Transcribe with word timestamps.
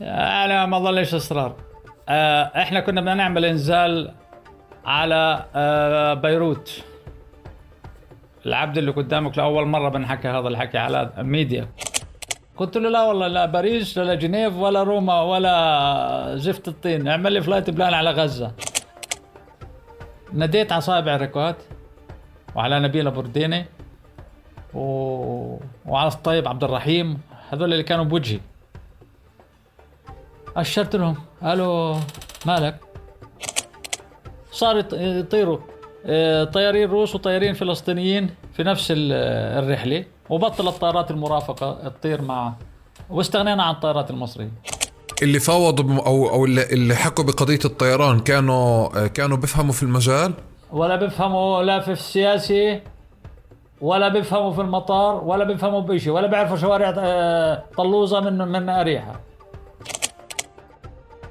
أنا 0.00 0.66
ما 0.66 0.78
ظلش 0.78 1.14
إصرار. 1.14 1.54
آه، 2.08 2.42
إحنا 2.42 2.80
كنا 2.80 3.00
بدنا 3.00 3.14
نعمل 3.14 3.44
إنزال 3.44 4.14
على 4.84 5.44
آه، 5.54 6.14
بيروت. 6.14 6.84
العبد 8.46 8.78
اللي 8.78 8.90
قدامك 8.90 9.38
لأول 9.38 9.66
مرة 9.66 9.88
بنحكي 9.88 10.28
هذا 10.28 10.48
الحكي 10.48 10.78
على 10.78 11.10
ميديا. 11.18 11.68
قلت 12.56 12.76
له 12.76 12.88
لا 12.88 13.02
والله 13.02 13.26
لا 13.26 13.46
باريس 13.46 13.98
ولا 13.98 14.14
جنيف 14.14 14.56
ولا 14.56 14.82
روما 14.82 15.22
ولا 15.22 16.36
زفت 16.36 16.68
الطين. 16.68 17.08
اعمل 17.08 17.32
لي 17.32 17.40
flight 17.40 17.70
plan 17.70 17.94
على 17.94 18.10
غزة. 18.10 18.52
نديت 20.32 20.72
على 20.72 20.80
صابع 20.80 21.16
ركوات 21.16 21.56
وعلى 22.54 22.80
نبيل 22.80 23.10
برديني 23.10 23.66
و... 24.74 24.82
وعلى 25.86 26.08
الطيب 26.08 26.48
عبد 26.48 26.64
الرحيم. 26.64 27.20
هذول 27.50 27.72
اللي 27.72 27.84
كانوا 27.84 28.04
بوجهي. 28.04 28.40
أشرت 30.60 30.96
لهم. 30.96 31.16
قالوا 31.42 31.96
مالك؟ 32.46 32.76
صار 34.52 34.84
يطيروا. 34.92 35.58
آه، 36.06 36.44
طيارين 36.44 36.90
روس 36.90 37.14
وطيارين 37.14 37.54
فلسطينيين 37.54 38.30
في 38.52 38.62
نفس 38.62 38.92
الرحلة 38.96 40.04
وبطل 40.30 40.68
الطائرات 40.68 41.10
المرافقة 41.10 41.88
تطير 41.88 42.22
مع 42.22 42.52
واستغنينا 43.10 43.62
عن 43.62 43.74
الطائرات 43.74 44.10
المصرية. 44.10 44.50
اللي 45.22 45.40
فاوضوا 45.40 46.06
أو 46.06 46.28
أو 46.28 46.44
اللي 46.44 46.94
حكوا 46.94 47.24
بقضية 47.24 47.58
الطيران 47.64 48.20
كانوا 48.20 49.06
كانوا 49.06 49.36
بيفهموا 49.36 49.72
في 49.72 49.82
المجال؟ 49.82 50.32
ولا 50.72 50.96
بيفهموا 50.96 51.62
لا 51.62 51.80
في 51.80 51.92
السياسي 51.92 52.80
ولا 53.80 54.08
بيفهموا 54.08 54.52
في 54.52 54.60
المطار 54.60 55.24
ولا 55.24 55.44
بيفهموا 55.44 55.80
بشيء 55.80 56.12
ولا 56.12 56.26
بيعرفوا 56.26 56.56
شوارع 56.56 56.94
آه، 56.98 57.64
طلوزة 57.76 58.20
من 58.20 58.38
من 58.38 58.68
اريحه 58.68 59.20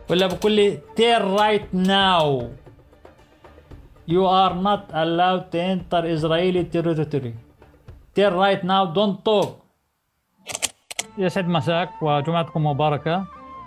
ولا 0.09 0.27
بقول 0.27 0.51
لي 0.51 0.77
تير 0.95 1.21
رايت 1.21 1.75
ناو 1.75 2.49
You 4.09 4.23
are 4.25 4.55
not 4.67 4.83
allowed 5.03 5.51
to 5.51 5.57
enter 5.73 6.01
Israeli 6.15 6.63
territory. 6.73 7.33
Tell 8.15 8.31
right 8.31 8.63
now, 8.63 8.85
don't 8.85 9.17
talk. 9.25 9.49
يسعد 11.17 11.47
مساك 11.47 11.89
وجمعتكم 12.01 12.65
مباركة. 12.65 13.25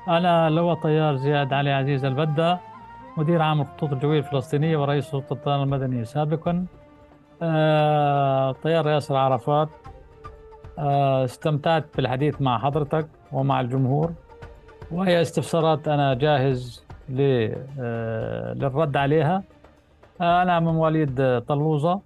أنا 0.08 0.50
لواء 0.50 0.74
طيار 0.74 1.16
زياد 1.16 1.52
علي 1.52 1.72
عزيز 1.72 2.04
البدة 2.04 2.60
مدير 3.16 3.42
عام 3.42 3.60
الخطوط 3.60 3.92
الجوية 3.92 4.18
الفلسطينية 4.18 4.76
ورئيس 4.76 5.04
سلطة 5.04 5.32
الطيران 5.32 5.62
المدني 5.62 6.04
سابقا. 6.04 6.66
آه، 7.42 8.52
طيار 8.52 8.88
ياسر 8.88 9.16
عرفات. 9.16 9.68
آه، 10.78 11.24
استمتعت 11.24 11.84
بالحديث 11.96 12.42
مع 12.42 12.58
حضرتك 12.58 13.06
ومع 13.32 13.60
الجمهور 13.60 14.12
وهي 14.92 15.22
استفسارات 15.22 15.88
أنا 15.88 16.14
جاهز 16.14 16.84
آه، 17.18 18.52
للرد 18.54 18.96
عليها. 18.96 19.42
أنا 20.20 20.60
من 20.60 20.72
مواليد 20.72 21.40
طلوزة. 21.48 22.00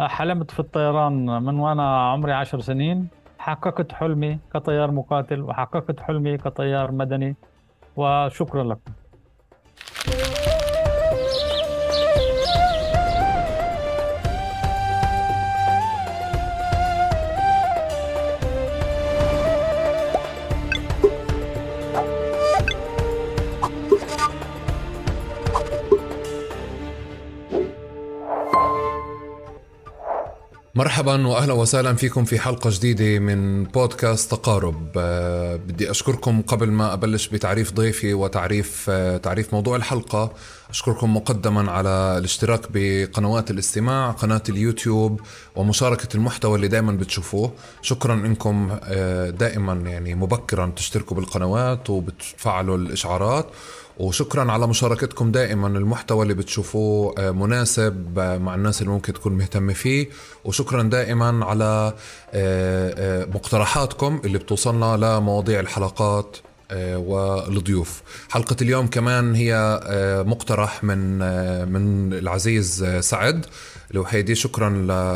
حلمت 0.00 0.50
في 0.50 0.60
الطيران 0.60 1.42
من 1.42 1.58
وأنا 1.58 2.10
عمري 2.10 2.32
عشر 2.32 2.60
سنين. 2.60 3.08
حققت 3.38 3.92
حلمي 3.92 4.38
كطيار 4.54 4.90
مقاتل 4.90 5.42
وحققت 5.42 6.00
حلمي 6.00 6.38
كطيار 6.38 6.92
مدني. 6.92 7.36
وشكرا 7.96 8.64
لكم. 8.64 8.92
مرحبا 30.76 31.26
واهلا 31.26 31.52
وسهلا 31.52 31.94
فيكم 31.94 32.24
في 32.24 32.38
حلقة 32.38 32.70
جديدة 32.72 33.18
من 33.18 33.64
بودكاست 33.64 34.30
تقارب. 34.30 34.88
أه 34.96 35.56
بدي 35.56 35.90
أشكركم 35.90 36.42
قبل 36.42 36.70
ما 36.70 36.92
أبلش 36.92 37.28
بتعريف 37.28 37.72
ضيفي 37.72 38.14
وتعريف 38.14 38.86
أه 38.90 39.16
تعريف 39.16 39.52
موضوع 39.54 39.76
الحلقة. 39.76 40.32
أشكركم 40.70 41.16
مقدما 41.16 41.70
على 41.70 42.14
الاشتراك 42.18 42.60
بقنوات 42.70 43.50
الاستماع 43.50 44.10
قناة 44.10 44.42
اليوتيوب 44.48 45.20
ومشاركة 45.56 46.08
المحتوى 46.14 46.56
اللي 46.56 46.68
دائما 46.68 46.92
بتشوفوه. 46.92 47.52
شكرا 47.82 48.14
إنكم 48.14 48.78
أه 48.82 49.30
دائما 49.30 49.72
يعني 49.72 50.14
مبكرا 50.14 50.72
تشتركوا 50.76 51.16
بالقنوات 51.16 51.90
وبتفعلوا 51.90 52.76
الإشعارات. 52.76 53.46
وشكرا 53.98 54.52
على 54.52 54.66
مشاركتكم 54.66 55.32
دائما 55.32 55.68
المحتوى 55.68 56.22
اللي 56.22 56.34
بتشوفوه 56.34 57.14
آه، 57.18 57.30
مناسب 57.30 58.18
آه، 58.18 58.38
مع 58.38 58.54
الناس 58.54 58.82
اللي 58.82 58.92
ممكن 58.92 59.12
تكون 59.12 59.32
مهتمة 59.32 59.72
فيه. 59.72 60.08
وشكرا 60.44 60.82
دائما 60.82 61.44
على 61.44 61.92
آه، 62.34 63.24
مقترحاتكم 63.24 64.20
اللي 64.24 64.38
بتوصلنا 64.38 64.96
لمواضيع 64.96 65.60
الحلقات. 65.60 66.36
والضيوف. 66.72 68.02
حلقة 68.30 68.56
اليوم 68.62 68.86
كمان 68.86 69.34
هي 69.34 69.80
مقترح 70.26 70.84
من 70.84 71.18
من 71.72 72.12
العزيز 72.12 72.84
سعد 73.00 73.46
الوحيدي. 73.94 74.34
شكرا 74.34 74.70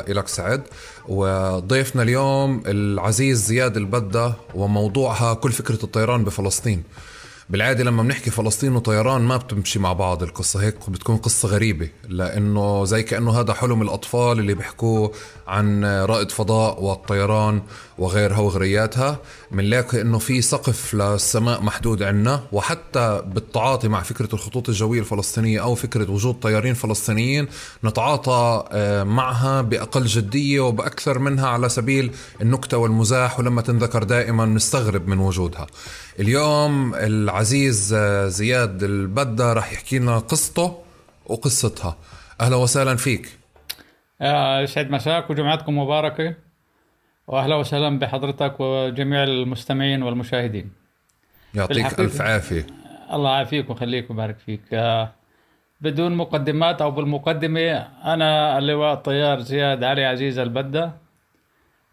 لك 0.08 0.28
سعد. 0.28 0.62
وضيفنا 1.08 2.02
اليوم 2.02 2.62
العزيز 2.66 3.46
زياد 3.46 3.76
البدة 3.76 4.34
وموضوعها 4.54 5.34
كل 5.34 5.52
فكرة 5.52 5.78
الطيران 5.84 6.24
بفلسطين. 6.24 6.82
بالعادة 7.50 7.84
لما 7.84 8.02
بنحكي 8.02 8.30
فلسطين 8.30 8.76
وطيران 8.76 9.20
ما 9.20 9.36
بتمشي 9.36 9.78
مع 9.78 9.92
بعض 9.92 10.22
القصة 10.22 10.62
هيك 10.62 10.90
بتكون 10.90 11.16
قصة 11.16 11.48
غريبة 11.48 11.88
لأنه 12.08 12.84
زي 12.84 13.02
كأنه 13.02 13.40
هذا 13.40 13.52
حلم 13.52 13.82
الأطفال 13.82 14.38
اللي 14.38 14.54
بيحكوه 14.54 15.12
عن 15.46 15.84
رائد 15.84 16.30
فضاء 16.30 16.82
والطيران. 16.82 17.62
وغيرها 18.00 18.38
وغرياتها 18.38 19.18
بنلاقي 19.50 20.00
إنه 20.00 20.18
في 20.18 20.42
سقف 20.42 20.94
للسماء 20.94 21.62
محدود 21.62 22.02
عندنا 22.02 22.42
وحتى 22.52 23.22
بالتعاطي 23.26 23.88
مع 23.88 24.02
فكرة 24.02 24.28
الخطوط 24.32 24.68
الجوية 24.68 25.00
الفلسطينية 25.00 25.62
أو 25.62 25.74
فكرة 25.74 26.10
وجود 26.10 26.34
طيارين 26.34 26.74
فلسطينيين 26.74 27.48
نتعاطى 27.84 28.64
آه، 28.72 29.02
معها 29.02 29.62
بأقل 29.62 30.04
جدية 30.04 30.60
وبأكثر 30.60 31.18
منها 31.18 31.48
على 31.48 31.68
سبيل 31.68 32.12
النكتة 32.42 32.76
والمزاح 32.76 33.38
ولما 33.38 33.62
تنذكر 33.62 34.02
دائما 34.02 34.46
نستغرب 34.46 35.08
من 35.08 35.18
وجودها. 35.18 35.66
اليوم 36.20 36.94
العزيز 36.94 37.92
آه، 37.92 38.28
زياد 38.28 38.82
البدة 38.82 39.52
راح 39.52 39.72
يحكي 39.72 39.98
لنا 39.98 40.18
قصته 40.18 40.78
وقصتها. 41.26 41.96
أهلا 42.40 42.56
وسهلا 42.56 42.96
فيك. 42.96 43.28
يسعد 44.62 44.90
مساك 44.90 45.30
وجمعتكم 45.30 45.78
مباركة. 45.78 46.49
وأهلا 47.30 47.56
وسهلا 47.56 47.98
بحضرتك 47.98 48.60
وجميع 48.60 49.22
المستمعين 49.24 50.02
والمشاهدين. 50.02 50.70
يعطيك 51.54 52.00
ألف 52.00 52.20
عافية. 52.20 52.66
الله 53.12 53.30
يعافيك 53.30 53.70
ويخليك 53.70 54.10
ويبارك 54.10 54.38
فيك. 54.38 54.62
آه، 54.72 55.12
بدون 55.80 56.14
مقدمات 56.14 56.82
أو 56.82 56.90
بالمقدمة 56.90 57.70
أنا 58.04 58.58
اللواء 58.58 58.94
الطيار 58.94 59.40
زياد 59.40 59.84
علي 59.84 60.04
عزيز 60.04 60.38
البدة 60.38 60.92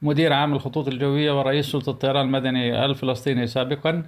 مدير 0.02 0.34
عام 0.34 0.54
الخطوط 0.54 0.88
الجوية 0.88 1.40
ورئيس 1.40 1.66
سلطة 1.72 1.90
الطيران 1.90 2.26
المدني 2.26 2.86
الفلسطيني 2.86 3.48
سابقا. 3.48 4.04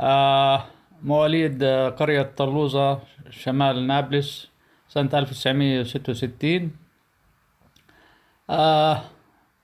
آه، 0.00 0.64
مواليد 1.02 1.64
قرية 1.98 2.22
طلوزه 2.36 2.98
شمال 3.30 3.86
نابلس 3.86 4.48
سنة 4.88 5.10
1966 5.14 6.70
آه 8.50 9.02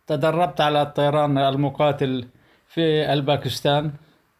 تدربت 0.06 0.60
على 0.60 0.82
الطيران 0.82 1.38
المقاتل 1.38 2.28
في 2.68 3.12
الباكستان 3.12 3.92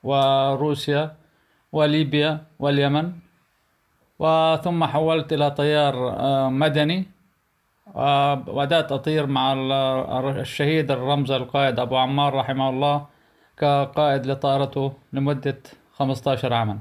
وروسيا 0.02 1.16
وليبيا 1.72 2.44
واليمن 2.58 3.12
وثم 4.18 4.84
حولت 4.84 5.32
إلى 5.32 5.50
طيار 5.50 5.94
آه، 6.10 6.48
مدني 6.50 7.06
وبدأت 7.94 8.92
أطير 8.92 9.26
مع 9.26 9.52
الشهيد 10.40 10.90
الرمز 10.90 11.30
القائد 11.30 11.78
أبو 11.78 11.96
عمار 11.96 12.34
رحمه 12.34 12.70
الله 12.70 13.06
كقائد 13.58 14.26
لطائرته 14.26 14.92
لمدة 15.12 15.58
15 15.92 16.52
عاما. 16.52 16.78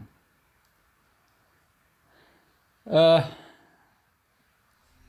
آه 2.87 3.23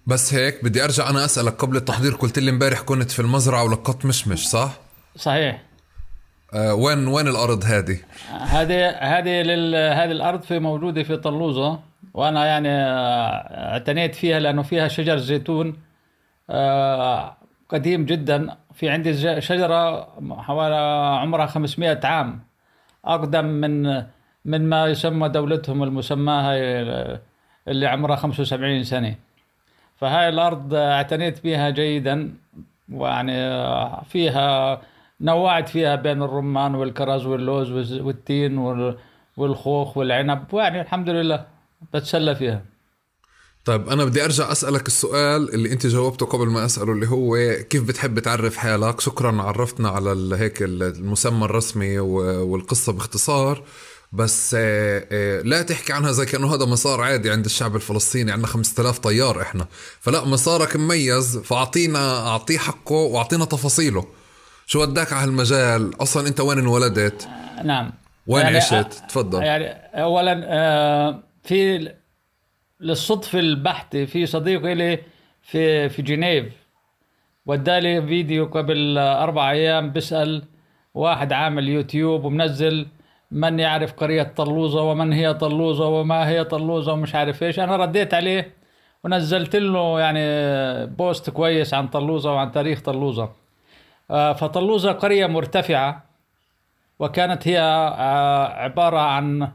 بس 0.06 0.34
هيك 0.34 0.64
بدي 0.64 0.84
أرجع 0.84 1.10
أنا 1.10 1.24
أسألك 1.24 1.52
قبل 1.52 1.76
التحضير 1.76 2.12
قلت 2.14 2.38
لي 2.38 2.50
امبارح 2.50 2.80
كنت 2.80 3.10
في 3.10 3.20
المزرعة 3.20 3.64
ولقطت 3.64 4.06
مشمش 4.06 4.48
صح؟ 4.48 4.70
صحيح 5.16 5.62
آه 6.54 6.74
وين 6.74 7.06
وين 7.06 7.28
الأرض 7.28 7.64
هذه؟ 7.64 7.98
هذه 8.30 8.88
هذه 8.88 9.42
لل... 9.42 9.74
هذه 9.74 10.10
الأرض 10.10 10.42
في 10.42 10.58
موجودة 10.58 11.02
في 11.02 11.16
طلوزة 11.16 11.80
وأنا 12.14 12.46
يعني 12.46 12.68
آه، 12.68 13.72
اعتنيت 13.72 14.14
فيها 14.14 14.40
لأنه 14.40 14.62
فيها 14.62 14.88
شجر 14.88 15.18
زيتون 15.18 15.76
آه 16.50 17.36
قديم 17.68 18.04
جدا 18.04 18.56
في 18.74 18.88
عندي 18.88 19.40
شجرة 19.40 20.08
حوالي 20.30 20.76
عمرها 21.20 21.46
500 21.46 22.00
عام 22.04 22.40
أقدم 23.04 23.44
من 23.44 24.02
من 24.44 24.68
ما 24.68 24.86
يسمى 24.86 25.28
دولتهم 25.28 25.82
المسماة 25.82 26.50
هاي 26.50 26.60
اللي 27.68 27.86
عمرها 27.86 28.16
75 28.16 28.84
سنة 28.84 29.14
فهاي 30.00 30.28
الأرض 30.28 30.74
اعتنيت 30.74 31.44
بها 31.44 31.70
جيدا 31.70 32.34
ويعني 32.92 33.32
فيها 34.10 34.82
نوعت 35.20 35.68
فيها 35.68 35.94
بين 35.96 36.22
الرمان 36.22 36.74
والكرز 36.74 37.26
واللوز 37.26 37.92
والتين 37.92 38.58
وال- 38.58 38.98
والخوخ 39.36 39.96
والعنب 39.96 40.44
ويعني 40.54 40.80
الحمد 40.80 41.08
لله 41.08 41.44
بتسلى 41.94 42.34
فيها. 42.34 42.62
طيب 43.64 43.88
أنا 43.88 44.04
بدي 44.04 44.24
أرجع 44.24 44.52
أسألك 44.52 44.86
السؤال 44.86 45.54
اللي 45.54 45.72
أنت 45.72 45.86
جاوبته 45.86 46.26
قبل 46.26 46.46
ما 46.46 46.64
أسأله 46.64 46.92
اللي 46.92 47.06
هو 47.08 47.36
كيف 47.70 47.88
بتحب 47.88 48.18
تعرف 48.18 48.56
حالك 48.56 49.00
شكرا 49.00 49.42
عرفتنا 49.42 49.88
على 49.88 50.36
هيك 50.36 50.62
المسمى 50.62 51.44
الرسمي 51.44 51.98
والقصة 51.98 52.92
باختصار. 52.92 53.62
بس 54.12 54.56
آه، 54.58 55.06
آه، 55.12 55.40
لا 55.42 55.62
تحكي 55.62 55.92
عنها 55.92 56.12
زي 56.12 56.26
كأنه 56.26 56.54
هذا 56.54 56.64
مسار 56.66 57.00
عادي 57.00 57.30
عند 57.30 57.44
الشعب 57.44 57.76
الفلسطيني. 57.76 58.32
عندنا 58.32 58.46
5000 58.46 58.98
طيار 58.98 59.42
إحنا. 59.42 59.66
فلا 60.00 60.24
مسارك 60.24 60.76
مميز 60.76 61.38
فأعطينا 61.38 62.28
أعطيه 62.28 62.58
حقه 62.58 62.94
وأعطينا 62.94 63.44
تفاصيله. 63.44 64.06
شو 64.66 64.82
وداك 64.82 65.12
على 65.12 65.24
هالمجال؟ 65.24 66.02
أصلا 66.02 66.28
أنت 66.28 66.40
وين 66.40 66.58
انولدت؟ 66.58 67.28
نعم. 67.64 67.92
وين 68.26 68.44
يعني 68.44 68.56
عشت؟ 68.56 68.74
أ- 68.92 69.06
تفضل. 69.06 69.42
يعني 69.42 69.66
اولا 70.02 70.42
آه، 70.44 71.22
في 71.44 71.88
للصدفة 72.80 73.38
البحتة 73.38 74.04
في 74.04 74.26
صديق 74.26 74.62
لي 74.72 74.98
في 75.42 75.88
في 75.88 76.02
جنيف. 76.02 76.44
ودالي 77.46 78.02
فيديو 78.06 78.46
قبل 78.46 78.98
أربع 78.98 79.50
أيام 79.50 79.92
بسأل 79.92 80.42
واحد 80.94 81.32
عامل 81.32 81.68
يوتيوب 81.68 82.24
ومنزل 82.24 82.86
من 83.30 83.58
يعرف 83.58 83.92
قرية 83.92 84.22
طلوزة 84.22 84.82
ومن 84.82 85.12
هي 85.12 85.34
طلوزة 85.34 85.86
وما 85.86 86.28
هي 86.28 86.44
طلوزة 86.44 86.92
ومش 86.92 87.14
عارف 87.14 87.42
إيش. 87.42 87.58
أنا 87.60 87.76
رديت 87.76 88.14
عليه 88.14 88.54
ونزلت 89.04 89.56
له 89.56 90.00
يعني 90.00 90.20
بوست 90.86 91.30
كويس 91.30 91.74
عن 91.74 91.88
طلوزة 91.88 92.32
وعن 92.34 92.50
تاريخ 92.52 92.80
طلوزة. 92.80 93.28
آه، 94.10 94.32
فطلوزة 94.32 94.92
قرية 94.92 95.26
مرتفعة 95.26 96.04
وكانت 96.98 97.48
هي 97.48 97.60
آه، 97.60 98.46
عبارة 98.48 98.98
عن 98.98 99.48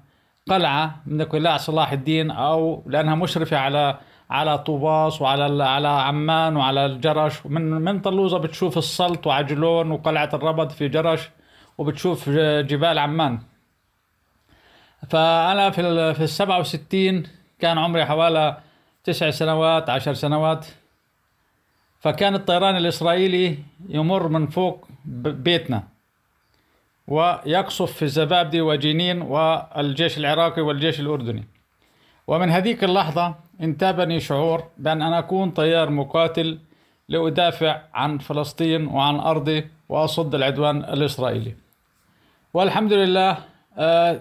قلعة 0.49 0.95
من 1.05 1.21
قلاع 1.21 1.57
صلاح 1.57 1.91
الدين 1.91 2.31
أو 2.31 2.83
لأنها 2.87 3.15
مشرفة 3.15 3.57
على 3.57 3.97
على 4.29 4.57
طوباس 4.57 5.21
وعلى 5.21 5.63
على 5.63 5.87
عمان 5.87 6.57
وعلى 6.57 6.85
الجرش. 6.85 7.45
من 7.45 7.61
من 7.71 7.99
طلوزة 7.99 8.37
بتشوف 8.37 8.77
السلط 8.77 9.27
وعجلون 9.27 9.91
وقلعة 9.91 10.29
الربض 10.33 10.69
في 10.69 10.87
جرش 10.87 11.29
وبتشوف 11.77 12.29
ج- 12.29 12.65
جبال 12.67 12.99
عمان. 12.99 13.39
فأنا 15.09 15.69
في 15.69 15.81
ال 15.81 16.15
في 16.15 16.23
السبعة 16.23 16.59
وستين 16.59 17.23
كان 17.59 17.77
عمري 17.77 18.05
حوالي 18.05 18.57
تسع 19.03 19.29
سنوات 19.29 19.89
عشر 19.89 20.13
سنوات. 20.13 20.65
فكان 21.99 22.35
الطيران 22.35 22.77
الإسرائيلي 22.77 23.57
يمر 23.89 24.27
من 24.27 24.47
فوق 24.47 24.87
بيتنا. 25.05 25.83
ويقصف 27.07 27.91
في 27.91 28.01
الزبابدي 28.01 28.61
وجنين 28.61 29.21
والجيش 29.21 30.17
العراقي 30.17 30.61
والجيش 30.61 30.99
الأردني. 30.99 31.43
ومن 32.27 32.49
هذيك 32.49 32.83
اللحظة 32.83 33.35
انتابني 33.61 34.19
شعور 34.19 34.63
بأن 34.77 35.01
أنا 35.01 35.19
أكون 35.19 35.51
طيار 35.51 35.89
مقاتل 35.89 36.59
لأدافع 37.09 37.81
عن 37.93 38.17
فلسطين 38.17 38.87
وعن 38.87 39.19
أرضي 39.19 39.67
وأصد 39.89 40.35
العدوان 40.35 40.77
الإسرائيلي. 40.77 41.55
والحمد 42.53 42.93
لله 42.93 43.37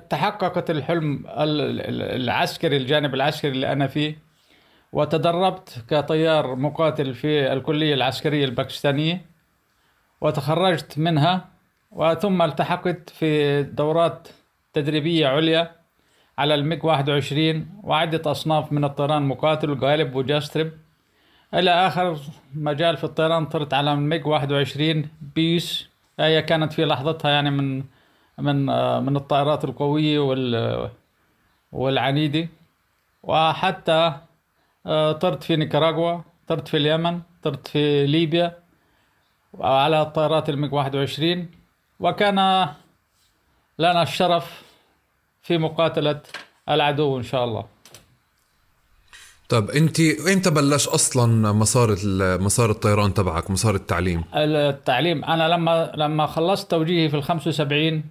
تحققت 0.09 0.71
الحلم 0.71 1.27
ال- 1.27 1.61
ال- 1.81 2.03
العسكري 2.23 2.77
الجانب 2.77 3.15
العسكري 3.15 3.51
اللي 3.51 3.73
أنا 3.73 3.87
فيه 3.87 4.19
وتدربت 4.93 5.85
كطيار 5.91 6.57
مقاتل 6.57 7.15
في 7.15 7.53
الكلية 7.53 7.95
العسكرية 7.95 8.45
الباكستانية 8.45 9.25
وتخرجت 10.21 10.99
منها 10.99 11.49
وثم 11.91 12.43
التحقت 12.43 13.11
في 13.11 13.63
دورات 13.63 14.29
تدريبية 14.73 15.27
عليا 15.29 15.71
على 16.39 16.55
الميج 16.55 16.85
21 16.85 17.69
وعدة 17.83 18.31
أصناف 18.31 18.73
من 18.73 18.85
الطيران 18.85 19.23
مقاتل 19.23 19.71
وقالب 19.71 20.15
وجاسترب 20.15 20.73
إلى 21.55 21.71
آخر 21.71 22.17
مجال 22.55 22.97
في 22.97 23.05
الطيران 23.05 23.47
طرت 23.47 23.75
على 23.75 23.93
الميج 23.93 24.27
21 24.27 25.09
بيس 25.35 25.89
هي 26.21 26.43
كانت 26.43 26.73
في 26.73 26.85
لحظتها 26.85 27.31
يعني 27.31 27.51
من 27.51 27.85
من 28.41 28.69
آه، 28.69 29.01
من 29.01 29.17
الطائرات 29.17 29.65
القوية 29.65 30.19
وال 30.19 30.91
والعنيدة. 31.73 32.49
وحتى 33.23 34.13
آه، 34.87 35.13
طرت 35.13 35.43
في 35.43 35.57
نيكاراغوا 35.57 36.21
طرت 36.47 36.69
في 36.69 36.77
اليمن 36.77 37.21
طرت 37.43 37.69
في 37.69 38.07
ليبيا 38.07 38.59
على 39.61 40.03
الطائرات 40.03 40.49
الميج 40.49 40.73
21 40.73 41.49
وكان 42.01 42.35
لنا 43.79 44.03
الشرف 44.03 44.63
في 45.43 45.59
مقاتلة 45.59 46.21
العدو 46.69 47.19
إن 47.19 47.23
شاء 47.23 47.45
الله. 47.45 47.65
طب 49.49 49.71
أنت 49.71 50.01
إمتى 50.01 50.51
بلش 50.51 50.89
أصلا 50.89 51.53
مسار 51.53 51.97
مسار 52.41 52.71
الطيران 52.71 53.15
تبعك 53.15 53.51
مسار 53.51 53.75
التعليم؟ 53.75 54.25
التعليم 54.35 55.25
أنا 55.25 55.49
لما 55.49 55.93
لما 55.95 56.27
خلصت 56.27 56.71
توجيهي 56.71 57.09
في 57.09 57.17
ال 57.17 57.23
75 57.23 58.05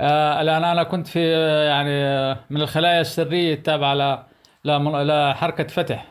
آه، 0.00 0.42
لأن 0.42 0.64
أنا 0.64 0.82
كنت 0.82 1.06
في 1.06 1.20
آه، 1.36 1.68
يعني 1.68 1.90
آه، 1.90 2.36
من 2.50 2.60
الخلايا 2.60 3.00
السرية 3.00 3.54
التابعة 3.54 3.94
ل- 3.94 4.22
لم- 4.64 4.96
لحركة 4.96 5.64
فتح. 5.66 6.06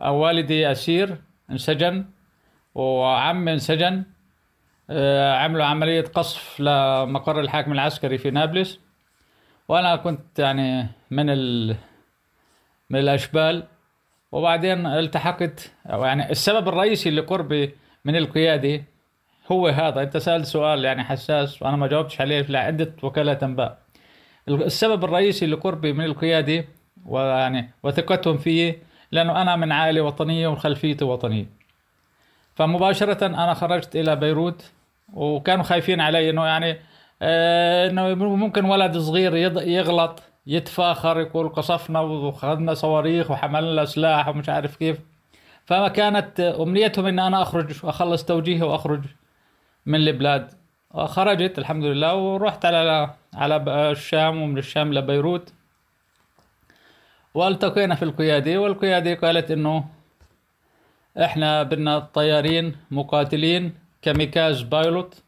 والدي 0.00 0.70
أسير 0.72 1.16
انسجن 1.50 2.04
وعمي 2.74 3.52
انسجن. 3.52 4.04
آه، 4.90 5.34
عملوا 5.36 5.64
عملية 5.64 6.00
قصف 6.02 6.60
لمقر 6.60 7.40
الحاكم 7.40 7.72
العسكري 7.72 8.18
في 8.18 8.30
نابلس. 8.30 8.80
وأنا 9.68 9.96
كنت 9.96 10.38
يعني 10.38 10.86
من 11.10 11.30
ال 11.30 11.76
من 12.90 12.98
الأشبال. 12.98 13.64
وبعدين 14.32 14.86
التحقت 14.86 15.72
يعني 15.86 16.30
السبب 16.30 16.68
الرئيسي 16.68 17.10
لقربي 17.10 17.74
من 18.04 18.16
القيادة 18.16 18.84
هو 19.52 19.68
هذا. 19.68 20.02
أنت 20.02 20.16
سألت 20.16 20.46
سؤال 20.46 20.84
يعني 20.84 21.04
حساس 21.04 21.62
وأنا 21.62 21.76
ما 21.76 21.86
جاوبتش 21.86 22.20
عليه 22.20 22.42
لعدة 22.42 22.92
وكالات 23.02 23.42
أنباء 23.42 23.78
السبب 24.48 25.04
الرئيسي 25.04 25.46
لقربي 25.46 25.92
من 25.92 26.04
القيادة 26.04 26.64
ويعني 27.06 27.70
وثقتهم 27.82 28.38
فيه 28.38 28.82
لأنه 29.12 29.42
أنا 29.42 29.56
من 29.56 29.72
عائلة 29.72 30.00
وطنية 30.00 30.48
وخلفيتي 30.48 31.04
وطنية. 31.04 31.46
فمباشرة 32.54 33.26
أنا 33.26 33.54
خرجت 33.54 33.96
إلى 33.96 34.16
بيروت 34.16 34.70
وكانوا 35.14 35.64
خايفين 35.64 36.00
علي 36.00 36.30
إنه 36.30 36.46
يعني 36.46 36.76
آه، 37.22 37.90
إنه 37.90 38.14
ممكن 38.14 38.64
ولد 38.64 38.98
صغير 38.98 39.36
يغلط 39.66 40.22
يتفاخر 40.46 41.20
يقول 41.20 41.48
قصفنا 41.48 42.00
وخذنا 42.00 42.74
صواريخ 42.74 43.30
وحملنا 43.30 43.84
سلاح 43.84 44.28
ومش 44.28 44.48
عارف 44.48 44.76
كيف. 44.76 44.98
فما 45.66 45.88
كانت 45.88 46.40
أمنيتهم 46.40 47.06
إن 47.06 47.18
أنا 47.18 47.42
أخرج 47.42 47.84
وأخلص 47.84 48.24
توجيهي 48.24 48.62
وأخرج. 48.62 49.00
من 49.86 49.94
البلاد 49.94 50.52
خرجت 50.94 51.58
الحمد 51.58 51.84
لله 51.84 52.14
ورحت 52.14 52.64
على 52.64 53.14
على 53.34 53.56
الشام 53.90 54.42
ومن 54.42 54.58
الشام 54.58 54.94
لبيروت 54.94 55.52
والتقينا 57.34 57.94
في 57.94 58.02
القيادة 58.02 58.58
والقيادة 58.58 59.14
قالت 59.14 59.50
إنه 59.50 59.84
إحنا 61.24 61.62
بدنا 61.62 61.98
طيارين 61.98 62.76
مقاتلين 62.90 63.74
كاميكاز 64.02 64.62
بايلوت 64.62 65.22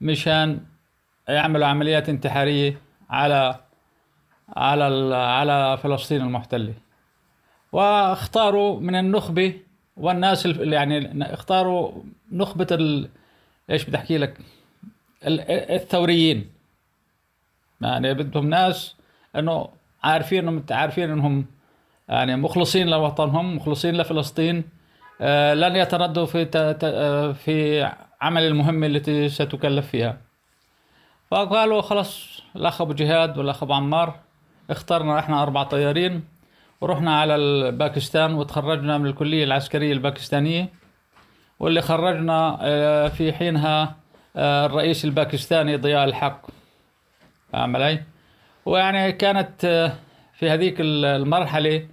مشان 0.00 0.60
يعملوا 1.28 1.66
عمليات 1.66 2.08
انتحارية 2.08 2.78
على 3.10 3.60
على 4.56 5.14
على 5.16 5.78
فلسطين 5.82 6.20
المحتلة 6.20 6.74
واختاروا 7.72 8.80
من 8.80 8.94
النخبة 8.94 9.54
والناس 9.96 10.46
يعني 10.46 11.24
اختاروا 11.34 11.92
نخبة. 12.32 13.08
إيش 13.70 13.84
بدي 13.84 13.96
أحكي 13.96 14.18
لك؟ 14.18 14.38
ال- 15.26 15.40
الثوريين. 15.50 16.50
يعني 17.80 18.14
بدهم 18.14 18.48
ناس 18.48 18.96
إنه 19.36 19.68
عارفين 20.02 20.38
انهم 20.48 20.64
عارفين 20.70 21.10
إنهم 21.10 21.46
يعني 22.08 22.36
مخلصين 22.36 22.88
لوطنهم 22.88 23.56
مخلصين 23.56 23.94
لفلسطين 23.96 24.64
آه، 25.20 25.54
لن 25.54 25.76
يتردوا 25.76 26.26
في 26.26 26.48
آه، 26.84 27.32
في 27.32 27.82
عمل 28.20 28.42
المهمة 28.42 28.86
التي 28.86 29.28
ستكلف 29.28 29.86
فيها. 29.86 30.18
فقالوا 31.30 31.80
خلاص 31.80 32.40
الاخ 32.56 32.80
أبو 32.80 32.92
جهاد 32.92 33.38
والاخ 33.38 33.62
ابو 33.62 33.72
عمار. 33.72 34.20
اخترنا 34.70 35.18
إحنا 35.18 35.42
أربع 35.42 35.62
طيارين 35.62 36.24
ورحنا 36.80 37.20
على 37.20 37.34
الباكستان 37.36 38.34
وتخرجنا 38.34 38.98
من 38.98 39.06
الكلية 39.06 39.44
العسكرية 39.44 39.92
الباكستانية. 39.92 40.68
واللي 41.62 41.82
خرجنا 41.82 42.58
آه، 42.60 43.08
في 43.08 43.32
حينها 43.32 43.96
آه، 44.36 44.66
الرئيس 44.66 45.04
الباكستاني 45.04 45.76
ضياء 45.76 46.04
الحق. 46.04 46.46
فاهم 47.52 47.76
علي؟ 47.76 48.02
ويعني 48.66 49.12
كانت 49.12 49.64
آه، 49.64 49.92
في 50.34 50.50
هذيك 50.50 50.76
المرحلة 50.80 51.88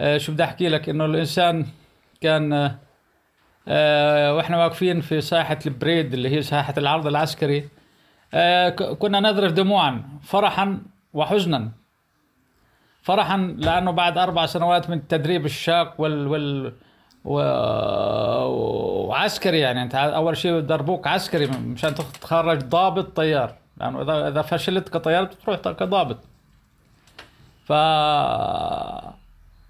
آه، 0.00 0.18
شو 0.18 0.32
بدي 0.32 0.44
أحكي 0.44 0.68
لك؟ 0.68 0.88
إنه 0.88 1.04
الإنسان 1.04 1.66
كان 2.20 2.52
وإحنا 4.36 4.56
واقفين 4.58 5.00
في 5.00 5.20
ساحة 5.20 5.58
البريد 5.66 6.14
اللي 6.14 6.28
هي 6.28 6.42
ساحة 6.42 6.74
العرض 6.78 7.06
العسكري 7.06 7.68
كنا 8.98 9.20
نذرف 9.20 9.52
دموعا 9.52 10.02
فرحا 10.22 10.78
وحزنا. 11.14 11.72
فرحا 13.02 13.36
لأنه 13.36 13.90
بعد 13.90 14.18
أربع 14.18 14.46
سنوات 14.46 14.90
من 14.90 14.96
التدريب 14.96 15.44
الشاق 15.44 16.00
وال 16.00 16.26
وال 16.26 16.72
و... 17.26 17.40
وعسكري 19.08 19.58
يعني. 19.58 19.82
انت 19.82 19.94
أول 19.94 20.36
شيء 20.36 20.52
بدربوك 20.52 21.06
عسكري 21.06 21.46
مشان 21.46 21.94
تتخرج 21.94 22.58
ضابط 22.58 23.16
طيار. 23.16 23.54
لأنه 23.76 24.02
اذا 24.02 24.28
إذا 24.28 24.42
فشلت 24.42 24.88
كطيار 24.88 25.24
بتروح 25.24 25.58
كضابط. 25.58 26.18
ف 27.64 27.72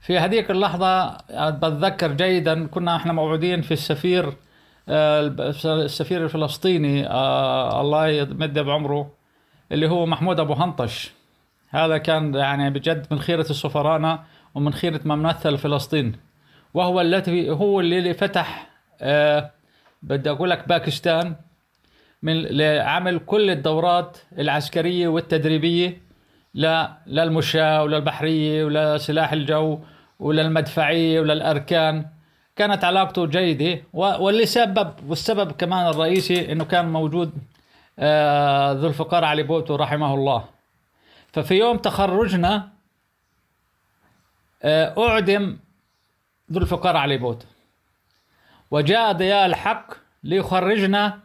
في 0.07 0.19
هذيك 0.19 0.51
اللحظة 0.51 1.17
بتذكر 1.51 2.13
جيدا 2.13 2.67
كنا 2.67 2.97
إحنا 2.97 3.13
موعودين 3.13 3.63
في 3.63 3.73
السفير 3.73 4.33
آه، 4.89 5.21
السفير 5.65 6.25
الفلسطيني 6.25 7.07
آه، 7.07 7.81
الله 7.81 8.09
يمد 8.09 8.59
بعمره 8.59 9.11
اللي 9.73 9.89
هو 9.89 10.07
محمود 10.07 10.41
أبو 10.41 10.53
هنطش. 10.53 11.13
هذا 11.71 11.99
كان 11.99 12.35
يعني 12.35 12.71
بجد 12.71 13.07
من 13.11 13.19
خيرة 13.19 13.47
السفراء 13.51 14.25
ومن 14.55 14.73
خيرة 14.73 15.01
ممثل 15.05 15.59
فلسطين 15.59 16.26
وهو 16.75 17.01
الذي 17.01 17.51
هو 17.51 17.81
اللي 17.81 18.15
فتح 18.15 18.69
آه، 19.01 19.51
بدي 20.03 20.31
أقول 20.31 20.51
لك 20.51 20.69
باكستان 20.69 21.37
من 22.23 22.43
لعمل 22.43 23.19
كل 23.19 23.51
الدورات 23.51 24.19
العسكرية 24.39 25.09
والتدريبية 25.09 26.01
لا 26.55 26.97
للمشاة 27.07 27.83
ولا 27.83 27.97
البحرية 27.97 28.65
ولا 28.65 28.99
سلاح 28.99 29.33
الجو 29.33 29.79
ولا 31.19 31.33
الأركان. 31.33 32.07
كانت 32.57 32.85
علاقته 32.85 33.27
جيدة 33.27 33.83
و- 33.93 34.25
واللي 34.25 34.47
سبب 34.47 34.93
والسبب 35.09 35.53
كمان 35.53 35.87
الرئيسي 35.89 36.53
إنه 36.53 36.65
كان 36.65 36.89
موجود 36.93 37.33
آه، 37.99 38.73
ذو 38.73 38.89
الفقار 38.89 39.25
علي 39.25 39.43
بوتو 39.43 39.75
رحمه 39.77 40.15
الله. 40.15 40.45
ففي 41.33 41.55
يوم 41.55 41.77
تخرجنا 41.77 42.69
آه، 44.63 44.95
أعدم 45.09 45.57
ذو 46.53 46.61
الفقار 46.61 46.97
علي 46.97 47.17
بوتو 47.17 47.47
وجاء 48.71 49.13
ضياء 49.13 49.47
الحق 49.47 49.95
ليخرجنا 50.25 51.19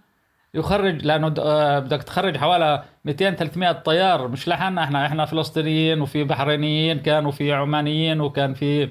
يخرج 0.54 1.06
لأنه 1.06 1.34
آه، 1.40 1.80
بدك 1.80 2.04
تخرج 2.04 2.38
حوالي 2.38 2.84
200 3.06 3.32
300 3.32 3.72
طيار 3.72 4.28
مش 4.28 4.48
لحالنا 4.48 4.84
إحنا 4.84 5.06
إحنا 5.06 5.26
فلسطينيين 5.26 6.02
وفي 6.02 6.24
بحرينيين 6.24 7.00
كان 7.00 7.26
وفي 7.26 7.54
عمانيين 7.54 8.22
وكان 8.22 8.54
في 8.54 8.90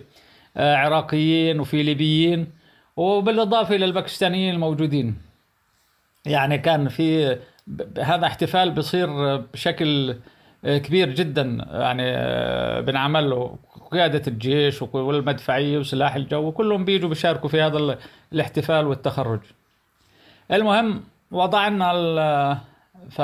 آه، 0.56 0.76
عراقيين 0.76 1.60
وفي 1.60 1.82
ليبيين 1.82 2.52
وبالإضافة 2.96 3.76
إلى 3.76 3.84
الباكستانيين 3.84 4.54
الموجودين. 4.54 5.18
يعني 6.26 6.58
كان 6.58 6.88
في 6.88 7.38
هذا 7.98 8.26
احتفال 8.26 8.70
بصير 8.70 9.36
بشكل 9.36 10.16
كبير 10.64 11.10
جدا 11.10 11.42
يعني 11.70 12.02
آه، 12.06 12.80
بنعمل 12.80 13.30
له 13.30 13.56
قيادة 13.90 14.22
الجيش 14.26 14.82
والمدفعية 14.82 15.78
وسلاح 15.78 16.14
الجو 16.14 16.42
وكلهم 16.48 16.84
بيجوا 16.84 17.08
بيشاركوا 17.08 17.48
في 17.48 17.62
هذا 17.62 17.78
ال- 17.78 17.98
الاحتفال 18.32 18.86
والتخرج. 18.86 19.40
المهم 20.52 21.02
وضعنا 21.30 22.60
ف 23.10 23.20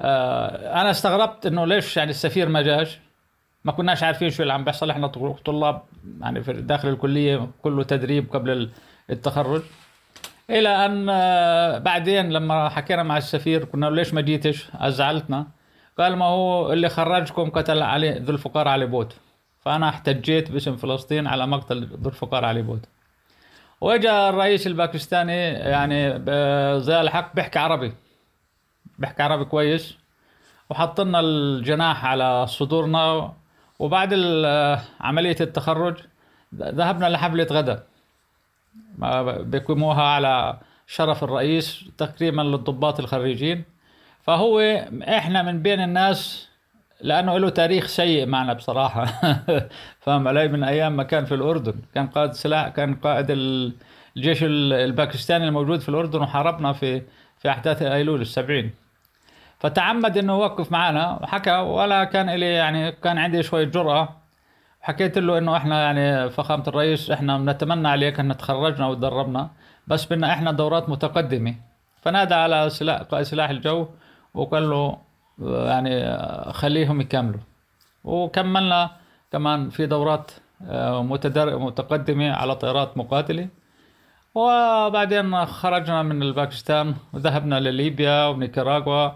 آه، 0.00 0.80
أنا 0.80 0.90
استغربت 0.90 1.46
إنه 1.46 1.64
ليش 1.66 1.96
يعني 1.96 2.10
السفير 2.10 2.48
ما 2.48 2.62
جاش؟ 2.62 2.98
ما 3.64 3.72
كناش 3.72 4.02
عارفين 4.02 4.30
شو 4.30 4.42
اللي 4.42 4.52
عم 4.52 4.64
بيحصل. 4.64 4.90
إحنا 4.90 5.06
طلاب 5.44 5.82
يعني 6.20 6.42
في 6.42 6.52
داخل 6.52 6.88
الكلية 6.88 7.48
كله 7.62 7.82
تدريب 7.82 8.32
قبل 8.32 8.50
ال- 8.50 8.70
التخرج. 9.10 9.62
إلى 10.50 10.68
أن 10.68 11.06
آه، 11.10 11.78
بعدين 11.78 12.30
لما 12.30 12.68
حكينا 12.68 13.02
مع 13.02 13.16
السفير 13.16 13.64
كنا 13.64 13.86
ليش 13.86 14.14
ما 14.14 14.20
جيتش؟ 14.20 14.68
ازعلتنا 14.74 15.46
قال 15.98 16.16
ما 16.16 16.24
هو 16.24 16.72
اللي 16.72 16.88
خرجكم 16.88 17.50
قتل 17.50 17.82
علي 17.82 18.10
ذو 18.18 18.32
الفقار 18.32 18.68
علي 18.68 18.86
بوت. 18.86 19.16
فأنا 19.60 19.88
احتجيت 19.88 20.50
باسم 20.50 20.76
فلسطين 20.76 21.26
على 21.26 21.46
مقتل 21.46 21.84
ذو 21.84 22.08
الفقار 22.10 22.44
علي 22.44 22.62
بوت. 22.62 22.88
وجاء 23.80 24.30
الرئيس 24.30 24.66
الباكستاني 24.66 25.52
يعني 25.52 26.18
ضياء 26.78 27.00
الحق 27.00 27.34
بيحكي 27.34 27.58
عربي. 27.58 27.92
بيحكي 28.98 29.22
عربي 29.22 29.44
كويس. 29.44 29.98
وحط 30.70 31.00
لنا 31.00 31.20
الجناح 31.20 32.04
على 32.04 32.46
صدورنا. 32.46 33.32
وبعد 33.78 34.14
عملية 35.00 35.36
التخرج 35.40 35.96
ذهبنا 36.54 37.06
لحفلة 37.06 37.46
غدا 37.52 37.84
بيقيموها 39.38 40.02
على 40.02 40.58
شرف 40.86 41.24
الرئيس 41.24 41.84
تكريما 41.98 42.42
للضباط 42.42 43.00
الخريجين. 43.00 43.64
فهو 44.28 44.60
إحنا 45.08 45.42
من 45.42 45.62
بين 45.62 45.80
الناس 45.80 46.48
لأنه 47.00 47.38
له 47.38 47.48
تاريخ 47.48 47.86
سيء 47.86 48.26
معنا 48.26 48.52
بصراحة. 48.52 49.04
فاهم 50.04 50.28
علي؟ 50.28 50.48
من 50.48 50.64
أيام 50.64 50.96
ما 50.96 51.02
كان 51.02 51.24
في 51.24 51.34
الأردن 51.34 51.74
كان 51.94 52.06
قائد 52.06 52.32
سلاح 52.32 52.68
كان 52.68 52.94
قائد 52.94 53.30
ال- 53.30 53.72
الجيش 54.16 54.42
ال- 54.42 54.72
الباكستاني 54.72 55.48
الموجود 55.48 55.80
في 55.80 55.88
الأردن 55.88 56.20
وحاربنا 56.22 56.72
في 56.72 57.02
في 57.38 57.50
أحداث 57.50 57.82
أيلول 57.82 58.20
السبعين. 58.20 58.70
فتعمد 59.58 60.18
إنه 60.18 60.32
يوقف 60.32 60.72
معنا 60.72 61.18
وحكى 61.22 61.50
ولا 61.56 62.04
كان 62.04 62.30
لي 62.30 62.52
يعني 62.52 62.92
كان 62.92 63.18
عندي 63.18 63.42
شوية 63.42 63.64
جرأة. 63.64 64.08
حكيت 64.80 65.18
له 65.18 65.38
إنه 65.38 65.56
إحنا 65.56 65.82
يعني 65.82 66.30
فخامة 66.30 66.64
الرئيس 66.68 67.10
إحنا 67.10 67.38
بنتمنى 67.38 67.88
عليك 67.88 68.20
إن 68.20 68.36
تخرجنا 68.36 68.86
وتدربنا 68.86 69.50
بس 69.86 70.06
بدنا 70.06 70.32
إحنا 70.32 70.52
دورات 70.52 70.88
متقدمة. 70.88 71.54
فنادى 72.02 72.34
على 72.34 72.70
سلاح 72.70 73.02
قائد 73.02 73.24
سلاح 73.24 73.50
الجو 73.50 73.88
وقال 74.38 74.70
له 74.70 74.98
يعني 75.38 75.94
خليهم 76.52 77.00
يكملوا. 77.00 77.40
وكملنا 78.04 78.90
كمان 79.32 79.70
في 79.70 79.86
دورات 79.86 80.30
آه، 80.62 81.02
متدر... 81.02 81.58
متقدمة 81.58 82.32
على 82.32 82.54
طائرات 82.54 82.96
مقاتلة. 82.96 83.48
وبعدين 84.34 85.46
خرجنا 85.46 86.02
من 86.02 86.22
الباكستان 86.22 86.94
وذهبنا 87.12 87.60
لليبيا 87.60 88.26
ونيكاراغوا 88.26 89.10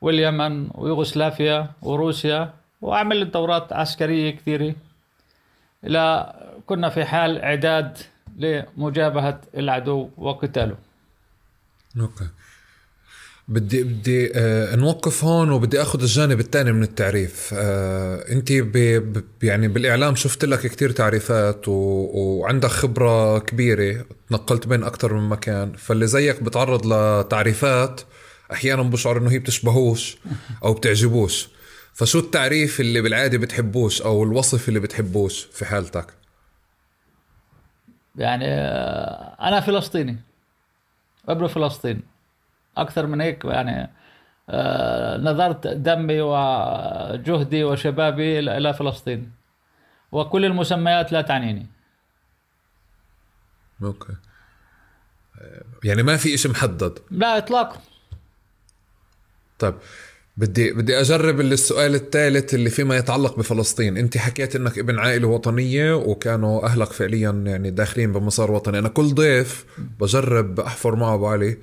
واليمن 0.00 0.70
ويوغوسلافيا 0.74 1.70
وروسيا 1.82 2.52
وعملت 2.80 3.34
دورات 3.34 3.72
عسكرية 3.72 4.30
كثيرة. 4.30 4.74
إلى 5.84 6.34
كنا 6.66 6.88
في 6.88 7.04
حال 7.04 7.38
إعداد 7.38 7.98
لمجابهة 8.36 9.40
العدو 9.56 10.10
وقتاله. 10.16 10.76
okay 12.00 12.28
بدي 13.48 13.82
بدي 13.82 14.32
آه 14.34 14.76
نوقف 14.76 15.24
هون 15.24 15.50
وبدي 15.50 15.82
آخذ 15.82 16.00
الجانب 16.02 16.40
الثاني 16.40 16.72
من 16.72 16.82
التعريف. 16.82 17.54
آه 17.54 18.32
انت 18.32 18.50
يعني 19.42 19.68
بالإعلام 19.68 20.14
شفت 20.14 20.44
لك 20.44 20.66
كتير 20.66 20.90
تعريفات 20.90 21.64
وعندك 21.68 22.68
خبرة 22.68 23.38
كبيرة 23.38 24.04
تنقلت 24.28 24.66
بين 24.66 24.84
أكثر 24.84 25.14
من 25.14 25.28
مكان 25.28 25.72
فاللي 25.72 26.06
زيك 26.06 26.42
بتعرض 26.42 26.86
لتعريفات 26.86 28.00
أحيانا 28.52 28.82
بشعر 28.82 29.18
إنه 29.18 29.30
هي 29.30 29.38
بتشبهوش 29.38 30.18
أو 30.64 30.74
بتعجبوش. 30.74 31.48
فشو 31.94 32.18
التعريف 32.18 32.80
اللي 32.80 33.00
بالعادة 33.00 33.38
بتحبوش 33.38 34.02
أو 34.02 34.22
الوصف 34.24 34.68
اللي 34.68 34.80
بتحبوش 34.80 35.48
في 35.52 35.64
حالتك؟ 35.64 36.06
يعني 38.16 38.44
آه، 38.46 39.36
أنا 39.48 39.60
فلسطيني. 39.60 40.16
ابن 41.28 41.46
فلسطين 41.46 42.02
أكثر 42.80 43.06
من 43.06 43.20
هيك 43.20 43.44
يعني 43.44 43.90
آه، 44.50 45.16
نذرت 45.16 45.66
دمي 45.66 46.20
وجهدي 46.20 47.64
وشبابي 47.64 48.38
إلى 48.38 48.56
إلى 48.56 48.74
فلسطين. 48.74 49.30
وكل 50.12 50.44
المسميات 50.44 51.12
لا 51.12 51.22
تعنيني. 51.22 51.66
أوكي. 53.82 54.12
يعني 55.84 56.02
ما 56.02 56.16
في 56.16 56.34
إشي 56.34 56.48
محدد؟ 56.48 56.98
لا 57.10 57.38
إطلاقا. 57.38 57.80
طيب 59.58 59.74
بدي 60.36 60.72
بدي 60.72 61.00
أجرب 61.00 61.40
السؤال 61.40 61.94
الثالث 61.94 62.54
اللي 62.54 62.70
فيما 62.70 62.96
يتعلق 62.96 63.38
بفلسطين. 63.38 63.96
أنت 63.96 64.18
حكيت 64.18 64.56
إنك 64.56 64.78
ابن 64.78 64.98
عائلة 64.98 65.28
وطنية 65.28 65.94
وكانوا 65.94 66.66
أهلك 66.66 66.92
فعليا 66.92 67.30
يعني 67.30 67.70
داخلين 67.70 68.12
بمسار 68.12 68.50
وطني. 68.50 68.78
أنا 68.78 68.88
كل 68.88 69.14
ضيف 69.14 69.64
بجرب 70.00 70.60
أحفر 70.60 70.96
معه 70.96 71.14
ابو 71.14 71.26
علي 71.26 71.58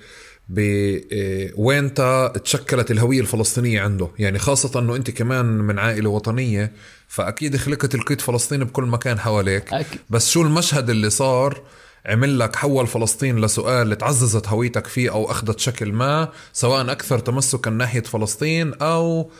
وين 1.57 1.93
تا 1.93 2.27
تشكلت 2.27 2.91
الهوية 2.91 3.21
الفلسطينية 3.21 3.81
عنده. 3.81 4.07
يعني 4.19 4.39
خاصة 4.39 4.79
إنه 4.79 4.95
أنت 4.95 5.11
كمان 5.11 5.45
من 5.45 5.79
عائلة 5.79 6.09
وطنية 6.09 6.71
فأكيد 7.07 7.57
خلقت 7.57 7.95
القيد 7.95 8.21
فلسطين 8.21 8.63
بكل 8.63 8.83
مكان 8.83 9.19
حواليك. 9.19 9.73
أكيد. 9.73 9.99
بس 10.09 10.31
شو 10.31 10.41
المشهد 10.41 10.89
اللي 10.89 11.09
صار؟ 11.09 11.61
عمل 12.05 12.39
لك 12.39 12.55
حول 12.55 12.87
فلسطين 12.87 13.41
لسؤال 13.41 13.97
تعززت 13.97 14.47
هويتك 14.47 14.87
فيه 14.87 15.11
أو 15.11 15.31
أخذت 15.31 15.59
شكل 15.59 15.91
ما 15.91 16.29
سواء 16.53 16.91
أكثر 16.91 17.19
تمسكا 17.19 17.71
ناحية 17.71 18.01
فلسطين 18.01 18.73
أو 18.73 19.31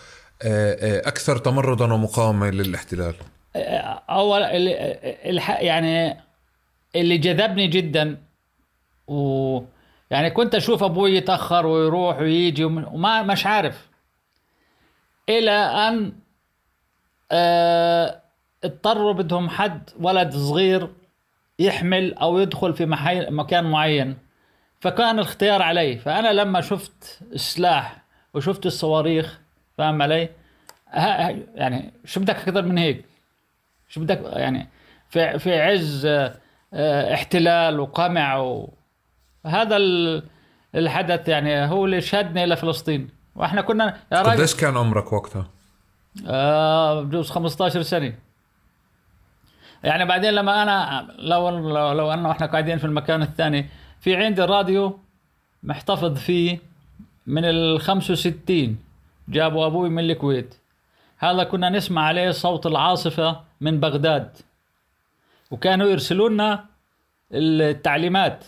آه، 0.42 1.08
أكثر 1.08 1.38
تمردا 1.38 1.94
ومقاومة 1.94 2.50
للاحتلال. 2.50 3.16
أول 4.10 4.42
يعني 5.62 6.18
اللي 6.96 7.18
جذبني 7.18 7.68
جدا 7.68 8.18
و 9.08 9.62
يعني 10.10 10.30
كنت 10.30 10.56
أشوف 10.56 10.84
أبوي 10.84 11.16
يتأخر 11.16 11.66
ويروح 11.66 12.20
ويجي 12.20 12.64
وم- 12.66 12.94
وما 12.94 13.22
مش 13.24 13.46
عارف. 13.46 13.90
إلى 15.30 15.52
أن 15.52 16.14
آه، 17.32 18.22
اضطروا 18.64 19.14
بدهم 19.14 19.50
حد 19.50 19.90
ولد 20.00 20.34
صغير 20.34 20.90
يحمل 21.60 22.14
أو 22.14 22.40
يدخل 22.40 22.74
في 22.74 22.86
محي... 22.86 23.30
مكان 23.30 23.64
معين. 23.64 24.18
فكان 24.80 25.16
الاختيار 25.16 25.62
علي. 25.62 25.98
فأنا 25.98 26.34
لما 26.34 26.62
شفت 26.62 27.20
السلاح 27.34 27.98
وشفت 28.34 28.66
الصواريخ 28.66 29.40
فاهم 29.78 30.02
علي؟ 30.02 30.30
يعني 31.56 31.94
شو 32.06 32.20
بدك 32.20 32.36
أكثر 32.36 32.62
من 32.62 32.78
هيك؟ 32.78 33.06
شو 33.90 34.02
بدك 34.02 34.22
يعني 34.26 34.70
في 35.10 35.40
في 35.40 35.62
عز 35.62 36.06
آه، 36.06 36.36
آه، 36.74 37.14
احتلال 37.14 37.80
وقمع 37.80 38.38
و 38.38 38.74
هذا 39.46 39.78
ال- 39.78 40.24
الحدث 40.76 41.28
يعني 41.28 41.66
هو 41.66 41.86
اللي 41.86 42.02
شدني 42.02 42.44
إلى 42.44 42.56
فلسطين. 42.56 43.10
وإحنا 43.36 43.62
كنا 43.62 43.98
يا 44.12 44.22
راجل 44.22 44.32
قديش 44.38 44.56
كان 44.56 44.78
عمرك 44.78 45.14
وقتها؟ 45.14 45.48
آه 46.28 47.02
بجوز 47.02 47.30
15 47.30 47.82
سنة. 47.82 48.14
يعني 49.84 50.06
بعدين 50.06 50.34
لما 50.34 50.64
أنا 50.64 51.08
لو 51.20 51.50
لو, 51.50 51.92
لو 51.92 52.14
أنه 52.14 52.32
إحنا 52.32 52.46
قاعدين 52.46 52.78
في 52.78 52.86
المكان 52.86 53.22
الثاني 53.22 53.70
في 54.00 54.16
عندي 54.16 54.42
راديو 54.42 55.00
محتفظ 55.64 56.18
فيه 56.18 56.60
من 57.28 57.46
ال 57.46 57.82
65 57.82 58.78
جابوا 59.30 59.66
أبوي 59.66 59.90
من 59.90 60.04
الكويت. 60.12 60.56
هذا 61.18 61.44
كنا 61.44 61.70
نسمع 61.70 62.02
عليه 62.06 62.32
صوت 62.32 62.66
العاصفة 62.66 63.42
من 63.62 63.80
بغداد. 63.80 64.38
وكانوا 65.52 65.88
يرسلوا 65.88 66.30
لنا 66.30 66.66
التعليمات. 67.32 68.46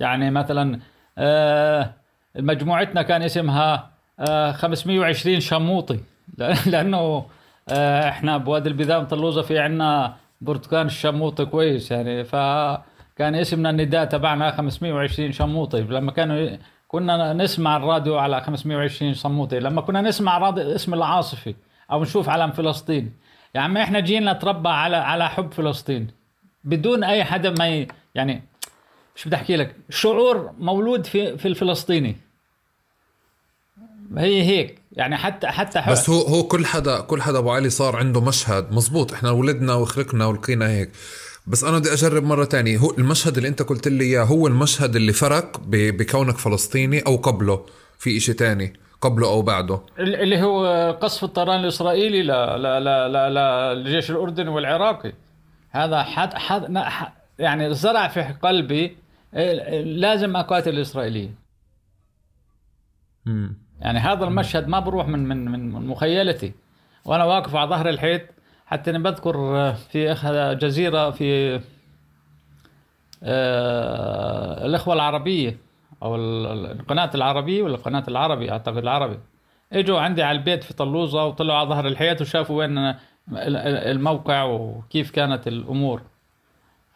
يعني 0.00 0.30
مثلا 0.30 0.80
آه، 1.18 1.90
مجموعتنا 2.36 3.02
كان 3.02 3.22
اسمها 3.22 3.90
آه، 4.20 4.52
520 4.52 5.40
شموطي. 5.40 6.00
لأ- 6.40 6.68
لأنه 6.72 7.24
آه، 7.68 8.08
إحنا 8.08 8.36
بوادي 8.38 8.68
البذام 8.68 9.04
طلوزه 9.04 9.42
في 9.42 9.58
عنا 9.58 10.14
برتقان 10.40 10.86
الشموطي 10.86 11.44
كويس 11.44 11.90
يعني. 11.90 12.24
فكان 12.24 13.34
اسمنا 13.34 13.70
النداء 13.70 14.04
تبعنا 14.04 14.50
520 14.50 15.32
شموطي. 15.32 15.80
لما 15.80 16.12
كانوا 16.12 16.48
كنا 16.88 17.32
نسمع 17.32 17.76
الراديو 17.76 18.18
على 18.18 18.40
520 18.40 19.14
شموطي. 19.14 19.58
لما 19.60 19.80
كنا 19.80 20.00
نسمع 20.00 20.38
راديو 20.38 20.74
اسم 20.74 20.94
العاصفي 20.94 21.54
أو 21.92 22.02
نشوف 22.02 22.28
علم 22.28 22.50
فلسطين. 22.50 23.12
يا 23.54 23.60
عم 23.60 23.76
إحنا 23.76 24.00
جينا 24.00 24.32
نتربى 24.32 24.68
على 24.68 24.96
على 24.96 25.28
حب 25.28 25.52
فلسطين. 25.52 26.06
بدون 26.64 27.04
أي 27.04 27.24
حدا 27.24 27.50
ما. 27.50 27.86
يعني 28.14 28.42
شو 29.18 29.26
بدي 29.28 29.36
أحكي 29.36 29.56
لك؟ 29.56 29.76
شعور 29.90 30.50
مولود 30.58 31.06
في 31.06 31.38
في 31.38 31.48
الفلسطيني. 31.48 32.16
هي 34.16 34.42
هيك. 34.42 34.78
يعني 34.92 35.16
حتى 35.16 35.46
حتى 35.46 35.80
ح- 35.80 35.90
بس 35.90 36.10
هو 36.10 36.20
هو 36.22 36.42
كل 36.42 36.66
حدا 36.66 37.00
كل 37.00 37.22
حدا 37.22 37.38
أبو 37.38 37.50
علي 37.50 37.70
صار 37.70 37.96
عنده 37.96 38.20
مشهد 38.20 38.72
مزبوط 38.72 39.12
إحنا 39.12 39.30
ولدنا 39.30 39.74
وخلقنا 39.74 40.26
ولقينا 40.26 40.68
هيك. 40.70 40.90
بس 41.46 41.64
أنا 41.64 41.78
بدي 41.78 41.92
أجرب 41.92 42.22
مرة 42.22 42.44
تانية. 42.44 42.78
هو 42.78 42.90
المشهد 42.98 43.36
اللي 43.36 43.48
أنت 43.48 43.62
قلت 43.62 43.88
لي 43.88 44.04
إياه 44.04 44.22
هو 44.24 44.46
المشهد 44.46 44.96
اللي 44.96 45.12
فرق 45.12 45.60
بكونك 45.68 46.36
فلسطيني 46.38 47.00
أو 47.00 47.16
قبله 47.16 47.66
في 47.98 48.16
إشي 48.16 48.32
تاني 48.32 48.72
قبله 49.00 49.26
أو 49.28 49.42
بعده. 49.42 49.80
اللي 49.98 50.42
هو 50.42 50.90
قصف 51.02 51.24
الطيران 51.24 51.60
الإسرائيلي 51.60 52.22
لا 52.22 52.58
لا 52.58 52.80
لا 52.80 53.08
لا, 53.08 53.30
لا 53.30 53.72
الجيش 53.72 54.10
الأردني 54.10 54.48
والعراقي. 54.50 55.12
هذا 55.70 56.02
حد 56.02 56.34
حد 56.34 56.82
يعني 57.38 57.74
زرع 57.74 58.08
في 58.08 58.22
قلبي 58.42 58.96
لازم 59.84 60.36
اقاتل 60.36 60.70
الإسرائيليين. 60.70 61.34
يعني 63.80 63.98
هذا 63.98 64.24
المشهد 64.24 64.68
ما 64.68 64.80
بروح 64.80 65.08
من 65.08 65.28
من 65.28 65.44
من 65.72 65.86
مخيلتي. 65.86 66.52
وأنا 67.04 67.24
واقف 67.24 67.54
على 67.56 67.70
ظهر 67.70 67.88
الحيط 67.88 68.22
حتى 68.66 68.90
اني 68.90 68.98
بذكر 68.98 69.36
آه، 69.56 69.72
في 69.72 70.14
جزيرة 70.60 71.10
في 71.10 71.60
آه، 73.22 74.66
الأخوة 74.66 74.94
العربية 74.94 75.56
أو 76.02 76.16
ال- 76.16 76.46
ال- 76.46 76.80
القناة 76.80 77.10
العربية 77.14 77.62
ولا 77.62 77.74
القناه 77.74 78.04
العربي؟ 78.08 78.50
أعتقد 78.52 78.76
العربي. 78.76 79.18
إجوا 79.72 80.00
عندي 80.00 80.22
على 80.22 80.38
البيت 80.38 80.64
في 80.64 80.74
طلوزة 80.74 81.24
وطلعوا 81.24 81.58
على 81.58 81.68
ظهر 81.68 81.86
الحيط 81.86 82.20
وشافوا 82.20 82.58
وين 82.58 82.78
ال- 82.78 82.96
ال- 83.32 83.56
الموقع 83.66 84.42
وكيف 84.44 85.10
كانت 85.10 85.48
الأمور. 85.48 86.02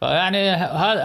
فيعني 0.03 0.55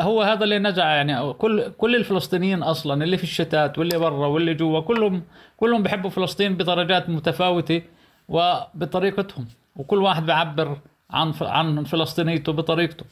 هو 0.03 0.21
هذا 0.21 0.43
اللي 0.43 0.60
نزع 0.60 0.86
يعني 0.86 1.33
كل 1.33 1.71
كل 1.77 1.95
الفلسطينيين 1.95 2.63
أصلا 2.63 3.03
اللي 3.03 3.17
في 3.17 3.23
الشتات 3.23 3.77
واللي 3.77 3.97
برا 3.97 4.27
واللي 4.27 4.53
جوا 4.53 4.79
كلهم 4.79 5.23
كلهم 5.57 5.83
بيحبوا 5.83 6.10
فلسطين 6.10 6.55
بدرجات 6.57 7.10
متفاوتة 7.10 7.81
وبطريقتهم. 8.29 9.47
وكل 9.75 9.97
واحد 9.97 10.25
بيعبر 10.25 10.77
عن 11.12 11.33
عن 11.41 11.83
فلسطينيته 11.83 12.53
بطريقته. 12.53 13.05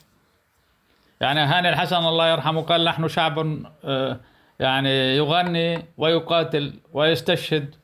يعني 1.21 1.39
هاني 1.39 1.69
الحسن 1.69 2.05
الله 2.05 2.31
يرحمه 2.31 2.61
قال 2.61 2.83
نحن 2.83 3.07
شعب 3.07 3.63
آه، 3.85 4.19
يعني 4.59 5.17
يغني 5.17 5.85
ويقاتل 5.97 6.73
ويستشهد. 6.93 7.75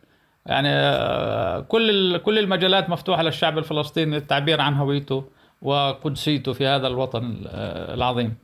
يعني 0.45 0.69
آه، 0.69 1.59
كل 1.59 2.17
كل 2.17 2.39
المجالات 2.39 2.89
مفتوحة 2.89 3.23
للشعب 3.23 3.57
الفلسطيني 3.57 4.15
للتعبير 4.15 4.61
عن 4.61 4.73
هويته. 4.73 5.25
وقدسيته 5.61 6.53
في 6.53 6.67
هذا 6.67 6.87
الوطن 6.87 7.41
العظيم. 7.93 8.35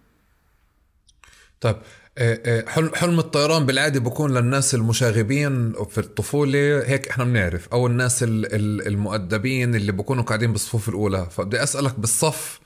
طيب 1.61 1.75
آه، 2.17 2.39
آه، 2.45 2.65
حلم 2.95 3.19
الطيران 3.19 3.65
بالعادة 3.65 3.99
بكون 3.99 4.37
للناس 4.37 4.75
المشاغبين 4.75 5.73
في 5.89 5.97
الطفولة. 5.97 6.83
هيك 6.85 7.07
إحنا 7.07 7.23
بنعرف 7.23 7.67
أو 7.73 7.87
الناس 7.87 8.23
ال- 8.23 8.55
ال- 8.55 8.87
المؤدبين 8.87 9.75
اللي 9.75 9.91
بكونوا 9.91 10.23
قاعدين 10.23 10.51
بالصفوف 10.51 10.89
الأولى. 10.89 11.27
فبدي 11.31 11.63
أسألك 11.63 11.99
بالصف 11.99 12.59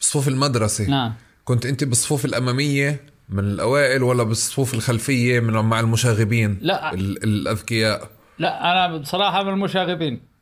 بصفوف 0.00 0.28
المدرسة. 0.28 0.90
نعم. 0.90 1.14
كنت 1.44 1.66
أنت 1.66 1.84
بالصفوف 1.84 2.24
الأمامية 2.24 3.00
من 3.28 3.38
الأوائل 3.44 4.02
ولا 4.02 4.22
بالصفوف 4.22 4.74
الخلفية 4.74 5.40
من 5.40 5.52
مع 5.52 5.80
المشاغبين 5.80 6.58
لا. 6.62 6.94
ال- 6.94 7.24
الأذكياء؟ 7.24 8.10
لا 8.38 8.72
أنا 8.86 8.96
بصراحة 8.98 9.42
من 9.42 9.52
المشاغبين. 9.52 10.33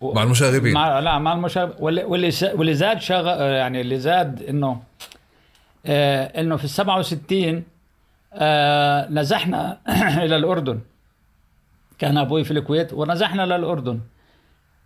و- 0.00 0.12
مع 0.14 0.22
المشاغبين. 0.22 0.74
مع 0.74 0.98
لا 0.98 1.18
مع 1.18 1.32
المشاغب 1.32 1.74
واللي 1.80 2.04
واللي 2.54 2.74
زاد 2.74 3.00
شغ... 3.00 3.26
يعني 3.42 3.80
اللي 3.80 3.98
زاد 3.98 4.42
إنه 4.42 4.82
آه 5.86 6.40
إنه 6.40 6.56
في 6.56 6.64
ال 6.64 6.70
67 6.70 7.64
آه 8.34 9.08
نزحنا 9.10 9.78
إلى 10.24 10.36
الأردن. 10.36 10.80
كان 11.98 12.18
أبوي 12.18 12.44
في 12.44 12.50
الكويت 12.50 12.92
ونزحنا 12.92 13.42
للاردن 13.46 14.00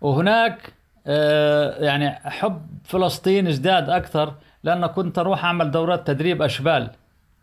وهناك 0.01 0.73
آه 1.07 1.83
يعني 1.83 2.11
حب 2.11 2.61
فلسطين 2.83 3.47
ازداد 3.47 3.89
أكثر 3.89 4.33
لأنه 4.63 4.87
كنت 4.87 5.19
أروح 5.19 5.45
أعمل 5.45 5.71
دورات 5.71 6.07
تدريب 6.07 6.41
أشبال. 6.41 6.89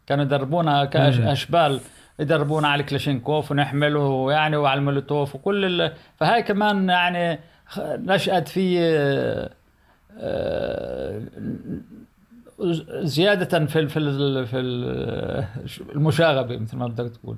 كانوا 0.06 0.24
يدربونا 0.24 0.84
كاشبال 0.84 1.80
يدربونا 2.18 2.68
على 2.68 2.80
الكلاشينكوف 2.80 3.50
ونحمله 3.50 4.32
يعني 4.32 4.56
وعلى 4.56 4.78
المولوتوف 4.78 5.34
وكل 5.34 5.64
ال... 5.82 5.92
فهاي 6.16 6.42
كمان 6.42 6.88
يعني 6.88 7.38
نشأت 7.78 8.48
في 8.48 8.78
آه، 8.80 9.54
آه، 10.18 11.22
زيادة 13.02 13.66
في 13.66 13.88
في 13.88 14.00
في 14.46 14.58
ال- 14.58 15.46
المشاغبة 15.94 16.56
مثل 16.58 16.76
ما 16.76 16.86
بدك 16.86 17.12
تقول 17.16 17.36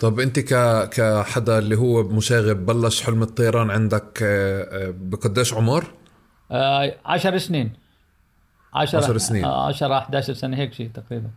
طب 0.00 0.20
انت 0.20 0.38
ك 0.38 0.54
كحدا 0.88 1.58
اللي 1.58 1.76
هو 1.76 2.02
مشاغب 2.02 2.66
بلش 2.66 3.02
حلم 3.02 3.22
الطيران 3.22 3.70
عندك 3.70 4.18
آه، 4.22 4.94
بقديش 4.98 5.54
عمر؟ 5.54 5.84
عشر 7.04 7.38
سنين 7.38 7.72
عشر, 8.74 8.98
عشر 8.98 9.18
سنين. 9.18 9.44
آه، 9.44 9.66
عشر 9.68 9.92
11 9.98 10.34
سنة 10.34 10.56
هيك 10.56 10.72
شيء 10.72 10.90
تقريبا 10.94 11.30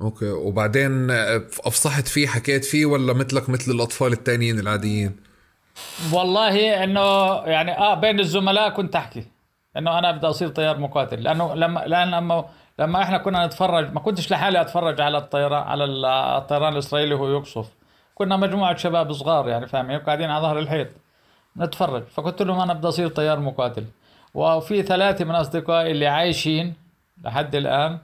أوكي 0.00 0.30
وبعدين 0.30 1.10
افصحت 1.10 2.08
فيه 2.08 2.26
حكيت 2.26 2.64
فيه 2.64 2.86
ولا 2.86 3.12
مثلك 3.12 3.50
مثل 3.50 3.70
الأطفال 3.72 4.12
التانيين 4.12 4.58
العاديين؟ 4.58 5.16
والله 6.12 6.84
إنه 6.84 7.34
يعني 7.34 7.78
آه 7.78 7.94
بين 7.94 8.20
الزملاء 8.20 8.68
كنت 8.68 8.96
أحكي 8.96 9.26
إنه 9.76 9.98
أنا 9.98 10.10
بدي 10.12 10.26
أصير 10.26 10.48
طيار 10.48 10.78
مقاتل. 10.78 11.22
لأنه 11.22 11.54
لما 11.54 11.80
لأن 11.80 12.10
لما 12.10 12.44
لما 12.78 13.02
إحنا 13.02 13.18
كنا 13.18 13.46
نتفرج 13.46 13.92
ما 13.92 14.00
كنتش 14.00 14.32
لحالي 14.32 14.60
أتفرج 14.60 15.00
على 15.00 15.18
الطيران 15.18 15.62
على 15.62 15.84
الطيران 16.38 16.72
الإسرائيلي 16.72 17.14
وهو 17.14 17.28
يقصف. 17.28 17.68
كنا 18.14 18.36
مجموعة 18.36 18.76
شباب 18.76 19.12
صغار 19.12 19.48
يعني 19.48 19.66
فاهمين 19.66 19.98
قاعدين 19.98 20.30
على 20.30 20.42
ظهر 20.42 20.58
الحيط 20.58 20.88
نتفرج. 21.56 22.02
فقلت 22.02 22.42
لهم 22.42 22.60
أنا 22.60 22.72
بدي 22.72 22.88
أصير 22.88 23.08
طيار 23.08 23.40
مقاتل. 23.40 23.84
وفي 24.34 24.82
ثلاثة 24.82 25.24
من 25.24 25.34
أصدقائي 25.34 25.90
اللي 25.90 26.06
عايشين 26.06 26.74
لحد 27.24 27.54
الآن 27.54 27.98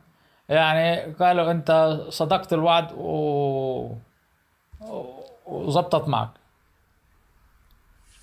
يعني 0.48 1.12
قالوا 1.12 1.50
أنت 1.50 2.00
صدقت 2.08 2.52
الوعد 2.52 2.92
و 2.92 3.90
وزبطت 5.46 6.08
معك. 6.08 6.43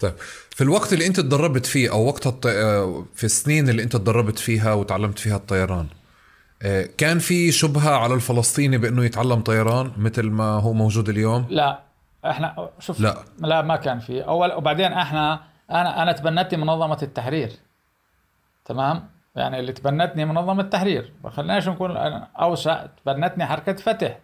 طيب 0.02 0.14
في 0.50 0.64
الوقت 0.64 0.94
اللي 0.94 1.08
انت 1.08 1.20
تدربت 1.20 1.66
فيه 1.66 1.92
أو 1.92 2.06
وقت 2.08 2.28
الط... 2.28 2.48
آه، 2.48 3.06
في 3.16 3.24
السنين 3.24 3.70
اللي 3.70 3.84
انت 3.84 3.96
تدربت 3.96 4.40
فيها 4.40 4.74
وتعلمت 4.74 5.20
فيها 5.20 5.36
الطيران 5.36 5.88
آه، 6.64 6.90
كان 6.98 7.20
في 7.20 7.52
شبهة 7.52 7.96
على 7.96 8.14
الفلسطيني 8.14 8.78
بأنه 8.78 9.06
يتعلم 9.06 9.42
طيران 9.42 9.92
مثل 9.98 10.30
ما 10.30 10.44
هو 10.44 10.74
موجود 10.74 11.10
اليوم؟ 11.10 11.46
لا 11.50 11.80
إحنا 12.26 12.70
شوف 12.80 13.00
لا. 13.00 13.18
لا 13.40 13.62
ما 13.62 13.76
كان 13.76 14.00
في. 14.00 14.22
أول 14.22 14.54
وبعدين 14.54 14.94
إحنا 14.94 15.42
أنا 15.72 16.04
أنا 16.04 16.12
تبنتني 16.12 16.62
منظمة 16.62 16.98
التحرير 17.04 17.52
تمام؟ 18.66 19.10
يعني 19.36 19.60
اللي 19.60 19.74
تبنتني 19.74 20.26
منظمة 20.26 20.62
التحرير. 20.62 21.14
ما 21.24 21.30
خليناش 21.30 21.70
نكون 21.70 21.92
أوسع 22.42 22.86
تبنتني 22.86 23.46
حركة 23.46 23.74
فتح 23.74 24.20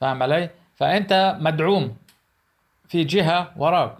فاهم 0.00 0.22
علي؟ 0.22 0.50
فأنت 0.76 1.36
مدعوم 1.40 1.96
في 2.88 3.04
جهة 3.04 3.52
وراك. 3.56 3.96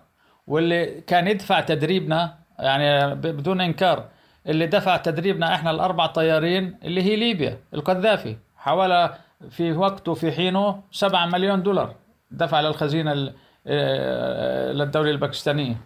واللي 0.49 1.01
كان 1.01 1.29
يدفع 1.29 1.61
تدريبنا 1.61 2.35
يعني 2.59 3.15
بدون 3.15 3.61
إنكار 3.61 4.05
اللي 4.47 4.67
دفع 4.67 4.97
تدريبنا 4.97 5.55
إحنا 5.55 5.71
الأربع 5.71 6.07
طيارين 6.07 6.79
اللي 6.85 7.03
هي 7.03 7.17
ليبيا 7.17 7.59
القذافي. 7.75 8.37
حوالي 8.57 9.15
في 9.51 9.73
وقته 9.73 10.15
في 10.15 10.33
حينه 10.33 10.83
7 10.93 11.27
مليون 11.27 11.63
دولار 11.63 11.95
دفع 12.31 12.61
للخزينة 12.61 13.33
آه، 13.67 14.73
للدولة 14.73 15.11
الباكستانية؟ 15.11 15.77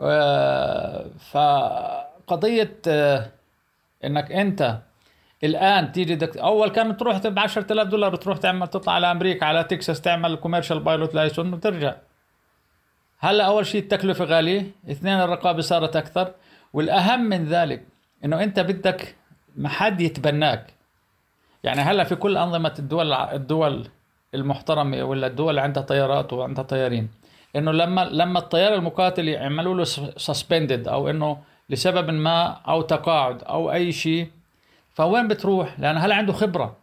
آه، 0.00 1.06
فقضيه 1.30 2.76
آه، 2.88 3.26
إنك 4.04 4.32
أنت 4.32 4.78
الآن 5.44 5.92
تيجي 5.92 6.14
دك... 6.14 6.36
أول 6.36 6.70
كان 6.70 6.96
تروح 6.96 7.26
ب 7.26 7.38
10000 7.38 7.88
دولار 7.88 8.16
تروح 8.16 8.38
تعمل 8.38 8.68
تطلع 8.68 8.92
على 8.92 9.10
أمريكا 9.10 9.46
على 9.46 9.64
تكساس 9.64 10.00
تعمل 10.00 10.36
commercial 10.36 10.80
pilot 10.80 11.14
license 11.14 11.54
وترجع. 11.54 11.94
هلا 13.22 13.44
أول 13.44 13.66
شيء 13.66 13.82
التكلفة 13.82 14.24
غالية 14.24 14.70
اثنين 14.90 15.20
الرقابة 15.20 15.60
صارت 15.60 15.96
أكثر 15.96 16.32
والأهم 16.72 17.20
من 17.20 17.44
ذلك 17.44 17.82
إنه 18.24 18.42
أنت 18.42 18.60
بدك 18.60 19.16
ما 19.56 19.68
حد 19.68 20.00
يتبناك 20.00 20.66
يعني 21.64 21.80
هلا 21.80 22.04
في 22.04 22.14
كل 22.14 22.36
أنظمة 22.36 22.74
الدول 22.78 23.12
الدول 23.12 23.88
المحترمة 24.34 25.02
ولا 25.02 25.26
الدول 25.26 25.50
اللي 25.50 25.60
عندها 25.60 25.82
طيارات 25.82 26.32
وعندها 26.32 26.64
طيارين 26.64 27.10
إنه 27.56 27.72
لما 27.72 28.00
لما 28.04 28.38
الطيار 28.38 28.74
المقاتل 28.74 29.28
يعملوا 29.28 29.74
له 29.74 29.84
سسبندد 30.16 30.88
أو 30.88 31.10
إنه 31.10 31.38
لسبب 31.70 32.10
ما 32.10 32.46
أو 32.68 32.82
تقاعد 32.82 33.42
أو 33.42 33.72
أي 33.72 33.92
شيء 33.92 34.30
فوين 34.94 35.28
بتروح؟ 35.28 35.80
لأن 35.80 35.96
هلا 35.96 36.14
عنده 36.14 36.32
خبرة 36.32 36.76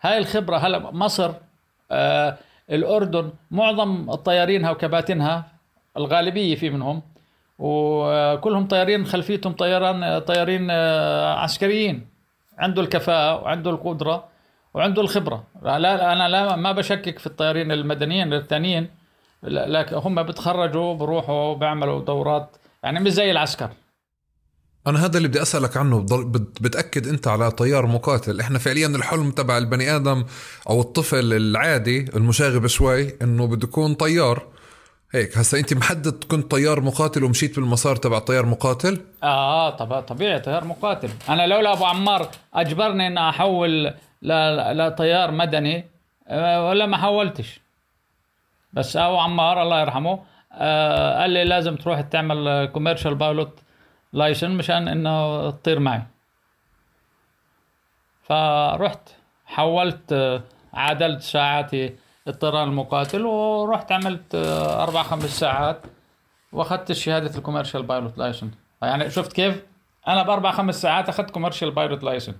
هاي 0.00 0.18
الخبرة 0.18 0.56
هلا 0.56 0.90
مصر 0.90 1.32
آه 1.90 2.36
الأردن 2.70 3.32
معظم 3.50 4.10
الطيارينها 4.10 4.70
وكباتنها 4.70 5.55
الغالبية 5.96 6.54
في 6.54 6.70
منهم. 6.70 7.02
وكلهم 7.58 8.68
طيارين 8.68 9.06
خلفيتهم 9.06 9.52
طيران 9.52 10.18
طيارين 10.18 10.68
آه، 10.70 11.34
عسكريين. 11.34 12.06
عنده 12.58 12.82
الكفاءة 12.82 13.42
وعنده 13.42 13.70
القدرة 13.70 14.24
وعنده 14.74 15.02
الخبرة. 15.02 15.44
لا 15.62 16.12
أنا 16.12 16.28
لا 16.28 16.56
ما 16.56 16.72
بشكك 16.72 17.18
في 17.18 17.26
الطيارين 17.26 17.72
المدنيين 17.72 18.32
الثانيين. 18.32 18.88
لكن 19.42 19.96
هم 19.96 20.22
بتخرجوا 20.22 20.94
بروحوا 20.94 21.54
بيعملوا 21.54 22.04
دورات. 22.04 22.56
يعني 22.82 23.00
مش 23.00 23.12
زي 23.12 23.30
العسكر. 23.30 23.70
أنا 24.86 25.04
هذا 25.04 25.16
اللي 25.16 25.28
بدي 25.28 25.42
أسألك 25.42 25.76
عنه. 25.76 26.06
بتأكد 26.60 27.08
أنت 27.08 27.28
على 27.28 27.50
طيار 27.50 27.86
مقاتل. 27.86 28.40
إحنا 28.40 28.58
فعليا 28.58 28.86
الحلم 28.86 29.30
تبع 29.30 29.58
البني 29.58 29.96
آدم 29.96 30.24
أو 30.70 30.80
الطفل 30.80 31.32
العادي 31.32 32.04
المشاغب 32.16 32.66
شوي 32.66 33.14
إنه 33.22 33.46
بده 33.46 33.68
يكون 33.68 33.94
طيار. 33.94 34.46
هيك 35.16 35.38
هسا 35.38 35.58
انت 35.58 35.74
محدد 35.74 36.24
كنت 36.24 36.50
طيار 36.50 36.80
مقاتل 36.80 37.24
ومشيت 37.24 37.56
بالمسار 37.56 37.96
تبع 37.96 38.18
طيار 38.18 38.46
مقاتل؟ 38.46 39.00
آه 39.22 39.70
طب 39.70 40.00
طبيعي 40.00 40.40
طيار 40.40 40.64
مقاتل. 40.64 41.08
أنا 41.28 41.46
لولا 41.46 41.72
أبو 41.72 41.84
عمار 41.84 42.28
أجبرني 42.54 43.06
ان 43.06 43.18
أحول 43.18 43.94
لطيار 44.22 45.30
مدني 45.30 45.84
آه، 46.28 46.68
ولا 46.68 46.86
ما 46.86 46.96
حولتش. 46.96 47.60
بس 48.72 48.96
أبو 48.96 49.16
عمار 49.18 49.62
الله 49.62 49.80
يرحمه 49.80 50.20
آه 50.52 51.20
قال 51.20 51.30
لي 51.30 51.44
لازم 51.44 51.76
تروح 51.76 52.00
تعمل 52.00 52.66
commercial 52.72 53.14
pilot 53.14 53.58
license 54.12 54.50
مشان 54.50 54.88
إنه 54.88 55.50
تطير 55.50 55.78
معي. 55.78 56.02
فرحت 58.22 59.08
حولت 59.46 60.12
آه، 60.12 60.42
عادلت 60.74 61.22
ساعاتي 61.22 61.94
الطيران 62.28 62.68
المقاتل 62.68 63.26
ورحت 63.26 63.92
عملت 63.92 64.34
أربع 64.80 65.02
خمس 65.02 65.38
ساعات 65.40 65.82
وأخذت 66.52 66.92
شهاده 66.92 67.38
ال 67.38 67.42
commercial 67.42 67.82
pilot 67.82 68.18
license 68.18 68.50
يعني 68.82 69.10
شفت 69.10 69.32
كيف؟ 69.32 69.62
أنا 70.08 70.22
بأربع 70.22 70.52
خمس 70.52 70.82
ساعات 70.82 71.08
أخذت 71.08 71.30
commercial 71.30 71.70
pilot 71.70 72.02
license 72.02 72.34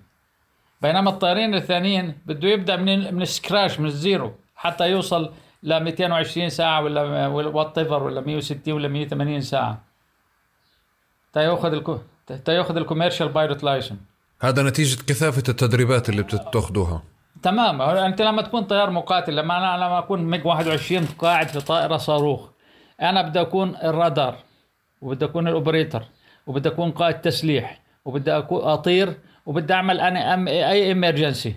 بينما 0.83 1.11
الطيارين 1.11 1.55
الثانيين 1.55 2.19
بده 2.27 2.49
يبدأ 2.49 2.77
من 2.77 3.15
من 3.15 3.23
ال 3.23 3.30
scratch 3.30 3.81
من 3.81 3.87
ال 3.87 3.96
zero 3.96 4.33
حتى 4.57 4.91
يوصل 4.91 5.33
ل 5.63 5.81
220 5.81 6.49
ساعة 6.49 6.83
ولا 6.83 7.27
what 7.27 7.79
ولا 7.79 8.21
160 8.21 8.75
ولا 8.75 8.89
180 8.89 9.41
ساعة. 9.41 9.83
تا 11.33 11.43
يأخذ 11.43 11.73
الكو 11.73 11.99
تا 12.45 12.53
يأخذ 12.53 12.77
ال 12.77 12.81
commercial 12.81 13.29
pilot 13.29 13.65
license 13.65 13.97
هذا 14.41 14.63
نتيجة 14.63 15.03
كثافة 15.03 15.43
التدريبات 15.49 16.09
اللي 16.09 16.23
بتاخذوها 16.23 17.03
تمام 17.43 17.83
أنت 17.83 18.23
لما 18.23 18.43
تكون 18.43 18.63
طيار 18.63 18.91
مقاتل 18.91 19.37
لما 19.37 19.57
أنا 19.59 19.85
لما 19.85 19.99
أكون 19.99 20.25
ميج 20.25 20.47
21 20.47 21.05
قاعد 21.19 21.49
في 21.49 21.61
طائرة 21.61 21.97
صاروخ 21.97 22.49
أنا 23.03 23.23
بدي 23.23 23.41
أكون 23.41 23.77
الرادار 23.77 24.37
وبدي 25.03 25.25
أكون 25.25 25.49
ال 25.49 25.55
operator 25.55 26.03
وبدي 26.47 26.69
أكون 26.69 26.91
قائد 26.91 27.21
تسليح 27.21 27.81
وبدي 28.05 28.33
أطير 28.51 29.15
وبدي 29.47 29.73
أعمل 29.73 30.01
أنا 30.01 30.35
أم 30.35 30.49
أي 30.49 30.93
emergency 30.93 31.57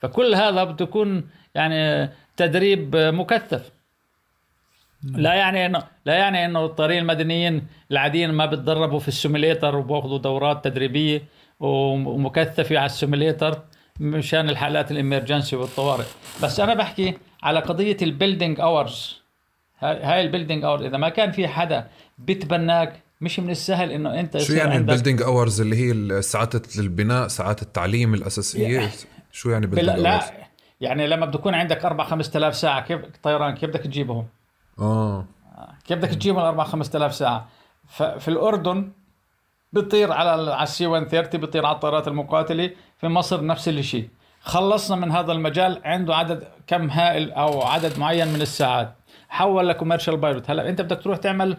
فكل 0.00 0.34
هذا 0.34 0.64
بده 0.64 0.84
يكون 0.84 1.28
يعني 1.54 2.10
تدريب 2.36 2.96
مكثف. 2.96 3.70
لا 5.02 5.34
يعني 5.34 5.66
انه 5.66 5.82
لا 6.06 6.14
يعني 6.14 6.44
إنه 6.44 6.64
الطيارين 6.64 6.98
المدنيين 6.98 7.66
العاديين 7.90 8.32
ما 8.32 8.46
بتدربوا 8.46 8.98
في 8.98 9.08
ال 9.08 9.15
simulator 9.15 9.76
وباخذوا 9.76 10.18
دورات 10.18 10.64
تدريبية 10.64 11.22
ومكثفة 11.60 12.78
على 12.78 12.86
ال 12.86 12.92
simulator. 12.92 13.58
مشان 14.00 14.48
الحالات 14.48 14.90
ال 14.90 14.97
emergency 14.97 15.56
والطوارئ. 15.56 16.04
بس 16.42 16.60
أنا 16.60 16.74
بحكي 16.74 17.14
على 17.42 17.60
قضية 17.60 17.96
ال 18.02 18.08
building 18.08 18.60
hours 18.60 19.22
هاي 19.80 20.20
ال 20.20 20.25
building 20.25 20.64
hours 20.64 20.82
إذا 20.82 20.96
ما 20.96 21.08
كان 21.08 21.32
في 21.32 21.48
حدا 21.48 21.88
بتبناك 22.18 23.00
مش 23.20 23.40
من 23.40 23.50
السهل 23.50 23.90
إنه 23.90 24.20
أنت 24.20 24.38
شو 24.38 24.52
يعني 24.52 24.76
ال 24.76 24.81
building 24.81 25.22
hours 25.22 25.60
اللي 25.60 25.76
هي 25.76 26.22
ساعات 26.22 26.78
البناء 26.78 27.28
ساعات 27.28 27.62
التعليم 27.62 28.14
الأساسية؟ 28.14 28.90
شو 29.32 29.50
يعني 29.50 29.66
building 29.66 29.88
hours 29.88 30.02
لا 30.02 30.32
يعني 30.80 31.06
لما 31.06 31.26
بده 31.26 31.38
يكون 31.38 31.54
عندك 31.54 31.84
4 31.84 32.06
5000 32.06 32.56
ساعة 32.56 32.80
كيف 32.80 33.00
طيران 33.22 33.54
كيف 33.54 33.70
بدك 33.70 33.80
تجيبهم؟ 33.80 34.26
آه. 34.78 35.26
كيف 35.84 35.98
بدك 35.98 36.08
تجيبهم 36.08 36.40
ال 36.40 36.46
4 36.46 36.66
5000 36.66 37.14
ساعة؟ 37.14 37.48
ففي 37.88 38.28
الأردن 38.28 38.90
بتطير 39.74 40.12
على 40.12 40.30
على 40.30 40.62
ال 40.62 40.74
C 40.74 40.86
130 40.86 41.40
بتطير 41.40 41.66
على 41.66 41.74
الطائرات 41.74 42.08
المقاتلة 42.08 42.70
في 42.98 43.08
مصر 43.08 43.46
نفس 43.46 43.68
الشيء 43.68 44.08
خلصنا 44.40 44.96
من 44.96 45.12
هذا 45.12 45.32
المجال 45.32 45.80
عنده 45.84 46.16
عدد 46.16 46.48
كم 46.66 46.90
هائل 46.90 47.32
أو 47.32 47.62
عدد 47.62 47.98
معين 47.98 48.28
من 48.28 48.42
الساعات. 48.42 48.94
حول 49.28 49.68
ل 49.68 49.72
commercial 49.72 50.16
pilot 50.16 50.50
هلا 50.50 50.68
أنت 50.68 50.80
بدك 50.80 51.02
تروح 51.02 51.18
تعمل 51.18 51.56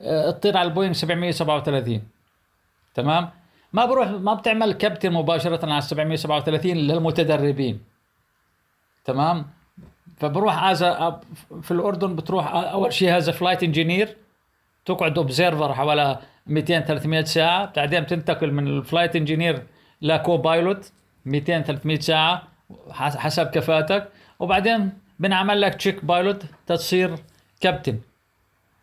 آه، 0.00 0.30
تطير 0.30 0.56
على 0.56 0.68
البوينغ 0.68 0.92
737 0.92 2.02
تمام؟ 2.94 3.30
ما 3.72 3.84
بروح 3.84 4.08
ما 4.08 4.34
بتعمل 4.34 4.72
كابتن 4.72 5.12
مباشرة 5.12 5.72
على 5.72 5.80
737 5.80 6.76
للمتدربين. 6.76 7.80
تمام؟ 9.04 9.46
فبروح 10.16 10.62
as 10.62 10.84
في 11.62 11.70
الأردن 11.70 12.16
بتروح 12.16 12.54
أول 12.54 12.92
شيء 12.92 13.16
هذا 13.16 13.32
flight 13.32 13.62
engineer 13.62 14.16
تقعد 14.84 15.18
observer 15.18 15.74
حوالي 15.74 16.18
200 16.46 16.80
300 16.80 17.24
ساعة. 17.24 17.72
بعدين 17.76 18.00
بتنتقل 18.00 18.52
من 18.52 18.66
ال 18.66 18.73
flight 18.73 19.16
engineer 19.16 19.57
ل 19.57 19.62
co-pilot 20.02 20.92
200 21.26 21.60
300 21.62 21.98
ساعة 22.00 22.42
حس- 22.90 23.16
حسب 23.16 23.46
كفاءتك 23.46 24.08
وبعدين 24.38 24.92
بنعمل 25.18 25.60
لك 25.60 25.74
check 25.74 26.04
pilot 26.04 26.42
تصير 26.66 27.14
كابتن. 27.60 27.98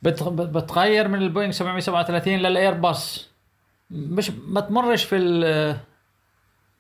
بت- 0.02 0.24
بتغير 0.24 1.08
من 1.08 1.22
البوينغ 1.22 1.52
737 1.52 2.38
للايرباص 2.40 3.30
مش 3.92 4.32
ما 4.48 4.62
تمرش 4.62 5.04
في 5.04 5.18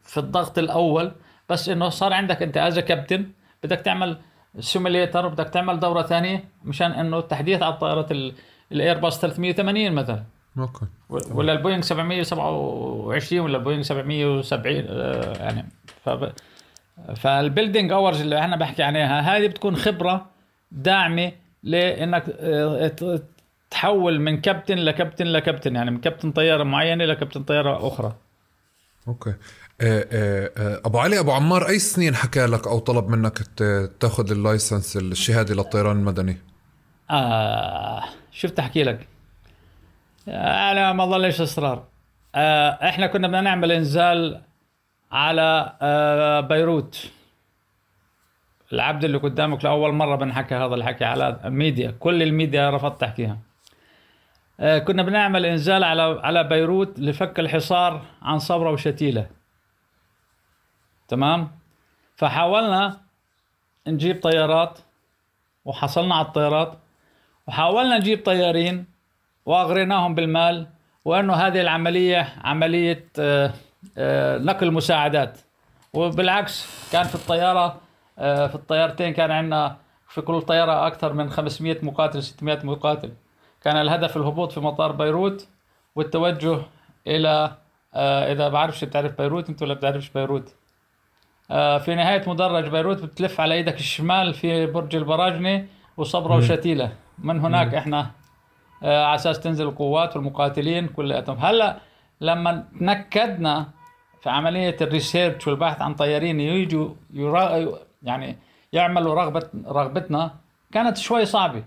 في 0.04 0.17
الضغط 0.17 0.58
الأول 0.58 1.12
بس 1.50 1.69
إنه 1.69 1.89
صار 1.89 2.13
عندك 2.13 2.41
أنت 2.43 2.58
as 2.58 2.80
كابتن 2.80 3.26
بدك 3.63 3.78
تعمل 3.82 4.17
simulator 4.60 5.28
بدك 5.28 5.50
تعمل 5.50 5.80
دورة 5.80 6.02
ثانية 6.02 6.43
مشان 6.63 6.91
إنه 6.91 7.19
التحديث 7.19 7.62
على 7.62 7.74
طائرة 7.74 8.08
ال- 8.12 8.34
الايرباص 8.72 9.22
380 9.22 9.91
مثلا. 9.93 10.24
okay. 10.58 10.86
ولا 11.10 11.54
البوينغ 11.54 11.82
727 11.82 13.39
ولا 13.39 13.58
البوينغ 13.58 13.82
770 13.82 14.86
آه، 14.89 15.34
يعني 15.38 15.66
ف 16.06 16.10
فال 17.15 17.31
building 17.31 17.91
hours 17.91 18.21
اللي 18.22 18.39
أنا 18.39 18.56
بحكي 18.56 18.84
عليها 18.84 19.20
هذه 19.20 19.48
بتكون 19.48 19.76
خبرة 19.76 20.26
داعمة 20.72 21.32
لإنك 21.63 22.24
آه، 22.39 22.92
تحول 23.72 24.20
من 24.20 24.42
كابتن 24.42 24.78
لكابتن 24.78 25.26
لكابتن 25.26 25.76
يعني 25.76 25.92
من 25.92 25.98
كابتن 25.98 26.32
طيارة 26.32 26.63
معينة 26.63 27.06
لكابتن 27.06 27.44
طيارة 27.44 27.88
أخرى. 27.88 28.16
okay. 29.08 29.34
آه، 29.82 30.82
أبو 30.86 31.00
علي 31.00 31.20
أبو 31.20 31.32
عمار 31.32 31.68
أي 31.68 31.80
سنين 31.80 32.16
حكى 32.16 32.46
لك 32.46 32.68
أو 32.68 32.80
طلب 32.80 33.08
منك 33.08 33.38
تأخذ 34.00 34.32
ال 34.32 34.40
license 34.40 34.97
الشهادة 34.98 35.56
للطيران 35.56 35.98
المدني؟ 35.98 36.38
آه 37.12 38.04
شفت 38.32 38.60
أحكي 38.60 38.84
لك؟ 38.84 39.08
أنا 40.27 40.93
ما 40.93 41.05
ضلش 41.05 41.41
إصرار. 41.41 41.86
آه 42.36 42.69
إحنا 42.69 43.07
كنا 43.07 43.27
بدنا 43.27 43.41
نعمل 43.41 43.71
إنزال 43.71 44.41
على 45.12 45.77
آه 45.81 46.39
بيروت. 46.39 47.12
العبد 48.73 49.03
اللي 49.03 49.17
قدامك 49.17 49.63
لأول 49.65 49.93
مرة 49.93 50.15
بنحكي 50.15 50.55
هذا 50.55 50.75
الحكي 50.75 51.05
على 51.05 51.39
الميديا. 51.45 51.91
كل 51.99 52.23
الميديا 52.23 52.69
رفضت 52.69 53.01
تحكيها. 53.01 53.38
آه 54.59 54.79
كنا 54.79 55.03
بنعمل 55.03 55.45
إنزال 55.45 55.83
على 55.83 56.01
على 56.23 56.43
بيروت 56.43 56.99
لفك 56.99 57.39
الحصار 57.39 58.01
عن 58.21 58.39
صبرا 58.39 58.69
وشتيلة. 58.71 59.27
تمام؟ 61.07 61.51
فحاولنا 62.15 63.01
نجيب 63.88 64.21
طيارات 64.21 64.79
وحصلنا 65.65 66.15
على 66.15 66.25
الطيارات 66.25 66.77
وحاولنا 67.47 67.97
نجيب 67.97 68.25
طيارين 68.25 68.92
واغريناهم 69.45 70.15
بالمال 70.15 70.67
وأنه 71.06 71.34
هذه 71.34 71.62
العملية 71.62 72.34
عملية 72.43 73.06
آه، 73.19 73.53
آه، 73.97 74.38
نقل 74.38 74.71
مساعدات. 74.71 75.39
وبالعكس 75.93 76.67
كان 76.91 77.03
في 77.03 77.15
الطيارة 77.15 77.82
آه، 78.19 78.47
في 78.47 78.56
الطيارتين 78.56 79.13
كان 79.13 79.32
عندنا 79.32 79.77
في 80.08 80.21
كل 80.21 80.41
طيارة 80.41 80.88
أكثر 80.88 81.13
من 81.13 81.29
500 81.29 81.77
مقاتل 81.86 82.23
600 82.23 82.60
مقاتل. 82.63 83.12
كان 83.63 83.77
الهدف 83.77 84.17
الهبوط 84.17 84.51
في 84.51 84.60
مطار 84.60 84.91
بيروت 84.91 85.47
والتوجه 85.95 86.60
إلى 87.08 87.51
إذا 87.95 88.49
بعرفش 88.49 88.84
بتعرف 88.84 89.17
بيروت 89.17 89.49
أنت 89.49 89.62
ولا 89.62 89.73
بتعرفش 89.73 90.10
بيروت. 90.10 90.53
في 91.49 91.95
نهاية 91.95 92.29
مدرج 92.29 92.67
بيروت 92.69 93.01
بتلف 93.03 93.41
على 93.41 93.53
إيدك 93.56 93.75
الشمال 93.75 94.34
في 94.34 94.65
برج 94.65 94.95
البراجنة 94.95 95.65
وصبرا 95.97 96.36
وشتيلة 96.36 96.91
من 97.19 97.39
هناك 97.39 97.73
إحنا 97.73 98.12
على 98.84 99.15
أساس 99.15 99.39
تنزل 99.39 99.67
القوات 99.67 100.15
والمقاتلين 100.15 100.88
كلياتهم. 100.88 101.38
هلأ 101.38 101.78
لما 102.22 102.65
تنكدنا 102.80 103.67
في 104.22 104.30
عملية 104.30 104.78
ال 104.82 104.89
research 104.89 105.47
والبحث 105.48 105.82
عن 105.82 105.93
طيارين 105.93 106.39
يجوا 106.39 106.89
يعني 108.04 108.38
يعملوا 108.74 109.15
رغبة 109.15 109.50
رغبتنا 109.67 110.36
كانت 110.72 110.98
شوي 110.98 111.26
صعبة. 111.26 111.63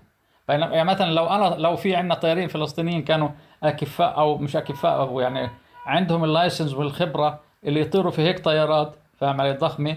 بينما 0.49 0.75
يعني 0.75 0.89
مثلا 0.89 1.11
لو 1.11 1.27
أنا 1.27 1.55
لو 1.55 1.77
في 1.77 1.97
عندنا 1.97 2.15
طيارين 2.15 2.49
فلسطينيين 2.49 3.03
كانوا 3.03 3.29
أكفاء 3.63 4.19
أو 4.19 4.39
مش 4.39 4.57
أكفاء 4.57 5.01
أو 5.01 5.21
يعني 5.21 5.51
عندهم 5.87 6.25
ال 6.25 6.31
license 6.31 6.75
والخبرة 6.75 7.41
اللي 7.65 7.81
يطيروا 7.81 8.11
في 8.11 8.23
هيك 8.23 8.45
طيارات 8.45 8.97
فاهم 9.21 9.41
علي 9.41 9.53
ضخمة 9.53 9.97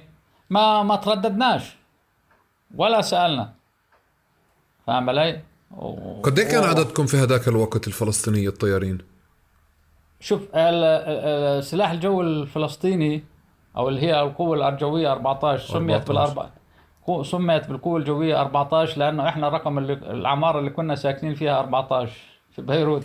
ما 0.49 0.83
ما 0.83 0.95
ترددناش. 0.95 1.75
ولا 2.75 3.01
سألنا. 3.01 3.53
فاهم 4.87 5.09
علي؟ 5.09 5.41
قد 6.23 6.39
إيه 6.39 6.47
كان 6.47 6.63
عددكم 6.63 7.05
في 7.05 7.17
هذاك 7.17 7.47
الوقت 7.47 7.87
الفلسطيني 7.87 8.47
الطيارين؟ 8.47 8.97
شوف 10.19 10.41
ال- 10.41 10.83
ال- 10.83 11.57
السلاح 11.59 11.91
الجوي 11.91 12.23
الفلسطيني 12.23 13.23
أو 13.77 13.89
اللي 13.89 14.01
هي 14.01 14.21
القوة 14.21 14.57
الأرجوية 14.57 15.11
14 15.11 15.73
سميت 15.73 15.95
14. 15.95 16.07
بالاربع 16.07 16.49
سميت 17.23 17.67
بالقوة 17.67 17.97
الجوية 17.99 18.41
14 18.41 18.97
لأنه 18.99 19.27
إحنا 19.29 19.49
اللي 19.77 19.93
العماره 19.93 20.59
اللي 20.59 20.69
كنا 20.69 20.95
ساكنين 20.95 21.35
فيها 21.35 21.59
14 21.59 22.11
في 22.55 22.61
بيروت. 22.61 23.03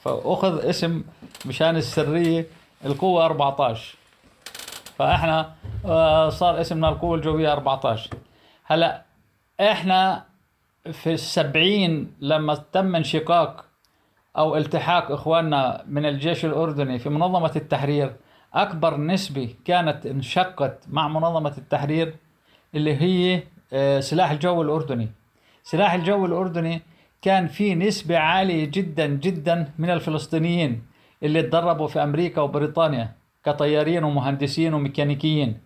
فأخذ 0.00 0.68
اسم 0.68 1.02
مشان 1.46 1.76
السرية 1.76 2.46
القوة 2.84 3.24
14 3.24 3.96
فإحنا 4.98 5.54
آه، 5.84 6.28
صار 6.28 6.60
اسمنا 6.60 6.88
القوة 6.88 7.16
الجوية 7.16 7.52
14 7.52 8.10
هلأ 8.64 9.02
إحنا 9.60 10.24
في 10.92 11.12
السبعين 11.12 12.12
لما 12.20 12.54
تم 12.72 12.96
انشقاق 12.96 13.64
أو 14.38 14.56
التحاق 14.56 15.12
إخواننا 15.12 15.84
من 15.88 16.06
الجيش 16.06 16.44
الأردني 16.44 16.98
في 16.98 17.08
منظمة 17.08 17.52
التحرير 17.56 18.16
أكبر 18.54 18.96
نسبة 18.96 19.54
كانت 19.64 20.06
انشقت 20.06 20.84
مع 20.88 21.08
منظمة 21.08 21.54
التحرير 21.58 22.14
اللي 22.74 22.96
هي 22.96 23.42
آه، 23.72 24.00
سلاح 24.00 24.30
الجو 24.30 24.62
الأردني. 24.62 25.08
سلاح 25.62 25.92
الجو 25.92 26.26
الأردني 26.26 26.82
كان 27.22 27.46
في 27.46 27.74
نسبة 27.74 28.18
عالية 28.18 28.64
جدا 28.64 29.06
جدا 29.06 29.72
من 29.78 29.90
الفلسطينيين 29.90 30.82
اللي 31.22 31.42
تدربوا 31.42 31.86
في 31.86 32.02
أمريكا 32.02 32.40
وبريطانيا 32.40 33.12
كطيارين 33.44 34.04
ومهندسين 34.04 34.74
وميكانيكيين. 34.74 35.60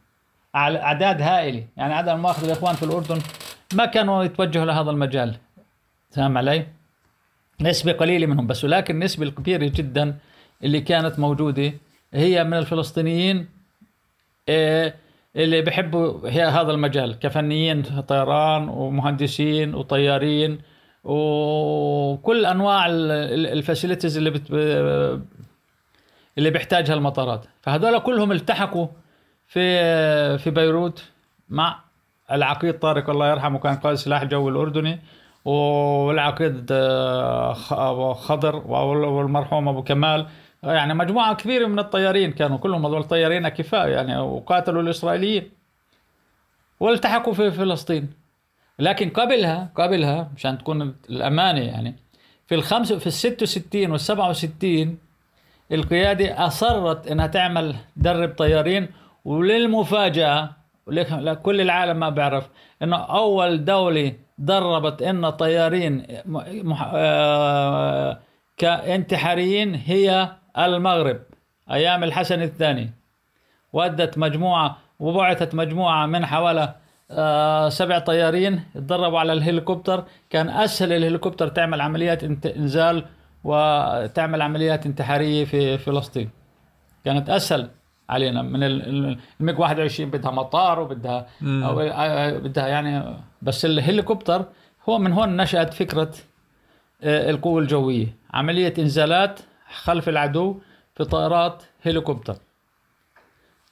على 0.55 0.83
أعداد 0.83 1.23
هائلة. 1.23 1.65
يعني 1.77 1.95
عدد 1.95 2.09
المؤاخذه 2.09 2.47
الإخوان 2.47 2.75
في 2.75 2.83
الأردن 2.83 3.19
ما 3.75 3.85
كانوا 3.87 4.25
يتوجهوا 4.25 4.65
لهذا 4.65 4.91
المجال 4.91 5.37
فاهم 6.11 6.39
علي؟ 6.39 6.67
نسبة 7.61 7.93
قليلة 7.93 8.27
منهم 8.27 8.47
بس 8.47 8.65
ولكن 8.65 8.95
النسبة 8.95 9.27
الكبيرة 9.27 9.73
جدا 9.75 10.19
اللي 10.65 10.81
كانت 10.81 11.19
موجودة 11.19 11.73
هي 12.15 12.45
من 12.45 12.55
الفلسطينيين 12.55 13.49
آه، 14.49 14.95
اللي 15.37 15.63
بيحبوا 15.63 16.29
هي 16.29 16.43
هذا 16.43 16.71
المجال 16.71 17.19
كفنيين 17.19 17.83
طيران 17.83 18.69
ومهندسين 18.69 19.75
وطيارين 19.75 20.61
وكل 21.05 22.47
أنواع 22.47 22.87
الفاسيلتيز 22.87 24.17
اللي 24.17 24.31
بت 24.31 24.51
اللي 26.39 26.51
بيحتاجها 26.51 26.95
المطارات 26.95 27.45
فهذول 27.61 27.99
كلهم 27.99 28.33
التحقوا 28.33 28.87
في 29.47 30.39
في 30.39 30.51
بيروت 30.51 31.05
مع 31.49 31.82
العقيد 32.33 32.79
طارق 32.79 33.11
الله 33.11 33.31
يرحمه 33.31 33.59
كان 33.59 33.77
قائد 33.77 33.97
سلاح 33.97 34.23
الجو 34.23 34.49
الأردني 34.49 35.01
والعقيد 35.45 36.67
آه، 36.73 37.53
خضر 38.15 38.57
والمرحوم 38.57 39.69
أبو 39.69 39.83
كمال. 39.83 40.27
يعني 40.63 40.95
مجموعة 40.95 41.35
كبيرة 41.35 41.67
من 41.67 41.79
الطيارين 41.79 42.33
كانوا 42.33 42.59
كلهم 42.59 42.87
هذول 42.87 43.05
طيارين 43.05 43.47
اكفاء 43.47 43.89
يعني 43.89 44.19
وقاتلوا 44.19 44.83
الإسرائيليين 44.83 45.51
والتحقوا 46.81 47.35
في 47.35 47.51
فلسطين. 47.51 48.11
لكن 48.79 49.11
قبلها 49.11 49.73
قبلها 49.75 50.31
مشان 50.37 50.59
تكون 50.59 50.95
الأمانة 51.11 51.61
يعني 51.61 51.97
في 52.47 52.55
الخمس 52.55 52.93
في 52.93 53.07
ال 53.07 53.13
66 53.13 53.91
وال 53.91 54.01
67 54.01 54.99
القيادة 55.73 56.47
أصرت 56.47 57.07
إنها 57.07 57.27
تعمل 57.27 57.77
درب 57.97 58.35
طيارين 58.39 58.89
وللمفاجأة 59.25 60.51
لكل 60.87 61.61
العالم 61.61 62.01
ما 62.01 62.09
بيعرف 62.09 62.49
إنه 62.83 62.97
أول 62.97 63.65
دولة 63.65 64.13
دربت 64.39 65.03
إن 65.03 65.31
طيارين 65.31 66.07
آه، 66.95 68.19
كانتحاريين 68.57 69.75
هي 69.75 70.29
المغرب 70.59 71.21
أيام 71.71 72.05
الحسن 72.05 72.43
الثاني. 72.43 72.91
ودت 73.73 74.19
مجموعة 74.19 74.79
وبعثت 75.01 75.55
مجموعة 75.55 76.07
من 76.07 76.27
حوالي 76.27 76.75
آه، 77.11 77.69
سبع 77.69 77.99
طيارين 77.99 78.63
تدربوا 78.75 79.19
على 79.19 79.33
الهليكوبتر 79.33 80.05
كان 80.31 80.49
أسهل 80.49 80.93
الهليكوبتر 80.93 81.49
تعمل 81.49 81.81
عمليات 81.81 82.47
إنزال 82.47 83.05
وتعمل 83.45 84.43
عمليات 84.43 84.87
انتحارية 84.87 85.45
في 85.45 85.79
فلسطين. 85.79 86.31
كانت 87.05 87.31
أسهل. 87.31 87.71
علينا. 88.11 88.43
من 88.43 88.63
ال- 88.63 88.89
ال- 88.89 89.19
الميج 89.41 89.59
21 89.59 90.11
بدها 90.11 90.31
مطار 90.31 90.81
وبدها 90.81 91.27
أو 91.43 91.81
آه، 91.81 92.39
بدها 92.39 92.67
يعني 92.69 93.17
بس 93.43 93.65
الهليكوبتر 93.65 94.45
هو 94.89 94.99
من 94.99 95.13
هون 95.13 95.37
نشأت 95.37 95.75
فكرة 95.75 96.11
آه، 97.03 97.31
القوة 97.31 97.63
الجوية. 97.63 98.17
عملية 98.35 98.75
إنزالات 98.79 99.41
خلف 99.83 100.09
العدو 100.09 100.61
في 100.95 101.05
طائرات 101.05 101.63
هليكوبتر 101.87 102.37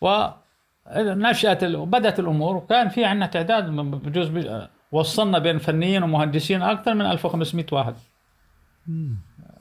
ونشأت 0.01 1.65
وبدأت 1.65 2.19
الأمور. 2.21 2.57
وكان 2.57 2.89
في 2.89 3.05
عندنا 3.05 3.27
تعداد 3.27 3.71
بجوز 3.71 4.29
بج- 4.29 4.67
وصلنا 4.93 5.39
بين 5.39 5.59
فنيين 5.59 6.03
ومهندسين 6.03 6.63
أكثر 6.63 6.95
من 6.95 7.07
1500 7.07 7.67
واحد. 7.73 7.95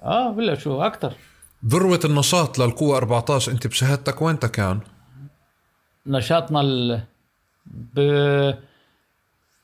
آه 0.03 0.29
ولا 0.37 0.55
شو 0.55 0.81
أكثر. 0.81 1.13
ذروة 1.65 1.99
النشاط 2.05 2.59
للقوة 2.59 2.97
14 2.97 3.51
أنت 3.51 3.67
بشهادتك 3.67 4.21
وين 4.21 4.35
كان؟ 4.37 4.79
نشاطنا 6.05 6.61
ال... 6.61 7.01
ب... 7.65 7.99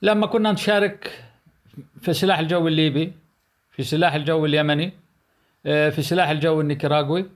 لما 0.01 0.27
كنا 0.27 0.51
نشارك 0.51 1.23
في 2.01 2.13
سلاح 2.13 2.39
الجو 2.39 2.67
الليبي 2.67 3.13
في 3.71 3.83
سلاح 3.83 4.13
الجو 4.13 4.45
اليمني 4.45 4.93
آه، 5.65 5.89
في 5.89 6.01
سلاح 6.01 6.29
الجو 6.29 6.61
النيكراغوي 6.61 7.29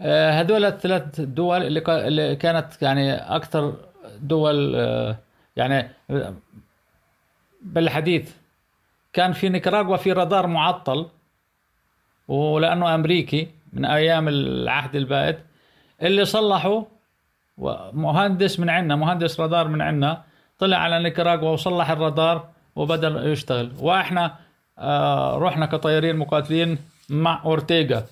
آه، 0.00 0.30
هذول 0.40 0.64
الثلاث 0.64 1.20
دول 1.20 1.62
اللي 1.62 1.80
كا- 1.80 2.06
اللي 2.08 2.36
كانت 2.36 2.82
يعني 2.82 3.14
أكثر 3.14 3.74
دول 4.20 4.72
آه، 4.76 5.18
يعني 5.56 5.90
بالحديث. 7.62 8.32
كان 9.12 9.32
في 9.32 9.48
نيكاراغوا 9.48 9.96
في 9.96 10.12
رادار 10.12 10.46
معطل 10.46 11.06
ولأنه 12.28 12.94
أمريكي. 12.94 13.48
من 13.72 13.84
أيام 13.84 14.28
العهد 14.28 14.96
البائد 14.96 15.36
اللي 16.02 16.24
صلحه 16.24 16.86
مهندس 17.92 18.60
من 18.60 18.70
عندنا 18.70 18.96
مهندس 18.96 19.40
رادار 19.40 19.68
من 19.68 19.80
عندنا 19.80 20.22
طلع 20.58 20.76
على 20.76 21.02
نيكاراغوا 21.02 21.50
وصلح 21.50 21.90
الرادار 21.90 22.48
وبدأ 22.76 23.30
يشتغل. 23.30 23.72
وإحنا 23.78 24.34
آه 24.78 25.38
رحنا 25.38 25.66
كطيارين 25.66 26.16
مقاتلين 26.16 26.78
مع 27.08 27.42
أورتيغا 27.44 28.04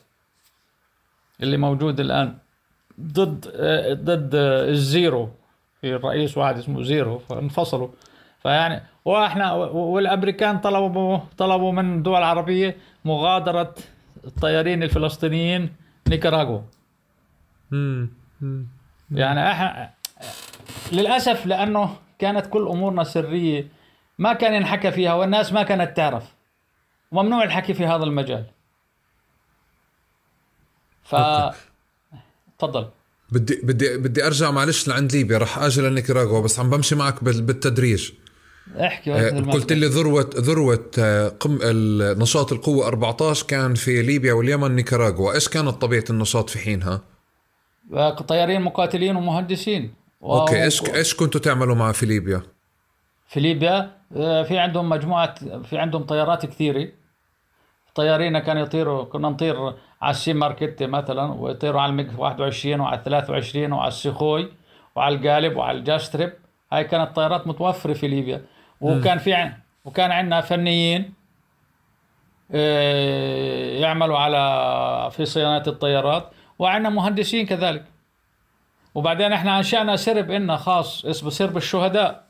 اللي 1.43 1.57
موجود 1.57 2.01
الآن 2.01 2.37
ضد 3.01 3.53
آه 3.57 3.93
ضد 3.95 4.35
آه 4.35 4.71
الزيرو. 4.71 5.31
في 5.81 5.95
الرئيس 5.95 6.39
واحد 6.39 6.59
اسمه 6.59 6.83
زيرو 6.83 7.19
فانفصلوا. 7.19 7.89
فيعني 8.43 8.83
وإحنا 9.05 9.53
والأمريكان 9.53 10.59
طلبوا 10.59 11.19
طلبوا 11.39 11.73
من 11.73 11.97
الدول 11.99 12.19
العربية 12.19 12.77
مغادرة 13.05 13.75
الطيارين 14.27 14.83
الفلسطينيين 14.83 15.73
نيكاراغوا. 16.09 16.61
يعني 19.11 19.51
إحنا 19.51 19.91
للأسف 20.93 21.47
لأنه 21.47 21.97
كانت 22.19 22.47
كل 22.47 22.69
أمورنا 22.69 23.05
سرية 23.05 23.69
ما 24.19 24.33
كان 24.33 24.55
ينحكى 24.55 24.93
فيها 24.93 25.15
والناس 25.15 25.53
ما 25.53 25.63
كانت 25.63 25.97
تعرف. 25.97 26.25
وممنوع 27.11 27.45
الحكي 27.45 27.75
في 27.75 27.87
هذا 27.87 28.05
المجال. 28.05 28.47
ف 31.03 31.17
تفضل. 32.59 32.89
بدي 33.31 33.61
بدي 33.63 33.97
بدي 33.97 34.27
أرجع 34.27 34.51
معلش 34.51 34.89
لعند 34.89 35.13
ليبيا 35.13 35.39
رح 35.39 35.59
آجي 35.59 35.81
لنيكاراغوا 35.81 36.41
بس 36.41 36.59
عم 36.59 36.71
بمشي 36.71 36.95
معك 36.95 37.25
بالتدريج. 37.25 38.13
احكي 38.81 39.13
آه، 39.13 39.41
قلت 39.41 39.73
لي 39.73 39.87
ذروه 39.87 40.31
ذروة 40.37 40.91
آه، 40.99 41.29
قم 41.29 41.59
نشاط 42.23 42.53
القوة 42.53 42.87
14 42.87 43.47
كان 43.47 43.75
في 43.75 44.03
ليبيا 44.03 44.33
واليمن 44.33 44.71
نيكاراغوا. 44.77 45.35
إيش 45.35 45.49
كانت 45.49 45.69
طبيعة 45.69 46.05
النشاط 46.11 46.51
في 46.51 46.59
حينها 46.59 47.01
طيارين 48.29 48.63
مقاتلين 48.63 49.17
ومهندسين. 49.17 49.95
أوكي 50.23 50.65
إيش 50.65 50.83
إيش 50.95 51.15
كنتوا 51.15 51.41
تعملوا 51.41 51.75
مع 51.75 51.93
في 51.93 52.07
ليبيا؟ 52.07 52.43
في 53.29 53.41
ليبيا 53.41 53.91
آه، 54.17 54.43
في 54.43 54.59
عندهم 54.59 54.89
مجموعة 54.89 55.35
في 55.63 55.79
عندهم 55.79 56.03
طيارات 56.03 56.47
كثيرة. 56.47 56.89
طيارين 57.95 58.39
كانوا 58.39 58.63
يطيروا 58.63 59.05
كنا 59.05 59.29
نطير 59.29 59.75
على 60.03 60.11
السي 60.11 60.33
ماركت 60.33 60.83
مثلا 60.83 61.33
ويطيروا 61.33 61.81
على 61.81 61.91
الميج 61.91 62.19
21 62.19 62.81
وعلى 62.81 63.03
23 63.05 63.73
وعلى 63.73 63.89
السوخوي 63.89 64.49
وعلى 64.97 65.15
الجاليب 65.15 65.57
وعلى 65.57 65.79
الجاستريب. 65.79 66.33
هاي 66.73 66.85
كانت 66.85 67.17
طيارات 67.17 67.47
متوفرة 67.47 67.93
في 67.93 68.09
ليبيا. 68.09 68.45
وكان 68.81 69.19
في 69.19 69.53
وكان 69.85 70.11
عندنا 70.11 70.41
فنيين 70.41 71.15
آه، 72.53 73.79
يعملوا 73.79 74.19
على 74.19 75.11
في 75.11 75.25
صيانة 75.25 75.63
الطيارات 75.67 76.31
وعندنا 76.59 76.89
مهندسين 76.89 77.47
كذلك. 77.47 77.85
وبعدين 78.95 79.33
إحنا 79.33 79.59
أنشأنا 79.59 79.97
سرب 79.97 80.31
إلنا 80.31 80.57
خاص 80.57 81.05
اسمه 81.05 81.31
سرب 81.31 81.57
الشهداء 81.57 82.25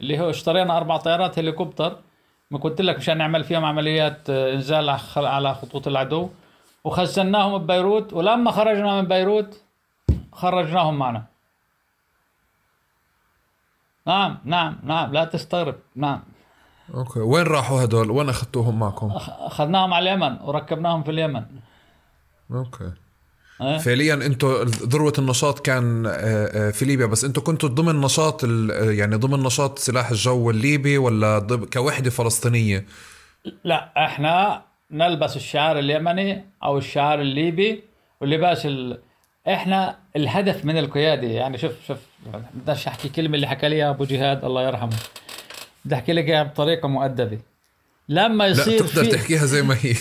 اللي 0.00 0.20
هو 0.20 0.30
اشترينا 0.30 0.76
أربع 0.76 0.96
طيارات 0.96 1.38
هليكوبتر. 1.38 1.96
ما 2.50 2.58
قلت 2.58 2.80
لك 2.80 2.96
مشان 2.96 3.18
نعمل 3.18 3.44
فيهم 3.44 3.64
عمليات 3.64 4.30
آه، 4.30 4.52
إنزال 4.54 4.98
على 5.16 5.54
خطوط 5.54 5.88
العدو. 5.88 6.30
وخزناهم 6.84 7.58
ببيروت 7.58 8.12
ولما 8.12 8.50
خرجنا 8.50 9.00
من 9.02 9.08
بيروت 9.08 9.60
خرجناهم 10.32 10.98
معنا. 10.98 11.33
نعم 14.06 14.38
نعم 14.44 14.78
نعم 14.82 15.12
لا 15.12 15.24
تستغرب 15.24 15.76
نعم. 15.96 16.22
أوكي 16.94 17.20
وين 17.20 17.46
راحوا 17.46 17.84
هدول؟ 17.84 18.10
وين 18.10 18.28
أخذتوهم 18.28 18.78
معكم؟ 18.78 19.10
أخذناهم 19.38 19.94
على 19.94 20.12
اليمن 20.12 20.36
وركبناهم 20.40 21.02
في 21.02 21.10
اليمن. 21.10 21.44
أوكي. 22.50 22.92
أه؟ 23.60 23.78
فعليا 23.78 24.14
أنتم 24.14 24.48
ذروة 24.64 25.12
النشاط 25.18 25.60
كان 25.60 26.06
آه، 26.06 26.10
آه، 26.10 26.70
في 26.70 26.84
ليبيا 26.84 27.06
بس 27.06 27.24
أنتم 27.24 27.42
كنتوا 27.42 27.68
ضمن 27.68 28.00
نشاط 28.00 28.44
يعني 28.80 29.16
ضمن 29.16 29.42
نشاط 29.42 29.78
سلاح 29.78 30.10
الجو 30.10 30.50
الليبي 30.50 30.98
ولا 30.98 31.38
كوحدة 31.72 32.10
فلسطينية؟ 32.10 32.86
لا 33.64 34.04
إحنا 34.04 34.62
نلبس 34.90 35.36
الشعار 35.36 35.78
اليمني 35.78 36.44
أو 36.64 36.78
الشعار 36.78 37.20
الليبي 37.20 37.84
واللباس 38.20 38.66
ال... 38.66 38.98
إحنا 39.48 39.98
الهدف 40.16 40.64
من 40.64 40.78
القيادة 40.78 41.26
يعني 41.26 41.58
شوف 41.58 41.72
شوف 41.86 41.98
بدناش 42.54 42.88
أحكي 42.88 43.08
كلمة 43.08 43.34
اللي 43.34 43.46
حكى 43.46 43.68
لي 43.68 43.90
أبو 43.90 44.04
جهاد 44.04 44.44
الله 44.44 44.62
يرحمه. 44.66 44.96
بدي 45.84 45.94
أحكي 45.94 46.12
لك 46.12 46.24
إياها 46.24 46.42
بطريقة 46.42 46.88
مؤدبة. 46.88 47.38
لما 48.08 48.46
يصير 48.46 48.72
لا 48.72 48.78
تقدر 48.78 49.04
في... 49.04 49.10
تحكيها 49.10 49.46
زي 49.46 49.62
ما 49.62 49.76
هي. 49.82 49.94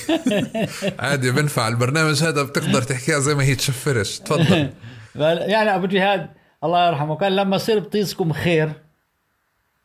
عادي 1.00 1.32
بنفع. 1.32 1.68
البرنامج 1.68 2.24
هذا 2.24 2.44
بتقدر 2.44 2.82
تحكيها 2.82 3.20
زي 3.20 3.36
ما 3.36 3.44
هي 3.44 3.56
تشفرش. 3.56 4.20
تفضل. 4.20 4.70
يعني 5.54 5.76
أبو 5.76 5.86
جهاد 5.86 6.30
الله 6.64 6.88
يرحمه 6.88 7.16
كان 7.16 7.36
لما 7.36 7.56
يصير 7.56 7.80
بطيسكم 7.80 8.34
خير 8.34 8.72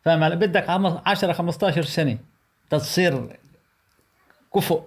فاهم 0.05 0.35
بدك 0.35 0.64
10 0.68 1.33
15 1.33 1.83
سنة 1.83 2.18
تصير 2.71 3.37
كفؤ 4.55 4.83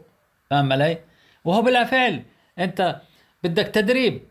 فاهم 0.49 0.73
علي؟ 0.73 0.97
وهو 1.45 1.61
بالفعل 1.61 2.23
أنت 2.59 3.01
بدك 3.43 3.67
تدريب. 3.67 4.30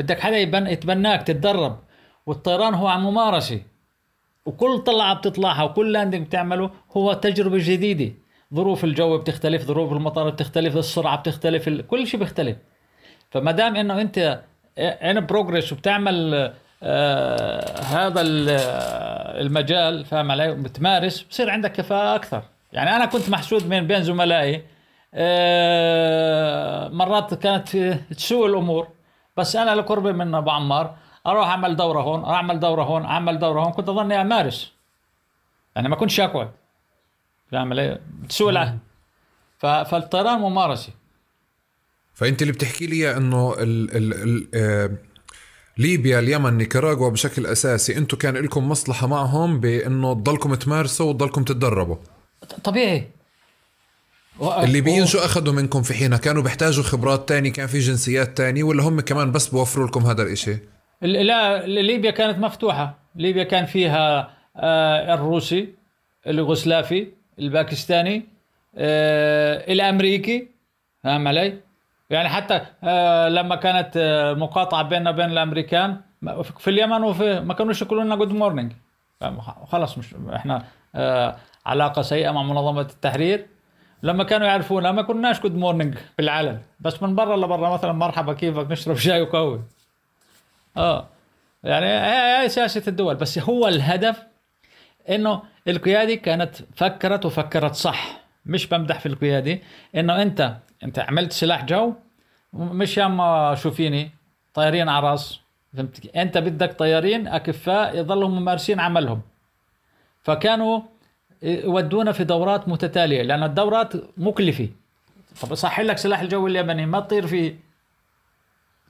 بدك 0.00 0.20
حدا 0.20 0.38
يتبناك 0.70 1.22
تتدرب. 1.22 1.78
والطيران 2.26 2.74
هو 2.74 2.86
عن 2.86 3.00
ممارسة. 3.00 3.60
وكل 4.46 4.78
طلعة 4.78 5.14
بتطلعها 5.14 5.62
وكل 5.62 5.92
landing 5.92 6.26
بتعمله 6.26 6.70
هو 6.96 7.12
تجربة 7.12 7.58
جديدة. 7.58 8.12
ظروف 8.54 8.84
الجو 8.84 9.18
بتختلف 9.18 9.62
ظروف 9.62 9.92
المطار 9.92 10.30
بتختلف 10.30 10.76
السرعة 10.76 11.16
بتختلف 11.18 11.68
كل 11.68 12.06
شيء 12.06 12.20
بيختلف. 12.20 12.56
فما 13.30 13.52
دام 13.52 13.76
إنه 13.76 14.00
أنت 14.00 14.40
in 14.78 15.26
progress 15.26 15.72
وبتعمل 15.72 16.52
آه 16.82 17.80
هذا 17.80 18.20
المجال 19.40 20.04
فاهم 20.04 20.30
علي؟ 20.30 20.54
بتمارس 20.54 21.22
بصير 21.22 21.50
عندك 21.50 21.72
كفاءة 21.72 22.14
أكثر. 22.14 22.42
يعني 22.72 22.96
أنا 22.96 23.06
كنت 23.06 23.30
محسود 23.30 23.66
من 23.66 23.86
بين 23.86 24.02
زملائي 24.02 24.62
آه 25.14 26.88
مرات 26.88 27.34
كانت 27.34 27.76
تسوء 28.16 28.46
الأمور. 28.46 28.88
بس 29.40 29.56
أنا 29.56 29.74
لقربي 29.74 30.12
من 30.12 30.34
أبو 30.34 30.50
عمار 30.50 30.96
أروح 31.26 31.48
أعمل 31.48 31.76
دورة 31.76 32.00
هون 32.00 32.24
أعمل 32.24 32.60
دورة 32.60 32.82
هون 32.82 33.04
أعمل 33.04 33.38
دورة 33.38 33.60
هون 33.60 33.72
كنت 33.72 33.88
أظني 33.88 34.20
أمارس. 34.20 34.72
يعني 35.76 35.88
ما 35.88 35.96
كنتش 35.96 36.20
أقعد. 36.20 36.50
فاهم 37.52 37.72
علي؟ 37.72 38.00
بتسوق 38.22 38.48
العهد. 38.48 38.78
فالطيران 39.58 40.38
ممارسة. 40.40 40.92
فأنت 42.14 42.42
اللي 42.42 42.52
بتحكي 42.52 42.86
لي 42.86 43.16
إنه 43.16 43.54
ال 43.58 43.96
ال 43.96 44.14
ال 44.14 44.48
آه 44.54 44.90
ليبيا 45.78 46.18
اليمن 46.18 46.56
نيكاراغوا 46.56 47.10
بشكل 47.10 47.46
أساسي 47.46 47.98
أنتم 47.98 48.16
كان 48.16 48.36
لكم 48.36 48.68
مصلحة 48.68 49.06
معهم 49.06 49.60
بإنه 49.60 50.14
تضلكم 50.14 50.54
تمارسوا 50.54 51.10
وتضلكم 51.10 51.44
تتدربوا. 51.44 51.96
طبيعي. 52.64 53.10
الليبيين 54.42 55.06
شو 55.06 55.18
اخذوا 55.18 55.54
منكم 55.54 55.82
في 55.82 55.94
حينها؟ 55.94 56.18
كانوا 56.18 56.42
بيحتاجوا 56.42 56.84
خبرات 56.84 57.28
تاني 57.28 57.50
كان 57.50 57.66
في 57.66 57.78
جنسيات 57.78 58.36
تاني 58.36 58.62
ولا 58.62 58.82
هم 58.82 59.00
كمان 59.00 59.32
بس 59.32 59.48
بوفروا 59.48 59.86
لكم 59.86 60.06
هذا 60.06 60.22
الإشي. 60.22 60.58
لا 61.02 61.66
ليبيا 61.66 62.10
كانت 62.10 62.38
مفتوحة. 62.38 62.98
ليبيا 63.16 63.44
كان 63.44 63.66
فيها 63.66 64.30
آه، 64.56 65.14
الروسي 65.14 65.68
اليوغوسلافي 66.26 67.06
الباكستاني 67.38 68.24
آه، 68.76 69.72
الأمريكي. 69.72 70.48
فاهم 71.04 71.28
علي؟ 71.28 71.58
يعني 72.10 72.28
حتى 72.28 72.60
آه، 72.84 73.28
لما 73.28 73.56
كانت 73.56 73.92
مقاطعة 74.38 74.82
بيننا 74.82 75.10
وبين 75.10 75.30
الأمريكان 75.30 75.96
في 76.58 76.70
اليمن 76.70 77.02
وفي 77.02 77.40
ما 77.40 77.54
كانوش 77.54 77.82
يقولوا 77.82 78.04
لنا 78.04 78.16
good 78.16 78.32
morning 78.32 78.72
خلاص 79.66 79.98
مش 79.98 80.14
إحنا 80.34 80.64
علاقة 81.66 82.02
سيئة 82.02 82.30
مع 82.30 82.42
منظمة 82.42 82.80
التحرير. 82.80 83.46
لما 84.02 84.24
كانوا 84.24 84.46
يعرفونا 84.46 84.92
ما 84.92 85.02
كناش 85.02 85.40
good 85.40 85.54
morning 85.54 85.94
بالعلن 86.18 86.60
بس 86.80 87.02
من 87.02 87.14
برا 87.14 87.36
لبرا 87.36 87.70
مثلا 87.70 87.92
مرحبا 87.92 88.32
كيفك؟ 88.32 88.70
نشرب 88.70 88.96
شاي 88.96 89.20
وقهوة. 89.22 89.64
آه. 90.76 91.08
يعني 91.64 91.86
هاي 91.86 92.48
سياسة 92.48 92.82
الدول 92.88 93.14
بس 93.14 93.38
هو 93.38 93.68
الهدف 93.68 94.22
إنه 95.08 95.42
القيادي 95.68 96.16
كانت 96.16 96.56
فكرت 96.76 97.26
وفكرت 97.26 97.74
صح. 97.74 98.20
مش 98.46 98.66
بمدح 98.66 99.00
في 99.00 99.06
القيادي 99.06 99.62
إنه 99.94 100.22
أنت 100.22 100.56
أنت 100.82 100.98
عملت 100.98 101.32
سلاح 101.32 101.64
جو 101.64 101.94
مش 102.52 102.96
يا 102.96 103.06
ما 103.08 103.54
شوفيني 103.54 104.10
طيارين 104.54 104.88
على 104.88 105.06
راس 105.10 105.40
فهمت؟ 105.76 106.16
أنت 106.16 106.38
بدك 106.38 106.72
طيارين 106.78 107.28
أكفاء 107.28 107.98
يضلوا 107.98 108.28
ممارسين 108.28 108.80
عملهم. 108.80 109.20
فكانوا 110.22 110.80
يودونا 111.42 112.12
في 112.12 112.24
دورات 112.24 112.68
متتالية 112.68 113.22
لأن 113.22 113.42
الدورات 113.42 113.92
مكلفة. 114.16 114.68
طب 115.42 115.54
صح 115.54 115.80
لك 115.80 115.98
سلاح 115.98 116.20
الجو 116.20 116.46
اليمني 116.46 116.86
ما 116.86 117.00
تطير 117.00 117.26
فيه. 117.26 117.58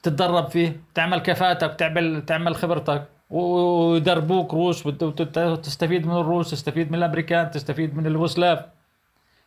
تتدرب 0.03 0.49
فيه 0.49 0.81
تعمل 0.95 1.19
كفاءتك 1.19 1.75
تعمل 1.75 2.25
تعمل 2.27 2.57
خبرتك. 2.57 3.09
ويدربوك 3.31 4.55
روس 4.55 4.87
وتستفيد 4.87 6.07
من 6.07 6.17
الروس 6.17 6.51
تستفيد 6.51 6.93
من 6.93 6.99
الأمريكان 6.99 7.51
تستفيد 7.51 7.97
من 7.97 8.07
اليوغوسلاف 8.07 8.65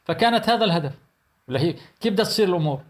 فكانت 0.05 0.49
هذا 0.49 0.65
الهدف. 0.65 0.93
هي 1.49 1.75
كيف 2.01 2.13
بدها 2.13 2.25
تصير 2.25 2.47
الأمور؟ 2.47 2.81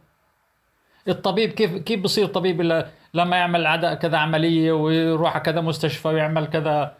الطبيب 1.07 1.49
كيف 1.49 1.75
كيف 1.75 1.99
بصير 1.99 2.25
طبيب 2.25 2.85
لما 3.13 3.37
يعمل 3.37 3.67
عدا 3.67 3.93
كذا 3.93 4.17
عملية 4.17 4.71
ويروح 4.71 5.33
على 5.33 5.43
كذا 5.43 5.61
مستشفى 5.61 6.07
ويعمل 6.07 6.47
كذا؟ 6.47 6.95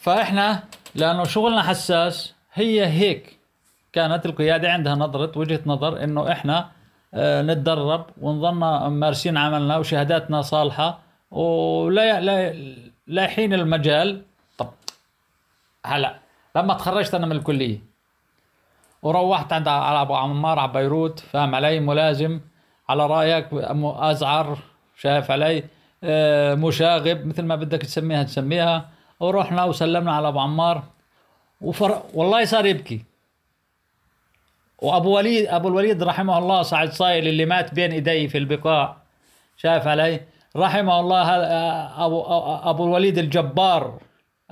فإحنا 0.00 0.62
لأنه 0.94 1.24
شغلنا 1.24 1.62
حساس. 1.62 2.34
هي 2.52 2.86
هيك 2.86 3.38
كانت 3.92 4.26
القيادة 4.26 4.72
عندها 4.72 4.94
نظرة 4.94 5.38
وجهة 5.38 5.60
نظر 5.66 6.04
إنه 6.04 6.32
إحنا 6.32 6.70
آه، 7.14 7.42
نتدرب 7.42 8.06
ونظلنا 8.20 8.88
مارسين 8.88 9.36
عملنا 9.36 9.76
وشهاداتنا 9.76 10.42
صالحة 10.42 10.98
ولا 11.30 12.20
لا 12.20 12.54
لايحين 13.06 13.54
المجال. 13.54 14.22
طب 14.58 14.70
هلا 15.86 16.18
لما 16.56 16.74
تخرجت 16.74 17.14
أنا 17.14 17.26
من 17.26 17.36
الكلية 17.36 17.78
وروحت 19.02 19.52
عند 19.52 19.68
على 19.68 20.00
أبو 20.02 20.14
عمار 20.14 20.58
على 20.58 20.72
بيروت 20.72 21.20
فاهم 21.20 21.54
علي؟ 21.54 21.80
ملازم 21.80 22.40
على 22.88 23.06
رأيك 23.06 23.48
أزعر 23.52 24.58
شايف 24.96 25.30
علي؟ 25.30 25.64
آه، 26.04 26.54
مشاغب 26.54 27.26
مثل 27.26 27.42
ما 27.42 27.56
بدك 27.56 27.82
تسميها 27.82 28.22
تسميها. 28.22 28.88
ورحنا 29.24 29.64
وسلمنا 29.64 30.12
على 30.12 30.28
أبو 30.28 30.40
عمار. 30.40 30.82
وفر... 31.60 32.02
والله 32.14 32.44
صار 32.44 32.66
يبكي. 32.66 33.04
وأبو 34.78 35.16
وليد 35.16 35.46
أبو 35.46 35.68
الوليد 35.68 36.02
رحمه 36.02 36.38
الله 36.38 36.62
سعد 36.62 36.92
صايل 36.92 37.28
اللي 37.28 37.44
مات 37.44 37.74
بين 37.74 37.92
ايدي 37.92 38.28
في 38.28 38.38
البقاع 38.38 38.96
شايف 39.56 39.86
علي. 39.86 40.20
رحمه 40.56 41.00
الله 41.00 41.26
ابو 42.04 42.22
أبو 42.70 42.84
الوليد 42.84 43.18
الجبار 43.18 43.98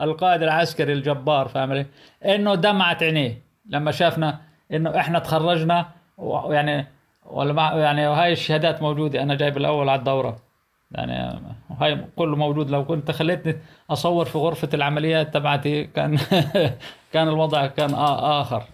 القائد 0.01 0.43
العسكري 0.43 0.93
الجبار 0.93 1.49
فاهم 1.49 1.87
إنه 2.25 2.55
دمعت 2.55 3.03
عينيه. 3.03 3.43
لما 3.67 3.91
شافنا 3.91 4.41
إنه 4.73 5.01
إحنا 5.01 5.19
تخرجنا 5.19 5.89
ويعني 6.19 6.87
ولا 7.27 7.73
يعني 7.77 8.09
وهاي 8.09 8.33
الشهادات 8.33 8.83
موجودة 8.83 9.23
أنا 9.23 9.35
جايب 9.35 9.57
الأول 9.57 9.89
على 9.89 9.99
الدورة. 9.99 10.52
يعني 10.95 11.41
هاي 11.81 12.05
كله 12.17 12.37
موجود. 12.37 12.71
لو 12.71 12.85
كنت 12.85 13.11
خليتني 13.11 13.57
أصور 13.91 14.25
في 14.25 14.39
غرفة 14.39 14.69
العمليات 14.75 15.35
تبعتي 15.35 15.85
كان 15.85 16.19
كان 17.13 17.29
الوضع 17.29 17.67
كان 17.67 17.95
آخر. 17.95 18.65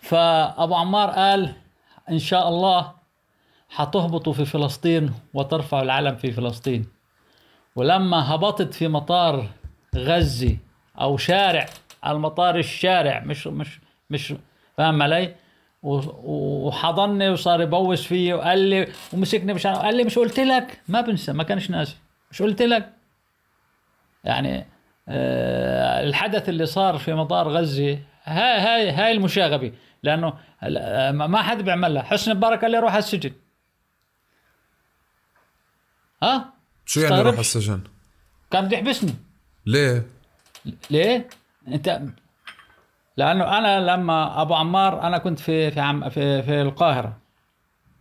فأبو 0.00 0.74
عمار 0.74 1.10
قال 1.10 1.52
إن 2.10 2.18
شاء 2.18 2.48
الله 2.48 2.92
حتهبطوا 3.68 4.32
في 4.32 4.44
فلسطين 4.44 5.12
وترفعوا 5.34 5.82
العلم 5.82 6.16
في 6.16 6.32
فلسطين. 6.32 6.86
ولما 7.76 8.34
هبطت 8.34 8.74
في 8.74 8.88
مطار 8.88 9.46
غزه 9.96 10.56
أو 11.00 11.16
شارع 11.16 11.66
المطار 12.06 12.58
الشارع 12.58 13.20
مش 13.20 13.46
مش 13.46 13.80
مش 14.10 14.34
فاهم 14.76 15.02
علي؟ 15.02 15.34
وحضني 15.84 17.28
وصار 17.28 17.60
يبوس 17.60 18.06
فيي 18.06 18.32
وقال 18.32 18.58
لي 18.58 18.88
ومسكني 19.12 19.54
مش 19.54 19.66
قال 19.66 19.96
لي 19.96 20.04
مش 20.04 20.18
قلت 20.18 20.40
لك؟ 20.40 20.80
ما 20.88 21.00
بنسى 21.00 21.32
ما 21.32 21.42
كانش 21.42 21.70
ناسي 21.70 21.96
مش 22.30 22.42
قلت 22.42 22.62
لك؟ 22.62 22.92
يعني 24.24 24.66
آه 25.08 26.04
الحدث 26.04 26.48
اللي 26.48 26.66
صار 26.66 26.98
في 26.98 27.14
مطار 27.14 27.48
غزة 27.48 27.98
هاي 28.24 28.60
هاي 28.60 28.90
هاي 28.90 29.12
المشاغبة. 29.12 29.72
لأنه 30.02 30.34
ما 31.12 31.42
حد 31.42 31.62
بيعملها. 31.62 32.02
حسن 32.02 32.36
مبارك 32.36 32.60
قال 32.60 32.70
لي 32.70 32.78
روح 32.78 32.92
على 32.92 32.98
السجن. 32.98 33.32
ها؟ 36.22 36.52
شو 36.86 37.00
يعني 37.00 37.20
روح 37.20 37.32
على 37.32 37.40
السجن؟ 37.40 37.80
كان 38.50 38.64
بده 38.64 38.76
يحبسني. 38.76 39.14
ليه؟ 39.66 40.06
ليه؟ 40.90 41.28
انت 41.68 42.00
لأنه 43.16 43.58
أنا 43.58 43.80
لما 43.80 44.42
أبو 44.42 44.54
عمار 44.54 45.02
أنا 45.02 45.18
كنت 45.18 45.38
في 45.38 45.70
في 45.70 45.80
عم 45.80 46.08
في, 46.08 46.42
في 46.42 46.62
القاهرة. 46.62 47.16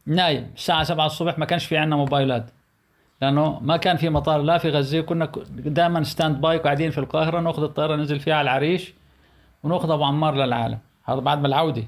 نايم 0.06 0.52
الساعة 0.56 0.84
7 0.84 1.06
الصبح 1.06 1.40
ما 1.40 1.46
كانش 1.46 1.66
في 1.66 1.78
عندنا 1.78 1.96
موبايلات. 1.96 2.46
لأنه 3.22 3.60
ما 3.60 3.78
كان 3.78 3.98
في 3.98 4.10
مطار 4.10 4.42
لا 4.42 4.58
في 4.58 4.70
غزة. 4.70 5.02
كنا 5.02 5.32
دائما 5.50 6.04
stand 6.04 6.42
by 6.42 6.58
قاعدين 6.58 6.92
في 6.92 6.98
القاهرة 6.98 7.40
نأخذ 7.40 7.64
الطيارة 7.64 7.96
ننزل 7.96 8.20
فيها 8.20 8.36
على 8.36 8.42
العريش 8.42 8.94
ونأخذ 9.64 9.92
أبو 9.92 10.04
عمار 10.04 10.36
للعالم. 10.36 10.80
هذا 11.06 11.20
بعد 11.20 11.42
ما 11.42 11.48
العودة. 11.48 11.84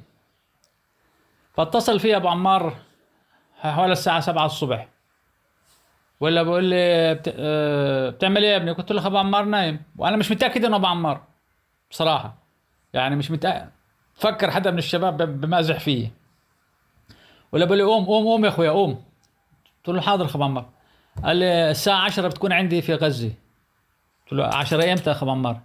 فاتصل 1.53 1.99
في 1.99 2.15
أبو 2.15 2.27
عمار 2.27 2.73
حوالي 3.61 3.93
الساعة 3.93 4.19
7 4.19 4.45
الصبح. 4.45 4.87
ولا 6.19 6.43
بقول 6.43 6.63
لي 6.63 7.13
بت... 7.13 7.35
آه، 7.37 8.09
بتعمل 8.09 8.43
إيه 8.43 8.51
يا 8.51 8.57
ابني؟ 8.57 8.71
قلت 8.71 8.91
له 8.91 9.07
أبو 9.07 9.17
عمار 9.17 9.45
نايم. 9.45 9.81
وأنا 9.97 10.17
مش 10.17 10.31
متأكد 10.31 10.65
إنه 10.65 10.75
أبو 10.75 10.87
عمار 10.87 11.21
بصراحة. 11.91 12.44
يعني 12.95 13.15
مش 13.15 13.31
متأكد 13.31 13.69
فكر 14.13 14.51
حدا 14.51 14.71
من 14.71 14.77
الشباب 14.77 15.41
بمازح 15.41 15.79
فيه. 15.79 16.11
ولا 17.51 17.65
بقول 17.65 17.77
لي 17.77 17.83
قوم 17.83 18.05
قوم 18.05 18.25
قوم 18.25 18.45
يا 18.45 18.49
أخويا 18.49 18.71
قوم. 18.71 19.03
قلت 19.77 19.95
له 19.95 20.01
حاضر 20.01 20.27
خب 20.27 20.41
عمار 20.41 20.69
قال 21.23 21.37
لي 21.37 21.71
الساعة 21.71 22.01
10 22.01 22.27
بتكون 22.27 22.51
عندي 22.53 22.81
في 22.81 22.95
غزة. 22.95 23.31
قلت 24.23 24.33
له 24.33 24.45
10 24.45 24.91
إمتى 24.91 25.09
يا 25.09 25.15
خب 25.15 25.29
عمار 25.29 25.61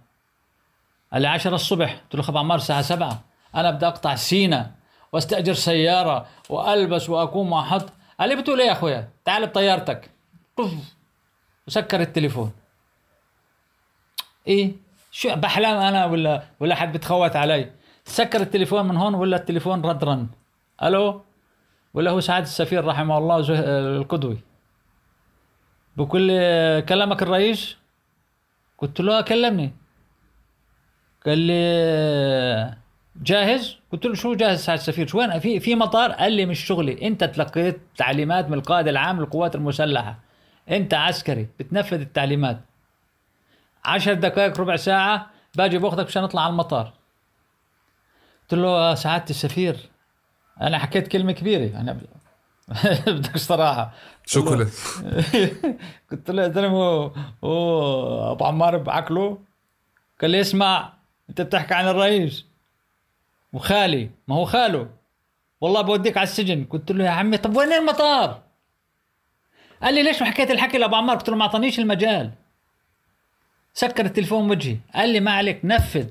قال 1.13 1.21
لي 1.21 1.27
10 1.27 1.55
الصبح. 1.55 1.93
قلت 1.93 2.15
له 2.15 2.21
خب 2.21 2.37
عمار 2.37 2.57
الساعة 2.57 2.81
7 2.81 3.21
أنا 3.55 3.71
بدي 3.71 3.87
أقطع 3.87 4.15
سينا 4.15 4.71
واستأجر 5.11 5.53
سيارة 5.53 6.27
وألبس 6.49 7.09
وأقوم 7.09 7.51
وأحط. 7.51 7.93
قال 8.19 8.29
لي 8.29 8.35
بتقول 8.35 8.61
إيه 8.61 8.67
يا 8.67 8.71
أخويا؟ 8.71 9.09
تعال 9.25 9.47
بطيارتك. 9.47 10.11
وسكر 11.67 12.01
التليفون. 12.01 12.51
إيه؟ 14.47 14.90
شو 15.11 15.35
بحلم 15.35 15.77
أنا 15.77 16.05
ولا 16.05 16.43
ولا 16.59 16.75
حد 16.75 16.93
بتخوت 16.93 17.35
علي؟ 17.35 17.71
سكر 18.05 18.41
التليفون 18.41 18.85
من 18.87 18.97
هون 18.97 19.13
ولا 19.15 19.37
التليفون 19.37 19.81
رد 19.81 20.03
رن؟ 20.03 20.27
ألو؟ 20.83 21.23
ولا 21.93 22.11
هو 22.11 22.19
سعاده 22.19 22.43
السفير 22.43 22.85
رحمه 22.85 23.17
الله 23.17 23.45
القدوي. 23.97 24.37
بقول 25.97 26.21
لي 26.21 26.85
كلمك 26.89 27.23
الرئيس؟ 27.23 27.77
قلت 28.77 28.99
له 28.99 29.21
كلمني. 29.21 29.73
قال 31.25 31.37
لي 31.37 32.77
جاهز؟ 33.15 33.77
قلت 33.91 34.05
له 34.05 34.13
شو 34.13 34.33
جاهز 34.33 34.59
سعاده 34.59 34.81
السفير؟ 34.81 35.07
شو 35.07 35.19
وين؟ 35.19 35.39
في 35.39 35.59
في 35.59 35.75
مطار؟ 35.75 36.11
قال 36.11 36.33
لي 36.33 36.45
مش 36.45 36.59
شغلي. 36.59 37.07
انت 37.07 37.23
تلقيت 37.23 37.81
تعليمات 37.97 38.49
من 38.49 38.53
القائد 38.53 38.87
العام 38.87 39.19
للقوات 39.19 39.55
المسلحة. 39.55 40.19
انت 40.69 40.93
عسكري 40.93 41.47
بتنفذ 41.59 42.01
التعليمات. 42.01 42.59
عشر 43.85 44.13
دقائق 44.13 44.59
ربع 44.59 44.75
ساعة 44.75 45.29
باجي 45.55 45.77
باخذك 45.77 46.05
مشان 46.05 46.23
نطلع 46.23 46.41
على 46.41 46.51
المطار. 46.51 46.93
قلت 48.41 48.53
له 48.53 48.95
سعادة 48.95 49.25
السفير. 49.29 49.77
أنا 50.61 50.77
حكيت 50.77 51.07
كلمة 51.07 51.31
كبيرة. 51.31 51.79
أنا 51.79 51.99
بدك 53.07 53.35
الصراحة 53.35 53.93
شو 54.25 54.45
قلت؟ 54.45 54.73
قلت 56.11 56.31
له 56.31 56.43
يا 56.43 56.49
زلمة 56.49 57.05
أبو 58.31 58.45
عمار 58.45 58.77
بعقله؟ 58.77 59.37
قال 60.21 60.31
لي 60.31 60.41
اسمع 60.41 60.93
أنت 61.29 61.41
بتحكي 61.41 61.73
عن 61.73 61.87
الرئيس. 61.87 62.45
وخالي. 63.53 64.09
ما 64.27 64.35
هو 64.35 64.45
خاله. 64.45 64.89
والله 65.61 65.81
بوديك 65.81 66.17
على 66.17 66.23
السجن. 66.23 66.65
قلت 66.65 66.91
له 66.91 67.05
يا 67.05 67.09
عمي 67.09 67.37
طب 67.37 67.55
وين 67.55 67.73
المطار؟ 67.73 68.41
قال 69.83 69.93
لي 69.93 70.03
ليش 70.03 70.21
ما 70.21 70.27
حكيت 70.27 70.51
الحكي 70.51 70.77
لأبو 70.77 70.95
عمار؟ 70.95 71.17
قلت 71.17 71.29
له 71.29 71.35
ما 71.35 71.45
أعطانيش 71.45 71.79
المجال. 71.79 72.31
سكر 73.73 74.05
التليفون 74.05 74.51
وجهي 74.51 74.77
قال 74.95 75.09
لي 75.09 75.19
ما 75.19 75.31
عليك 75.31 75.59
نفذ. 75.63 76.07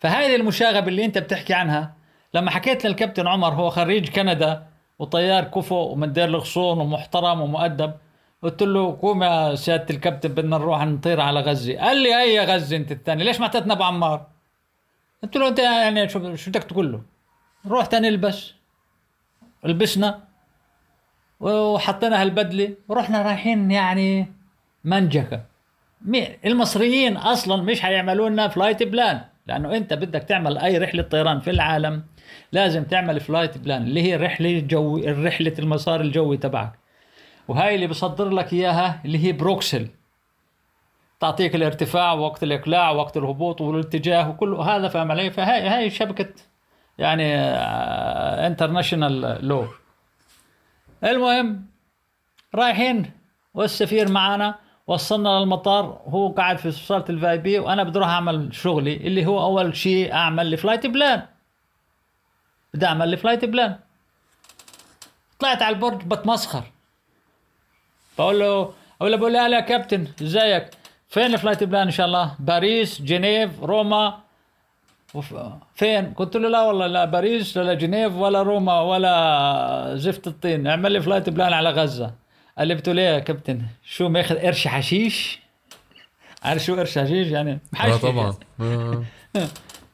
فهذه 0.00 0.36
المشاغبه 0.36 0.88
اللي 0.88 1.04
انت 1.04 1.18
بتحكي 1.18 1.54
عنها 1.54 1.94
لما 2.34 2.50
حكيت 2.50 2.86
للكابتن 2.86 3.26
عمر 3.26 3.54
هو 3.54 3.70
خريج 3.70 4.08
كندا 4.08 4.66
وطيار 4.98 5.44
كفو 5.44 5.74
ومن 5.74 6.12
دير 6.12 6.24
الغصون 6.24 6.78
ومحترم 6.78 7.40
ومؤدب 7.40 7.94
قلت 8.42 8.62
له 8.62 8.98
قوم 9.02 9.22
يا 9.22 9.54
سيادة 9.54 9.86
الكابتن 9.90 10.28
بدنا 10.28 10.58
نروح 10.58 10.82
نطير 10.82 11.20
على 11.20 11.40
غزة. 11.40 11.78
قال 11.78 11.96
لي 11.96 12.22
أي 12.22 12.40
غزة 12.40 12.76
أنت 12.76 12.92
الثاني 12.92 13.24
ليش 13.24 13.40
ما 13.40 13.46
اعطيتنا 13.46 13.74
أبو 13.74 13.82
عمار؟ 13.82 14.26
قلت 15.22 15.36
له 15.36 15.48
أنت 15.48 15.58
يعني 15.58 16.08
شو 16.08 16.34
شو 16.34 16.50
بدك 16.50 16.64
تقول 16.64 16.92
له؟ 16.92 17.02
رحت 17.66 17.94
نلبس 17.94 18.54
لبسنا 19.64 20.20
وحطينا 21.40 22.22
هالبدلة. 22.22 22.74
ورحنا 22.88 23.22
رايحين 23.22 23.70
يعني 23.70 24.32
منجكة. 24.84 25.53
المصريين 26.46 27.16
أصلا 27.16 27.62
مش 27.62 27.80
حيعملوا 27.80 28.28
لنا 28.28 28.48
flight 28.48 28.82
plan 28.82 29.20
لأنه 29.46 29.76
أنت 29.76 29.92
بدك 29.94 30.22
تعمل 30.22 30.58
أي 30.58 30.78
رحلة 30.78 31.02
طيران 31.02 31.40
في 31.40 31.50
العالم 31.50 32.04
لازم 32.52 32.84
تعمل 32.84 33.20
flight 33.20 33.58
plan 33.58 33.82
اللي 33.82 34.02
هي 34.02 34.16
رحلة 34.16 34.60
جوي 34.60 35.06
رحلة 35.06 35.54
المسار 35.58 36.00
الجوي 36.00 36.36
تبعك. 36.36 36.72
وهاي 37.48 37.74
اللي 37.74 37.86
بصدر 37.86 38.28
لك 38.28 38.52
إياها 38.52 39.00
اللي 39.04 39.24
هي 39.24 39.32
بروكسل. 39.32 39.88
تعطيك 41.20 41.54
الارتفاع 41.54 42.12
وقت 42.12 42.42
الإقلاع 42.42 42.90
وقت 42.90 43.16
الهبوط 43.16 43.60
والاتجاه 43.60 44.30
وكل 44.30 44.54
هذا 44.54 44.88
فاهم 44.88 45.10
علي؟ 45.10 45.30
فهاي 45.30 45.68
هاي 45.68 45.90
شبكة 45.90 46.28
يعني 46.98 47.34
international 48.46 49.24
آه، 49.24 49.38
لو 49.40 49.66
المهم 51.04 51.66
رايحين 52.54 53.10
والسفير 53.54 54.10
معنا 54.10 54.63
وصلنا 54.86 55.28
للمطار 55.28 56.00
هو 56.08 56.28
قاعد 56.28 56.58
في 56.58 56.70
صالة 56.70 57.04
ال 57.10 57.38
VIP 57.38 57.58
وأنا 57.58 57.82
بدي 57.82 57.98
أروح 57.98 58.08
أعمل 58.08 58.54
شغلي 58.54 58.96
اللي 58.96 59.26
هو 59.26 59.42
أول 59.42 59.76
شيء 59.76 60.12
أعمل 60.12 60.46
لي 60.46 60.56
flight 60.56 60.86
plan 60.86 61.22
بدي 62.74 62.86
أعمل 62.86 63.08
لي 63.08 63.16
flight 63.16 63.44
plan 63.44 63.76
طلعت 65.38 65.62
على 65.62 65.74
البرج 65.76 66.02
بتمسخر. 66.02 66.64
بقول 68.18 68.40
له 68.40 68.72
أقول 69.00 69.12
له 69.12 69.16
بقول 69.16 69.36
هلا 69.36 69.56
يا 69.56 69.60
كابتن 69.60 70.06
إزيك؟ 70.22 70.70
فين 71.08 71.34
ال 71.34 71.38
flight 71.38 71.64
plan 71.64 71.82
إن 71.82 71.90
شاء 71.90 72.06
الله؟ 72.06 72.34
باريس 72.38 73.02
جنيف 73.02 73.62
روما. 73.62 74.18
فين؟ 75.74 76.14
قلت 76.14 76.36
له 76.36 76.48
لا 76.48 76.62
والله 76.62 76.86
لا 76.86 77.04
باريس 77.04 77.56
ولا 77.56 77.74
جنيف 77.74 78.12
ولا 78.14 78.42
روما 78.42 78.80
ولا 78.80 79.92
زفت 79.96 80.26
الطين. 80.26 80.66
اعمل 80.66 80.92
لي 80.92 81.00
flight 81.00 81.28
plan 81.28 81.52
على 81.52 81.70
غزة. 81.70 82.23
قال 82.58 82.68
لي 82.68 82.74
بتقول 82.74 82.98
إيه 82.98 83.14
يا 83.14 83.18
كابتن؟ 83.18 83.62
شو 83.84 84.08
ماخذ 84.08 84.38
قرش 84.38 84.68
حشيش؟ 84.68 85.38
عارف 86.42 86.64
شو 86.64 86.76
قرش 86.76 86.98
حشيش؟ 86.98 87.28
يعني 87.28 87.58
آه 87.80 87.96
طبعا. 87.96 88.34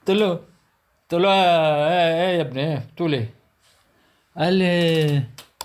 قلت 0.00 0.11
له 0.11 0.28
قلت 0.30 1.22
له 1.22 1.28
إيه 1.28 2.28
إيه 2.28 2.36
يا 2.36 2.40
ابني 2.40 2.72
إيه؟ 2.72 2.82
بتقول 2.92 3.12
إيه 3.14 3.28
قال 4.36 4.52
لي 4.54 5.22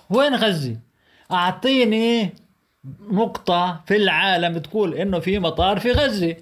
وين 0.09 0.35
غزه 0.35 0.77
أعطيني 1.31 2.33
نقطة 3.11 3.81
في 3.87 3.95
العالم 3.95 4.57
تقول 4.57 4.93
إنه 4.93 5.19
في 5.19 5.39
مطار 5.39 5.79
في 5.79 5.91
غزة 5.91 6.35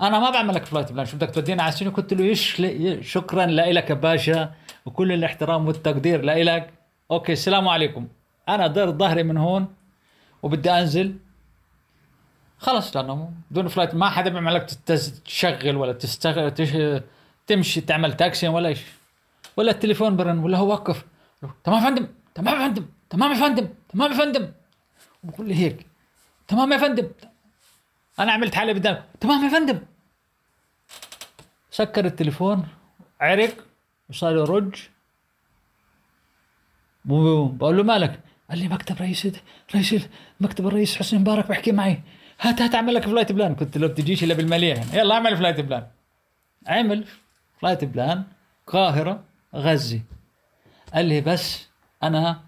أنا 0.00 0.18
ما 0.18 0.30
بعمل 0.30 0.54
لك 0.54 0.64
flight 0.64 0.92
plan 0.92 1.06
شو 1.06 1.16
بدك 1.16 1.30
تودينا 1.30 1.62
على 1.62 1.72
السنة 1.72 1.90
قلت 1.90 2.14
له 2.14 2.24
يش 2.24 2.62
شكرا 3.00 3.46
لك 3.46 3.90
يا 3.90 3.94
باشا 3.94 4.54
وكل 4.86 5.12
الاحترام 5.12 5.66
والتقدير 5.66 6.22
لك 6.22 6.70
أوكي 7.10 7.32
السلام 7.32 7.68
عليكم. 7.68 8.08
أنا 8.48 8.66
دار 8.66 8.90
ظهري 8.90 9.22
من 9.22 9.36
هون 9.36 9.74
وبدي 10.42 10.70
أنزل. 10.70 11.16
خلص 12.58 12.96
لأنه 12.96 13.32
بدون 13.50 13.68
flight 13.68 13.94
ما 13.94 14.10
حدا 14.10 14.30
بيعمل 14.30 14.54
لك 14.54 14.64
تشغل 15.24 15.76
ولا 15.76 15.92
تستغل 15.92 16.54
تش... 16.54 17.02
تمشي 17.46 17.80
تعمل 17.80 18.16
تاكسي 18.16 18.48
ولا 18.48 18.74
شيء 18.74 18.86
ولا 19.56 19.70
التليفون 19.70 20.16
برن 20.16 20.38
ولا 20.38 20.58
هو 20.58 20.68
وقف 20.68 21.04
تمام 21.64 21.84
يا 21.84 21.88
فندم؟ 21.88 22.08
تمام 22.34 22.60
يا 22.60 22.68
فندم؟ 22.68 22.86
تمام 23.10 23.32
يا 23.32 23.36
فندم؟ 23.36 23.68
تمام 23.88 24.12
يا 24.12 24.18
فندم؟ 24.18 24.52
بقول 25.22 25.48
لي 25.48 25.54
هيك. 25.54 25.86
تمام 26.48 26.72
يا 26.72 26.78
فندم؟ 26.78 27.10
أنا 28.18 28.32
عملت 28.32 28.54
حالي 28.54 28.72
قدام. 28.72 29.04
تمام 29.20 29.44
يا 29.44 29.48
فندم؟ 29.48 29.80
سكر 31.70 32.04
التليفون 32.04 32.68
عرق 33.20 33.54
وصار 34.10 34.36
يرج. 34.36 34.74
بقول 37.04 37.76
له 37.76 37.82
مالك؟ 37.82 38.20
قال 38.50 38.58
لي 38.58 38.68
مكتب 38.68 38.96
رئيس 39.00 39.28
رئيس 39.74 40.08
مكتب 40.40 40.66
الرئيس 40.66 40.96
حسني 40.96 41.18
مبارك 41.18 41.48
بحكي 41.48 41.72
معي. 41.72 42.00
هات 42.40 42.62
هات 42.62 42.74
أعمل 42.74 42.94
لك 42.94 43.02
flight 43.02 43.32
plan 43.32 43.54
كنت 43.54 43.78
لو 43.78 43.88
بتجيش 43.88 44.24
الا 44.24 44.34
بالمليح 44.34 44.78
يعني. 44.78 44.98
يلا 44.98 45.14
أعمل 45.14 45.36
flight 45.36 45.60
plan 45.60 45.86
عمل 46.66 47.04
flight 47.60 47.84
plan 47.84 48.24
قاهره 48.66 49.24
غزة. 49.54 50.00
قال 50.94 51.04
لي 51.06 51.20
بس 51.20 51.68
أنا 52.02 52.40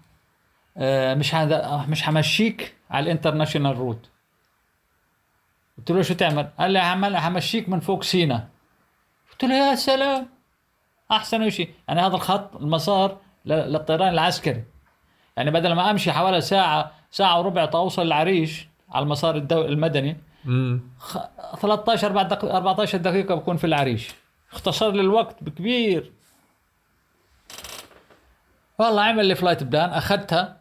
آه، 0.77 1.13
مش 1.13 1.35
هذا 1.35 1.85
مش 1.89 2.09
همشيك 2.09 2.75
على 2.89 3.03
ال 3.03 3.08
international 3.08 3.77
route 3.77 4.09
قلت 5.77 5.91
له 5.91 6.01
شو 6.01 6.13
تعمل؟ 6.13 6.47
قال 6.59 6.71
لي 6.71 6.79
هعمل 6.79 7.15
همشيك 7.15 7.69
من 7.69 7.79
فوق 7.79 8.03
سينا. 8.03 8.47
قلت 9.31 9.43
له 9.43 9.55
يا 9.55 9.75
سلام. 9.75 10.27
أحسن 11.11 11.49
شيء. 11.49 11.69
يعني 11.87 12.01
هذا 12.01 12.15
الخط 12.15 12.55
المسار 12.55 13.17
للطيران 13.45 14.13
العسكري. 14.13 14.63
يعني 15.37 15.51
بدل 15.51 15.73
ما 15.73 15.91
أمشي 15.91 16.11
حوالي 16.11 16.41
ساعة 16.41 16.91
ساعة 17.11 17.39
وربع 17.39 17.65
توصل 17.65 18.01
العريش 18.01 18.67
على 18.91 19.03
المسار 19.03 19.35
الدو... 19.35 19.61
المدني 19.65 20.17
مم. 20.45 20.81
خ- 20.99 21.55
13 21.61 22.11
بعد 22.11 22.27
دق... 22.27 22.45
14 22.45 22.97
دقيقة 22.97 23.35
بكون 23.35 23.57
في 23.57 23.63
العريش. 23.67 24.09
اختصر 24.53 24.91
لي 24.91 25.01
الوقت 25.01 25.43
بكبير. 25.43 26.11
والله 28.79 29.01
عمل 29.01 29.25
لي 29.25 29.35
flight 29.35 29.63
plan 29.63 29.89
أخذتها. 29.89 30.57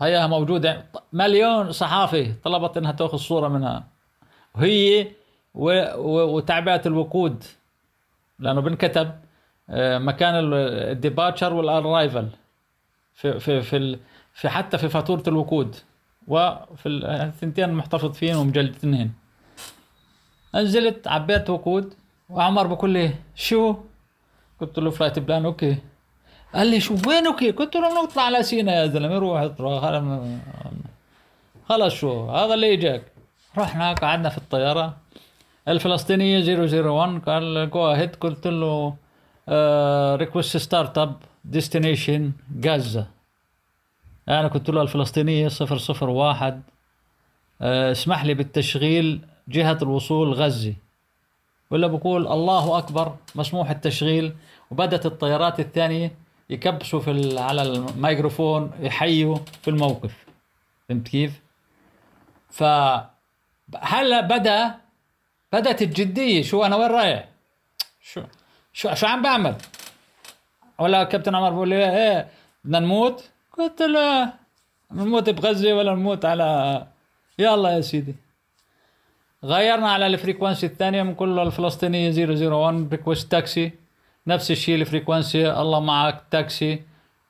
هيها 0.00 0.26
موجودة. 0.26 0.84
مليون 1.12 1.72
صحافي 1.72 2.32
طلبت 2.32 2.76
إنها 2.76 2.92
تأخذ 2.92 3.16
صورة 3.18 3.48
منها. 3.48 3.84
وهي 4.54 5.06
و... 5.54 5.70
و... 5.96 6.36
وتعبئة 6.36 6.82
الوقود. 6.86 7.44
لأنه 8.38 8.60
بنكتب 8.60 9.10
آه، 9.70 9.98
مكان 9.98 10.34
ال 10.54 10.64
departure 10.64 11.52
وال 11.54 11.70
arrival 11.70 12.28
في 13.14 13.40
في 13.40 13.62
في. 13.62 13.98
في 14.34 14.48
حتى 14.48 14.78
في 14.78 14.88
فاتورة 14.88 15.22
الوقود. 15.28 15.76
وفي 16.28 16.86
ال- 16.86 17.04
الثنتين 17.04 17.72
محتفظ 17.74 18.12
فيهن 18.12 18.36
ومجلدتهن 18.36 19.10
نزلت 20.54 21.08
عبيت 21.08 21.50
وقود. 21.50 21.94
وعمر 22.28 22.66
بقول 22.66 22.90
لي 22.90 23.14
شو؟ 23.34 23.76
قلت 24.60 24.78
له 24.78 24.90
flight 24.90 25.18
plan 25.18 25.44
أوكي. 25.44 25.76
قال 26.54 26.66
لي 26.66 26.80
شو؟ 26.80 26.96
وين؟ 27.06 27.26
okay. 27.26 27.50
قلت 27.50 27.74
له 27.76 28.04
نطلع 28.04 28.22
على 28.22 28.42
سينا 28.42 28.72
يا 28.72 28.86
زلمة 28.86 29.18
روح 29.18 29.40
اطلع 29.40 30.02
خلاص 31.68 31.92
شو 31.92 32.30
هذا 32.30 32.54
اللي 32.54 32.72
اجاك 32.74 33.02
رحنا 33.58 33.92
قعدنا 33.92 34.28
في 34.28 34.38
الطيارة. 34.38 34.96
الفلسطينية 35.68 36.40
001 36.40 37.18
قال 37.26 37.70
go 37.70 37.86
ahead 37.92 38.16
قلت 38.16 38.46
له 38.46 38.96
request 40.16 40.56
start 40.56 40.98
up 40.98 41.14
destination 41.44 42.32
غزه 42.64 43.06
أنا 44.28 44.48
قلت 44.48 44.70
له 44.70 44.82
الفلسطينية 44.82 45.48
001 46.02 46.62
آه، 47.62 47.92
اسمح 47.92 48.24
لي 48.24 48.34
بالتشغيل 48.34 49.20
جهة 49.48 49.78
الوصول 49.82 50.32
غزة 50.32 50.74
ولا 51.70 51.86
بقول 51.86 52.26
الله 52.26 52.78
أكبر 52.78 53.16
مسموح 53.34 53.70
التشغيل 53.70 54.34
وبدت 54.70 55.06
الطيارات 55.06 55.60
الثانية 55.60 56.12
يكبسوا 56.50 57.00
في 57.00 57.38
على 57.38 57.62
الميكروفون 57.62 58.70
يحيوا 58.80 59.36
في 59.62 59.68
الموقف 59.68 60.26
فهمت 60.88 61.08
كيف؟ 61.08 61.40
ف 62.50 62.62
هلا 63.82 64.20
بدأ 64.20 64.74
بدت 65.52 65.82
الجدية 65.82 66.42
شو 66.42 66.64
أنا 66.64 66.76
وين 66.76 66.90
رايح؟ 66.90 67.28
شو 68.00 68.22
شو 68.72 68.94
شو 68.94 69.06
عم 69.06 69.22
بعمل؟ 69.22 69.56
ولا 70.78 71.04
كابتن 71.04 71.34
عمر 71.34 71.50
بقول 71.50 71.68
لي 71.68 71.76
إيه 71.90 72.28
بدنا 72.64 72.78
نموت؟ 72.80 73.30
قلت 73.58 73.82
له 73.82 74.32
نموت 74.92 75.30
بغزة 75.30 75.72
ولا 75.74 75.94
نموت 75.94 76.24
على 76.24 76.86
يلا 77.38 77.70
يا 77.70 77.80
سيدي. 77.80 78.14
غيرنا 79.44 79.90
على 79.90 80.06
ال 80.06 80.12
frequency 80.12 80.66
الثانية 80.66 81.02
من 81.02 81.14
كل 81.14 81.38
الفلسطينية 81.38 82.10
001 82.50 82.88
request 82.90 83.30
taxi 83.32 83.72
نفس 84.26 84.50
الشيء 84.50 84.74
ال 84.74 84.82
frequency 84.82 85.52
الله 85.52 85.80
معك 85.80 86.22
تاكسي 86.30 86.82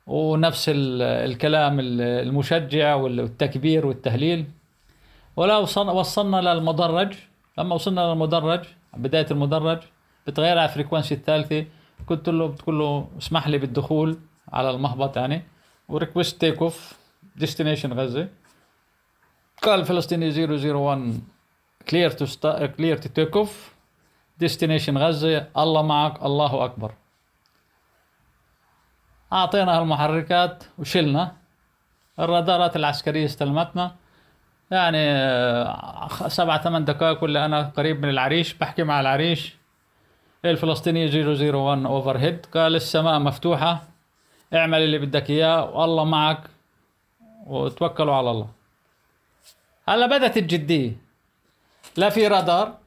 ونفس 0.07 0.68
ال- 0.68 1.03
الكلام 1.03 1.80
ال- 1.80 2.01
المشجع 2.01 2.95
والتكبير 2.95 3.86
والتهليل. 3.86 4.45
ولا 5.36 5.57
وصلنا 5.57 6.36
للمدرج. 6.40 7.14
لما 7.59 7.74
وصلنا 7.74 8.01
للمدرج 8.01 8.61
بداية 8.97 9.26
المدرج 9.30 9.78
بتغير 10.26 10.59
على 10.59 10.68
ال 10.68 10.73
frequency 10.73 11.14
الثالثة. 11.14 11.64
قلت 12.07 12.28
له 12.28 12.46
بتقول 12.48 12.78
له 12.78 13.09
اسمح 13.18 13.48
لي 13.48 13.59
بالدخول 13.59 14.18
على 14.53 14.70
المهبط 14.70 15.16
يعني. 15.16 15.42
و 15.89 15.95
request 15.95 16.41
take 16.41 16.62
off 16.62 16.93
destination 17.37 17.93
غزة. 17.92 18.28
قال 19.62 19.80
الفلسطيني 19.80 20.30
001 20.30 21.20
clear 21.89 22.11
to 22.11 22.26
clear 22.66 22.97
to 22.97 23.09
take 23.09 23.37
off 23.37 23.74
destination 24.39 24.99
غزة. 24.98 25.48
الله 25.59 25.82
معك 25.82 26.22
الله 26.22 26.64
أكبر. 26.64 26.92
أعطينا 29.32 29.82
المحركات 29.82 30.64
وشلنا. 30.78 31.32
الرادارات 32.18 32.76
العسكرية 32.76 33.24
استلمتنا. 33.24 33.94
يعني 34.70 34.98
آه، 34.98 36.28
سبعة 36.28 36.62
ثمان 36.62 36.84
دقائق 36.84 37.24
ولا 37.24 37.44
أنا 37.44 37.62
قريب 37.76 38.03
من 38.03 38.11
العريش 38.11 38.55
بحكي 38.55 38.82
مع 38.82 39.00
العريش. 39.00 39.62
الفلسطيني 40.45 41.07
001 41.07 41.86
overhead 41.87 42.47
قال 42.47 42.76
السماء 42.76 43.18
مفتوحة. 43.18 43.82
اعمل 44.55 44.82
اللي 44.82 44.99
بدك 44.99 45.30
إياه 45.30 45.70
والله 45.70 46.05
معك. 46.05 46.40
وتوكلوا 47.47 48.14
على 48.14 48.30
الله. 48.30 48.49
هلا 49.88 50.07
بدت 50.07 50.36
الجدية. 50.36 50.93
لا 51.97 52.11
في 52.11 52.26
رادار. 52.26 52.78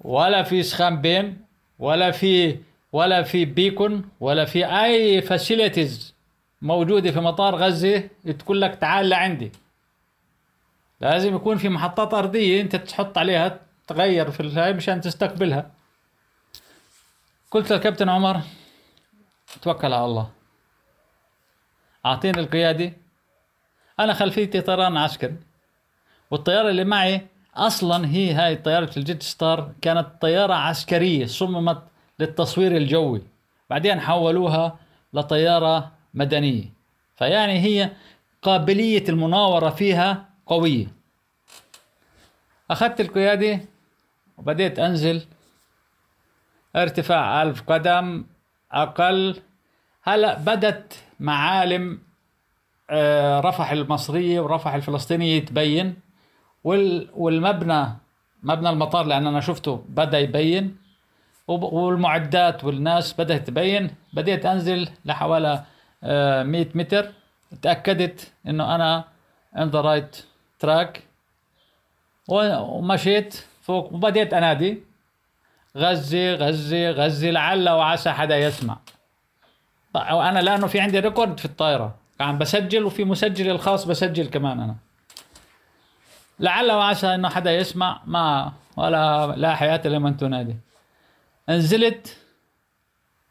ولا 0.00 0.42
في 0.42 0.62
سخان 0.62 1.00
بين. 1.00 1.44
ولا 1.78 2.10
في 2.10 2.58
ولا 2.92 3.22
في 3.22 3.44
beacon. 3.44 4.08
ولا 4.20 4.44
في 4.44 4.66
أي 4.84 5.22
facilities 5.22 6.14
موجودة 6.62 7.10
في 7.10 7.20
مطار 7.20 7.56
غزة 7.56 8.08
تقول 8.38 8.60
لك 8.60 8.74
تعال 8.74 9.08
لعندي. 9.08 9.52
لازم 11.00 11.34
يكون 11.36 11.56
في 11.56 11.68
محطات 11.68 12.14
أرضية 12.14 12.60
أنت 12.60 12.76
تحط 12.76 13.18
عليها 13.18 13.69
تغير 13.90 14.30
في 14.30 14.40
الهاي 14.40 14.72
مشان 14.72 15.00
تستقبلها. 15.00 15.70
قلت 17.50 17.72
للكابتن 17.72 18.08
عمر 18.08 18.40
توكل 19.62 19.92
على 19.92 20.04
الله. 20.04 20.30
أعطيني 22.06 22.40
القيادة. 22.40 22.92
أنا 24.00 24.14
خلفيتي 24.14 24.60
طيران 24.60 24.96
عسكري. 24.96 25.36
والطيارة 26.30 26.70
اللي 26.70 26.84
معي 26.84 27.26
أصلا 27.56 28.08
هي 28.08 28.32
هاي 28.32 28.56
طيارة 28.56 28.90
الجيت 28.96 29.22
ستار. 29.22 29.72
كانت 29.82 30.06
طيارة 30.20 30.54
عسكرية 30.54 31.26
صممت 31.26 31.82
للتصوير 32.18 32.76
الجوي. 32.76 33.22
بعدين 33.70 34.00
حولوها 34.00 34.78
لطيارة 35.12 35.92
مدنية. 36.14 36.64
فيعني 37.16 37.60
هي 37.60 37.90
قابلية 38.42 39.04
المناورة 39.08 39.70
فيها 39.70 40.28
قوية. 40.46 40.86
أخذت 42.70 43.00
القيادة 43.00 43.60
وبديت 44.40 44.78
أنزل 44.78 45.22
ارتفاع 46.76 47.42
ألف 47.42 47.62
قدم 47.62 48.24
أقل. 48.72 49.42
هلأ 50.02 50.38
بدت 50.38 51.04
معالم 51.20 51.98
آه، 52.90 53.40
رفح 53.40 53.70
المصرية 53.70 54.40
ورفح 54.40 54.74
الفلسطينية 54.74 55.44
تبين 55.44 55.96
والمبنى 56.64 57.86
مبنى 58.42 58.70
المطار 58.70 59.06
لأن 59.06 59.26
أنا 59.26 59.40
شفته 59.40 59.84
بدأ 59.88 60.18
يبين 60.18 60.76
والمعدات 61.48 62.64
والناس 62.64 63.12
بدأت 63.20 63.46
تبين. 63.46 63.90
بديت 64.12 64.46
أنزل 64.46 64.88
لحوالي 65.04 65.48
100 65.52 65.64
آه، 66.04 66.42
متر. 66.74 67.12
تأكدت 67.62 68.32
إنه 68.46 68.74
أنا 68.74 69.04
in 69.56 69.70
the 69.70 69.82
right 69.82 70.30
ومشيت 72.28 73.44
فوق 73.60 73.92
وبديت 73.92 74.34
أنادي. 74.34 74.82
غزي 75.76 76.34
غزي 76.34 76.90
غزي 76.90 77.30
لعل 77.30 77.68
وعسى 77.68 78.10
حدا 78.10 78.38
يسمع. 78.38 78.78
وأنا 79.94 80.38
لأنه 80.38 80.66
في 80.66 80.80
عندي 80.80 81.00
ريكورد 81.00 81.38
في 81.38 81.44
الطائرة. 81.44 81.94
عم 82.20 82.38
بسجل 82.38 82.84
وفي 82.84 83.04
مسجل 83.04 83.50
الخاص 83.50 83.84
بسجل 83.84 84.26
كمان 84.26 84.60
أنا. 84.60 84.76
لعل 86.40 86.72
وعسى 86.72 87.14
إنه 87.14 87.28
حدا 87.28 87.52
يسمع 87.56 88.02
ما 88.06 88.52
ولا 88.76 89.34
لا 89.36 89.54
حياة 89.54 89.80
لمن 89.84 90.16
تنادي. 90.16 90.56
نزلت 91.48 92.16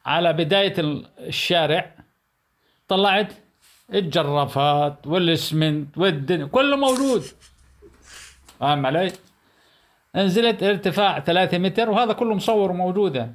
على 0.06 0.34
بداية 0.34 0.76
الشارع. 1.20 1.92
طلعت 2.88 3.34
الجرافات 3.94 5.08
والاسمنت 5.08 5.98
والدنيا 5.98 6.46
كله 6.46 6.78
موجود. 6.78 7.24
فاهم 8.60 8.86
علي؟ 8.86 9.12
نزلت 10.16 10.64
ارتفاع 10.64 11.20
3 11.20 11.58
متر 11.58 11.90
وهذا 11.90 12.14
كله 12.14 12.36
مصور 12.36 12.72
وموجود 12.72 13.34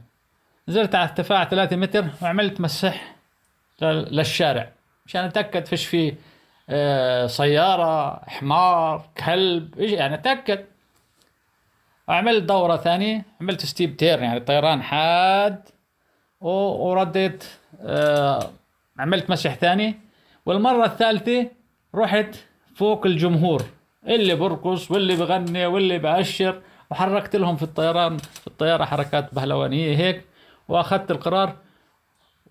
نزلت 0.69 0.95
على 0.95 1.05
ارتفاع 1.09 1.45
3 1.45 1.77
متر 1.77 2.05
وعملت 2.23 2.61
مسح 2.61 3.15
للشارع 3.83 4.69
مشان 5.07 5.25
أتأكد 5.25 5.67
فيش 5.67 5.87
فيه 5.87 6.15
آه، 6.71 7.27
سيارة 7.27 8.21
حمار 8.27 9.05
كلب 9.27 9.79
يعني 9.81 10.15
أتأكد. 10.15 10.65
وعملت 12.09 12.43
دورة 12.43 12.77
ثانية 12.77 13.25
عملت 13.41 13.67
steep 13.67 13.97
turn 13.97 14.23
يعني 14.23 14.41
طيران 14.41 14.83
حاد 14.83 15.69
ورديت 16.41 17.45
آه، 17.81 18.51
عملت 18.99 19.31
مسح 19.31 19.55
ثاني. 19.55 19.95
والمرة 20.47 20.85
الثالثة 20.85 21.47
رحت 21.95 22.37
فوق 22.77 23.07
الجمهور. 23.07 23.63
اللي 24.07 24.35
برقص 24.35 24.91
واللي 24.91 25.17
بغني 25.17 25.67
واللي 25.67 25.99
بأشر 25.99 26.61
وحركت 26.91 27.37
لهم 27.37 27.57
في 27.57 27.63
الطيران 27.63 28.17
في 28.17 28.47
الطيارة 28.47 28.85
حركات 28.85 29.35
بهلوانية 29.35 29.97
هيك. 29.97 30.25
وأخذت 30.69 31.11
القرار 31.11 31.57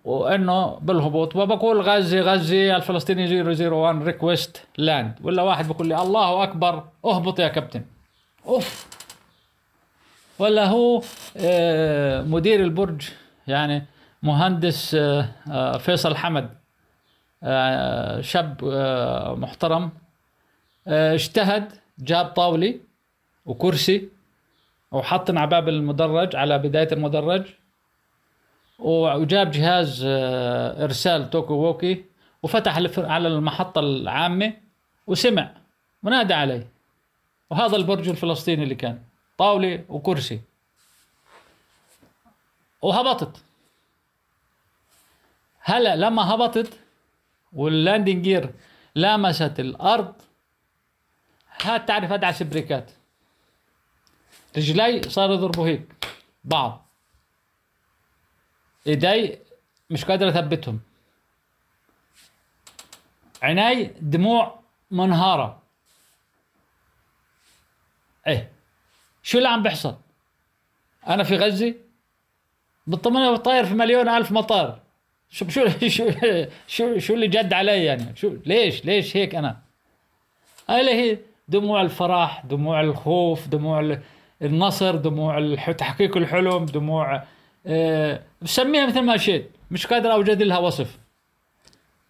وإنه 0.04 0.80
بالهبوط. 0.82 1.36
وبقول 1.36 1.82
غزة 1.82 2.22
غزة 2.22 2.76
الفلسطيني 2.76 3.44
001 3.70 4.04
request 4.04 4.64
land 4.78 5.14
ولا 5.24 5.42
واحد 5.44 5.68
بقول 5.68 5.88
لي 5.88 6.02
الله 6.02 6.44
أكبر 6.44 6.84
اهبط 7.06 7.40
يا 7.40 7.48
كابتن. 7.48 7.86
أوف. 8.48 8.88
ولا 10.40 10.66
هو 10.66 11.02
آه، 11.38 12.22
مدير 12.22 12.64
البرج 12.64 13.10
يعني 13.48 13.86
مهندس 14.24 14.96
آه، 14.96 15.30
آه، 15.52 15.78
فيصل 15.78 16.16
حمد 16.16 16.50
شاب 18.22 18.66
محترم. 19.38 19.92
اجتهد 20.88 21.72
جاب 22.00 22.26
طاولة 22.26 22.80
وكرسي 23.46 24.10
وحطن 24.92 25.38
على 25.38 25.50
باب 25.50 25.70
المدرج 25.70 26.36
على 26.36 26.58
بداية 26.58 26.92
المدرج 26.92 27.46
وجاب 28.80 29.52
جهاز 29.52 30.04
آه، 30.08 30.84
إرسال 30.84 31.30
توكو 31.30 31.54
ووكي 31.54 32.06
وفتح 32.44 32.78
على 32.98 33.28
المحطة 33.28 33.80
العامة 33.80 34.54
وسمع 35.08 35.52
ونادى 36.04 36.34
علي. 36.34 36.68
وهذا 37.50 37.76
البرج 37.76 38.10
الفلسطيني 38.10 38.64
اللي 38.64 38.76
كان 38.76 39.00
طاولة 39.38 39.84
وكرسي. 39.90 40.42
وهبطت. 42.82 43.44
هلا 45.60 45.96
لما 45.96 46.34
هبطت 46.34 46.80
وال 47.54 47.69
landing 47.69 48.24
gear 48.24 48.50
لامست 48.96 49.60
الأرض 49.60 50.14
هات 51.66 51.88
تعرف 51.88 52.12
ادعس 52.12 52.44
بريكات 52.44 52.92
رجلي 54.58 55.10
صاروا 55.10 55.36
يضربوا 55.36 55.68
هيك 55.68 55.94
بعض. 56.44 56.86
إيدي 58.88 59.40
مش 59.90 60.06
قادر 60.06 60.30
أثبتهم. 60.30 60.82
عيني 63.42 63.84
دموع 64.02 64.60
منهارة. 64.92 65.62
إيه 68.28 68.52
شو 69.24 69.38
اللي 69.38 69.50
عم 69.50 69.64
بيحصل؟ 69.64 69.98
أنا 71.08 71.24
في 71.24 71.38
غزة؟ 71.38 71.76
بالطمانية 72.88 73.38
طاير 73.38 73.66
في 73.66 73.74
مليون 73.74 74.10
ألف 74.10 74.32
مطار. 74.32 74.80
شو 75.30 75.50
شو 75.50 76.12
شو 76.68 77.00
شو, 77.00 77.14
اللي 77.14 77.28
جد 77.28 77.54
علي 77.54 77.86
يعني؟ 77.86 78.16
شو 78.16 78.38
ليش؟ 78.46 78.86
ليش 78.86 79.18
هيك 79.18 79.36
أنا؟ 79.36 79.62
هاي 80.70 80.90
هي 80.90 81.20
دموع 81.48 81.82
الفرح 81.82 82.46
دموع 82.46 82.82
الخوف 82.82 83.48
دموع 83.48 83.98
النصر 84.42 84.96
دموع 84.96 85.56
تحقيق 85.56 86.18
الحلم 86.18 86.66
دموع 86.66 87.24
أه 87.66 88.24
بسميها 88.42 88.86
مثل 88.86 89.02
ما 89.02 89.18
شئت 89.18 89.52
مش 89.72 89.88
قادر 89.88 90.14
أوجد 90.14 90.42
لها 90.42 90.58
وصف. 90.58 91.00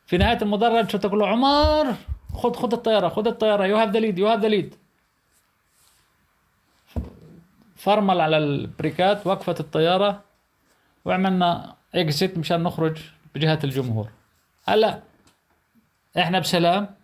في 0.06 0.18
نهاية 0.18 0.38
المدرج 0.42 0.88
تقول 0.88 1.20
له 1.20 1.28
عمر 1.28 1.96
خذ 2.34 2.54
خذ 2.54 2.74
الطيارة 2.74 3.10
خذ 3.10 3.28
الطيارة 3.28 3.66
you 3.66 3.78
have 3.78 3.90
the 3.90 4.00
lead 4.00 4.20
you 4.20 4.28
have 4.28 4.40
the 4.40 4.48
lead 4.48 4.76
فرمل 7.76 8.22
على 8.22 8.38
ال 8.38 8.51
brakeات 8.51 9.28
وقفت 9.28 9.60
الطيارة 9.60 10.22
وعملنا 11.06 11.76
exit 11.96 12.38
مشان 12.38 12.64
نخرج 12.64 12.98
بجهة 13.36 13.60
الجمهور. 13.64 14.10
هلا 14.66 15.02
إحنا 16.18 16.40
بسلام 16.40 16.96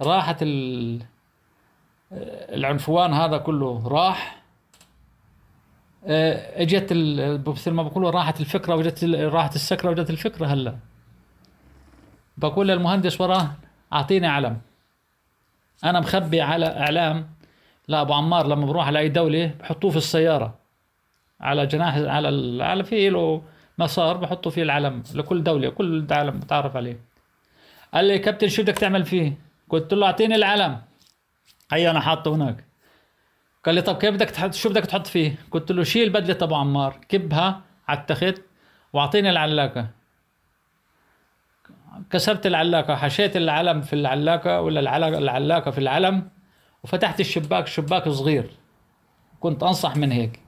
راحت 0.00 0.42
ال 0.42 1.02
العنفوان 2.12 3.14
هذا 3.14 3.38
كله 3.38 3.88
راح. 3.88 4.42
آه، 6.06 6.62
اجت 6.62 6.92
مثل 7.48 7.70
ما 7.70 7.82
بقولوا 7.82 8.10
راحت 8.10 8.40
الفكرة 8.40 8.74
وجت 8.74 9.04
راحت 9.04 9.54
السكرة 9.54 9.90
وجت 9.90 10.10
الفكرة 10.10 10.46
هلا. 10.46 10.76
بقول 12.36 12.68
للمهندس 12.68 13.20
وراه 13.20 13.50
أعطيني 13.92 14.26
علم. 14.26 14.60
أنا 15.84 16.00
مخبي 16.00 16.40
على 16.40 16.66
إعلام 16.66 17.28
لا 17.88 18.00
أبو 18.00 18.12
عمار 18.12 18.46
لما 18.46 18.66
بروح 18.66 18.86
على 18.86 18.98
اي 18.98 19.08
دولة 19.08 19.54
بحطوه 19.60 19.90
في 19.90 19.96
السيارة. 19.96 20.54
على 21.40 21.66
جناح 21.66 21.96
على 21.96 22.64
على 22.64 22.84
في 22.84 23.10
له 23.10 23.42
مسار 23.78 24.16
بحطوا 24.16 24.50
فيه 24.50 24.62
العلم 24.62 25.02
لكل 25.14 25.42
دولة 25.42 25.70
كل 25.70 26.06
علم 26.10 26.38
بتعرف 26.40 26.76
عليه. 26.76 27.00
قال 27.94 28.04
لي 28.04 28.18
كابتن 28.18 28.48
شو 28.48 28.62
بدك 28.62 28.78
تعمل 28.78 29.04
فيه؟ 29.04 29.38
قلت 29.68 29.94
له 29.94 30.06
أعطيني 30.06 30.34
العلم. 30.34 30.80
هي 31.72 31.90
أنا 31.90 32.00
حاطه 32.00 32.34
هناك. 32.34 32.64
قال 33.64 33.74
لي 33.74 33.82
طب 33.82 33.98
كيف 33.98 34.14
بدك 34.14 34.30
تحط 34.30 34.54
شو 34.54 34.68
بدك 34.68 34.86
تحط 34.86 35.06
فيه؟ 35.06 35.34
قلت 35.50 35.72
له 35.72 35.82
شيل 35.82 36.10
بدلة 36.10 36.38
ابو 36.42 36.54
عمار 36.54 37.00
كبها 37.08 37.62
على 37.88 37.98
التخت 37.98 38.42
واعطيني 38.92 39.30
العلاقة. 39.30 39.88
كسرت 42.10 42.46
العلاقة 42.46 42.96
حشيت 42.96 43.36
العلم 43.36 43.80
في 43.80 43.92
العلاقة 43.92 44.60
ولا 44.60 44.80
العلاقه 45.18 45.70
في 45.70 45.78
العلم 45.78 46.30
وفتحت 46.82 47.20
الشباك 47.20 47.66
شباك 47.66 48.08
صغير. 48.08 48.50
كنت 49.40 49.62
أنصح 49.62 49.96
من 49.96 50.12
هيك. 50.12 50.40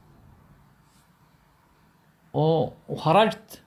وخرجت 2.35 3.63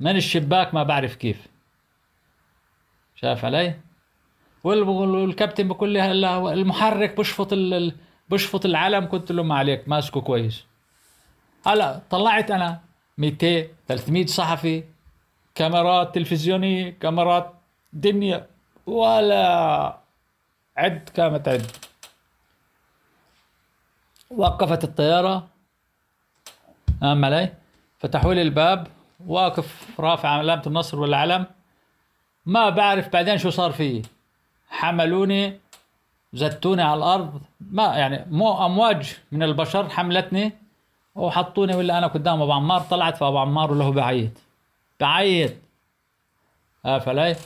من 0.00 0.16
الشباك 0.16 0.74
ما 0.74 0.82
بعرف 0.82 1.16
كيف. 1.16 1.46
شاف 3.14 3.44
علي؟ 3.44 3.80
والكابتن 4.64 5.68
هلا 6.00 6.52
المحرك 6.52 7.16
بشفط 7.16 7.54
بشفط 8.28 8.66
العلم 8.66 9.06
قلت 9.06 9.32
له 9.32 9.42
ما 9.42 9.54
عليك 9.54 9.88
ماسكه 9.88 10.20
كويس. 10.20 10.64
هلا 11.66 12.00
طلعت 12.10 12.50
أنا 12.50 12.80
200 13.18 13.66
300 13.88 14.26
صحفي 14.26 14.84
كاميرات 15.54 16.14
تلفزيونية 16.14 16.90
كاميرات 17.00 17.54
دنيا. 17.92 18.46
ولا 18.86 20.00
عد 20.76 21.08
كامت 21.14 21.48
عد. 21.48 21.66
وقفت 24.30 24.84
الطيارة. 24.84 25.48
أمام 27.02 27.24
علي. 27.24 27.52
فتحوا 27.98 28.34
لي 28.34 28.42
الباب. 28.42 28.86
واقف 29.26 30.00
رافع 30.00 30.28
علامة 30.28 30.62
النصر 30.66 31.00
والعلم. 31.00 31.46
ما 32.46 32.68
بعرف 32.68 33.08
بعدين 33.08 33.38
شو 33.38 33.50
صار 33.50 33.72
فيي. 33.72 34.02
حملوني 34.70 35.60
زتوني 36.32 36.82
على 36.82 36.98
الأرض. 36.98 37.40
ما 37.60 37.84
يعني 37.84 38.26
مو 38.30 38.66
أمواج 38.66 39.16
من 39.32 39.42
البشر 39.42 39.88
حملتني 39.88 40.52
وحطوني 41.14 41.74
ولا 41.74 41.98
أنا 41.98 42.06
قدام 42.06 42.42
أبو 42.42 42.52
عمار. 42.52 42.80
طلعت 42.80 43.16
فأبو 43.16 43.38
عمار 43.38 43.72
وله 43.72 43.92
بعيط 43.92 44.32
بعيط 45.00 45.52
عارف 46.84 47.08
علي 47.08 47.36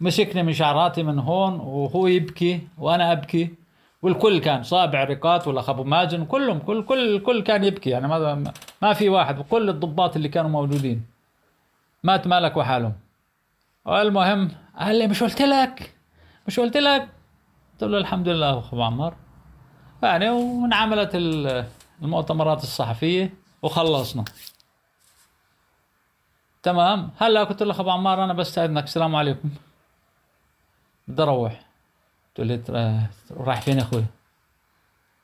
مسكني 0.00 0.42
من 0.42 0.52
شعراتي 0.52 1.02
من 1.02 1.18
هون 1.18 1.60
وهو 1.60 2.06
يبكي 2.06 2.68
وأنا 2.78 3.12
أبكي. 3.12 3.54
والكل 4.02 4.40
كان 4.40 4.62
صابع 4.62 5.04
رقات 5.04 5.48
ولا 5.48 5.70
ابو 5.70 5.84
مازن 5.84 6.24
كلهم 6.24 6.58
كل 6.58 6.84
كل 6.84 7.16
الكل 7.16 7.42
كان 7.42 7.64
يبكي. 7.64 7.90
يعني 7.90 8.08
ما 8.08 8.52
ما 8.82 8.92
في 8.92 9.08
واحد 9.08 9.38
وكل 9.38 9.68
الضباط 9.68 10.16
اللي 10.16 10.28
كانوا 10.28 10.50
موجودين. 10.50 11.06
ما 12.02 12.16
تمالكوا 12.16 12.62
حالهم 12.62 12.92
المهم 13.88 14.50
قال 14.78 14.98
لي 14.98 15.06
مش 15.06 15.22
قلت 15.22 15.42
لك؟ 15.42 15.95
مش 16.46 16.60
قلت 16.60 16.76
لك؟ 16.76 17.08
قلت 17.72 17.84
له 17.90 17.98
الحمد 17.98 18.28
لله 18.28 18.58
أخو 18.58 18.82
عمار 18.82 19.16
يعني 20.02 20.30
وانعملت 20.30 21.10
المؤتمرات 22.02 22.62
الصحفية 22.62 23.34
وخلصنا. 23.62 24.24
تمام؟ 26.62 27.10
هلا 27.18 27.44
قلت 27.44 27.62
له 27.62 27.80
ابو 27.80 27.90
عمار 27.90 28.24
أنا 28.24 28.32
بستأذنك 28.32 28.84
السلام 28.84 29.16
عليكم. 29.16 29.50
بدي 31.08 31.22
أروح. 31.22 31.66
تقول 32.34 32.46
لي 32.46 32.62
رايح 33.30 33.60
فين 33.60 33.78
يا 33.78 33.82
أخوي؟ 33.82 34.04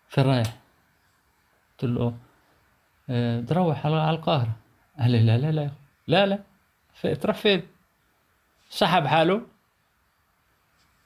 فين 0.08 0.24
رايح؟ 0.24 0.56
قلت 1.72 1.90
له 1.90 2.14
آه، 3.10 3.40
بدي 3.40 3.54
أروح 3.54 3.86
على 3.86 4.10
القاهرة. 4.10 4.52
قال 4.98 5.10
لي 5.10 5.22
لا 5.22 5.38
لا 5.38 5.52
لا 5.52 5.70
لا 6.06 6.26
لا. 6.26 6.38
فين؟ 7.32 7.62
سحب 8.70 9.06
حاله. 9.06 9.51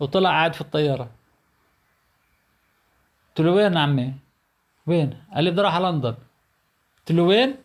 وطلع 0.00 0.30
قاعد 0.30 0.54
في 0.54 0.60
الطيارة. 0.60 1.10
قلت 3.28 3.40
له 3.40 3.52
وين 3.52 3.76
عمي؟ 3.76 4.14
وين؟ 4.86 5.22
قال 5.34 5.44
لي 5.44 5.50
بدي 5.50 5.60
أروح 5.60 5.74
على 5.74 5.88
لندن. 5.88 6.16
قلت 6.98 7.12
له 7.12 7.22
وين؟ 7.22 7.56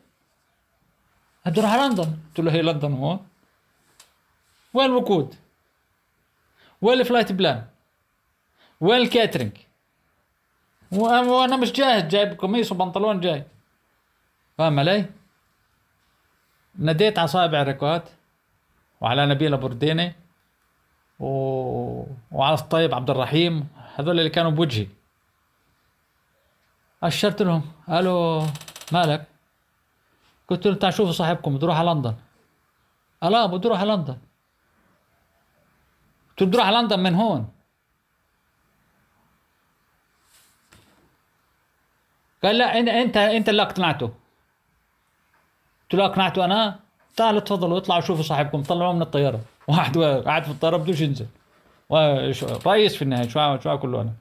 بدي 1.46 1.60
أروح 1.62 1.72
على 1.72 1.82
لندن. 1.82 2.18
قلت 2.28 2.40
له 2.40 2.52
هي 2.52 2.62
لندن 2.62 2.94
هون. 2.94 3.28
وين 4.74 4.86
الوقود؟ 4.86 5.36
وين 6.82 7.00
ال 7.00 7.04
flight 7.04 7.32
plan؟ 7.32 7.68
وين 8.82 9.02
ال 9.02 9.07
catering؟ 9.07 9.58
وأنا 10.92 11.58
مش 11.58 11.72
جاهز. 11.72 12.04
جايب 12.04 12.40
قميص 12.40 12.72
وبنطلون 12.72 13.20
جاي. 13.20 13.46
فاهم 14.58 14.80
علي؟ 14.80 15.06
نديت 16.80 17.20
على 17.20 17.28
صابع 17.28 17.64
ركوات 17.64 18.10
وعلى 19.02 19.26
نبيل 19.26 19.58
برديني 19.58 20.16
و... 21.22 21.28
وعلى 22.32 22.56
الطيب 22.56 22.96
عبد 22.96 23.10
الرحيم 23.10 23.68
هذول 23.96 24.20
اللي 24.20 24.30
كانوا 24.30 24.52
بوجهي. 24.52 24.88
أشرت 27.04 27.42
لهم 27.42 27.72
قالوا 27.90 28.48
مالك؟ 28.92 29.28
قلت 30.48 30.68
لهم 30.68 30.76
تعال 30.76 30.94
شوفوا 30.94 31.12
صاحبكم 31.12 31.56
بده 31.56 31.64
يروح 31.64 31.78
على 31.80 31.92
لندن. 31.92 32.16
قال 33.22 33.32
لا 33.32 33.46
بده 33.46 33.70
يروح 33.70 33.80
على 33.80 33.94
لندن. 33.94 34.18
قلت 36.30 36.42
له 36.42 36.48
بده 36.48 36.58
يروح 36.58 36.68
على 36.68 36.78
لندن 36.78 37.00
من 37.00 37.16
هون. 37.16 37.52
قال 42.44 42.58
لا 42.58 42.80
إنت 42.80 43.18
إنت 43.18 43.50
اللي 43.50 43.62
أقنعته. 43.62 44.08
قلت 45.84 45.94
له 45.94 46.06
أقنعته 46.06 46.46
أنا؟ 46.46 46.80
تعالوا 47.16 47.40
تفضلوا 47.40 47.78
اطلعوا 47.78 48.02
شوفوا 48.02 48.24
صاحبكم 48.24 48.64
طلعوه 48.64 48.94
من 48.94 49.02
الطيارة. 49.02 49.42
واحد 49.72 49.98
قاعد 49.98 50.44
في 50.44 50.52
الطياره 50.52 50.78
بدوش 50.78 51.02
ينزل. 51.02 51.28
رئيس 52.66 52.96
في 52.96 53.02
النهاية 53.02 53.28
شو 53.28 53.60
شو 53.60 53.88
له 53.88 54.02
أنا؟ 54.02 54.14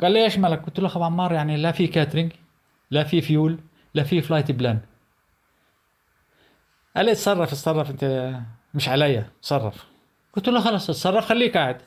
قال 0.00 0.12
لي 0.12 0.24
إيش 0.24 0.38
مالك؟ 0.38 0.66
قلت 0.66 0.80
له 0.80 0.86
اخو 0.86 1.02
عمار 1.02 1.32
يعني 1.32 1.56
لا 1.56 1.72
في 1.72 1.86
catering 1.86 2.32
لا 2.90 3.04
في 3.04 3.20
فيول 3.20 3.58
لا 3.94 4.02
في 4.02 4.20
flight 4.20 4.50
plan 4.50 4.80
قال 6.96 7.06
لي 7.06 7.12
اتصرف 7.12 7.48
اتصرف 7.48 7.90
أنت 7.90 8.34
مش 8.74 8.88
عليا 8.88 9.30
تصرف 9.42 9.84
قلت 10.36 10.48
له 10.48 10.60
خلاص 10.60 10.90
اتصرف 10.90 11.26
خليك 11.26 11.56
قاعد. 11.56 11.82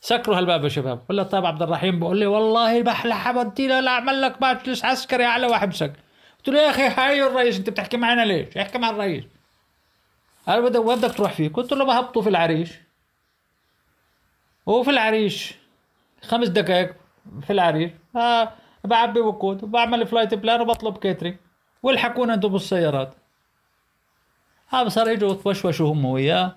سكروا 0.00 0.38
هالباب 0.38 0.64
يا 0.64 0.68
شباب. 0.68 1.02
ولا 1.08 1.22
طيب 1.22 1.46
عبد 1.46 1.62
الرحيم 1.62 2.00
بقول 2.00 2.18
لي 2.18 2.26
والله 2.26 2.82
بحلى 2.82 3.42
بدي 3.42 3.68
لا 3.68 3.88
اعمل 3.90 4.22
لك 4.22 4.42
مجلس 4.42 4.84
عسكري 4.84 5.24
على 5.24 5.46
واحبسك 5.46 5.92
قلت 6.38 6.48
له 6.48 6.62
يا 6.62 6.70
أخي 6.70 6.82
هاي 6.82 7.26
الرئيس 7.26 7.58
أنت 7.58 7.70
بتحكي 7.70 7.96
معنا 7.96 8.24
ليش؟ 8.24 8.56
احكي 8.56 8.78
مع 8.78 8.90
الرئيس. 8.90 9.24
قال 10.48 10.62
بدك 10.62 10.80
وين 10.80 10.98
بدك 10.98 11.14
تروح 11.14 11.32
فيه؟ 11.32 11.48
قلت 11.48 11.72
له 11.72 11.84
بهبطه 11.84 12.20
في 12.20 12.28
العريش. 12.28 12.80
وفي 14.66 14.90
العريش. 14.90 15.54
خمس 16.22 16.48
دقائق 16.48 16.94
في 17.40 17.52
العريش. 17.52 17.92
آه 18.16 18.52
بعبي 18.84 19.20
وقود 19.20 19.64
وبعمل 19.64 20.06
flight 20.06 20.34
plan 20.34 20.60
وبطلب 20.60 20.98
catering 20.98 21.36
والحقونا 21.82 22.34
أنتم 22.34 22.48
بالسيارات. 22.48 23.14
هذا 24.68 24.88
صار 24.88 25.08
يجوا 25.08 25.32
يتوشوشوا 25.32 25.92
هم 25.92 26.04
وياه. 26.04 26.56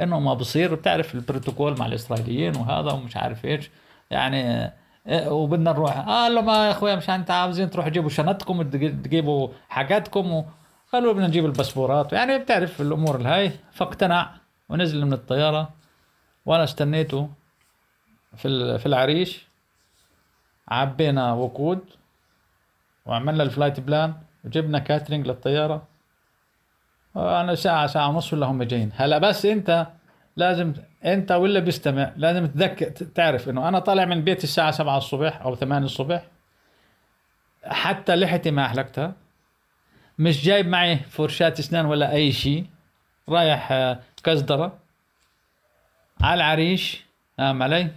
إنه 0.00 0.20
ما 0.20 0.34
بصير. 0.34 0.74
بتعرف 0.74 1.14
البروتوكول 1.14 1.78
مع 1.78 1.86
الإسرائيليين 1.86 2.56
وهذا 2.56 2.92
ومش 2.92 3.16
عارف 3.16 3.44
إيش. 3.44 3.70
يعني 4.10 4.72
إيه، 5.06 5.32
وبدنا 5.32 5.72
نروح. 5.72 5.98
قال 5.98 6.34
له 6.34 6.40
ما 6.40 6.66
يا 6.66 6.70
أخويا 6.70 6.96
مش 6.96 7.10
انت 7.10 7.30
عاوزين 7.30 7.70
تروحوا 7.70 7.90
تجيبوا 7.90 8.10
شنطكم 8.10 8.62
تجيبوا 8.62 9.48
حاجاتكم 9.68 10.44
قالوا 10.92 11.12
بدنا 11.12 11.26
نجيب 11.26 11.44
الباسبورات. 11.44 12.12
يعني 12.12 12.38
بتعرف 12.38 12.80
الأمور 12.80 13.16
الهاي. 13.16 13.52
فاقتنع 13.72 14.30
ونزل 14.68 15.04
من 15.04 15.12
الطيارة 15.12 15.74
وأنا 16.46 16.64
استنيته 16.64 17.30
في 18.36 18.78
في 18.78 18.86
العريش. 18.86 19.48
عبينا 20.68 21.32
وقود 21.32 21.80
وعملنا 23.06 23.42
ال 23.42 23.47
flight 23.47 23.80
plan 23.80 24.14
وجبنا 24.44 24.78
catering 24.78 25.26
للطيارة. 25.26 25.82
أنا 27.16 27.54
ساعه 27.54 27.86
ساعة 27.86 28.08
ونص 28.08 28.32
ولا 28.32 28.46
هم 28.46 28.62
جايين. 28.62 28.92
هلا 28.94 29.18
بس 29.18 29.46
أنت 29.46 29.86
لازم 30.36 30.72
أنت 31.04 31.32
ولا 31.32 31.60
بيستمع 31.60 32.12
لازم 32.16 32.46
تذكر 32.46 32.90
تعرف 32.90 33.48
إنه 33.48 33.68
أنا 33.68 33.78
طالع 33.78 34.04
من 34.04 34.24
بيتي 34.24 34.44
الساعة 34.44 34.70
7 34.70 34.96
الصبح 34.98 35.42
أو 35.42 35.54
8 35.54 35.86
الصبح. 35.86 36.24
حتى 37.64 38.16
لحيتي 38.16 38.50
ما 38.50 38.66
أحلقتها. 38.66 39.12
مش 40.18 40.44
جايب 40.44 40.68
معي 40.68 40.96
فرشاة 40.96 41.54
اسنان 41.58 41.86
ولا 41.86 42.12
أي 42.12 42.32
شيء 42.32 42.66
رايح 43.28 43.72
آه، 43.72 44.00
كزدرة 44.24 44.78
على 46.20 46.34
العريش. 46.34 47.04
نعم 47.38 47.62
علي. 47.62 47.90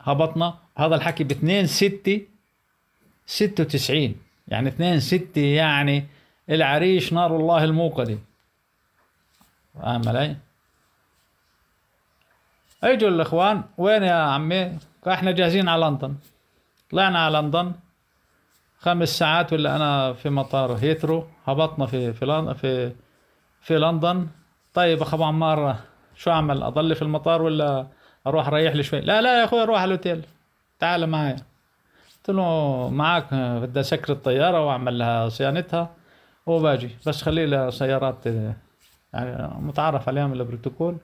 هبطنا. 0.00 0.54
هذا 0.78 0.94
الحكي 0.94 1.24
ب 1.24 1.30
2 1.30 1.66
6 1.66 2.20
96 3.26 4.14
يعني 4.48 4.68
2 4.68 5.00
6 5.00 5.40
يعني 5.40 6.06
العريش 6.50 7.12
نار 7.12 7.36
الله 7.36 7.64
الموقدة. 7.64 8.18
فاهم 9.74 10.08
علي؟ 10.08 10.36
اجوا 12.84 13.08
الإخوان. 13.08 13.62
وين 13.78 14.02
يا 14.02 14.12
عمي؟ 14.14 14.78
إحنا 15.08 15.32
جاهزين 15.32 15.68
على 15.68 15.86
لندن. 15.86 16.14
طلعنا 16.90 17.18
على 17.18 17.38
لندن. 17.38 17.72
خمس 18.82 19.18
ساعات 19.18 19.52
ولا 19.52 19.76
أنا 19.76 20.12
في 20.12 20.30
مطار 20.30 20.72
هيثرو 20.72 21.26
هبطنا 21.46 21.86
في 21.86 22.12
في 22.12 22.54
في 22.54 22.92
في 23.60 23.78
لندن. 23.78 24.28
طيب 24.74 25.02
اخو 25.02 25.24
عمار 25.24 25.76
شو 26.16 26.30
أعمل؟ 26.30 26.62
أضل 26.62 26.94
في 26.94 27.02
المطار 27.02 27.42
ولا 27.42 27.86
أروح 28.26 28.46
اريح 28.46 28.74
لي 28.74 28.82
شوي؟ 28.82 29.00
لا 29.00 29.22
لا 29.22 29.40
يا 29.40 29.44
أخوي 29.44 29.62
أروح 29.62 29.80
على 29.80 29.94
الأوتيل. 29.94 30.24
تعال 30.78 31.06
معي 31.06 31.32
قلت 31.32 32.30
له 32.30 32.88
معك 32.88 33.34
بدي 33.34 33.80
أسكر 33.80 34.12
الطيارة 34.12 34.66
وأعمل 34.66 34.98
لها 34.98 35.28
صيانتها 35.28 35.90
وباجي. 36.46 36.90
بس 37.06 37.22
خلي 37.22 37.46
لها 37.46 37.70
سيارات 37.70 38.26
يعني 39.12 39.54
متعرف 39.58 40.08
عليها 40.08 40.26
من 40.26 40.40
البروتوكول. 40.40 40.96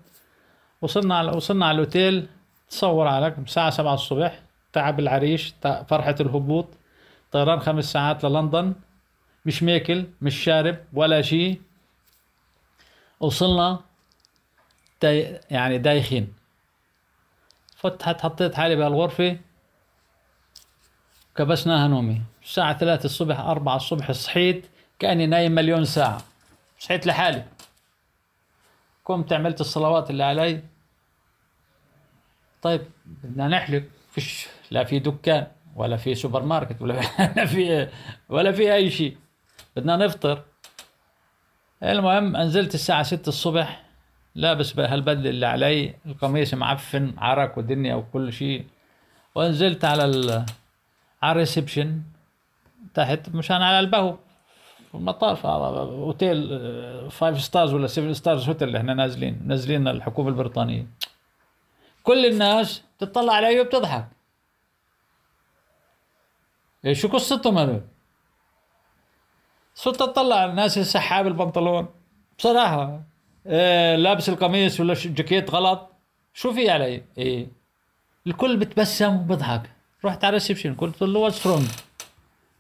وصلنا 0.83 1.18
على 1.18 1.33
وصلنا 1.33 1.66
على 1.66 1.74
الأوتيل. 1.74 2.29
تصور 2.70 3.07
عليك 3.07 3.39
الساعة 3.39 3.70
سبعة 3.70 3.95
الصبح 3.95 4.41
تعب 4.72 5.01
العريش 5.01 5.55
فرحة 5.62 6.14
الهبوط. 6.20 6.66
طيران 7.33 7.61
خمس 7.61 7.85
ساعات 7.85 8.24
للندن. 8.24 8.74
مش 9.47 9.62
ماكل 9.62 10.07
مش 10.20 10.45
شارب 10.45 10.79
ولا 10.93 11.22
شيء 11.22 11.62
وصلنا 13.20 13.81
داي 15.03 15.41
يعني 15.51 15.79
دايخين. 15.79 16.35
فتحت 17.76 18.20
حطيت 18.20 18.55
حالي 18.55 18.76
بهالغرفة. 18.76 19.39
كبسناها 21.37 21.89
نومي. 21.89 22.22
الساعة 22.43 22.79
ثلاثة 22.79 23.05
الصبح 23.05 23.41
أربعة 23.41 23.76
الصبح 23.76 24.12
صحيت. 24.12 24.66
كأني 24.99 25.26
نايم 25.26 25.53
مليون 25.53 25.85
ساعة. 25.85 26.22
صحيت 26.79 27.07
لحالي. 27.07 27.45
قمت 29.05 29.33
عملت 29.33 29.61
الصلوات 29.61 30.11
اللي 30.11 30.24
علي. 30.24 30.62
طيب 32.62 32.83
بدنا 33.07 33.49
نحلق 33.49 33.85
فيش 34.11 34.49
لا 34.70 34.85
في 34.85 34.99
دكان. 34.99 35.47
ولا 35.79 35.97
في 35.97 36.14
سوبر 36.14 36.43
ماركت 36.43 36.83
ولا 36.83 37.01
في 37.53 37.89
ولا 38.29 38.53
في 38.53 38.74
أي 38.74 38.91
شيء. 38.91 39.16
بدنا 39.76 39.97
نفطر. 39.97 40.43
المهم 41.83 42.37
نزلت 42.37 42.74
الساعة 42.74 43.03
6 43.03 43.29
الصبح. 43.29 43.85
لابس 44.35 44.72
بقى 44.72 44.89
هالبدلة 44.89 45.31
اللي 45.31 45.47
علي. 45.47 45.95
القميص 46.07 46.55
معفن 46.55 47.14
عرق 47.18 47.59
ودنيا 47.59 47.95
وكل 47.95 48.33
شيء. 48.33 48.64
ونزلت 49.35 49.85
على 49.85 50.05
ال 50.05 50.45
على 51.22 51.33
ال 51.33 51.39
reception. 51.39 52.03
تحت 52.95 53.29
مشان 53.29 53.62
على 53.62 53.81
البهو. 53.81 54.16
في 54.89 54.95
المطار 54.95 55.37
في 55.37 55.45
أوتيل 55.45 56.49
آه، 56.53 57.09
five 57.09 57.41
stars 57.43 57.75
ولا 57.74 57.87
seven 57.87 58.14
stars 58.14 58.49
hotel 58.49 58.69
اللي 58.68 58.79
إحنا 58.79 58.95
نازلين. 58.95 59.41
نازلين 59.47 59.89
الحكومة 59.89 60.29
البريطانية. 60.29 60.87
كل 62.03 62.26
الناس 62.26 62.83
تطلع 62.99 63.33
علي 63.33 63.61
وبتضحك. 63.61 64.18
إيه 66.89 66.95
شو 66.95 67.09
قصتهم 67.09 67.59
هذول؟ 67.59 67.80
صرت 69.74 70.03
اطلع 70.03 70.36
على 70.36 70.51
الناس 70.51 70.78
السحاب 70.78 71.26
البنطلون. 71.26 71.86
بصراحة 72.39 73.01
إيه 73.47 73.97
لابس 73.97 74.28
القميص 74.28 74.80
ولا 74.80 74.95
جاكيت 74.95 75.51
غلط. 75.51 75.91
شو 76.34 76.53
في 76.53 76.70
علي؟ 76.70 77.03
إيه. 77.18 77.47
الكل 78.26 78.57
بتبسم 78.57 79.16
وبضحك. 79.16 79.70
رحت 80.05 80.24
على 80.24 80.28
ال 80.29 80.33
reception 80.33 80.75
قلت 80.74 81.03
له 81.03 81.18
what's 81.19 81.47
wrong 81.47 81.69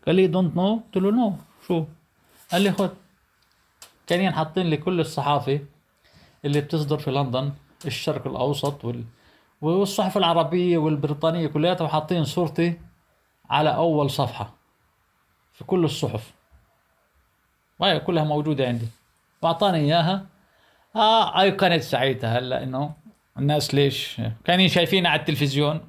قال 0.06 0.14
لي 0.14 0.26
don't 0.26 0.56
know 0.56 0.76
قلت 0.76 0.96
له 0.96 1.10
no 1.10 1.32
شو؟ 1.68 1.84
قال 2.52 2.62
لي 2.62 2.72
خد 2.72 2.90
كانين 4.06 4.32
حاطين 4.32 4.66
لي 4.66 4.76
كل 4.76 5.00
الصحافة 5.00 5.60
اللي 6.44 6.60
بتصدر 6.60 6.98
في 6.98 7.10
لندن 7.10 7.52
الشرق 7.86 8.26
الأوسط 8.26 8.84
وال... 8.84 9.04
والصحف 9.60 10.16
العربية 10.16 10.78
والبريطانية 10.78 11.46
كلياتها 11.46 11.84
وحاطين 11.84 12.24
صورتي 12.24 12.80
على 13.50 13.74
أول 13.74 14.10
صفحة 14.10 14.54
في 15.52 15.64
كل 15.64 15.84
الصحف. 15.84 16.32
وهي 17.78 18.00
كلها 18.00 18.24
موجودة 18.24 18.66
عندي. 18.66 18.86
وأعطاني 19.42 19.78
إياها. 19.78 20.26
آه 20.96 21.40
أيقنت 21.40 21.82
ساعتها 21.82 22.38
هلا 22.38 22.62
إنه 22.62 22.92
الناس 23.38 23.74
ليش؟ 23.74 24.20
كانوا 24.44 24.66
شايفين 24.66 25.06
على 25.06 25.20
التلفزيون 25.20 25.80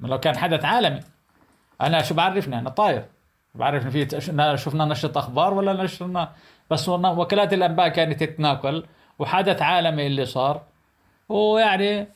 لو 0.00 0.20
كان 0.20 0.36
حدث 0.36 0.64
عالمي. 0.64 1.00
أنا 1.80 2.02
شو 2.02 2.14
بعرفني؟ 2.14 2.58
أنا 2.58 2.70
طاير. 2.70 3.04
بعرف 3.54 3.84
إن 3.84 3.90
في 3.90 4.56
شفنا 4.56 4.84
نشرة 4.84 5.18
أخبار 5.18 5.54
ولا 5.54 5.82
نشرنا؟ 5.84 6.32
بس 6.70 6.88
وكالات 6.88 7.52
الأنباء 7.52 7.88
كانت 7.88 8.24
تتناقل. 8.24 8.86
وحدث 9.18 9.62
عالمي 9.62 10.06
اللي 10.06 10.26
صار. 10.26 10.62
ويعني 11.28 12.08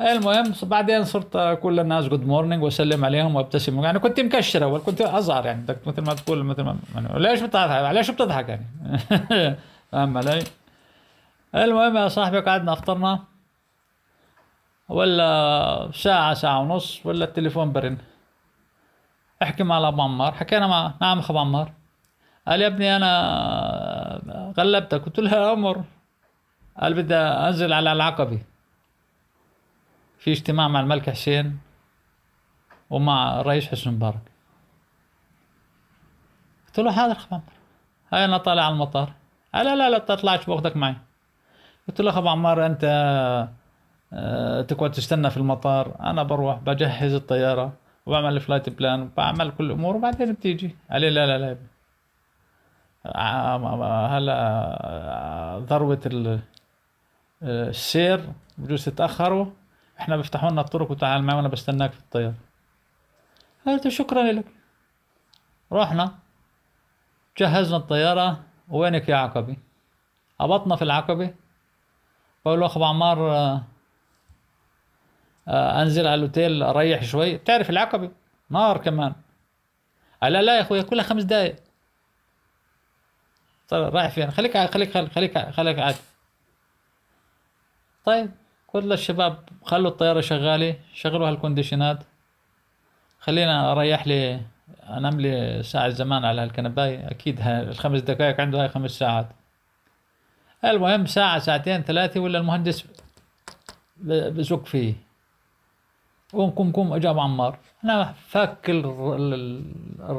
المهم 0.00 0.52
بعدين 0.62 1.04
صرت 1.04 1.58
كل 1.62 1.80
الناس 1.80 2.04
good 2.04 2.26
morning 2.26 2.62
وأسلم 2.62 3.04
عليهم 3.04 3.36
وابتسم 3.36 3.84
يعني 3.84 3.98
كنت 3.98 4.20
مكشر 4.20 4.64
أول 4.64 4.80
كنت 4.80 5.00
ازهر 5.00 5.46
يعني. 5.46 5.66
مثل 5.86 6.02
ما 6.02 6.14
تقول 6.14 6.44
مثل 6.44 6.62
ما 6.62 6.76
يعني 6.94 7.18
ليش 7.18 7.40
بتضحك؟ 7.42 7.94
ليش 7.94 8.10
بتضحك 8.10 8.48
يعني؟ 8.48 8.66
فاهم 9.92 10.18
علي؟ 10.18 10.44
المهم 11.54 11.96
يا 11.96 12.08
صاحبي 12.08 12.40
قعدنا 12.40 12.72
أفطرنا. 12.72 13.18
ولا 14.88 15.90
ساعة 15.94 16.34
ساعة 16.34 16.60
ونص 16.60 17.00
ولا 17.06 17.24
التليفون 17.24 17.72
برن. 17.72 17.96
احكي 19.42 19.62
مع 19.62 19.88
ابو 19.88 20.02
عمار. 20.02 20.32
حكينا 20.32 20.66
مع 20.66 20.92
نعم 21.00 21.18
اخو 21.18 21.38
عمار. 21.38 21.72
قال 22.48 22.62
يا 22.62 22.66
ابني 22.66 22.96
أنا 22.96 24.52
غلبتك. 24.58 25.04
قلت 25.04 25.18
له 25.20 25.30
يا 25.30 25.46
عمر 25.46 25.84
قال 26.80 26.94
بدي 26.94 27.14
أنزل 27.14 27.72
على 27.72 27.92
العقبة. 27.92 28.38
في 30.18 30.32
اجتماع 30.32 30.68
مع 30.68 30.80
الملك 30.80 31.10
حسين 31.10 31.58
ومع 32.90 33.40
الرئيس 33.40 33.66
حسني 33.66 33.92
مبارك. 33.92 34.20
قلت 36.66 36.78
له 36.80 36.92
حاضر 36.92 37.16
عمر 37.32 37.42
هاي 38.12 38.24
أنا 38.24 38.38
طالع 38.38 38.64
على 38.64 38.72
المطار. 38.72 39.12
قال 39.54 39.66
لا 39.66 39.76
لا 39.76 39.90
لا 39.90 39.98
تطلعش 39.98 40.46
باخذك 40.46 40.76
معي. 40.76 40.96
قلت 41.88 42.00
له 42.00 42.10
اخو 42.10 42.28
عمار 42.28 42.66
أنت 42.66 42.84
آه، 44.12 44.62
تقعد 44.62 44.90
تستنى 44.90 45.30
في 45.30 45.36
المطار. 45.36 45.96
أنا 46.00 46.22
بروح 46.22 46.58
بجهز 46.58 47.14
الطيارة 47.14 47.72
وبعمل 48.06 48.36
ال 48.36 48.41
flight 48.41 48.68
plan 48.68 49.02
وبعمل 49.02 49.50
كل 49.50 49.64
الأمور 49.64 49.96
وبعدين 49.96 50.32
بتيجي. 50.32 50.76
قال 50.90 51.00
لي 51.00 51.10
لا 51.10 51.26
لا 51.26 51.38
لا. 51.38 51.56
آه، 53.06 54.18
هلا 54.18 54.34
آه، 54.36 55.58
ذروة 55.58 56.00
ال- 56.06 56.40
السير 57.42 58.32
بجوز 58.58 58.84
تتأخروا. 58.84 59.46
إحنا 60.00 60.16
بيفتحوا 60.16 60.50
لنا 60.50 60.60
الطرق 60.60 60.90
وتعال 60.90 61.22
معي 61.22 61.36
وانا 61.36 61.48
بستناك 61.48 61.92
في 61.92 61.98
الطيارة. 61.98 62.34
قلت 63.66 63.88
شكرا 63.88 64.32
لك. 64.32 64.44
رحنا 65.72 66.18
جهزنا 67.38 67.76
الطيارة 67.76 68.44
وينك 68.68 69.08
يا 69.08 69.16
عقبة؟ 69.16 69.58
هبطنا 70.40 70.76
في 70.76 70.82
العقبة. 70.82 71.34
بقول 72.44 72.60
له 72.60 72.66
أخو 72.66 72.84
عمار 72.84 73.32
آه، 73.32 73.62
آه، 75.48 75.82
أنزل 75.82 76.06
على 76.06 76.14
الأوتيل 76.14 76.62
أريح 76.62 77.04
شوي. 77.04 77.36
بتعرف 77.36 77.70
العقبة؟ 77.70 78.10
نار 78.50 78.78
كمان. 78.78 79.14
قال 80.22 80.32
لا 80.32 80.56
يا 80.56 80.60
أخويا 80.60 80.82
كلها 80.82 81.04
خمس 81.04 81.22
دقايق. 81.22 81.56
طيب 83.68 83.96
رايح 83.96 84.10
فين؟ 84.10 84.30
خليك 84.30 84.58
خليك 84.58 84.90
خليك 84.90 85.12
خليك 85.12 85.38
خليك 85.50 85.78
قاعد. 85.78 85.94
طيب 88.04 88.30
كل 88.72 88.92
الشباب 88.92 89.38
خلوا 89.62 89.90
الطيارة 89.90 90.20
شغالة 90.20 90.76
شغلوا 90.94 91.28
هالكونديشنات 91.28 91.98
خلينا 93.20 93.72
أريح 93.72 94.06
لي 94.06 94.40
أنام 94.88 95.20
لي 95.20 95.62
ساعة 95.62 95.88
زمان 95.88 96.24
على 96.24 96.40
هالكنباية. 96.42 97.10
أكيد 97.10 97.40
الخمس 97.46 98.00
دقائق 98.00 98.40
عنده 98.40 98.62
هاي 98.62 98.68
خمس 98.68 98.90
ساعات. 98.90 99.26
المهم 100.64 101.06
ساعة 101.06 101.38
ساعتين 101.38 101.82
ثلاثة 101.82 102.20
ولا 102.20 102.38
المهندس 102.38 102.84
بزق 103.96 104.66
فيه. 104.66 104.94
قوم 106.32 106.50
قوم 106.50 106.72
قوم 106.72 106.92
اجا 106.92 107.10
ابو 107.10 107.20
عمار. 107.20 107.58
أنا 107.84 108.14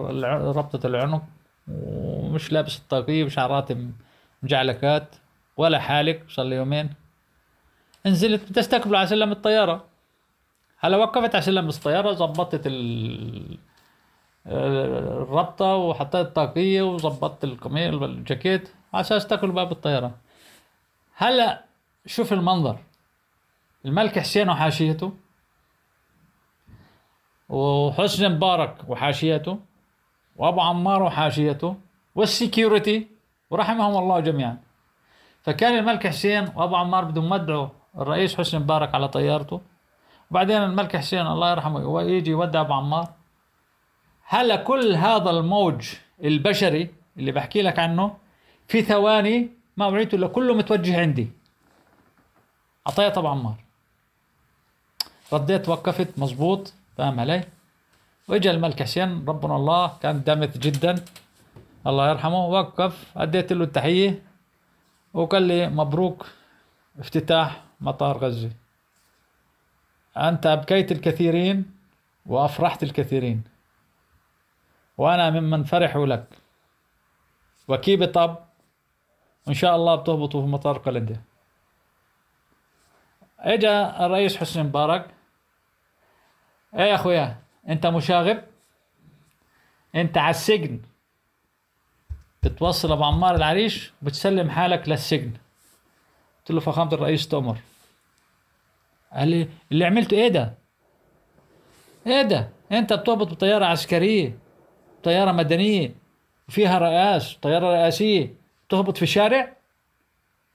الع- 0.10 0.52
ربطة 0.52 0.88
العنق 0.88 1.24
ومش 1.68 2.52
لابس 2.54 2.78
الطاقية 2.80 3.24
وشعراتي 3.24 3.89
مجعلكات 4.43 5.16
ولا 5.58 5.80
حالك 5.80 6.26
صار 6.30 6.45
لي 6.45 6.56
يومين. 6.56 6.89
نزلت 8.06 8.50
بدي 8.50 8.60
استقبله 8.60 8.97
على 8.97 9.08
سلم 9.08 9.32
الطيارة. 9.32 9.86
هلا 10.80 10.97
وقفت 10.97 11.36
على 11.36 11.41
سلم 11.41 11.68
الطيارة 11.68 12.12
ظبطت 12.14 12.68
ال- 12.68 13.58
الربطة 14.47 15.76
وحطيت 15.76 16.28
الطاقية 16.28 16.82
وظبطت 16.82 17.43
القميص 17.43 18.02
الجاكيت 18.02 18.70
على 18.93 19.02
أساس 19.02 19.28
تاكل 19.28 19.52
باب 19.52 19.72
الطيارة. 19.72 20.12
هلا 21.16 21.64
شوف 22.06 22.34
المنظر. 22.34 22.78
الملك 23.86 24.20
حسين 24.20 24.50
وحاشيته. 24.50 25.14
وحسني 27.50 28.30
مبارك 28.30 28.76
وحاشيته. 28.88 29.60
وأبو 30.36 30.62
عمار 30.62 31.04
وحاشيته. 31.04 31.76
والسكيورتي 32.16 33.08
ورحمهم 33.50 33.97
الله 33.97 34.20
جميعا. 34.20 34.58
فكان 35.41 35.78
الملك 35.78 36.08
حسين 36.08 36.50
وأبو 36.56 36.76
عمار 36.76 37.06
بدهم 37.06 37.34
يودعوا 37.34 37.68
الرئيس 37.98 38.36
حسني 38.36 38.60
مبارك 38.60 38.96
على 38.96 39.08
طيارته. 39.08 39.62
وبعدين 40.32 40.64
الملك 40.64 40.98
حسين 40.98 41.28
الله 41.28 41.52
يرحمه 41.52 42.02
يجي 42.02 42.32
يودع 42.32 42.62
أبو 42.62 42.74
عمار. 42.74 43.10
هلا 44.28 44.56
كل 44.56 44.96
هذا 44.96 45.30
الموج 45.30 45.94
البشري 46.24 46.90
اللي 47.18 47.32
بحكي 47.32 47.62
لك 47.62 47.80
عنه 47.80 48.18
في 48.68 48.82
ثواني 48.82 49.50
ما 49.78 49.88
وعيته 49.88 50.16
إلا 50.16 50.28
كله 50.28 50.54
متوجه 50.54 51.00
عندي. 51.02 51.32
اعطيت 52.88 53.18
أبو 53.18 53.28
عمار. 53.28 53.56
رديت 55.34 55.70
وقفت 55.70 56.20
مزبوط 56.20 56.74
فاهم 56.98 57.20
علي؟ 57.20 57.44
وإجا 58.28 58.52
الملك 58.52 58.84
حسين 58.84 59.26
ربنا 59.28 59.56
الله 59.56 59.98
كان 60.02 60.24
دمث 60.24 60.58
جدا. 60.58 60.96
الله 61.88 62.10
يرحمه 62.10 62.46
وقف 62.46 63.18
أديت 63.18 63.54
له 63.54 63.64
التحية. 63.64 64.24
وقال 65.14 65.44
لي 65.44 65.70
مبروك 65.70 66.26
افتتاح. 67.00 67.69
مطار 67.82 68.18
غزة. 68.18 68.52
أنت 70.18 70.46
أبكيت 70.46 70.92
الكثيرين 70.92 71.72
وأفرحت 72.26 72.84
الكثيرين. 72.84 73.44
وأنا 74.98 75.30
ممن 75.30 75.64
فرحوا 75.64 76.06
لك. 76.06 76.38
وكيب 77.68 78.06
طب؟ 78.06 78.38
وإن 79.48 79.54
شاء 79.56 79.76
الله 79.76 79.96
بتهبطوا 79.96 80.42
في 80.42 80.48
مطار 80.48 80.78
قلندة. 80.78 81.22
إجا 83.40 84.06
الرئيس 84.06 84.38
حسني 84.38 84.64
مبارك. 84.64 85.14
إيه 86.76 86.82
يا 86.82 86.96
أخويا؟ 86.96 87.42
أنت 87.70 87.86
مشاغب؟ 87.86 88.44
أنت 89.96 90.18
على 90.18 90.30
السجن. 90.30 90.82
بتوصل 92.44 92.92
أبو 92.92 93.04
عمار 93.04 93.36
العريش 93.36 93.94
وبتسلم 94.02 94.50
حالك 94.50 94.90
للسجن. 94.90 95.34
قلت 96.50 96.56
له 96.56 96.62
فخامة 96.62 96.93
الرئيس 96.93 97.28
تؤمر. 97.28 97.58
قال 99.14 99.28
لي 99.28 99.47
اللي 99.72 99.86
عملته 99.86 100.18
إيه 100.18 100.28
ده؟ 100.28 100.54
إيه 102.08 102.22
ده؟ 102.22 102.50
أنت 102.72 102.93
بتهبط 102.93 103.28
بطيارة 103.28 103.66
عسكرية 103.66 104.38
طيارة 105.04 105.32
مدنية 105.32 105.95
فيها 106.47 106.78
رئاس 106.80 107.34
طيارة 107.41 107.66
رئاسية 107.68 108.34
تهبط 108.70 108.97
في 108.97 109.06
شارع؟ 109.06 109.54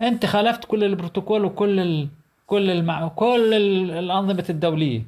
أنت 0.03 0.26
خالفت 0.26 0.64
كل 0.64 0.84
البروتوكول 0.84 1.45
وكل 1.45 1.80
ال... 1.80 2.09
كل 2.47 2.70
المع... 2.70 3.09
كل 3.09 3.55
ال- 3.55 3.90
الأنظمة 3.90 4.45
الدولية. 4.51 5.03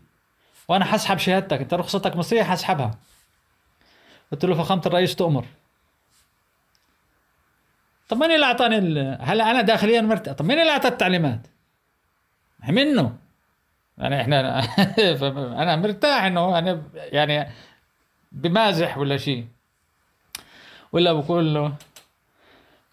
وأنا 0.68 0.84
حسحب 0.84 1.18
شهادتك 1.18 1.60
أنت 1.60 1.74
رخصتك 1.74 2.16
مصرية 2.16 2.42
حسحبها. 2.42 2.98
قلت 4.32 4.44
له 4.44 4.54
فخامة 4.54 4.82
الرئيس 4.86 5.16
تؤمر. 5.16 5.44
طب 8.08 8.16
مين 8.16 8.30
اللي 8.30 8.46
أعطاني 8.46 8.78
ال... 8.78 9.18
هلا 9.20 9.50
أنا 9.50 9.60
داخليا 9.60 10.00
مرتاح؟ 10.00 10.34
طب 10.34 10.44
مين 10.44 10.58
اللي 10.58 10.70
أعطى 10.72 10.88
التعليمات؟ 10.88 11.46
منه. 12.68 13.16
يعني 13.98 14.20
إحنا 14.20 14.60
أنا 15.62 15.76
مرتاح 15.76 16.24
إنه 16.24 16.58
أنا 16.58 16.82
يعني 16.96 17.50
بمازح 18.32 18.98
ولا 18.98 19.16
شيء. 19.16 19.46
ولا 20.92 21.12
بقول 21.12 21.54
له 21.54 21.74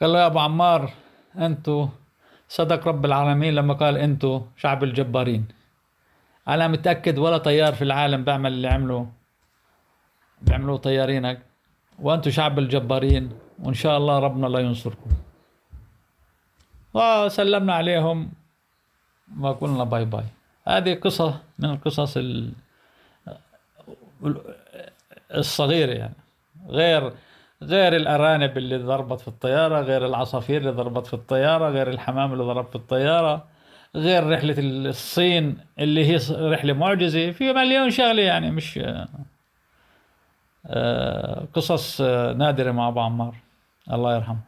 قال 0.01 0.13
له 0.13 0.19
يا 0.19 0.25
أبو 0.25 0.39
عمار 0.39 0.93
أنتو 1.37 1.87
صدق 2.49 2.87
رب 2.87 3.05
العالمين 3.05 3.55
لما 3.55 3.73
قال 3.73 3.97
أنتو 3.97 4.41
شعب 4.57 4.83
الجبارين. 4.83 5.47
أنا 6.47 6.67
متأكد 6.67 7.17
ولا 7.17 7.37
طيار 7.37 7.73
في 7.73 7.81
العالم 7.81 8.23
بيعمل 8.23 8.53
اللي 8.53 8.67
عمله 8.67 9.07
بيعملوه 10.41 10.77
طيارينك. 10.77 11.39
وأنتو 11.99 12.29
شعب 12.29 12.59
الجبارين. 12.59 13.42
وإن 13.59 13.73
شاء 13.73 13.97
الله 13.97 14.19
ربنا 14.19 14.47
لا 14.47 14.59
ينصركم. 14.59 15.09
وسلمنا 16.93 17.73
عليهم 17.73 18.31
وقلنا 19.39 19.83
باي 19.83 20.05
باي. 20.05 20.23
هذه 20.67 20.93
قصة 20.93 21.39
من 21.59 21.69
القصص 21.69 22.17
ال- 22.17 22.51
الصغيرة 25.35 25.91
يعني. 25.91 26.15
غير 26.69 27.13
غير 27.63 27.95
الأرانب 27.95 28.57
اللي 28.57 28.77
ضربت 28.77 29.19
في 29.21 29.27
الطيارة 29.27 29.81
غير 29.81 30.05
العصافير 30.05 30.57
اللي 30.57 30.71
ضربت 30.71 31.07
في 31.07 31.13
الطيارة 31.13 31.69
غير 31.69 31.89
الحمام 31.89 32.33
اللي 32.33 32.43
ضرب 32.43 32.65
في 32.67 32.75
الطيارة 32.75 33.45
غير 33.95 34.29
رحلة 34.29 34.55
الصين 34.59 35.57
اللي 35.79 36.05
هي 36.05 36.19
رحلة 36.31 36.73
معجزة. 36.73 37.31
في 37.31 37.53
مليون 37.53 37.89
شغلة 37.89 38.21
يعني 38.21 38.51
مش 38.51 38.79
قصص 41.55 42.01
آه، 42.01 42.33
نادرة 42.33 42.71
مع 42.71 42.87
أبو 42.87 42.99
عمار. 42.99 43.35
الله 43.91 44.15
يرحمه. 44.15 44.39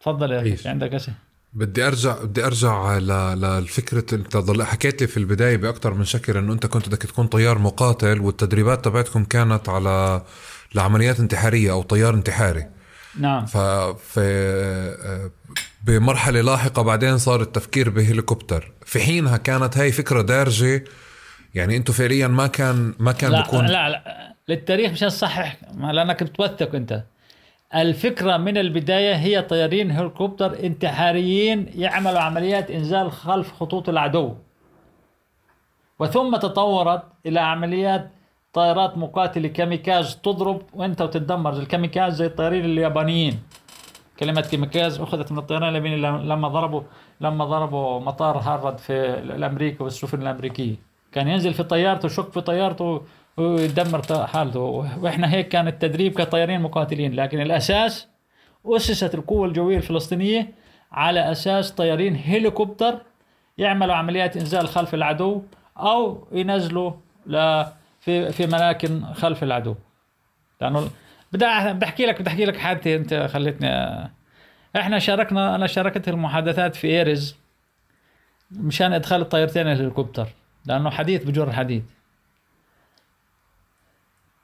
تفضل 0.00 0.32
يا. 0.32 0.56
في 0.56 0.68
عندك 0.68 0.94
أسئلة؟ 0.94 1.16
بدي 1.52 1.86
أرجع 1.86 2.22
بدي 2.22 2.46
أرجع 2.46 2.98
ل- 2.98 3.40
للفكرة 3.40 4.14
أنت 4.14 4.36
ضل 4.36 4.62
حكيت 4.62 5.00
لي 5.00 5.06
في 5.06 5.16
البداية 5.16 5.56
باكثر 5.56 5.94
من 5.94 6.04
شكل 6.04 6.36
إنه 6.36 6.52
أنت 6.52 6.66
كنت 6.66 6.88
بدك 6.88 7.02
تكون 7.02 7.26
طيار 7.26 7.58
مقاتل 7.58 8.20
والتدريبات 8.20 8.84
تبعتكم 8.84 9.24
كانت 9.24 9.68
على 9.68 10.22
لعمليات 10.74 11.20
انتحارية 11.20 11.72
أو 11.72 11.82
طيار 11.82 12.14
انتحاري. 12.14 12.66
نعم. 13.20 13.46
ففي 13.46 15.34
بمرحلة 15.84 16.40
لاحقة 16.40 16.82
بعدين 16.82 17.18
صار 17.18 17.40
التفكير 17.40 17.90
بهليكوبتر. 17.90 18.72
في 18.84 19.00
حينها 19.00 19.36
كانت 19.36 19.78
هاي 19.78 19.92
فكرة 19.92 20.22
دارجة 20.22 20.84
يعني 21.54 21.76
أنتم 21.76 21.92
فعليا 21.92 22.26
ما 22.28 22.46
كان 22.46 22.94
ما 22.98 23.12
كان 23.12 23.30
لا 23.32 23.42
بكون 23.42 23.66
لا 23.66 23.88
لا. 23.88 24.33
للتاريخ 24.48 24.92
مش 24.92 25.04
صحح 25.04 25.56
لأنك 25.78 26.22
بتوثق 26.22 26.74
أنت. 26.74 27.02
الفكرة 27.74 28.36
من 28.36 28.58
البداية 28.58 29.14
هي 29.14 29.42
طيارين 29.42 29.90
هليكوبتر 29.90 30.64
انتحاريين 30.64 31.70
يعملوا 31.74 32.18
عمليات 32.18 32.70
إنزال 32.70 33.12
خلف 33.12 33.52
خطوط 33.52 33.88
العدو. 33.88 34.34
وثم 35.98 36.36
تطورت 36.36 37.02
إلى 37.26 37.40
عمليات 37.40 38.10
طائرات 38.52 38.98
مقاتلة 38.98 39.48
كاميكاز 39.48 40.16
تضرب 40.16 40.62
وأنت 40.74 41.02
وتتدمر 41.02 41.52
الكاميكاز 41.52 42.14
زي 42.14 42.26
الطيارين 42.26 42.64
اليابانيين. 42.64 43.42
كلمة 44.20 44.40
كاميكاز 44.40 45.00
أخذت 45.00 45.32
من 45.32 45.38
الطيران 45.38 45.68
الياباني 45.68 45.96
لما 46.26 46.48
ضربوا 46.48 46.82
لما 47.20 47.44
ضربوا 47.44 48.00
مطار 48.00 48.38
هاربر 48.38 48.78
في 48.78 48.92
الأمريكا 49.18 49.84
والسفن 49.84 50.22
الأمريكية. 50.22 50.74
كان 51.12 51.28
ينزل 51.28 51.54
في 51.54 51.62
طيارته 51.62 52.06
يشك 52.06 52.32
في 52.32 52.40
طيارته 52.40 53.02
ويدمر 53.36 54.26
حالته. 54.26 54.60
وإحنا 54.60 55.32
هيك 55.32 55.48
كان 55.48 55.68
التدريب 55.68 56.12
كطيارين 56.20 56.60
مقاتلين 56.60 57.14
لكن 57.14 57.40
الأساس 57.40 58.08
أسست 58.66 59.14
القوة 59.14 59.46
الجوية 59.48 59.76
الفلسطينية 59.76 60.54
على 60.92 61.32
أساس 61.32 61.72
طيارين 61.72 62.16
هليكوبتر 62.24 63.02
يعملوا 63.58 63.94
عمليات 63.94 64.36
إنزال 64.36 64.68
خلف 64.68 64.94
العدو 64.94 65.42
أو 65.76 66.28
ينزلوا 66.32 66.92
ل 67.26 67.64
في 68.00 68.32
في 68.32 68.46
مناكن 68.46 69.04
خلف 69.04 69.42
العدو. 69.42 69.74
لأنه 70.60 70.90
بدي 71.32 71.46
احكي 71.46 72.06
لك 72.06 72.20
بدي 72.20 72.30
أحكي 72.30 72.44
لك 72.44 72.56
حادثة 72.56 72.94
أنت 72.96 73.14
خلتني 73.14 73.68
إحنا 74.76 74.98
شاركنا 74.98 75.54
أنا 75.54 75.66
شاركت 75.66 76.08
المحادثات 76.08 76.76
في 76.76 76.86
ايرز 76.86 77.36
مشان 78.50 78.92
إدخال 78.92 79.20
الطيارتين 79.20 79.66
الهليكوبتر 79.66 80.26
لأنه 80.66 80.90
حديث 80.90 81.24
بجر 81.24 81.52
حديث. 81.52 81.82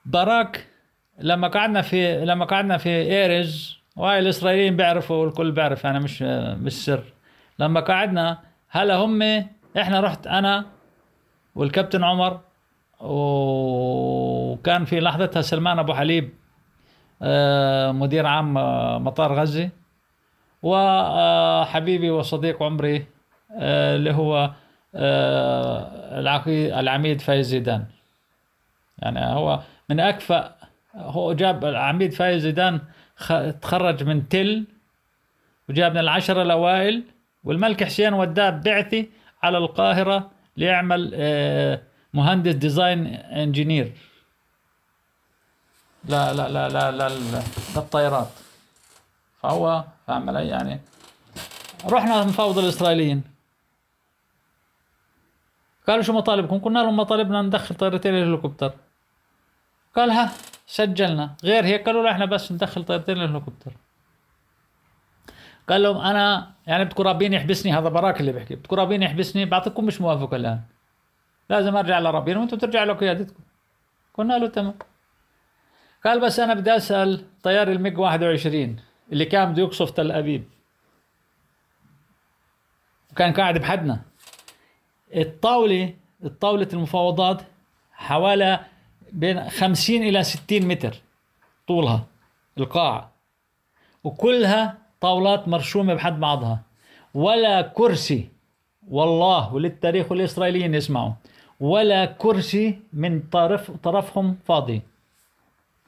باراك 0.05 0.67
لما 1.19 1.47
قعدنا 1.47 1.81
في 1.81 2.25
لما 2.25 2.45
قعدنا 2.45 2.77
في 2.77 2.89
ايرز 2.89 3.77
وهاي 3.95 4.19
الإسرائيليين 4.19 4.75
بيعرفوا 4.75 5.15
والكل 5.15 5.51
بيعرف 5.51 5.85
أنا 5.85 5.99
مش 5.99 6.21
مش 6.61 6.85
سر. 6.85 7.03
لما 7.59 7.79
قعدنا 7.79 8.39
هلا 8.69 8.95
هم 8.95 9.21
إحنا 9.77 9.99
رحت 9.99 10.27
أنا 10.27 10.65
والكابتن 11.55 12.03
عمر 12.03 12.39
وكان 12.99 14.85
في 14.85 14.99
لحظتها 14.99 15.41
سلمان 15.41 15.79
أبو 15.79 15.93
حليب 15.93 16.29
آه، 17.21 17.91
مدير 17.91 18.25
عام 18.25 18.57
آه، 18.57 18.97
مطار 18.97 19.33
غزة 19.33 19.69
وحبيبي 20.63 22.09
وصديق 22.09 22.63
عمري 22.63 23.05
آه، 23.59 23.95
اللي 23.95 24.13
هو 24.13 24.51
آه، 24.95 26.19
العميد 26.79 27.21
فايز 27.21 27.47
زيدان. 27.47 27.85
يعني 28.99 29.25
هو 29.25 29.59
من 29.91 29.99
أكفأ. 29.99 30.55
هو 30.95 31.33
جاب 31.33 31.65
العميد 31.65 32.13
فايز 32.13 32.41
زيدان 32.41 32.81
تخرج 33.61 34.03
من 34.03 34.29
تل 34.29 34.65
وجاب 35.69 35.91
من 35.91 35.97
العشرة 35.97 36.41
الأوائل 36.41 37.03
والملك 37.43 37.83
حسين 37.83 38.13
وداه 38.13 38.49
بعثي 38.49 39.09
على 39.43 39.57
القاهرة 39.57 40.31
ليعمل 40.57 41.11
آه، 41.13 41.81
مهندس 42.13 42.53
design 42.53 43.07
engineer. 43.15 43.91
لا 46.05 46.33
لا 46.33 46.49
لا 46.49 46.69
لا 46.69 46.91
لا 46.91 47.09
للطيارات 47.75 48.29
فهو 49.41 49.83
علي 50.09 50.47
يعني. 50.47 50.79
رحنا 51.85 52.23
نفاوض 52.23 52.57
الإسرائيليين. 52.57 53.23
قالوا 55.87 56.03
شو 56.03 56.13
مطالبكم؟ 56.13 56.59
قلنا 56.59 56.79
لهم 56.79 56.97
مطالبنا 56.97 57.41
ندخل 57.41 57.75
طيارتين 57.75 58.15
الهليكوبتر 58.15 58.73
قال 59.95 60.11
ها 60.11 60.31
سجلنا. 60.67 61.35
غير 61.43 61.65
هيك 61.65 61.85
قالوا 61.85 62.11
إحنا 62.11 62.25
بس 62.25 62.51
ندخل 62.51 62.83
طيارتين 62.83 63.17
الهليكوبتر 63.17 63.71
قال 65.69 65.83
لهم 65.83 65.97
أنا 65.97 66.51
يعني 66.67 66.85
بدكم 66.85 67.03
رابين 67.03 67.33
يحبسني 67.33 67.73
هذا 67.73 67.89
براك 67.89 68.19
اللي 68.19 68.31
بيحكي 68.31 68.55
بدكم 68.55 68.75
رابين 68.75 69.03
يحبسني 69.03 69.45
بعطيكم 69.45 69.85
مش 69.85 70.01
موافق 70.01 70.33
الآن. 70.33 70.61
لازم 71.49 71.77
أرجع 71.77 71.99
لرابين 71.99 72.37
وأنتم 72.37 72.57
ترجعوا 72.57 72.85
لقيادتكم 72.85 73.43
قلنا 74.13 74.33
له 74.33 74.47
تمام. 74.47 74.73
قال 76.05 76.19
بس 76.19 76.39
أنا 76.39 76.53
بدي 76.53 76.75
أسأل 76.75 77.25
طيار 77.43 77.67
الميج 77.71 77.97
21 77.97 78.75
اللي 79.11 79.25
كان 79.25 79.51
بده 79.51 79.61
يقصف 79.61 79.91
تل 79.91 80.11
أبيب. 80.11 80.43
وكان 83.11 83.33
قاعد 83.33 83.57
بحدنا. 83.57 84.01
الطاولة 85.15 85.93
الطاولة 86.23 86.67
المفاوضات 86.73 87.41
حوالي 87.93 88.59
بين 89.11 89.49
50 89.49 90.03
إلى 90.03 90.23
60 90.23 90.65
متر 90.65 91.01
طولها 91.67 92.05
القاعه 92.57 93.11
وكلها 94.03 94.77
طاولات 95.01 95.47
مرشومة 95.47 95.93
بحد 95.93 96.19
بعضها. 96.19 96.61
ولا 97.13 97.61
كرسي 97.61 98.29
والله 98.89 99.53
وللتاريخ 99.53 100.11
والإسرائيليين 100.11 100.75
يسمعوا. 100.75 101.13
ولا 101.59 102.05
كرسي 102.05 102.79
من 102.93 103.21
طرف 103.21 103.71
طرفهم 103.71 104.37
فاضي. 104.47 104.81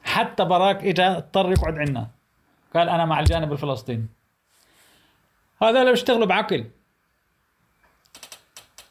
حتى 0.04 0.46
براك 0.46 0.84
اجى 0.84 1.04
اضطر 1.04 1.52
يقعد 1.52 1.78
عنا 1.78 2.08
قال 2.76 2.90
أنا 2.90 3.06
مع 3.06 3.20
الجانب 3.20 3.52
الفلسطيني 3.52 4.06
هذا 5.62 5.84
لو 5.84 5.94
اشتغلوا 5.94 6.26
بعقل. 6.26 6.66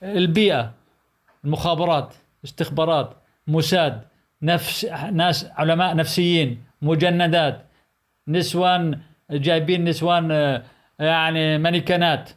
البيئة 0.03 0.73
المخابرات 1.45 2.15
استخبارات 2.45 3.17
موساد. 3.47 4.12
نفس 4.43 4.85
ناس 5.13 5.47
علماء 5.57 5.97
نفسيين 5.97 6.63
مجندات 6.83 7.67
نسوان 8.29 9.01
جايبين 9.31 9.85
نسوان 9.85 10.31
آه، 10.33 10.63
يعني 10.99 11.59
مانيكانات. 11.59 12.31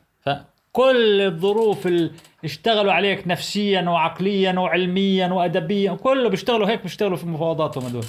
كل 0.72 1.22
الظروف 1.22 1.88
اللي 1.88 2.12
اشتغلوا 2.44 2.94
عليك 2.94 3.28
نفسيا 3.28 3.82
وعقليا 3.82 4.60
وعلميا 4.60 5.28
وادبيا 5.28 5.94
كله 5.94 6.30
بيشتغلوا 6.30 6.68
هيك 6.70 6.84
بيشتغلوا 6.84 7.18
في 7.18 7.26
مفاوضاتهم 7.26 7.86
هدول. 7.86 8.04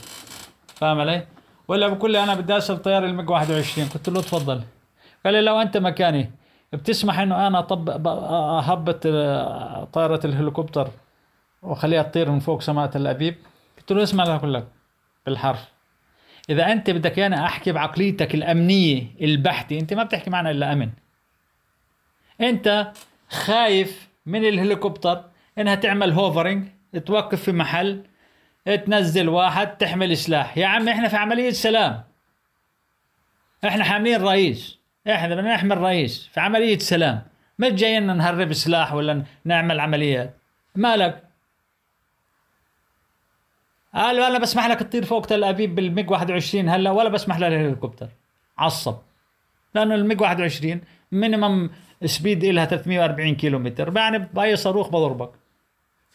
فاهم 0.75 1.01
علي؟ 1.01 1.23
ولا 1.69 1.89
بقول 1.89 2.13
لي 2.13 2.23
أنا 2.25 2.35
بدي 2.35 2.57
اسال 2.57 2.83
طيار 2.83 3.05
الميج 3.05 3.31
21 3.31 3.89
قلت 3.89 4.09
له 4.09 4.21
تفضل. 4.21 4.63
قال 5.25 5.35
لي 5.35 5.41
لو 5.41 5.61
أنت 5.61 5.77
مكاني 5.77 6.31
بتسمح 6.73 7.19
إنه 7.19 7.47
أنا 7.47 7.61
طب 7.61 8.07
أهبط 8.09 9.07
آه، 9.07 9.85
طائرة 9.93 10.21
الهليكوبتر 10.25 10.89
وأخليها 11.63 12.03
تطير 12.03 12.31
من 12.31 12.39
فوق 12.39 12.63
سماء 12.63 12.87
تل 12.87 13.07
ابيب 13.07 13.35
قلت 13.87 13.93
له 13.93 14.03
اسمع 14.03 14.25
لك 14.25 14.45
لك 14.45 14.69
بالحرف. 15.27 15.65
إذا 16.51 16.73
أنت 16.73 16.91
بدك 16.91 17.19
أنا 17.19 17.47
أحكي 17.47 17.73
بعقليتك 17.73 18.35
الأمنية 18.35 19.07
البحتة 19.21 19.79
أنت 19.79 19.95
ما 19.95 20.03
بتحكي 20.03 20.31
معنا 20.31 20.51
إلا 20.51 20.73
أمن. 20.73 20.91
أنت 22.41 22.93
خايف 23.29 24.09
من 24.27 24.45
الهليكوبتر 24.45 25.25
إنها 25.59 25.75
تعمل 25.75 26.13
هوفرنج 26.13 26.69
توقف 27.07 27.43
في 27.43 27.53
محل 27.53 28.05
تنزل 28.87 29.29
واحد 29.29 29.77
تحمل 29.77 30.17
سلاح. 30.17 30.59
يا 30.59 30.67
عم 30.67 30.89
إحنا 30.89 31.09
في 31.09 31.17
عملية 31.17 31.51
سلام. 31.51 32.05
إحنا 33.67 33.85
حاملين 33.85 34.23
رئيس. 34.23 34.79
إحنا 35.11 35.35
بدنا 35.35 35.55
نحمل 35.55 35.79
رئيس 35.79 36.31
في 36.33 36.41
عملية 36.41 36.79
سلام. 36.79 37.23
مش 37.59 37.69
جايين 37.69 38.17
نهرب 38.17 38.53
سلاح 38.53 38.93
ولا 38.93 39.25
نعمل 39.45 39.81
عمليات 39.81 40.37
مالك؟ 40.75 41.26
قال 43.97 44.21
أنا 44.21 44.39
بسمح 44.39 44.67
لك 44.67 44.79
تطير 44.81 45.05
فوق 45.05 45.27
تل 45.27 45.45
أبيب 45.45 45.75
بالميج 45.75 46.11
21 46.11 46.69
هلا 46.69 46.91
ولا 46.91 47.09
بسمح 47.09 47.39
للهليكوبتر. 47.39 48.09
عصب. 48.59 48.97
لأنه 49.75 49.95
الميج 49.95 50.21
21 50.21 50.81
minimum 51.13 51.71
speed 52.05 52.45
لها 52.45 52.65
340 52.65 53.35
كيلو 53.35 53.59
متر 53.59 53.97
يعني 53.97 54.19
بأي 54.19 54.57
صاروخ 54.57 54.89
بضربك. 54.89 55.31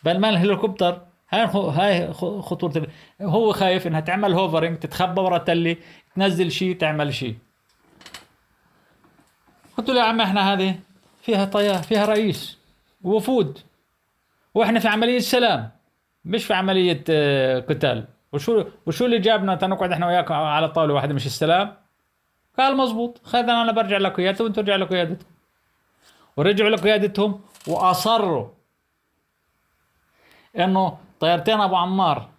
بينما 0.04 0.30
الهليكوبتر 0.30 1.02
هاي 1.30 1.50
هاي 1.54 2.14
خطورة 2.14 2.88
هو 3.22 3.52
خايف 3.52 3.88
إنها 3.88 4.00
تعمل 4.00 4.34
hovering 4.34 4.78
تتخبى 4.80 5.22
ورا 5.22 5.38
تلي 5.38 5.78
تنزل 6.16 6.52
شيء 6.52 6.78
تعمل 6.78 7.14
شيء. 7.14 7.36
قلت 9.78 9.90
له 9.90 10.00
يا 10.00 10.06
عم 10.06 10.22
إحنا 10.22 10.54
هذه 10.54 10.80
فيها 11.22 11.46
طيار 11.46 11.84
فيها 11.84 12.06
رئيس 12.06 12.58
ووفود 13.04 13.60
وإحنا 14.54 14.80
في 14.80 14.88
عملية 14.88 15.20
سلام. 15.20 15.81
مش 16.26 16.46
في 16.46 16.54
عملية 16.54 17.04
آه، 17.10 17.60
قتال. 17.60 18.08
وشو 18.34 18.66
وشو 18.86 19.06
اللي 19.06 19.20
جابنا؟ 19.20 19.56
تنقعد 19.56 19.92
إحنا 19.92 20.08
وياك 20.08 20.32
على 20.32 20.70
طاولة 20.70 20.94
واحدة 20.94 21.14
مش 21.14 21.26
السلام. 21.26 21.74
قال 22.58 22.78
مزبوط 22.78 23.22
خذنا 23.24 23.62
أنا 23.62 23.72
برجع 23.72 23.98
لقيادته 23.98 24.44
وأنتم 24.44 24.62
رجعوا 24.62 24.78
لقيادتكم 24.78 25.26
ورجعوا 26.38 26.70
لقيادتهم 26.70 27.42
وأصروا 27.68 28.48
إنه 30.58 30.98
طيارتين 31.20 31.62
أبو 31.62 31.76
عمار 31.76 32.30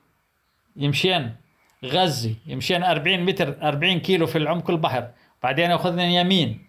يمشين 0.76 1.36
غزي 1.84 2.34
يمشين 2.46 2.82
40 2.84 3.20
متر 3.20 3.56
40 3.62 4.00
كيلو 4.00 4.26
في 4.26 4.38
العمق 4.38 4.70
البحر. 4.70 5.10
بعدين 5.42 5.70
يأخذنا 5.70 6.04
يمين 6.04 6.66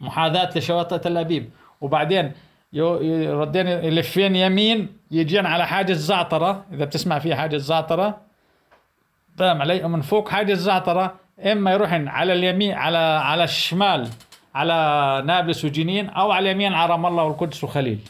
محاذاة 0.00 0.50
لشواطئ 0.58 0.98
تل 0.98 1.16
أبيب. 1.18 1.50
وبعدين 1.80 2.32
يردين 2.72 3.66
يلفين 3.66 4.36
يمين 4.36 4.96
يجين 5.10 5.46
على 5.46 5.66
حاجز 5.66 5.98
زعترة 6.06 6.64
إذا 6.72 6.84
بتسمع 6.84 7.18
فيه 7.18 7.34
حاجز 7.34 7.62
زعترة 7.62 8.20
فاهم 9.38 9.62
علي 9.62 9.88
من 9.88 10.00
فوق 10.00 10.28
حاجز 10.28 10.58
زعترة 10.58 11.14
إما 11.52 11.72
يروحن 11.72 12.08
على 12.08 12.32
اليمين 12.32 12.72
على 12.74 12.98
على 12.98 13.44
الشمال 13.44 14.08
على 14.54 15.22
نابلس 15.26 15.64
وجنين 15.64 16.08
أو 16.08 16.30
على 16.30 16.50
اليمين 16.50 16.74
على 16.74 16.92
رام 16.92 17.06
الله 17.06 17.24
والقدس 17.24 17.64
وخليل. 17.64 18.00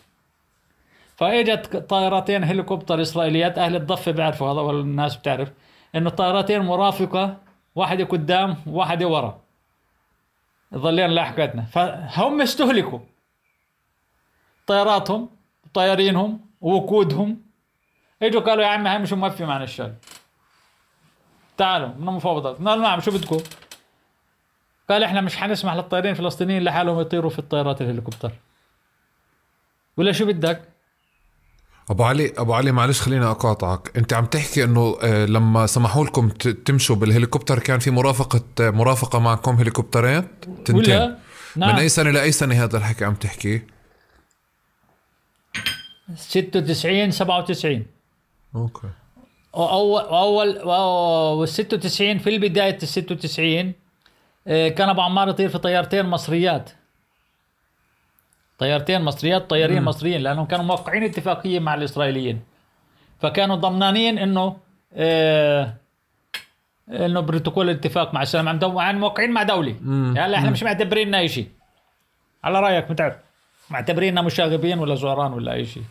فإجت 1.17 1.77
طائرتين 1.77 2.45
هليكوبتر 2.45 3.03
إسرائيليات 3.03 3.59
أهل 3.59 3.77
الضفة 3.77 4.13
بيعرفوا 4.13 4.53
هذا 4.53 4.61
والناس 4.61 5.17
بتعرف 5.17 5.53
إنه 5.95 6.09
الطائرتين 6.09 6.61
مرافقة 6.61 7.37
واحدة 7.75 8.05
قدام 8.05 8.57
وواحده 8.67 9.07
ورا. 9.09 9.41
ظلين 10.75 11.11
لاحقتنا 11.11 11.63
فهم 11.63 12.41
استهلكوا. 12.41 12.99
طياراتهم 14.67 15.29
طيارينهم 15.75 16.41
ووقودهم. 16.61 17.43
اجوا 18.23 18.41
قالوا 18.41 18.65
يا 18.65 18.69
عمي 18.69 18.89
هاي 18.91 18.99
مش 18.99 19.13
موفي 19.13 19.45
معنا 19.45 19.65
الشغل 19.65 19.93
تعالوا 21.57 21.89
من 21.89 22.09
المفاوضات. 22.09 22.57
قلنا 22.57 22.77
نعم 22.77 23.01
شو 23.01 23.11
بدكم؟ 23.11 23.39
قال 24.91 25.05
إحنا 25.05 25.21
مش 25.21 25.37
حنسمح 25.37 25.75
للطيارين 25.75 26.11
الفلسطينيين 26.11 26.65
لحالهم 26.65 27.01
يطيروا 27.01 27.31
في 27.31 27.39
الطيارات 27.39 27.83
الهليكوبتر. 27.83 28.33
ولا 29.97 30.13
شو 30.13 30.27
بدك؟ 30.27 30.63
أبو 31.91 32.05
علي 32.05 32.33
أبو 32.39 32.55
علي 32.55 32.73
معلش 32.73 33.01
خليني 33.01 33.25
أقاطعك. 33.25 33.97
أنت 33.97 34.13
عم 34.13 34.27
تحكي 34.27 34.65
إنه 34.65 34.97
آه، 35.03 35.27
لما 35.27 35.67
سمحوا 35.67 36.05
لكم 36.05 36.29
تمشوا 36.29 36.97
بالهليكوبتر 36.97 37.59
كان 37.59 37.79
في 37.79 37.91
مرافقة 37.91 38.71
مرافقة 38.71 39.19
معكم 39.19 39.57
هليكوبترات 39.57 40.45
تنتين. 40.65 41.17
نعم. 41.57 41.73
من 41.73 41.79
أي 41.79 41.89
سنة 41.89 42.11
لأي 42.11 42.33
سنة 42.33 42.65
هذا 42.65 42.79
الحكي 42.79 43.05
عم 43.05 43.15
تحكي؟ 43.15 43.63
96 46.15 47.11
97 47.11 47.87
أوكي. 48.55 48.89
اول 49.55 50.01
اول 50.03 50.63
وال 51.39 51.49
96 51.49 52.19
في 52.19 52.31
البداية 52.31 52.79
ال 52.83 52.89
96 52.89 53.73
آه، 54.47 54.69
كان 54.69 54.89
أبو 54.89 55.01
عمار 55.01 55.29
يطير 55.29 55.49
في 55.49 55.59
طيارتين 55.59 56.07
مصريات. 56.07 56.71
طيارتين 58.59 59.03
مصريات 59.03 59.51
طيارين. 59.51 59.83
مصريين 59.83 60.21
لأنهم 60.21 60.47
كانوا 60.47 60.65
موقعين 60.65 61.03
اتفاقية 61.05 61.61
مع 61.61 61.75
الإسرائيليين. 61.75 62.41
فكانوا 63.21 63.57
ضمنانين 63.57 64.19
إنه 64.19 64.57
آه 64.95 65.75
إنه 66.89 67.21
بروتوكول 67.21 67.71
الاتفاق 67.71 68.15
مع 68.15 68.23
السلام. 68.23 68.61
يعني 68.77 68.99
موقعين 68.99 69.31
مع 69.31 69.43
دولة. 69.43 69.77
يعني 70.17 70.37
إحنا 70.37 70.51
مش 70.51 70.63
معتبريننا 70.63 71.19
اي 71.19 71.29
شيء 71.29 71.49
على 72.45 72.61
رأيك 72.61 72.91
متعب 72.91 73.17
معتبريننا 73.73 74.23
مشاغبين 74.23 74.79
ولا 74.79 74.95
زوران 74.95 75.33
ولا 75.33 75.53
أي 75.53 75.67
شيء. 75.67 75.83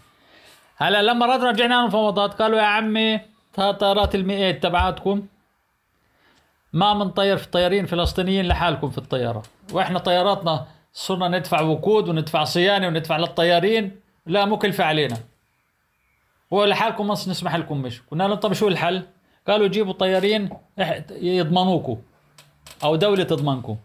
هلا 0.78 1.02
لما 1.02 1.26
ردنا 1.26 1.50
رجعنا 1.50 1.82
المفاوضات 1.82 2.34
قالوا 2.34 2.60
يا 2.60 2.66
عمي 2.66 3.20
طائرات 3.54 4.16
المئات 4.16 4.64
تبعاتكم 4.64 5.28
ما 6.74 6.94
منطير 6.94 7.38
في 7.38 7.48
طيارين 7.48 7.86
فلسطينيين 7.86 8.48
لحالكم 8.48 8.90
في 8.90 8.98
الطيارة. 8.98 9.44
وإحنا 9.74 10.00
طياراتنا 10.00 10.68
صرنا 10.94 11.28
ندفع 11.28 11.62
وقود 11.62 12.10
وندفع 12.10 12.44
صيانة 12.44 12.88
وندفع 12.88 13.18
للطيارين 13.18 14.00
لا 14.26 14.46
مكلفه 14.46 14.84
علينا. 14.84 15.18
ولحالكم 16.52 17.08
ما 17.08 17.14
نسمح 17.14 17.56
لكم 17.56 17.82
مش 17.82 18.02
قلنا 18.12 18.24
لهم 18.24 18.34
طب 18.34 18.54
شو 18.54 18.68
الحل؟ 18.68 19.04
قالوا 19.48 19.68
جيبوا 19.68 19.94
طيارين 19.94 20.50
يضمنوكم 21.12 21.98
أو 22.84 22.96
دولة 22.96 23.24
تضمنكم. 23.24 23.78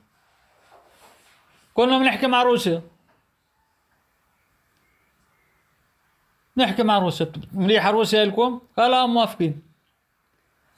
كنا 1.74 1.98
بنحكي 1.98 2.26
مع 2.26 2.42
روسيا. 2.42 2.82
نحكي 6.56 6.82
مع 6.82 6.98
روسيا. 6.98 7.32
مليحه 7.52 7.90
روسيا 7.90 8.24
لكم؟ 8.24 8.60
قال 8.78 8.94
آه 8.94 9.06
موافقين. 9.06 9.62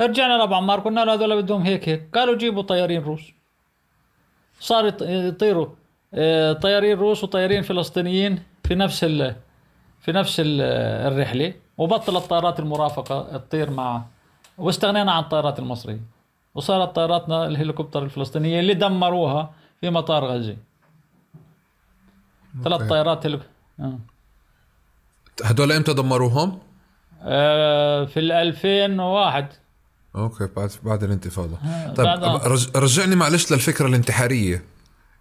رجعنا 0.00 0.38
لابو 0.38 0.54
عمار 0.54 0.80
قلنا 0.80 1.04
له 1.04 1.14
هذول 1.14 1.42
بدهم 1.42 1.62
هيك 1.62 1.88
هيك. 1.88 2.08
قالوا 2.14 2.36
جيبوا 2.36 2.62
طيارين 2.62 3.02
روس. 3.02 3.32
صار 4.60 4.94
يطيروا. 5.02 5.66
آه، 6.14 6.52
طيارين 6.52 6.98
روس 6.98 7.24
وطيارين 7.24 7.62
فلسطينيين 7.62 8.42
في 8.64 8.74
نفس 8.74 9.04
ال 9.04 9.36
في 10.00 10.12
نفس 10.12 10.40
ال 10.40 10.60
الرحلة 11.12 11.54
وبطلت 11.78 12.24
طائرات 12.24 12.60
المرافقة 12.60 13.36
تطير 13.36 13.70
مع 13.70 14.02
واستغنينا 14.58 15.12
عن 15.12 15.22
الطائرات 15.22 15.58
المصرية. 15.58 16.00
وصارت 16.54 16.96
طائراتنا 16.96 17.46
الهليكوبتر 17.46 18.02
الفلسطينية 18.02 18.60
اللي 18.60 18.74
دمروها 18.74 19.50
في 19.80 19.90
مطار 19.90 20.24
غزه 20.24 20.56
ثلاث 22.64 22.88
طائرات 22.88 23.26
هليك... 23.26 23.40
آه. 23.80 23.98
هدول 25.44 25.72
إمتى 25.72 25.94
دمروهم؟ 25.94 26.58
آه 27.22 28.04
في 28.04 28.20
ال 28.20 28.32
2001 28.32 29.46
أوكي 30.16 30.48
بعد 30.56 30.70
بعد 30.82 31.04
الانتفاضة. 31.04 31.58
آه 31.64 31.92
طيب 31.94 32.08
رج... 32.52 32.68
رجعني 32.76 33.16
معلش 33.16 33.52
للفكرة 33.52 33.86
الانتحارية. 33.86 34.62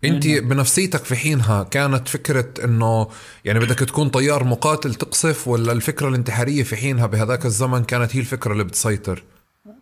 أنت 0.04 0.28
بنفسيتك 0.28 1.06
في 1.06 1.16
حينها 1.16 1.64
كانت 1.64 2.08
فكرة 2.08 2.66
إنه 2.66 3.08
يعني 3.46 3.60
بدك 3.60 3.80
تكون 3.80 4.10
طيار 4.10 4.44
مقاتل 4.44 4.94
تقصف 4.94 5.48
ولا 5.48 5.72
الفكرة 5.72 6.08
الانتحارية 6.08 6.64
في 6.64 6.76
حينها 6.76 7.06
بهذاك 7.06 7.46
الزمن 7.46 7.84
كانت 7.84 8.16
هي 8.16 8.20
الفكرة 8.20 8.52
اللي 8.52 8.64
بتسيطر؟ 8.64 9.24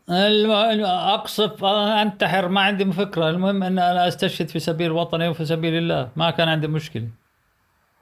أقصف 0.10 1.64
أنتحر 1.64 2.48
ما 2.48 2.62
عندي 2.62 2.91
فكره 2.91 3.30
المهم 3.30 3.64
إن 3.64 3.80
أنا 3.80 4.07
أستشهد 4.07 4.49
في 4.49 4.60
سبيل 4.60 4.91
وطني 4.91 5.28
وفي 5.28 5.45
سبيل 5.45 5.74
الله. 5.74 6.10
ما 6.16 6.32
كان 6.32 6.48
عندي 6.49 6.68
مشكلة. 6.68 7.07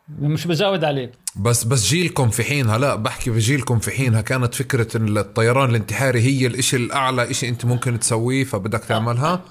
مش 0.10 0.48
بزود 0.48 0.84
عليك 0.84 1.12
بس 1.36 1.64
بس 1.64 1.86
جيلكم 1.86 2.30
في 2.30 2.44
حينها 2.44 2.78
لا 2.78 2.96
بحكي 2.96 3.30
بجيلكم 3.30 3.80
في 3.80 3.92
حينها 3.92 4.22
كانت 4.22 4.56
فكرة 4.56 4.98
إن 4.98 5.18
الطيران 5.18 5.70
الانتحاري 5.70 6.22
هي 6.22 6.48
الإشي 6.48 6.78
الأعلى 6.78 7.32
إشي 7.32 7.50
أنت 7.50 7.66
ممكن 7.66 8.00
تسويه 8.00 8.44
فبدك 8.44 8.86
تعملها؟ 8.86 9.42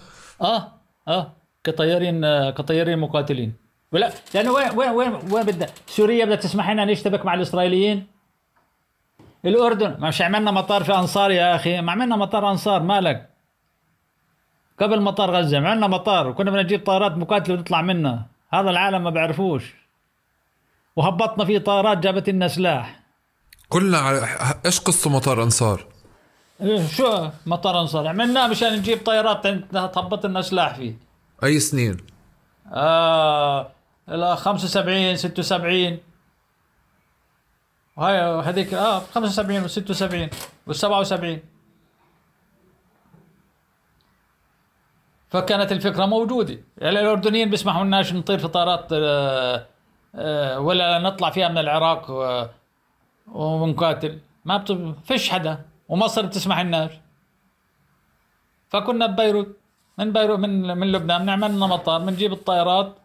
آه 0.41 0.69
آه 1.09 1.33
كطيارين 1.65 2.51
كطيارين 2.51 2.99
مقاتلين. 2.99 3.53
ولا 3.93 4.13
لأنه 4.35 4.53
وين 4.53 4.71
وين 4.71 4.91
وين 4.91 5.13
وين 5.33 5.47
بدها 5.47 5.69
سوريا 5.87 6.25
بدها 6.25 6.37
تسمح 6.37 6.71
لنا 6.71 6.85
نشتبك 6.85 7.27
مع 7.27 7.35
الإسرائيليين؟ 7.35 8.07
الأردن. 9.45 9.97
مش 10.01 10.23
عملنا 10.23 10.51
مطار 10.51 10.85
في 10.85 10.95
أنصار 10.95 11.31
يا 11.31 11.57
أخي 11.57 11.81
ما 11.81 11.93
عملنا 11.93 12.17
مطار 12.17 12.51
أنصار 12.51 12.83
مالك؟ 12.83 13.29
قبل 14.81 15.01
مطار 15.01 15.31
غزة 15.31 15.57
عملنا 15.57 15.87
مطار 15.87 16.29
وكنا 16.29 16.51
بدنا 16.51 16.63
نجيب 16.63 16.85
طائرات 16.85 17.13
مقاتلة 17.13 17.55
ونطلع 17.55 17.83
منها 17.83 18.27
هذا 18.53 18.71
العالم 18.71 19.05
ما 19.05 19.11
بيعرفوش. 19.11 19.82
وهبطنا 20.97 21.45
فيه 21.45 21.59
طائرات 21.59 21.99
جابت 21.99 22.31
لنا 22.31 22.49
سلاح. 22.49 23.01
كلنا 23.69 23.99
على... 23.99 24.29
إيش 24.67 24.81
قصة 24.81 25.11
مطار 25.11 25.43
أنصار؟ 25.43 25.87
إيه، 26.61 26.87
شو 26.87 27.29
مطار 27.47 27.81
أنصار؟ 27.81 28.07
عملناه 28.09 28.47
مشان 28.49 28.77
نجيب 28.77 29.05
طائرات 29.05 29.47
تهبط 29.73 30.27
لنا 30.27 30.43
سلاح 30.43 30.75
فيه. 30.75 30.95
أي 31.45 31.61
سنين؟ 31.61 31.97
آه 32.73 33.73
75 34.35 35.17
76 35.17 35.99
هاي 37.99 38.21
هذيك 38.21 38.75
آه 38.75 38.99
75 39.15 39.65
و 39.65 39.69
76 39.69 40.29
و 40.67 40.73
77 40.73 41.39
فكانت 45.31 45.73
الفكرة 45.73 46.07
موجودة. 46.07 46.59
يعني 46.79 47.01
الأردنيين 47.01 47.51
بيسمحوا 47.51 47.85
لناش 47.85 48.13
نطير 48.13 48.39
في 48.39 48.49
طائرات 48.49 48.89
آه 48.93 49.67
ولا 50.59 50.99
نطلع 50.99 51.31
فيها 51.31 51.49
من 51.49 51.59
العراق 51.59 52.11
آه 52.11 52.51
ونقاتل 53.27 54.21
ما. 54.45 54.65
فيش 55.05 55.31
حدا 55.31 55.65
ومصر 55.89 56.27
بتسمح 56.27 56.61
لناش 56.61 56.93
فكنا 58.69 59.07
ببيروت 59.07 59.57
من 59.99 60.13
بيروت 60.13 60.39
من 60.39 60.79
من 60.79 60.93
لبنان 60.93 61.23
بنعمل 61.23 61.57
لنا 61.57 61.67
مطار 61.67 62.01
بنجيب 62.01 62.33
الطائرات 62.33 62.97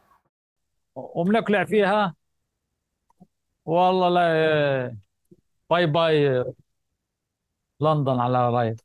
وبنقلع 0.96 1.66
فيها 1.66 2.16
والله 3.66 4.10
لا 4.10 4.98
باي 5.70 5.86
باي 5.86 6.44
لندن 7.82 8.20
على 8.20 8.50
رايك 8.50 8.78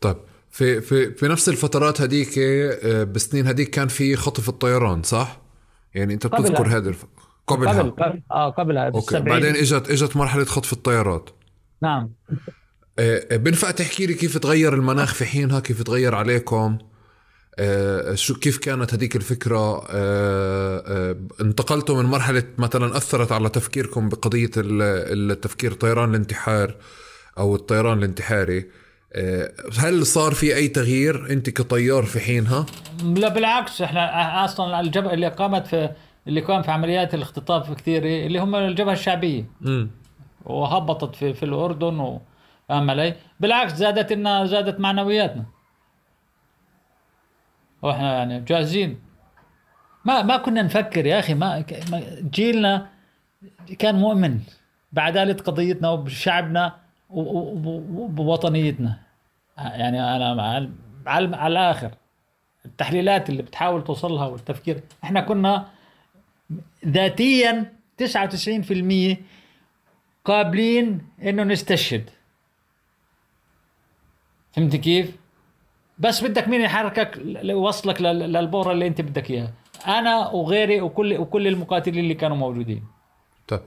طيب 0.00 0.16
في 0.50 0.80
في 0.80 1.14
في 1.14 1.28
نفس 1.28 1.48
الفترات 1.48 2.00
هذيك 2.00 2.38
آه، 2.38 3.04
بسنين 3.04 3.46
هذيك 3.46 3.70
كان 3.70 3.88
في 3.88 4.16
خطف 4.16 4.48
الطيران 4.48 5.02
صح؟ 5.02 5.39
يعني 5.94 6.14
أنت 6.14 6.26
بتذكر 6.26 6.66
هذا 6.68 6.88
الف... 6.88 7.04
قبلها. 7.46 7.82
قبل 7.82 7.90
قبل 7.90 8.22
آه 8.30 8.50
قبلها 8.50 8.84
أوكي. 8.84 9.20
بعدين 9.20 9.56
اجت 9.56 9.90
إجت 9.90 10.16
مرحلة 10.16 10.44
خطف 10.44 10.72
الطيارات. 10.72 11.30
نعم. 11.82 12.10
آه، 12.98 13.26
آه، 13.30 13.36
بنفع 13.36 13.70
تحكي 13.70 14.06
لي 14.06 14.14
كيف 14.14 14.38
تغير 14.38 14.74
المناخ 14.74 15.14
في 15.14 15.24
حينها؟ 15.24 15.60
كيف 15.60 15.82
تغير 15.82 16.14
عليكم؟ 16.14 16.78
آه، 17.58 18.14
شو 18.14 18.34
كيف 18.34 18.58
كانت 18.58 18.94
هذيك 18.94 19.16
الفكرة؟ 19.16 19.86
انتقلتوا 21.40 22.02
من 22.02 22.08
مرحلة 22.08 22.44
مثلا 22.58 22.96
أثرت 22.96 23.32
على 23.32 23.48
تفكيركم 23.48 24.08
بقضية 24.08 24.50
التفكير 24.56 25.72
طيران 25.72 26.10
الانتحار 26.10 26.74
أو 27.38 27.54
الطيران 27.54 27.98
الانتحاري. 27.98 28.70
هل 29.78 30.06
صار 30.06 30.32
في 30.32 30.56
أي 30.56 30.68
تغيير 30.68 31.32
أنت 31.32 31.50
كطيار 31.50 32.02
في 32.02 32.20
حينها؟ 32.20 32.66
لا 33.04 33.28
بالعكس 33.28 33.82
إحنا 33.82 34.44
أصلا 34.44 34.80
الجبهة 34.80 35.12
اللي 35.12 35.28
قامت 35.28 35.66
في 35.66 35.90
اللي 36.26 36.40
قام 36.40 36.62
في 36.62 36.70
عمليات 36.70 37.14
الاختطاف 37.14 37.72
كثير 37.72 38.02
اللي 38.04 38.38
هم 38.38 38.54
الجبهة 38.54 38.92
الشعبية 38.92 39.44
م. 39.60 39.86
وهبطت 40.44 41.14
في, 41.14 41.34
في 41.34 41.42
الأردن 41.42 42.00
و... 42.00 42.20
فاهم 42.68 42.90
علي؟ 42.90 43.14
بالعكس 43.40 43.72
زادت 43.74 44.12
لنا 44.12 44.46
زادت 44.46 44.80
معنوياتنا 44.80 45.44
وإحنا 47.82 48.14
يعني 48.14 48.40
جاهزين 48.40 49.00
ما 50.04 50.22
ما 50.22 50.36
كنا 50.36 50.62
نفكر 50.62 51.06
يا 51.06 51.18
أخي 51.18 51.34
ما 51.34 51.64
جيلنا 52.30 52.88
كان 53.78 53.94
مؤمن 53.94 54.40
بعدالة 54.92 55.34
قضيتنا 55.34 55.90
وبشعبنا 55.90 56.79
وبوطنيتنا 57.10 58.98
يعني 59.58 60.16
أنا 60.16 60.42
على, 61.06 61.36
على 61.36 61.52
الآخر 61.52 61.90
التحليلات 62.64 63.30
اللي 63.30 63.42
بتحاول 63.42 63.84
توصلها 63.84 64.26
والتفكير 64.26 64.80
إحنا 65.04 65.20
كنا 65.20 65.68
ذاتيا 66.86 67.72
99% 68.02 69.16
قابلين 70.24 71.06
إنه 71.22 71.42
نستشهد. 71.42 72.10
فهمت 74.52 74.76
كيف؟ 74.76 75.16
بس 75.98 76.24
بدك 76.24 76.48
مين 76.48 76.60
يحركك 76.60 77.18
يوصلك 77.42 78.02
للبورة 78.02 78.72
اللي 78.72 78.86
أنت 78.86 79.00
بدك 79.00 79.30
إياها؟ 79.30 79.52
أنا 79.86 80.28
وغيري 80.28 80.80
وكل 80.80 81.16
وكل 81.16 81.46
المقاتلين 81.46 82.04
اللي 82.04 82.14
كانوا 82.14 82.36
موجودين. 82.36 82.84
طيب. 83.48 83.60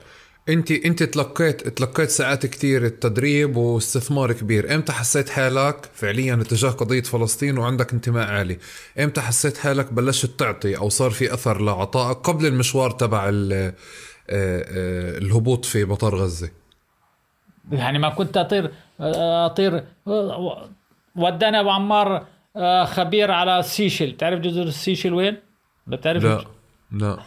انت 0.48 0.70
انت 0.70 1.02
تلقيت 1.02 1.68
تلقيت 1.68 2.10
ساعات 2.10 2.46
كثير 2.46 2.84
التدريب 2.84 3.56
واستثمار 3.56 4.32
كبير. 4.32 4.74
إمتى 4.74 4.92
حسيت 4.92 5.28
حالك 5.28 5.90
فعليا 5.94 6.34
اتجاه 6.34 6.70
قضية 6.70 7.02
فلسطين 7.02 7.58
وعندك 7.58 7.92
انتماء 7.92 8.28
عالي؟ 8.28 8.58
إمتى 8.98 9.20
حسيت 9.20 9.58
حالك 9.58 9.92
بلشت 9.92 10.38
تعطي 10.38 10.76
أو 10.76 10.88
صار 10.88 11.10
في 11.10 11.34
أثر 11.34 11.60
لعطائك 11.60 12.18
قبل 12.18 12.46
المشوار 12.46 12.90
تبع 12.90 13.28
آه، 13.28 13.72
آه، 14.30 15.18
الهبوط 15.18 15.64
في 15.64 15.84
مطار 15.84 16.14
غزة؟ 16.14 16.50
يعني 17.72 17.98
ما 17.98 18.08
كنت 18.08 18.36
أطير 18.36 18.70
أطير 19.00 19.84
وداني 21.16 21.60
ابو 21.60 21.70
عمار 21.70 22.26
آه، 22.56 22.84
خبير 22.84 23.30
على 23.30 23.58
السيشل 23.58 24.16
تعرف 24.16 24.40
جزر 24.40 24.62
السيشل 24.62 25.14
وين؟ 25.14 25.36
بتعرف 25.86 26.24
لا. 26.24 26.44
لا. 26.94 27.18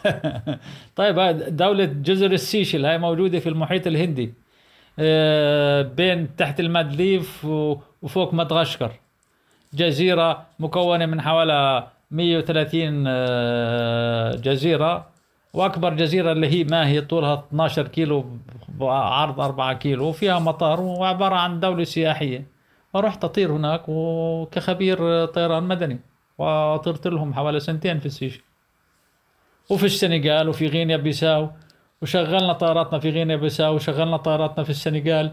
طيب 0.96 1.16
دولة 1.56 1.84
جزر 1.84 2.32
السيشل 2.32 2.86
هاي 2.86 2.98
موجودة 2.98 3.38
في 3.38 3.48
المحيط 3.48 3.86
الهندي. 3.86 4.34
آه، 4.98 5.82
بين 5.82 6.36
تحت 6.36 6.60
المالديف 6.60 7.44
وفوق 8.02 8.34
مدغشقر. 8.34 8.92
جزيرة 9.74 10.46
مكونة 10.58 11.06
من 11.06 11.20
حوالي 11.20 11.86
130 12.10 13.04
آه، 13.06 14.36
جزيرة. 14.36 15.06
وأكبر 15.52 15.94
جزيرة 15.94 16.32
اللي 16.32 16.48
هي 16.48 16.64
ما 16.64 16.88
هي 16.88 17.00
طولها 17.00 17.44
12 17.48 17.88
كيلو 17.88 18.24
عرض 18.80 19.40
4 19.40 19.72
كيلو 19.72 20.04
وفيها 20.08 20.38
مطار 20.38 20.80
وعبارة 20.80 21.34
عن 21.34 21.60
دولة 21.60 21.84
سياحية. 21.84 22.46
فرحت 22.92 23.24
أطير 23.24 23.52
هناك 23.52 23.82
وكخبير 23.88 25.24
طيران 25.24 25.62
مدني 25.62 26.00
وطرت 26.38 27.06
لهم 27.06 27.34
حوالي 27.34 27.60
سنتين 27.60 27.98
في 27.98 28.06
السيشل. 28.06 28.40
وفي 29.70 29.86
السنغال 29.86 30.48
وفي 30.48 30.66
غينيا 30.66 30.96
بيساو 30.96 31.50
وشغلنا 32.02 32.52
طائراتنا 32.52 32.98
في 32.98 33.10
غينيا 33.10 33.36
بيساو 33.36 33.74
وشغلنا 33.74 34.16
طائراتنا 34.16 34.64
في 34.64 34.70
السنغال 34.70 35.32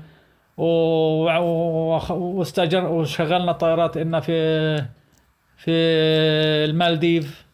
واستاجر 0.58 2.86
وشغلنا 2.86 3.52
طائرات 3.52 3.98
إنا 3.98 4.20
في 4.20 4.78
في 5.58 5.72
المالديف. 6.70 7.46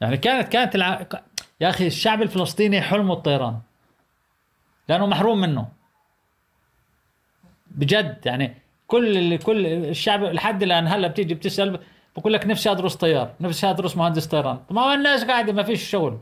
يعني 0.00 0.16
كانت 0.16 0.48
كانت 0.48 0.74
الع... 0.74 1.06
يا 1.60 1.68
أخي 1.68 1.86
الشعب 1.86 2.22
الفلسطيني 2.22 2.80
حلمه 2.80 3.14
الطيران. 3.14 3.58
لأنه 4.88 5.06
محروم 5.06 5.40
منه. 5.40 5.68
بجد 7.70 8.26
يعني 8.26 8.54
كل 8.86 9.38
كل 9.38 9.66
الشعب 9.66 10.22
لحد 10.22 10.62
الآن 10.62 10.86
هلا 10.86 11.08
بتيجي 11.08 11.34
بتسأل 11.34 11.78
بقول 12.16 12.32
لك 12.32 12.46
نفسي 12.46 12.70
ادرس 12.70 12.94
طيار 12.94 13.34
نفسي 13.40 13.70
ادرس 13.70 13.96
مهندس 13.96 14.26
طيران. 14.26 14.58
ما 14.70 14.82
هو 14.82 14.92
الناس 14.92 15.24
قاعدة 15.24 15.52
ما 15.52 15.62
فيش 15.62 15.90
شغل. 15.90 16.18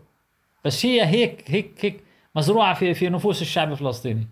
بس 0.64 0.86
هي 0.86 1.06
هيك 1.06 1.44
هيك 1.46 1.72
هيك 1.80 2.00
مزروعة 2.36 2.74
في 2.74 2.94
في 2.94 3.08
نفوس 3.08 3.42
الشعب 3.42 3.72
الفلسطيني 3.72 4.28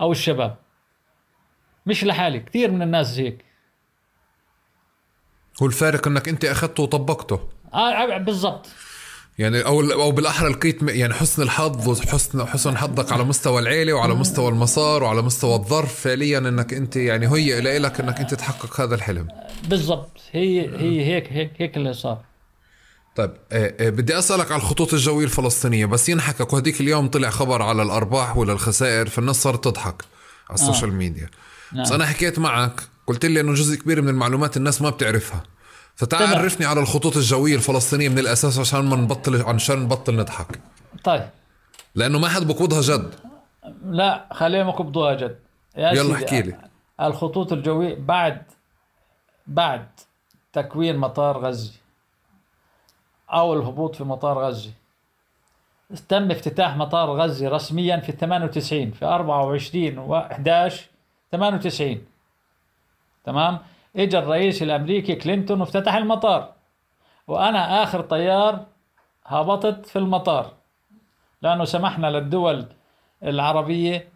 أو 0.00 0.12
الشباب. 0.12 0.56
مش 1.86 2.04
لحالي 2.04 2.40
كثير 2.40 2.70
من 2.70 2.82
الناس 2.82 3.18
هيك. 3.18 3.44
هو 5.62 5.66
الفارق 5.66 6.08
إنك 6.08 6.28
أنت 6.28 6.44
أخذته 6.44 6.82
وطبقته. 6.82 7.40
آه, 7.74 7.90
آه، 7.90 8.18
بالضبط. 8.18 8.66
يعني 9.38 9.66
أو 9.66 9.80
أو 9.80 10.10
بالأحرى 10.10 10.48
لقيت 10.48 10.82
يعني 10.82 11.14
حسن 11.14 11.42
الحظ 11.42 11.88
وحسن 11.88 12.46
حسن 12.46 12.76
حظك 12.76 13.12
على 13.12 13.24
مستوى 13.24 13.60
العيلة 13.60 13.92
وعلى 13.92 14.14
مستوى 14.14 14.48
المسار 14.48 15.02
وعلى 15.02 15.22
مستوى 15.22 15.54
الظرف 15.54 16.00
فعليا 16.00 16.38
إنك 16.38 16.74
أنت 16.74 16.96
يعني 16.96 17.28
هي 17.28 17.78
لك 17.78 18.00
إنك 18.00 18.20
أنت 18.20 18.34
تحقق 18.34 18.80
هذا 18.80 18.94
الحلم. 18.94 19.28
بالضبط. 19.64 20.20
هي 20.32 20.60
هي 20.60 21.04
هيك 21.04 21.32
هيك 21.32 21.52
هيك 21.58 21.76
اللي 21.76 21.92
صار. 21.92 22.24
طيب 23.16 23.30
آه 23.52 23.74
آه 23.80 23.90
بدي 23.90 24.18
أسألك 24.18 24.52
على 24.52 24.62
الخطوط 24.62 24.92
الجوية 24.92 25.24
الفلسطينية. 25.24 25.86
بس 25.86 26.08
ينحكى 26.08 26.46
وهديك 26.52 26.80
اليوم 26.80 27.08
طلع 27.08 27.30
خبر 27.30 27.62
على 27.62 27.82
الأرباح 27.82 28.36
ولا 28.36 28.52
الخسائر 28.52 29.08
فالناس 29.08 29.42
صارت 29.42 29.64
تضحك 29.64 30.04
على 30.50 30.54
ال 30.54 30.59
social 30.59 30.90
آه. 30.90 30.94
ميديا. 30.94 31.30
نعم. 31.72 31.82
بس 31.82 31.92
أنا 31.92 32.06
حكيت 32.06 32.38
معك 32.38 32.80
قلت 33.06 33.26
لي 33.26 33.40
إنه 33.40 33.54
جزء 33.54 33.76
كبير 33.76 34.02
من 34.02 34.08
المعلومات 34.08 34.56
الناس 34.56 34.82
ما 34.82 34.90
بتعرفها. 34.90 35.42
فتعال 35.96 36.34
عرفني 36.34 36.66
على 36.66 36.80
الخطوط 36.80 37.16
الجوية 37.16 37.54
الفلسطينية 37.54 38.08
من 38.08 38.18
الأساس 38.18 38.58
عشان 38.58 38.84
ما 38.84 38.96
نبطل 38.96 39.42
عشان 39.42 39.78
نبطل 39.78 40.16
نضحك. 40.16 40.60
طيب. 41.04 41.28
لأنه 41.94 42.18
ما 42.18 42.28
حد 42.28 42.46
بقبضها 42.46 42.80
جد. 42.82 43.14
لا 43.86 44.28
خليهم 44.32 44.68
يقبضوها 44.68 45.14
جد. 45.14 45.38
يلا 45.76 46.14
احكي 46.14 46.42
لي. 46.42 46.56
الخطوط 47.00 47.52
الجوية 47.52 47.94
بعد 47.94 48.42
بعد 49.46 49.88
تكوين 50.52 50.96
مطار 50.96 51.38
غزه 51.38 51.72
أو 53.30 53.54
الهبوط 53.54 53.96
في 53.96 54.04
مطار 54.04 54.38
غزه 54.38 54.70
تم 56.08 56.30
افتتاح 56.30 56.76
مطار 56.76 57.10
غزه 57.10 57.48
رسميا 57.48 57.96
في 57.96 58.12
98 58.12 58.90
في 58.90 59.04
24 59.04 59.98
و 59.98 60.16
11 60.16 60.86
98 61.32 62.04
تمام؟ 63.24 63.58
اجى 63.96 64.18
الرئيس 64.18 64.62
الأمريكي 64.62 65.14
كلينتون 65.14 65.60
وافتتح 65.60 65.94
المطار 65.94 66.52
وأنا 67.26 67.82
آخر 67.82 68.00
طيار 68.00 68.66
هبطت 69.26 69.86
في 69.86 69.98
المطار 69.98 70.52
لأنه 71.42 71.64
سمحنا 71.64 72.06
للدول 72.06 72.66
العربية 73.22 74.08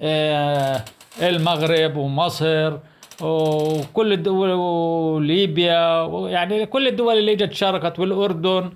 آه، 0.00 0.84
المغرب 1.22 1.96
ومصر 1.96 2.78
وكل 3.22 4.12
الدول 4.12 4.50
وليبيا 4.50 6.06
يعني 6.28 6.66
كل 6.66 6.88
الدول 6.88 7.18
اللي 7.18 7.32
إجت 7.32 7.52
شاركت 7.52 7.98
والأردن 7.98 8.72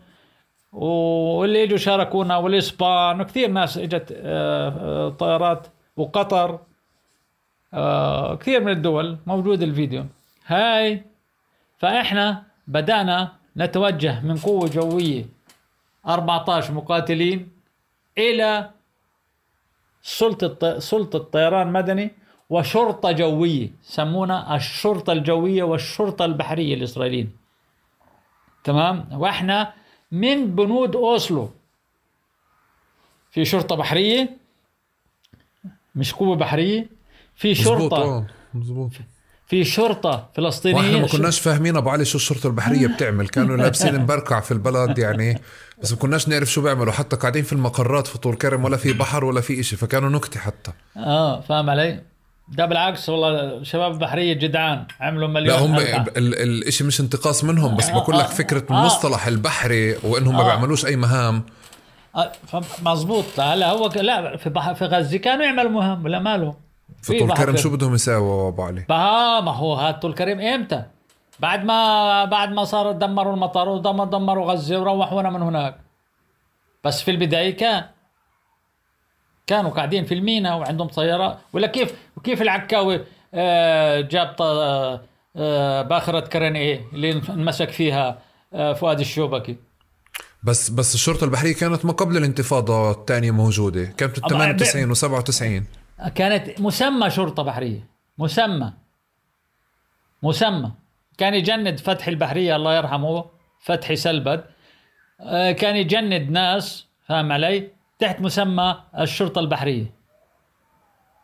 واللي 0.72 1.64
إجوا 1.64 1.78
شاركونا 1.78 2.36
والإسبان 2.36 3.20
وكثير 3.20 3.48
ناس 3.50 3.78
إجت 3.78 4.12
آه، 4.12 4.68
آه، 4.68 5.08
طيارات 5.08 5.66
وقطر 5.96 6.58
كثير 8.40 8.60
من 8.64 8.72
الدول 8.72 9.18
موجود 9.26 9.62
الفيديو. 9.62 10.04
هاي 10.46 11.02
فإحنا 11.78 12.42
بدأنا 12.66 13.32
نتوجه 13.56 14.20
من 14.20 14.36
قوة 14.36 14.68
جوية 14.68 15.24
14 16.06 16.72
مقاتلين 16.72 17.48
إلى 18.18 18.70
سلطة 20.02 20.78
سلطة 20.78 21.18
طيران 21.18 21.72
مدني. 21.72 22.10
وشرطة 22.50 23.12
جوية 23.12 23.68
سمونا 23.82 24.56
الشرطة 24.56 25.12
الجوية 25.12 25.62
والشرطة 25.62 26.24
البحرية 26.24 26.74
الإسرائيليين. 26.74 27.30
تمام؟ 28.64 29.08
وإحنا 29.12 29.72
من 30.12 30.54
بنود 30.54 30.96
أوسلو. 30.96 31.50
في 33.30 33.44
شرطة 33.44 33.76
بحرية 33.76 34.36
مش 35.94 36.14
قوه 36.14 36.36
بحرية. 36.36 36.86
في 37.36 37.54
شرطة 37.54 38.26
مزبوط 38.54 38.90
في 39.46 39.64
شرطة 39.64 40.28
فلسطينية. 40.34 40.78
وإحنا 40.78 40.98
ما 40.98 41.06
كناش 41.08 41.40
فاهمين 41.40 41.76
أبو 41.76 41.90
علي 41.90 42.04
شو 42.04 42.18
الشرطة 42.18 42.46
البحرية 42.46 42.86
بتعمل. 42.94 43.28
كانوا 43.28 43.56
لابسين 43.56 44.00
مبركع 44.00 44.40
في 44.40 44.52
البلد 44.52 44.98
يعني 44.98 45.40
بس 45.82 45.92
ما 45.92 45.98
كناش 45.98 46.28
نعرف 46.28 46.48
شو 46.52 46.62
بيعملوا. 46.62 46.92
حتى 46.92 47.16
قاعدين 47.16 47.42
في 47.42 47.52
المقرات 47.52 48.06
في 48.06 48.18
طول 48.18 48.34
كرم 48.36 48.64
ولا 48.64 48.76
في 48.76 48.92
بحر 48.92 49.24
ولا 49.24 49.40
في 49.40 49.60
إشي 49.60 49.76
فكانوا 49.76 50.08
نكتة 50.08 50.40
حتى. 50.40 50.72
آه 50.96 51.40
فاهم 51.40 51.70
علي؟ 51.70 52.00
ده 52.50 52.66
بالعكس 52.66 53.08
والله 53.08 53.62
شباب 53.62 53.98
بحرية 53.98 54.32
جدعان 54.32 54.84
عملوا 55.00 55.28
مليون 55.28 55.56
لا 55.56 55.64
هم 55.66 55.74
أربعة. 55.74 56.02
ال- 56.02 56.18
ال- 56.18 56.42
الإشي 56.42 56.84
مش 56.84 57.00
انتقاص 57.00 57.44
منهم 57.44 57.76
بس 57.76 57.88
آه، 57.90 57.94
بقول 57.94 58.18
لك 58.18 58.24
آه، 58.24 58.28
فكرة 58.28 58.64
آه. 58.70 58.80
المصطلح 58.80 59.26
البحري 59.26 59.96
وإنهم 60.02 60.34
ما 60.36 60.40
آه. 60.42 60.44
بيعملوش 60.44 60.86
أي 60.86 60.96
مهام 60.96 61.42
آه 62.16 62.32
مزبوط 62.82 63.40
هلا 63.40 63.70
هو 63.70 63.86
لا 63.96 64.36
في 64.36 64.50
بح... 64.50 64.72
في 64.72 64.84
غزة 64.84 65.18
كانوا 65.18 65.44
يعملوا 65.44 65.70
مهم 65.70 66.04
ولا 66.04 66.18
ماله 66.18 66.54
في 67.02 67.18
طول 67.18 67.28
بحر 67.28 67.44
كرم 67.44 67.56
شو 67.56 67.70
بدهم 67.70 67.94
يساووا 67.94 68.48
أبو 68.48 68.62
علي 68.62 68.84
ما 68.88 69.50
هو 69.50 69.74
هاد 69.74 69.98
طول 70.00 70.14
كريم 70.14 70.40
إمتى؟ 70.40 70.82
بعد 71.40 71.64
ما 71.64 72.24
بعد 72.24 72.52
ما 72.52 72.64
صار 72.64 72.92
دمروا 72.92 73.34
المطار 73.34 73.68
ودمروا 73.68 74.10
دمروا 74.10 74.52
غزة 74.52 74.78
وروحونا 74.80 75.30
من 75.30 75.42
هناك 75.42 75.76
بس 76.84 77.02
في 77.02 77.10
البداية 77.10 77.56
كان 77.56 77.84
كانوا 79.50 79.70
قاعدين 79.70 80.04
في 80.04 80.14
المينا 80.14 80.54
وعندهم 80.54 80.88
طيارات 80.88 81.38
ولا 81.52 81.66
كيف 81.66 81.94
وكيف 82.16 82.42
العكاوي 82.42 83.04
آه 83.34 84.00
جاب 84.00 84.36
آه 85.36 85.82
باخرة 85.82 86.20
كرن 86.20 86.56
إيه 86.56 86.80
اللي 86.92 87.10
انمسك 87.28 87.70
فيها 87.70 88.18
آه 88.54 88.72
فؤاد 88.72 89.00
الشوبكي؟ 89.00 89.56
بس 90.42 90.70
بس 90.70 90.94
الشرطة 90.94 91.24
البحرية 91.24 91.54
كانت 91.54 91.84
ما 91.84 91.92
قبل 91.92 92.16
الانتفاضة 92.16 92.90
الثانية 92.90 93.30
موجودة. 93.30 93.84
كانت 93.84 94.20
بال 94.20 94.24
أبا- 94.24 94.28
98 94.28 94.94
و97 94.94 95.64
كانت 96.14 96.60
مسمى 96.60 97.10
شرطة 97.10 97.42
بحرية. 97.42 97.88
مسمى. 98.18 98.72
مسمى. 100.22 100.70
كان 101.18 101.34
يجند 101.34 101.78
فتحي 101.80 102.10
البحرية 102.10 102.56
الله 102.56 102.76
يرحمه 102.76 103.24
فتحي 103.60 103.96
سلبد. 103.96 104.44
كان 105.58 105.76
يجند 105.76 106.30
ناس 106.30 106.86
فاهم 107.06 107.32
علي؟ 107.32 107.68
تحت 108.00 108.20
مسمى 108.20 108.76
الشرطة 108.98 109.38
البحرية. 109.38 109.94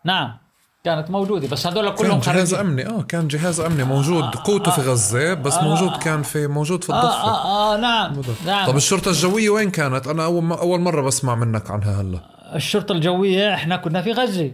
نعم 0.04 0.38
كانت 0.84 1.10
موجودة 1.10 1.48
بس 1.48 1.66
هذول 1.66 1.88
كان 1.88 1.94
كلهم 1.96 2.20
جهاز 2.20 2.54
خارجين. 2.54 2.58
أمني. 2.58 2.86
آه 2.86 3.02
كان 3.02 3.28
جهاز 3.28 3.60
أمني 3.60 3.84
موجود 3.84 4.24
قوته 4.24 4.70
في 4.70 4.80
غزة 4.80 5.34
بس 5.34 5.58
موجود 5.58 5.96
كان 5.96 6.22
في 6.22 6.46
موجود 6.46 6.84
في 6.84 6.92
آه, 6.92 6.96
الضفة. 6.96 7.22
آه, 7.22 7.74
آه 7.74 7.76
نعم 7.76 8.20
نعم. 8.46 8.66
طب 8.66 8.76
الشرطة 8.76 9.08
الجوية 9.08 9.50
وين 9.50 9.70
كانت؟ 9.70 10.06
أنا 10.06 10.24
أول 10.24 10.42
ما 10.42 10.60
أول 10.60 10.80
مرة 10.80 11.02
بسمع 11.02 11.34
منك 11.34 11.70
عنها 11.70 12.00
هلا. 12.00 12.20
الشرطة 12.54 12.92
الجوية 12.92 13.54
إحنا 13.54 13.76
كنا 13.76 14.02
في 14.02 14.12
غزة. 14.12 14.52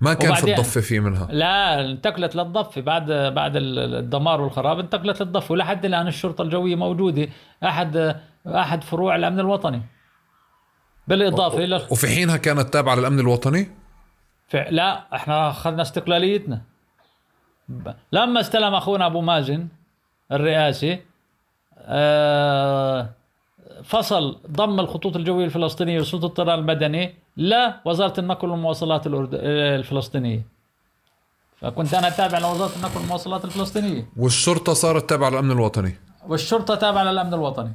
ما 0.00 0.14
كان 0.14 0.34
في 0.34 0.50
الضفة 0.50 0.80
في 0.80 1.00
منها. 1.00 1.28
لا 1.30 1.80
انتقلت 1.80 2.36
للضفة 2.36 2.80
بعد 2.80 3.12
بعد 3.12 3.52
الدمار 3.56 4.40
والخراب 4.40 4.78
انتقلت 4.78 5.22
للضفة 5.22 5.52
ولحد 5.52 5.84
الآن 5.84 6.06
الشرطة 6.06 6.42
الجوية 6.42 6.76
موجودة. 6.76 7.28
أحد 7.64 8.16
أحد 8.46 8.84
فروع 8.84 9.16
الأمن 9.16 9.40
الوطني. 9.40 9.82
بالإضافة 11.08 11.58
إلى 11.64 11.76
وفي 11.90 12.06
حينها 12.06 12.36
كانت 12.36 12.72
تابعة 12.72 12.94
للأمن 12.94 13.20
الوطني؟ 13.20 13.68
لا 14.70 15.14
إحنا 15.14 15.50
أخذنا 15.50 15.82
استقلاليتنا. 15.82 16.60
لما 18.12 18.40
استلم 18.40 18.74
أخونا 18.74 19.06
أبو 19.06 19.20
مازن 19.20 19.68
الرئاسي 20.32 21.00
آه، 21.78 23.08
فصل 23.84 24.40
ضم 24.50 24.80
الخطوط 24.80 25.16
الجوية 25.16 25.44
الفلسطينية 25.44 26.00
وسلطة 26.00 26.26
الطيران 26.26 26.58
المدني 26.58 27.14
لوزارة 27.36 28.20
النقل 28.20 28.48
والمواصلات 28.48 29.08
الأرد- 29.08 29.34
الفلسطينية. 29.78 30.42
فكنت 31.60 31.94
أنا 31.94 32.10
تابع 32.10 32.38
لوزارة 32.38 32.76
النقل 32.76 33.00
والمواصلات 33.00 33.44
الفلسطينية. 33.44 34.08
والشرطة 34.16 34.72
صارت 34.72 35.10
تابعة 35.10 35.30
للأمن 35.30 35.50
الوطني؟ 35.50 35.94
والشرطة 36.28 36.74
تابعة 36.74 37.04
للأمن 37.04 37.34
الوطني. 37.34 37.72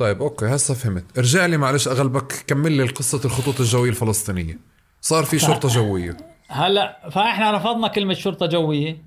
طيب 0.00 0.22
أوكي 0.22 0.46
هسه 0.46 0.74
فهمت. 0.74 1.18
ارجع 1.18 1.46
لي 1.46 1.56
معلش 1.56 1.88
أغلبك 1.88 2.44
كمل 2.46 2.72
لي 2.72 2.86
قصه 2.86 3.20
الخطوط 3.24 3.60
الجوية 3.60 3.90
الفلسطينية. 3.90 4.58
صار 5.00 5.24
في 5.24 5.38
شرطة 5.38 5.68
جوية. 5.68 6.16
هلا 6.48 7.10
فإحنا 7.10 7.50
رفضنا 7.50 7.88
كلمة 7.88 8.14
شرطة 8.14 8.46
جوية. 8.46 9.02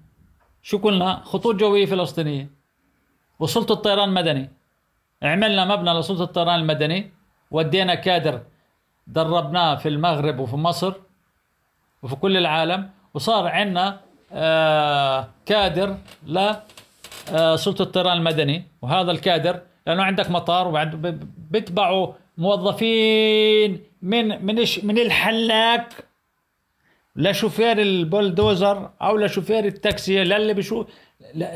شو 0.64 0.78
قلنا؟ 0.78 1.22
خطوط 1.26 1.56
جوية 1.56 1.86
فلسطينية. 1.86 2.50
وسلطة 3.40 3.76
طيران 3.76 4.10
مدني 4.10 4.50
عملنا 5.24 5.66
مبنى 5.66 6.00
لسلطة 6.00 6.24
الطيران 6.24 6.60
المدني. 6.60 7.12
ودينا 7.52 7.96
كادر 7.96 8.42
دربناه 9.08 9.76
في 9.76 9.90
المغرب 9.90 10.40
وفي 10.40 10.56
مصر 10.56 10.94
وفي 12.04 12.16
كل 12.16 12.38
العالم. 12.38 12.90
وصار 13.14 13.48
عندنا 13.48 14.00
آه 14.32 15.30
كادر 15.46 15.98
لسلطة 16.28 17.82
الطيران 17.82 18.18
المدني. 18.18 18.66
وهذا 18.82 19.12
الكادر 19.12 19.62
لأنه 19.88 20.04
عندك 20.04 20.32
مطار 20.32 20.86
ب- 20.96 21.30
بيتبعوا 21.52 22.14
موظفين 22.38 23.82
من 24.02 24.46
من 24.46 24.56
من 24.84 24.98
الحلاق 25.00 25.90
لشوفير 27.16 27.82
البولدوزر 27.82 28.90
أو 29.02 29.18
لشوفير 29.18 29.66
التاكسي 29.66 30.24
للي 30.24 30.54
بشو 30.54 30.86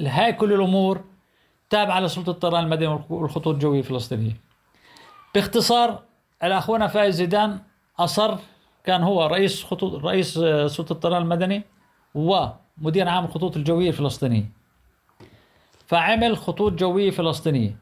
هاي 0.05 0.33
كل 0.33 0.53
الأمور 0.53 1.03
تابعة 1.69 1.99
لسلطة 1.99 2.29
الطيران 2.29 2.63
المدني 2.63 2.87
والخ- 2.97 3.11
والخطوط 3.11 3.47
الجوية 3.53 3.79
الفلسطينية. 3.79 4.31
باختصار 5.35 6.03
الأخونا 6.43 6.87
فايز 6.87 7.15
زيدان 7.15 7.59
أصر 7.99 8.35
كان 8.83 9.03
هو 9.03 9.25
رئيس 9.25 9.63
خطوط 9.63 10.05
رئيس 10.05 10.37
آه، 10.37 10.67
سلطة 10.67 10.93
الطيران 10.93 11.21
المدني 11.21 11.63
ومدير 12.15 13.07
عام 13.09 13.25
الخطوط 13.25 13.57
الجوية 13.57 13.87
الفلسطينية. 13.89 14.45
فعمل 15.87 16.37
خطوط 16.37 16.73
جوية 16.73 17.11
فلسطينية. 17.11 17.75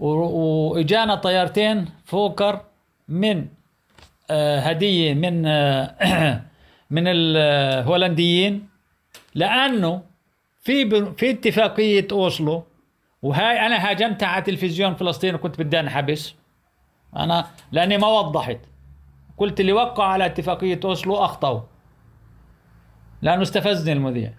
وإجانا 0.00 1.14
طيارتين 1.14 1.88
فوكر 2.04 2.60
من 3.08 3.46
آه، 4.30 4.58
هدية 4.58 5.14
من 5.14 5.46
آه، 5.46 6.42
من 6.94 7.02
الهولنديين. 7.06 8.68
لأنه 9.34 10.02
في 10.60 11.12
في 11.14 11.30
اتفاقية 11.30 12.06
أوسلو 12.12 12.64
وهاي 13.22 13.66
أنا 13.66 13.90
هاجمتها 13.90 14.26
على 14.26 14.42
تلفزيون 14.42 14.94
فلسطين 14.94 15.34
وكنت 15.34 15.60
بدي 15.60 15.80
انحبس 15.80 16.34
أنا 17.16 17.46
لأني 17.72 17.98
ما 17.98 18.06
وضحت. 18.08 18.58
قلت 19.38 19.60
اللي 19.60 19.72
وقعوا 19.72 20.08
على 20.08 20.26
اتفاقية 20.26 20.80
أوسلو 20.84 21.16
أخطأوا. 21.16 21.60
لأنه 23.22 23.42
استفزني 23.42 23.92
المذيع. 23.92 24.32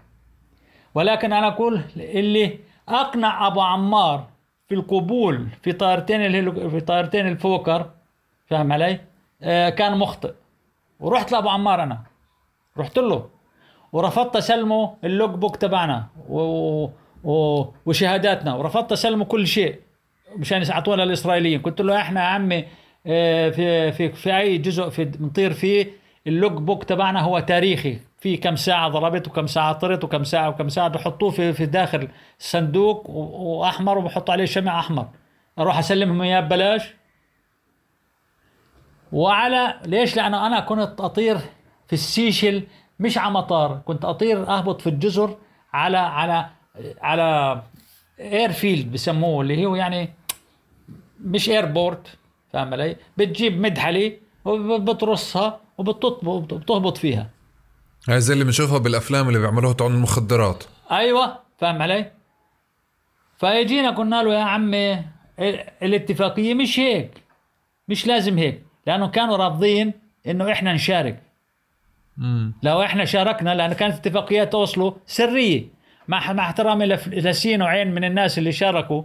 ولكن 0.96 1.34
أنا 1.34 1.48
أقول 1.48 1.82
اللي 1.96 2.60
أقنع 2.90 3.48
أبو 3.48 3.62
عمار 3.62 4.28
في 4.72 4.78
القبول 4.78 5.48
في 5.64 5.72
طائرتين 5.72 6.26
الهلو... 6.26 6.70
في 6.70 6.80
طائرتين 6.80 7.28
الفوكر 7.28 7.90
فاهم 8.48 8.72
علي؟ 8.74 9.00
آه 9.42 9.70
كان 9.70 9.98
مخطئ. 9.98 10.34
ورحت 11.00 11.32
لأبو 11.32 11.50
عمار 11.50 11.84
أنا. 11.84 12.00
رحت 12.78 13.00
له. 13.00 13.30
ورفضت 13.92 14.36
أسلمه 14.36 14.94
ال 15.04 15.30
logbook 15.30 15.56
تبعنا 15.56 16.08
و... 16.30 16.40
و... 17.24 17.66
وشهاداتنا. 17.86 18.56
ورفضت 18.56 18.92
أسلمه 18.92 19.26
كل 19.26 19.48
شيء 19.48 19.80
مشان 20.38 20.64
يعطونا 20.64 21.02
للإسرائيليين. 21.02 21.62
قلت 21.62 21.82
له 21.82 21.98
إحنا 21.98 22.22
يا 22.22 22.26
عمي 22.26 22.66
آه، 23.08 23.50
في 23.50 23.92
في 23.92 24.10
في 24.12 24.38
أي 24.38 24.58
جزء 24.58 24.90
في 24.90 25.06
بنطير 25.06 25.54
فيه 25.54 25.88
ال 26.28 26.52
logbook 26.52 26.84
تبعنا 26.84 27.22
هو 27.22 27.40
تاريخي. 27.40 28.00
في 28.22 28.38
كم 28.38 28.56
ساعة 28.56 28.90
ضربت 28.90 29.28
وكم 29.28 29.48
ساعة 29.48 29.74
طرت 29.74 30.04
وكم 30.04 30.24
ساعة 30.24 30.50
وكم 30.50 30.70
ساعة 30.70 30.88
بحطوه 30.88 31.30
في 31.32 31.54
في 31.54 31.66
داخل 31.66 32.08
صندوق 32.40 33.10
وأحمر 33.10 33.98
وبحطوا 33.98 34.34
عليه 34.34 34.46
شمع 34.46 34.80
أحمر. 34.80 35.08
أروح 35.60 35.78
أسلمهم 35.78 36.22
إياه 36.22 36.40
ببلاش. 36.40 36.94
وعلى 39.12 39.80
ليش؟ 39.86 40.16
لأنه 40.16 40.48
أنا 40.48 40.60
كنت 40.60 41.02
أطير 41.02 41.38
في 41.88 41.94
السيشل 41.94 42.64
مش 43.00 43.18
على 43.18 43.32
مطار 43.34 43.82
كنت 43.86 44.06
أطير 44.06 44.48
أهبط 44.48 44.82
في 44.82 44.90
الجزر 44.90 45.38
على 45.74 45.98
على 45.98 46.50
على 47.02 47.62
airfield 48.20 48.92
بسموه 48.92 49.42
اللي 49.42 49.66
هو 49.66 49.76
يعني 49.76 50.10
مش 51.22 51.50
airport 51.50 52.18
فاهم 52.54 52.74
علي؟ 52.74 52.96
بتجيب 53.18 53.62
مدحلة 53.62 54.20
وبترصها 54.46 55.60
وبتهبط 55.78 56.98
فيها. 56.98 57.30
هاي 58.10 58.22
زي 58.22 58.34
اللي 58.34 58.44
بنشوفها 58.46 58.78
بالأفلام 58.78 59.28
اللي 59.28 59.40
بيعملوها 59.40 59.74
تاعون 59.74 59.94
المخدرات. 59.94 60.64
أيوه 60.92 61.40
فاهم 61.58 61.82
علي؟ 61.82 62.12
فاجينا 63.38 63.90
قلنا 63.90 64.24
له 64.24 64.34
يا 64.34 64.40
عمي 64.44 64.94
ال- 64.94 65.04
الاتفاقية 65.84 66.54
مش 66.54 66.80
هيك 66.80 67.12
مش 67.88 68.08
لازم 68.08 68.38
هيك 68.38 68.62
لأنه 68.88 69.08
كانوا 69.08 69.38
رافضين 69.38 69.94
إنه 70.28 70.52
إحنا 70.52 70.74
نشارك. 70.74 71.22
مم. 72.18 72.54
لو 72.64 72.82
إحنا 72.84 73.06
شاركنا 73.06 73.56
لأنه 73.56 73.74
كانت 73.74 73.94
اتفاقيات 73.96 74.56
أوسلو 74.56 74.98
سرية. 75.06 75.66
مع 76.08 76.34
مع 76.34 76.46
احترامي 76.46 76.86
لسين 77.08 77.62
وعين 77.62 77.92
من 77.96 78.04
الناس 78.04 78.38
اللي 78.38 78.52
شاركوا 78.52 79.04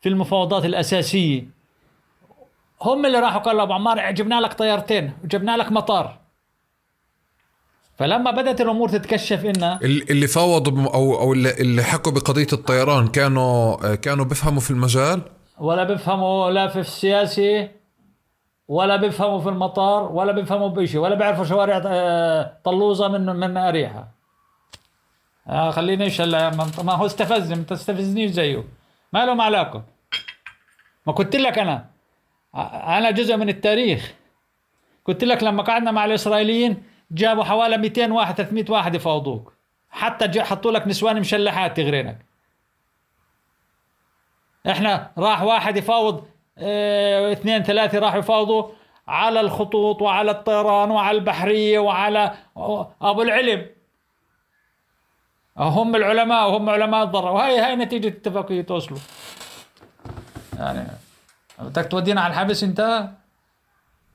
في 0.00 0.08
المفاوضات 0.08 0.64
الأساسية. 0.64 1.44
هم 2.82 3.06
اللي 3.06 3.18
راحوا 3.18 3.40
قالوا 3.40 3.62
أبو 3.62 3.72
عمار 3.72 4.10
جبنا 4.10 4.40
لك 4.40 4.52
طيارتين 4.52 5.12
وجبنا 5.24 5.56
لك 5.56 5.72
مطار. 5.72 6.18
فلما 8.02 8.30
بدأت 8.30 8.60
الأمور 8.60 8.88
تتكشف 8.88 9.44
انها 9.44 9.78
ال- 9.82 10.10
اللي 10.10 10.26
فاوضوا 10.26 10.94
أو 10.94 11.20
أو 11.20 11.32
اللي 11.32 11.50
اللي 11.60 11.82
حكوا 11.82 12.12
بقضية 12.12 12.46
الطيران 12.52 13.08
كانوا 13.08 13.94
كانوا 13.94 14.24
بيفهموا 14.24 14.60
في 14.60 14.70
المجال؟ 14.70 15.20
ولا 15.58 15.84
بيفهموا 15.84 16.50
لا 16.50 16.68
في 16.68 16.78
السياسي 16.80 17.68
ولا 18.68 18.96
بيفهموا 18.96 19.40
في 19.40 19.48
المطار 19.48 20.12
ولا 20.12 20.32
بيفهموا 20.32 20.68
بشيء 20.68 21.00
ولا 21.00 21.14
بيعرفوا 21.14 21.44
شوارع 21.44 21.82
آه، 21.86 22.52
طلوزة 22.64 23.08
من 23.08 23.26
من 23.26 23.56
اريحه 23.56 24.08
آه 25.48 25.70
خليني 25.70 26.08
هلا 26.08 26.50
ما 26.50 26.66
ما 26.82 26.92
هو 26.92 27.06
استفزني 27.06 27.56
ما 27.56 27.62
تستفزنيش 27.62 28.30
زيه. 28.30 28.64
ما 29.12 29.26
لهم 29.26 29.40
علاقه 29.40 29.82
ما 31.06 31.12
قلت 31.12 31.36
لك 31.36 31.58
أنا. 31.58 31.84
آه، 32.54 32.98
أنا 32.98 33.10
جزء 33.10 33.36
من 33.36 33.48
التاريخ. 33.48 34.12
قلت 35.04 35.24
لك 35.24 35.42
لما 35.42 35.62
قعدنا 35.62 35.90
مع 35.90 36.04
الإسرائيليين 36.04 36.91
جابوا 37.12 37.44
حوالي 37.44 37.76
200 37.76 38.12
واحد 38.12 38.34
300 38.34 38.64
واحد 38.68 38.94
يفاوضوك. 38.94 39.52
حتى 39.90 40.42
حطوا 40.42 40.72
لك 40.72 40.86
نسوان 40.86 41.20
مشلحات 41.20 41.76
تغرينك. 41.76 42.26
إحنا 44.70 45.10
راح 45.18 45.42
واحد 45.42 45.76
يفاوض 45.76 46.24
آه 46.58 47.32
اثنين 47.32 47.62
ثلاثة 47.62 47.98
راحوا 47.98 48.18
يفاوضوا 48.18 48.68
على 49.08 49.40
الخطوط 49.40 50.02
وعلى 50.02 50.30
الطيران 50.30 50.90
وعلى 50.90 51.18
البحرية 51.18 51.78
وعلى 51.78 52.34
أبو 53.02 53.22
العلم. 53.22 53.66
هم 55.58 55.96
العلماء 55.96 56.50
وهم 56.50 56.70
علماء 56.70 57.02
الضرر. 57.02 57.32
وهي 57.32 57.58
هاي 57.60 57.76
نتيجة 57.76 58.08
اتفاقية 58.08 58.66
أوسلو 58.70 58.98
يعني 60.58 60.88
بدك 61.58 61.88
تودينا 61.90 62.20
على 62.20 62.32
الحبس 62.32 62.62
أنت؟ 62.62 63.08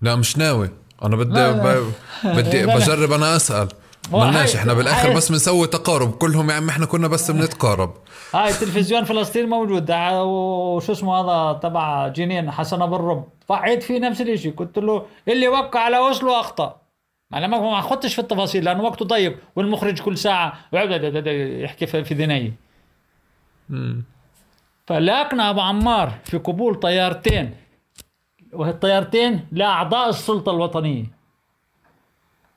لا 0.02 0.16
مش 0.16 0.38
ناوي. 0.38 0.70
أنا 1.04 1.16
بدي 1.16 1.34
لا، 1.34 1.52
لا. 1.52 1.80
ب- 1.80 1.94
بدي. 2.26 2.66
بجرب 2.76 3.12
أنا 3.12 3.36
أسأل. 3.36 3.68
ملناش 4.12 4.56
إحنا 4.56 4.74
بالآخر 4.74 5.14
بس 5.14 5.32
بنسوي 5.32 5.68
تقارب. 5.68 6.12
كلهم 6.12 6.50
يا 6.50 6.56
عم 6.56 6.70
إحنا 6.70 6.86
كنا 6.86 7.08
بس 7.08 7.32
بنتقارب. 7.32 7.94
هاي 8.34 8.54
تلفزيون 8.54 9.04
فلسطين 9.04 9.50
موجود. 9.50 9.92
وشو 9.92 10.92
اسمه 10.92 11.16
هذا 11.16 11.60
تبع 11.60 12.08
جنين 12.08 12.52
حسن 12.52 12.82
أبو 12.82 12.96
الرب. 12.96 13.28
فعيت 13.48 13.84
فيه 13.84 14.00
نفس 14.00 14.22
الشيء 14.22 14.54
قلت 14.56 14.78
له 14.80 15.06
اللي 15.28 15.48
وقع 15.48 15.80
على 15.80 15.98
أوسلو 15.98 16.32
أخطأ. 16.40 16.82
أنا 17.34 17.48
ما 17.48 17.82
خدتش 17.82 18.14
في 18.14 18.20
التفاصيل 18.22 18.64
لأنه 18.64 18.84
وقته 18.84 19.06
ضيق 19.06 19.38
والمخرج 19.56 20.02
كل 20.02 20.18
ساعة 20.18 20.54
يحكي 20.74 21.86
في 21.86 22.04
في 22.04 22.14
ذني 22.14 22.54
فلاقنا 24.88 25.50
أبو 25.50 25.62
عمار 25.62 26.14
في 26.26 26.38
قبول 26.38 26.76
طيارتين. 26.76 27.56
وهالطيارتين 28.54 29.48
لاعضاء 29.52 30.10
السلطة 30.10 30.52
الوطنية. 30.52 31.06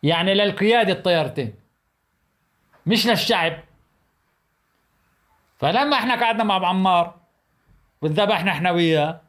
يعني 0.02 0.34
للقيادة 0.34 0.92
الطيارتين. 0.92 1.54
مش 2.86 3.06
للشعب. 3.06 3.52
فلما 5.58 5.96
إحنا 5.96 6.20
قعدنا 6.20 6.44
مع 6.44 6.56
أبو 6.56 6.64
عمار 6.64 7.14
وذبحنا 8.02 8.50
إحنا 8.50 8.70
وياه 8.70 9.20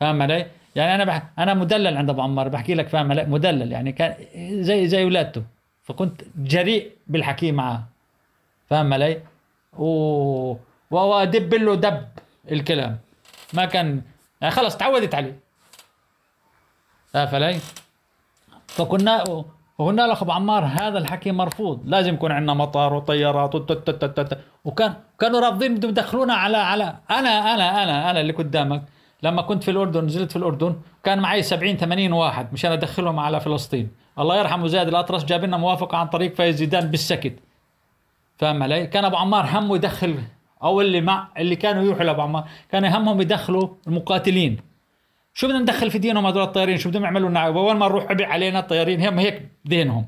فاهم 0.00 0.22
علي؟ 0.22 0.46
يعني 0.76 0.94
أنا 0.94 1.04
بح... 1.04 1.22
أنا 1.38 1.54
مدلل 1.54 1.96
عند 1.96 2.10
أبو 2.10 2.22
عمار 2.22 2.48
بحكي 2.48 2.74
لك 2.74 2.88
فاهم 2.88 3.10
علي؟ 3.10 3.24
مدلل 3.24 3.72
يعني 3.72 3.92
كان 3.92 4.14
زي 4.62 4.88
زي 4.88 5.04
ولادته. 5.04 5.42
فكنت 5.82 6.22
جريء 6.36 6.92
بالحكي 7.06 7.52
معاه. 7.52 7.84
فاهم 8.68 8.94
علي؟ 8.94 9.22
و... 9.78 10.56
وأدب 10.90 11.54
له 11.54 11.74
دب 11.74 12.08
الكلام. 12.50 12.98
ما 13.52 13.64
كان 13.64 14.02
يعني 14.40 14.54
خلص 14.54 14.76
تعودت 14.76 15.14
عليه. 15.14 15.38
عارف 17.14 17.34
علي؟ 17.34 17.60
فكنا 18.66 19.24
وقلنا 19.78 20.22
أبو 20.22 20.32
عمار 20.32 20.64
هذا 20.64 20.98
الحكي 20.98 21.32
مرفوض. 21.32 21.80
لازم 21.84 22.14
يكون 22.14 22.32
عندنا 22.32 22.54
مطار 22.54 22.94
وطيارات 22.94 23.54
وكان 24.64 24.94
كانوا 25.18 25.40
رافضين 25.40 25.74
بدهم 25.74 25.90
يدخلونا 25.90 26.34
على 26.34 26.56
على 26.56 26.96
أنا 27.10 27.54
أنا 27.54 27.82
أنا 27.82 28.10
أنا 28.10 28.20
اللي 28.20 28.32
قدامك. 28.32 28.82
لما 29.22 29.42
كنت 29.42 29.64
في 29.64 29.70
الأردن 29.70 30.04
نزلت 30.04 30.30
في 30.30 30.36
الأردن 30.36 30.76
كان 31.04 31.18
معي 31.18 31.42
70 31.42 31.76
80 31.76 32.12
واحد 32.12 32.52
مشان 32.52 32.72
أدخلهم 32.72 33.18
على 33.18 33.40
فلسطين. 33.40 33.90
الله 34.18 34.38
يرحمه 34.38 34.66
زاد 34.66 34.88
الاطرش 34.88 35.24
جاب 35.24 35.44
لنا 35.44 35.56
موافقة 35.56 35.98
عن 35.98 36.06
طريق 36.06 36.34
فايز 36.34 36.56
زيدان 36.56 36.90
بالسكت. 36.90 37.38
فاهم 38.38 38.62
علي؟ 38.62 38.86
كان 38.86 39.04
أبو 39.04 39.16
عمار 39.16 39.46
همه 39.52 39.76
يدخل 39.76 40.18
أو 40.62 40.80
اللي 40.80 41.00
مع 41.00 41.28
اللي 41.38 41.56
كانوا 41.56 41.82
يروحوا 41.82 42.04
لأبو 42.04 42.22
عمار. 42.22 42.44
كان 42.70 42.84
همهم 42.84 43.20
يدخلوا 43.20 43.68
المقاتلين. 43.86 44.69
شو 45.40 45.46
بدنا 45.46 45.58
ندخل 45.58 45.90
في 45.90 45.98
دينهم 45.98 46.26
هذول 46.26 46.42
الطيارين؟ 46.42 46.78
شو 46.78 46.88
بدهم 46.88 47.04
يعملوا 47.04 47.28
لنا؟ 47.28 47.46
أول 47.46 47.76
ما 47.76 47.88
نروح 47.88 48.04
عبء 48.10 48.24
علينا 48.24 48.58
الطيارين 48.58 49.06
هم 49.06 49.18
هيك 49.18 49.48
دينهم 49.64 50.06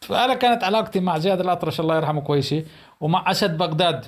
فأنا 0.00 0.34
كانت 0.34 0.64
علاقتي 0.64 1.00
مع 1.00 1.18
زياد 1.18 1.40
الأطرش 1.40 1.80
الله 1.80 1.96
يرحمه 1.96 2.20
كويسة. 2.20 2.64
ومع 3.00 3.30
أسد 3.30 3.58
بغداد 3.58 4.06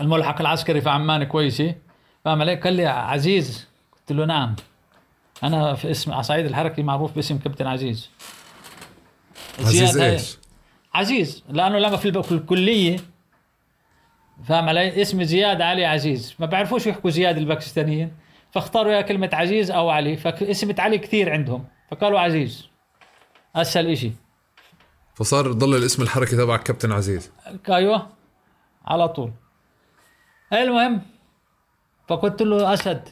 الملحق 0.00 0.40
العسكري 0.40 0.80
في 0.80 0.90
عمان 0.90 1.24
كويسة. 1.24 1.74
فاهم 2.24 2.40
علي 2.40 2.54
قال 2.54 2.72
لي 2.72 2.86
عزيز. 2.86 3.68
قلت 3.92 4.12
له 4.12 4.24
نعم. 4.24 4.56
أنا 5.42 5.74
في 5.74 5.90
اسم 5.90 6.12
على 6.12 6.22
صعيد 6.22 6.46
الحركي 6.46 6.82
معروف 6.82 7.14
باسم 7.14 7.38
كابتن 7.38 7.66
عزيز. 7.66 8.10
عزيز 9.60 9.90
زياد 9.90 9.98
هاي- 9.98 10.12
إيش؟ 10.12 10.38
عزيز 10.94 11.44
لأنه 11.48 11.78
لما 11.78 11.96
في 11.96 12.32
الكلية. 12.32 12.96
فاهم 14.44 14.68
علي 14.68 15.02
اسمي 15.02 15.24
زياد 15.24 15.60
علي 15.60 15.84
عزيز. 15.84 16.34
ما 16.38 16.46
بعرفوش 16.46 16.86
يحكوا 16.86 17.10
زياد 17.10 17.36
الباكستانيين. 17.36 18.21
فاختاروا 18.52 18.92
يا 18.92 19.00
كلمة 19.00 19.30
عزيز 19.32 19.70
أو 19.70 19.90
علي 19.90 20.16
فاسمة 20.16 20.74
علي 20.78 20.98
كثير 20.98 21.32
عندهم 21.32 21.64
فقالوا 21.90 22.20
عزيز. 22.20 22.68
أسهل 23.56 23.90
إشي. 23.90 24.12
فصار 25.14 25.52
ضل 25.52 25.76
الاسم 25.76 26.02
الحركي 26.02 26.36
تبعك 26.36 26.62
كابتن 26.62 26.92
عزيز. 26.92 27.32
أيوة 27.68 28.08
على 28.86 29.08
طول. 29.08 29.32
المهم 30.52 31.02
فقلت 32.08 32.42
له 32.42 32.74
أسد 32.74 33.08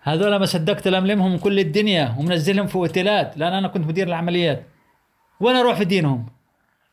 هذول 0.00 0.36
ما 0.36 0.46
صدقت 0.46 0.88
لملمهم 0.88 1.38
كل 1.38 1.58
الدنيا 1.58 2.14
ومنزلهم 2.18 2.66
في 2.66 2.76
أوتيلات 2.76 3.38
لأن 3.38 3.52
أنا 3.52 3.68
كنت 3.68 3.86
مدير 3.86 4.06
العمليات. 4.06 4.66
وين 5.40 5.56
أروح 5.56 5.78
في 5.78 5.84
دينهم؟ 5.84 6.26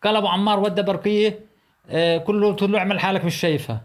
قال 0.04 0.16
أبو 0.16 0.28
عمار 0.28 0.60
ودى 0.60 0.82
برقية 0.82 1.40
آه، 1.90 2.18
كله 2.18 2.48
قلت 2.48 2.62
له 2.62 2.80
اعمل 2.80 3.00
حالك 3.00 3.26
مش 3.26 3.36
شايفها. 3.36 3.82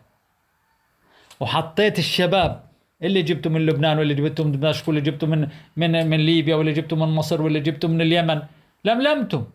وحطيت 1.40 1.98
الشباب 1.98 2.63
اللي 3.04 3.22
جبته 3.22 3.50
من 3.50 3.66
لبنان 3.66 3.98
واللي 3.98 4.14
جبته 4.14 4.44
من 4.44 4.52
دمشق 4.52 4.88
واللي 4.88 5.00
جبته 5.00 5.26
من 5.26 5.48
من 5.76 6.06
من 6.10 6.20
ليبيا 6.20 6.56
واللي 6.56 6.72
جبته 6.72 6.96
من 6.96 7.08
مصر 7.08 7.42
واللي 7.42 7.60
جبته 7.60 7.88
من 7.88 8.00
اليمن. 8.00 8.42
لملمته 8.84 9.46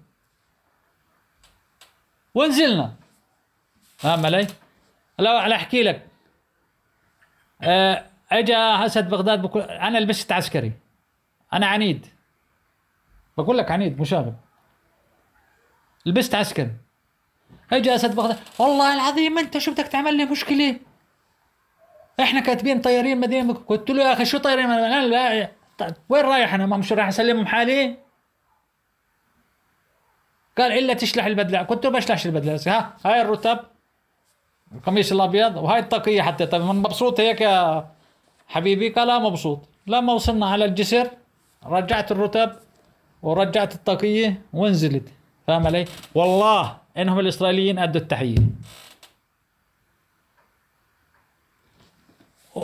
ونزلنا 2.36 2.96
فاهم 3.98 4.26
علي؟ 4.26 4.48
لو 5.20 5.38
على 5.38 5.56
أحكي 5.56 5.84
لك. 5.84 6.08
آه، 7.62 8.06
اجى 8.32 8.56
أسد 8.58 9.10
بغداد 9.10 9.42
بقول 9.42 9.62
أنا 9.64 9.98
لبست 9.98 10.32
عسكري. 10.32 10.72
أنا 11.54 11.68
عنيد. 11.68 12.06
بقول 13.38 13.58
لك 13.58 13.72
عنيد 13.72 14.02
مشاغب 14.02 14.36
لبست 16.06 16.36
عسكري. 16.36 16.72
اجى 17.72 17.96
أسد 17.96 18.16
بغداد. 18.16 18.38
والله 18.60 18.94
العظيم 18.94 19.38
أنت 19.38 19.58
شو 19.58 19.72
بدك 19.72 19.88
تعمل 19.88 20.18
لي 20.18 20.26
مشكلة؟ 20.26 20.80
إحنا 22.20 22.40
كاتبين 22.40 22.82
طيارين 22.82 23.20
مدينة 23.20 23.54
قلت 23.54 23.90
له 23.90 24.04
يا 24.04 24.14
أخي 24.14 24.26
شو 24.26 24.38
طيارين 24.38 24.70
مدينة؟ 24.70 25.06
لا, 25.06 25.52
طيب 25.78 25.94
وين 26.10 26.26
رايح؟ 26.26 26.54
أنا 26.54 26.66
ما 26.66 26.78
مش 26.78 26.94
رايح 26.94 27.08
أسلمهم 27.08 27.46
حالي. 27.46 27.98
قال 30.58 30.72
إلا 30.72 30.94
تشلح 30.94 31.26
البدلة. 31.26 31.62
قلت 31.62 31.86
له 31.86 31.92
بشلحش 31.92 32.26
البدلة. 32.26 32.60
ها 32.68 32.94
هاي 33.06 33.22
الرتب 33.22 33.60
القميص 34.76 35.12
الأبيض 35.12 35.58
وهاي 35.58 35.80
الطاقية 35.80 36.22
حتى. 36.22 36.46
طيب 36.46 36.62
مبسوط 36.62 37.20
هيك 37.20 37.42
يا 37.42 37.88
حبيبي؟ 38.48 38.90
قال 38.90 39.24
مبسوط. 39.24 39.60
لما 39.88 40.14
وصلنا 40.14 40.46
على 40.46 40.66
الجسر 40.66 41.10
رجعت 41.66 42.12
الرتب 42.12 42.52
ورجعت 43.24 43.76
الطاقية 43.76 44.42
ونزلت. 44.54 45.04
فاهم 45.48 45.68
علي؟ 45.68 45.86
والله 46.16 46.78
إنهم 46.98 47.20
الإسرائيليين 47.20 47.80
أدوا 47.80 48.02
التحية. 48.02 48.38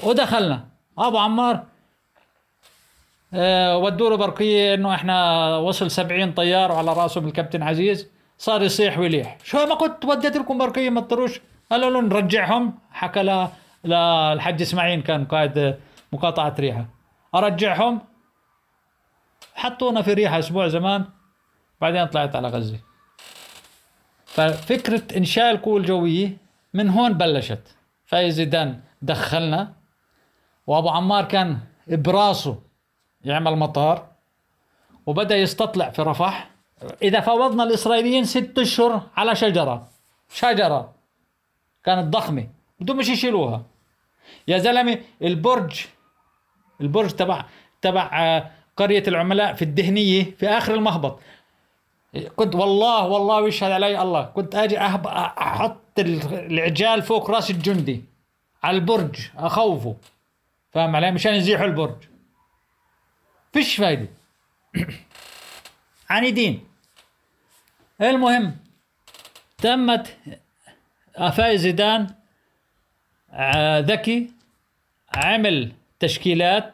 ودخلنا. 0.03 0.67
أبو 0.97 1.17
عمار 1.17 1.63
آه، 3.33 3.77
ودوا 3.77 4.09
له 4.09 4.15
برقية 4.15 4.73
إنه 4.73 4.95
إحنا 4.95 5.47
وصل 5.57 5.91
70 5.91 6.31
طيار 6.31 6.71
وعلى 6.71 6.93
راسهم 6.93 7.27
الكابتن 7.27 7.63
عزيز. 7.63 8.07
صار 8.37 8.61
يصيح 8.63 8.99
ويليح. 8.99 9.37
شو 9.43 9.65
ما 9.65 9.75
كنت 9.75 10.05
وديت 10.05 10.37
لكم 10.37 10.57
برقية 10.57 10.89
ما 10.89 11.01
تطروش 11.01 11.41
قالوا 11.71 11.89
له 11.89 12.01
نرجعهم. 12.01 12.79
حكى 12.91 13.47
للحج 13.85 14.61
إسماعيل 14.61 15.01
كان 15.01 15.25
قائد 15.25 15.75
مقاطعة 16.13 16.55
ريحة. 16.59 16.85
أرجعهم. 17.35 18.01
حطونا 19.55 20.01
في 20.01 20.13
ريحة 20.13 20.39
أسبوع 20.39 20.67
زمان. 20.67 21.05
بعدين 21.81 22.05
طلعت 22.05 22.35
على 22.35 22.47
غزة. 22.47 22.79
ففكرة 24.25 25.17
إنشاء 25.17 25.51
القوه 25.51 25.77
الجويه 25.77 26.37
من 26.73 26.89
هون 26.89 27.13
بلشت. 27.13 27.75
فايز 28.05 28.33
زيدان 28.35 28.81
دخلنا. 29.01 29.73
وابو 30.67 30.89
عمار 30.89 31.25
كان 31.25 31.59
براسه 31.87 32.59
يعمل 33.25 33.55
مطار 33.55 34.07
وبدأ 35.05 35.37
يستطلع 35.37 35.89
في 35.89 36.01
رفح. 36.01 36.49
إذا 37.01 37.19
فوضنا 37.19 37.63
الإسرائيليين 37.63 38.23
ست 38.23 38.59
أشهر 38.59 39.01
على 39.17 39.35
شجرة. 39.35 39.87
شجرة. 40.29 40.93
كانت 41.83 42.13
ضخمة. 42.13 42.47
بدهم 42.79 42.97
مش 42.97 43.09
يشيلوها. 43.09 43.63
يا 44.47 44.57
زلمة 44.57 44.99
البرج 45.21 45.85
البرج 46.81 47.09
تبع 47.09 47.45
تبع 47.81 48.09
آه، 48.13 48.51
قرية 48.77 49.03
العملاء 49.07 49.53
في 49.53 49.61
الدهنية 49.61 50.23
في 50.23 50.47
آخر 50.47 50.73
المهبط. 50.73 51.19
كنت 52.35 52.55
والله 52.55 53.07
والله 53.07 53.41
ويشهد 53.41 53.71
علي 53.71 54.01
الله. 54.01 54.23
كنت 54.23 54.55
أجي 54.55 54.79
أحط 54.79 55.99
العجال 55.99 57.01
فوق 57.01 57.31
رأس 57.31 57.51
الجندي 57.51 58.03
على 58.63 58.77
البرج 58.77 59.19
أخوفه. 59.37 59.95
فاهم 60.75 60.95
علي؟ 60.95 61.11
مشان 61.11 61.33
يزيحوا 61.33 61.65
البرج. 61.65 61.95
فيش 63.53 63.75
فايدة. 63.75 64.07
عنيدين 66.09 66.63
المهم 68.01 68.57
تمت 69.57 70.17
فايز 71.33 71.61
زيدان 71.61 72.07
آه، 73.31 73.79
ذكي 73.79 74.31
عمل 75.15 75.71
تشكيلات 75.99 76.73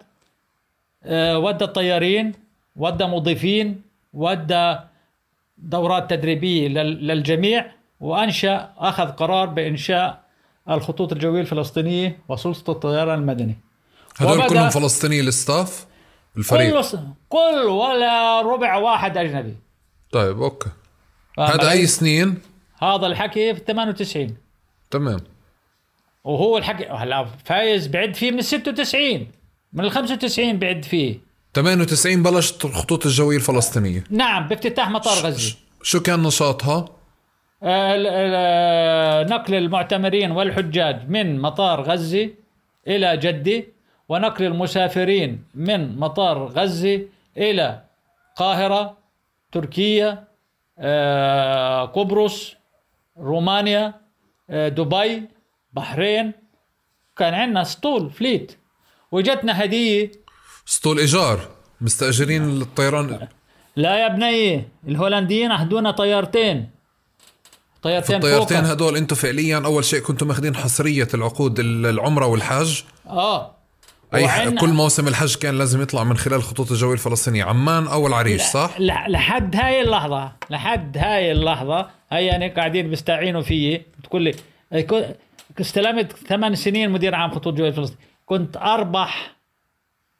آه، 1.03 1.39
ودى 1.39 1.65
الطيارين 1.65 2.33
ودى 2.75 3.05
مضيفين 3.05 3.81
ودى 4.13 4.75
دورات 5.57 6.09
تدريبية 6.09 6.67
للجميع 6.67 7.71
وأنشأ 7.99 8.73
أخذ 8.77 9.11
قرار 9.11 9.47
بإنشاء 9.47 10.23
الخطوط 10.69 11.11
الجوية 11.11 11.41
الفلسطينية 11.41 12.19
وسلطة 12.29 12.71
الطيران 12.71 13.19
المدني. 13.19 13.70
هذول 14.17 14.47
كلهم 14.47 14.69
فلسطيني 14.69 15.19
ال 15.19 15.30
staff 15.30 15.85
الفريق. 16.37 16.81
كل 16.81 16.99
كل 17.29 17.67
ولا 17.69 18.41
ربع 18.41 18.75
واحد 18.75 19.17
أجنبي. 19.17 19.55
طيب 20.11 20.41
okay. 20.41 20.69
هذا 21.39 21.71
أي 21.71 21.87
سنين؟ 21.87 22.41
هذا 22.81 23.07
الحكي 23.07 23.55
في 23.55 23.61
98 23.67 24.37
تمام. 24.91 25.19
وهو 26.23 26.57
الحكي 26.57 26.85
هلا 26.85 27.27
فايز 27.45 27.87
بعد 27.87 28.15
فيه 28.15 28.31
من 28.31 28.39
ال 28.39 28.43
96 28.43 29.27
من 29.73 29.85
ال 29.85 29.91
95 29.91 30.59
بعد 30.59 30.85
فيه. 30.85 31.19
98 31.53 32.23
بلشت 32.23 32.65
الخطوط 32.65 33.05
الجوية 33.05 33.37
الفلسطينية. 33.37 34.03
نعم 34.09 34.47
بافتتاح 34.47 34.89
مطار 34.89 35.13
غزة 35.13 35.55
شو 35.83 35.99
كان 35.99 36.23
نشاطها؟ 36.23 36.85
آه، 37.63 39.23
نقل 39.23 39.55
المعتمرين 39.55 40.31
والحجاج 40.31 41.09
من 41.09 41.39
مطار 41.39 41.81
غزة 41.81 42.29
إلى 42.87 43.17
جدة 43.17 43.63
ونقل 44.11 44.45
المسافرين 44.45 45.43
من 45.55 45.99
مطار 45.99 46.45
غزة 46.45 47.01
إلى 47.37 47.81
قاهرة 48.35 48.97
تركيا 49.51 50.27
آه، 50.79 51.85
قبرص 51.85 52.55
رومانيا 53.17 53.93
آه، 54.49 54.69
دبي 54.69 55.23
بحرين. 55.73 56.31
كان 57.17 57.33
عندنا 57.33 57.61
اسطول 57.61 58.09
فليت. 58.09 58.57
وجتنا 59.11 59.63
هدية. 59.63 60.11
اسطول 60.67 60.99
إيجار. 60.99 61.39
مستأجرين 61.81 62.61
الطيران 62.61 63.27
لا 63.75 63.97
يا 63.97 64.07
بني 64.07 64.67
الهولنديين 64.87 65.51
أهدونا 65.51 65.91
طيارتين. 65.91 66.69
طيارتين 67.81 68.15
الطيارتين 68.15 68.65
هدول 68.65 68.95
أنتم 68.97 69.15
فعليا 69.15 69.61
أول 69.65 69.85
شيء 69.85 69.99
كنتم 69.99 70.27
ماخذين 70.27 70.55
حصرية 70.55 71.07
العقود 71.13 71.59
العمرة 71.59 72.25
والحج 72.25 72.81
آه. 73.07 73.60
أي 74.13 74.23
وعن... 74.23 74.55
كل 74.55 74.69
موسم 74.69 75.07
الحج 75.07 75.35
كان 75.35 75.57
لازم 75.57 75.81
يطلع 75.81 76.03
من 76.03 76.17
خلال 76.17 76.37
الخطوط 76.37 76.71
الجويه 76.71 76.93
الفلسطينية. 76.93 77.43
عمان 77.43 77.87
أو 77.87 78.07
العريش 78.07 78.41
صح؟ 78.41 78.79
لحد 78.79 79.55
هاي 79.55 79.81
اللحظة 79.81 80.31
لحد 80.49 80.97
هاي 80.97 81.31
اللحظة 81.31 81.89
هي 82.11 82.25
يعني 82.25 82.49
قاعدين 82.49 82.89
بيستعينوا 82.89 83.41
فيي. 83.41 83.81
بتقول 83.99 84.21
لي 84.21 84.35
استلمت 85.61 86.11
ثمان 86.11 86.55
سنين 86.55 86.89
مدير 86.89 87.15
عام 87.15 87.31
خطوط 87.31 87.53
جويه 87.53 87.71
فلسطين 87.71 87.97
كنت 88.25 88.57
أربح 88.57 89.35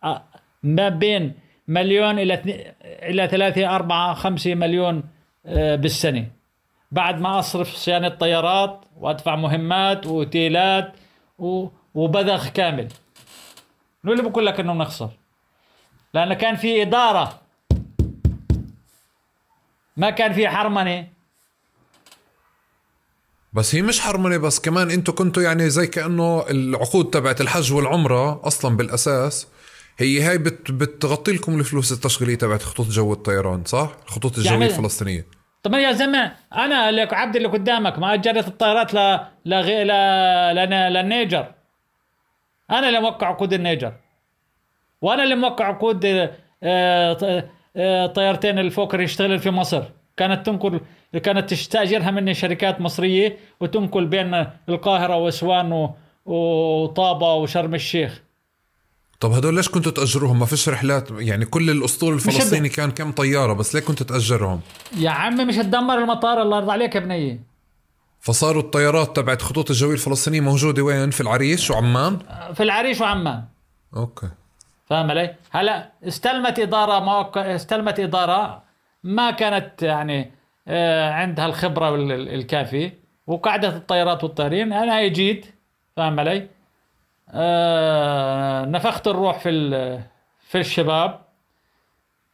آه، 0.04 0.24
ما 0.64 0.90
بين 0.90 1.34
مليون 1.68 2.20
إلى 2.20 2.42
إلى 2.84 3.28
ثلاثة 3.28 3.76
أربعة 3.76 4.14
خمسة 4.14 4.56
مليون 4.56 5.04
آه، 5.46 5.76
بالسنة. 5.76 6.28
بعد 6.92 7.22
ما 7.22 7.40
أصرف 7.40 7.76
صيانة 7.76 8.10
طيارات 8.10 8.82
وأدفع 8.98 9.36
مهمات 9.36 10.06
وأوتيلات 10.08 10.94
وبذخ 11.96 12.50
كامل. 12.50 12.88
مين 14.04 14.20
اللي 14.20 14.30
بقول 14.30 14.46
لك 14.46 14.60
إنه 14.60 14.74
نخسر. 14.74 15.10
لأنه 16.14 16.34
كان 16.34 16.56
في 16.56 16.82
إدارة. 16.82 17.42
ما 19.98 20.10
كان 20.10 20.34
في 20.34 20.50
حرمنه 20.50 21.08
بس 23.54 23.76
هي 23.76 23.82
مش 23.82 24.00
حرمنه 24.00 24.38
بس 24.38 24.60
كمان 24.60 24.92
أنتم 24.92 25.14
كنتوا 25.14 25.44
يعني 25.44 25.70
زي 25.70 25.88
كأنه 25.88 26.50
العقود 26.50 27.10
تبعت 27.10 27.42
الحج 27.42 27.74
والعمرة 27.74 28.48
أصلا 28.48 28.78
بالأساس. 28.78 29.48
هي 29.98 30.22
هاي 30.22 30.38
بت 30.38 30.72
بتغطي 30.72 31.32
لكم 31.32 31.60
الفلوس 31.60 31.92
التشغيلية 31.92 32.36
تبعت 32.36 32.64
خطوط 32.64 32.88
جو 32.88 33.14
الطيران 33.14 33.66
صح؟ 33.66 33.92
الخطوط 34.08 34.38
الجويه 34.38 34.52
يعني 34.52 34.66
الفلسطينية. 34.66 35.26
طب 35.64 35.74
يا 35.74 35.92
زلمة 35.92 36.32
أنا 36.54 36.90
اللي 36.90 37.02
عبد 37.02 37.36
اللي 37.36 37.48
قدامك 37.48 38.00
ما 38.00 38.14
اجرت 38.14 38.48
الطيارات 38.48 38.94
ل 38.94 38.98
ل 39.46 39.54
ل 39.88 40.94
للنيجر. 40.94 41.52
أنا 42.72 42.88
اللي 42.88 43.00
موقع 43.00 43.28
عقود 43.28 43.54
النيجر. 43.54 43.94
وأنا 45.02 45.24
اللي 45.24 45.36
موقع 45.36 45.66
عقود 45.66 46.06
آه، 46.64 47.48
آه، 47.76 48.08
طيارتين 48.08 48.60
الفوكر 48.60 49.02
يشتغل 49.02 49.40
في 49.40 49.50
مصر. 49.50 49.84
كانت 50.18 50.46
تنقل 50.46 50.80
كانت 51.24 51.50
تستاجرها 51.50 52.12
مني 52.12 52.34
شركات 52.34 52.82
مصرية 52.82 53.38
وتنقل 53.60 54.06
بين 54.06 54.46
القاهرة 54.70 55.16
وأسوان 55.16 55.90
وطابة 56.26 57.34
وشرم 57.34 57.76
الشيخ. 57.76 58.22
طب 59.20 59.32
هدول 59.32 59.56
ليش 59.56 59.70
كنتوا 59.70 59.92
تأجروهم؟ 59.92 60.40
ما 60.40 60.46
فيش 60.46 60.70
رحلات؟ 60.70 61.08
يعني 61.12 61.46
كل 61.46 61.70
الأسطول 61.70 62.14
الفلسطيني 62.14 62.70
كان 62.70 62.92
كم 62.92 63.12
طيارة 63.12 63.54
بس 63.54 63.76
ليه 63.76 63.82
كنتوا 63.82 64.06
تأجرهم؟ 64.06 64.62
يا 64.98 65.10
عمي 65.10 65.46
مش 65.46 65.56
تدمر 65.56 65.98
المطار 65.98 66.42
الله 66.42 66.58
يرضى 66.58 66.72
عليك 66.72 66.96
يا 66.96 67.00
بنية 67.00 67.51
فصاروا 68.22 68.62
الطيارات 68.62 69.16
تبعت 69.16 69.42
خطوط 69.42 69.70
الجوية 69.70 69.94
الفلسطينية 69.94 70.40
موجودة 70.42 70.82
وين؟ 70.82 71.10
في 71.10 71.22
العريش 71.22 71.72
وعمان؟ 71.72 72.20
في 72.54 72.64
العريش 72.64 73.02
وعمان. 73.02 73.44
أوكي. 73.96 74.30
فاهم 74.86 75.12
علي؟ 75.12 75.36
هلا 75.52 75.92
استلمت 76.08 76.60
إدارة 76.60 77.00
موقع 77.00 77.56
استلمت 77.56 78.00
إدارة 78.00 78.64
ما 79.04 79.32
كانت 79.32 79.84
يعني 79.84 80.32
آه، 80.68 81.12
عندها 81.12 81.46
الخبرة 81.46 81.96
الكافية 82.16 83.00
وقعدت 83.28 83.76
الطيارات 83.76 84.24
والطيارين. 84.24 84.74
أنا 84.74 85.08
جيت 85.08 85.46
فاهم 85.98 86.20
علي؟ 86.20 86.48
آه 87.30 88.66
نفخت 88.66 89.08
الروح 89.08 89.40
في 89.40 89.52
في 90.40 90.60
الشباب 90.60 91.22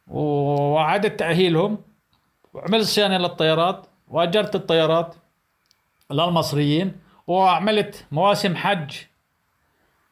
وعدت 0.06 1.18
تأهيلهم. 1.18 1.78
وعملت 2.54 2.84
صيانة 2.86 3.18
للطيارات 3.18 3.86
وأجرت 4.08 4.54
الطيارات. 4.54 5.14
للمصريين 6.10 6.92
وعملت 7.26 8.06
مواسم 8.12 8.56
حج. 8.56 8.96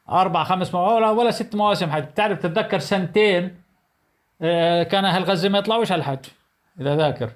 أربع 0.08 0.44
خمس 0.44 0.74
مواسم 0.74 0.94
ولا, 0.94 1.10
ولا 1.10 1.30
ست 1.30 1.54
مواسم 1.54 1.90
حج. 1.90 2.02
بتعرف 2.02 2.38
تتذكر 2.38 2.78
سنتين 2.78 3.62
آه، 4.42 4.82
كان 4.82 5.04
أهل 5.04 5.24
غزة 5.24 5.48
ما 5.48 5.58
يطلعوش 5.58 5.92
على 5.92 5.98
الحج 5.98 6.24
إذا 6.80 6.96
ذاكر. 6.96 7.30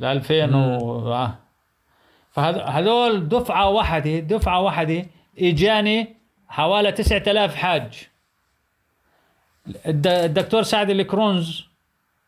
ل 0.00 0.04
2000 0.04 0.54
و 0.54 1.12
آه. 1.12 1.34
فهذول 2.30 3.28
دفعة 3.28 3.68
واحدة 3.68 4.18
دفعة 4.18 4.60
واحدة 4.60 5.06
إجاني 5.38 6.16
حوالي 6.48 6.92
9000 6.92 7.54
حاج. 7.54 8.08
الدكتور 9.86 10.62
سعد 10.62 10.90
الكرونز 10.90 11.64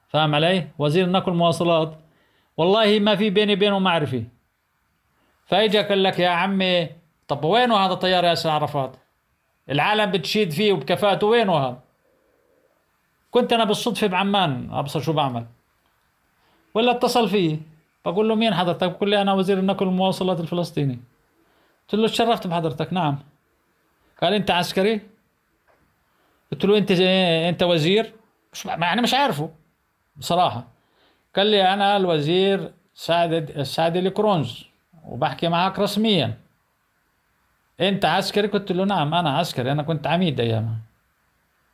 فاهم 0.09 0.35
علي؟ 0.35 0.67
وزير 0.79 1.05
النقل 1.05 1.31
والمواصلات 1.31 1.99
والله 2.57 2.99
ما 2.99 3.17
في 3.17 3.31
بيني 3.31 3.53
وبينه 3.53 3.79
معرفة. 3.79 4.25
فاجا 5.47 5.83
قال 5.83 6.03
لك 6.03 6.19
يا 6.19 6.29
عمي 6.29 6.89
طب 7.29 7.45
وينه 7.45 7.77
هذا 7.77 7.95
طيار 7.95 8.25
ياسر 8.25 8.51
عرفات؟ 8.51 8.97
العالم 9.71 10.11
بتشيد 10.11 10.51
فيه 10.51 10.73
وبكفاءته 10.73 11.27
وينه 11.27 11.57
هذا؟ 11.57 11.79
كنت 13.31 13.53
أنا 13.53 13.65
بالصدفة 13.65 14.07
بعمان 14.07 14.71
أبصر 14.73 15.01
شو 15.01 15.13
بعمل. 15.13 15.47
ولا 16.75 16.91
اتصل 16.91 17.29
فيه. 17.29 17.59
بقول 18.05 18.29
له 18.29 18.35
مين 18.35 18.55
حضرتك؟ 18.55 18.91
بقول 18.91 19.11
لي 19.11 19.23
أنا 19.23 19.33
وزير 19.33 19.59
النقل 19.59 19.87
والمواصلات 19.87 20.41
الفلسطيني. 20.41 20.99
قلت 21.83 22.01
له 22.01 22.09
تشرفت 22.09 22.47
بحضرتك 22.47 22.93
نعم. 22.93 23.19
قال 24.23 24.35
أنت 24.35 24.51
عسكري؟ 24.51 25.01
قلت 26.53 26.65
له 26.65 26.79
أنت 26.79 26.91
أنت 27.49 27.63
وزير؟ 27.63 28.13
مش 28.53 28.67
يعني 28.67 29.03
مش 29.03 29.15
عارفه 29.15 29.51
بصراحة. 30.17 30.65
قال 31.37 31.47
لي 31.47 31.75
أنا 31.75 31.97
الوزير 31.97 32.73
سعد 32.95 33.63
سعد 33.63 33.97
الكرونز. 33.97 34.65
وبحكي 35.05 35.49
معك 35.49 35.79
رسميا. 35.79 36.39
أنت 37.81 38.05
عسكري؟ 38.05 38.49
قلت 38.49 38.73
له 38.73 38.85
نعم 38.85 39.15
أنا 39.15 39.39
عسكري. 39.39 39.73
أنا 39.73 39.83
كنت 39.83 40.07
عميد 40.07 40.41
أيامها. 40.41 40.77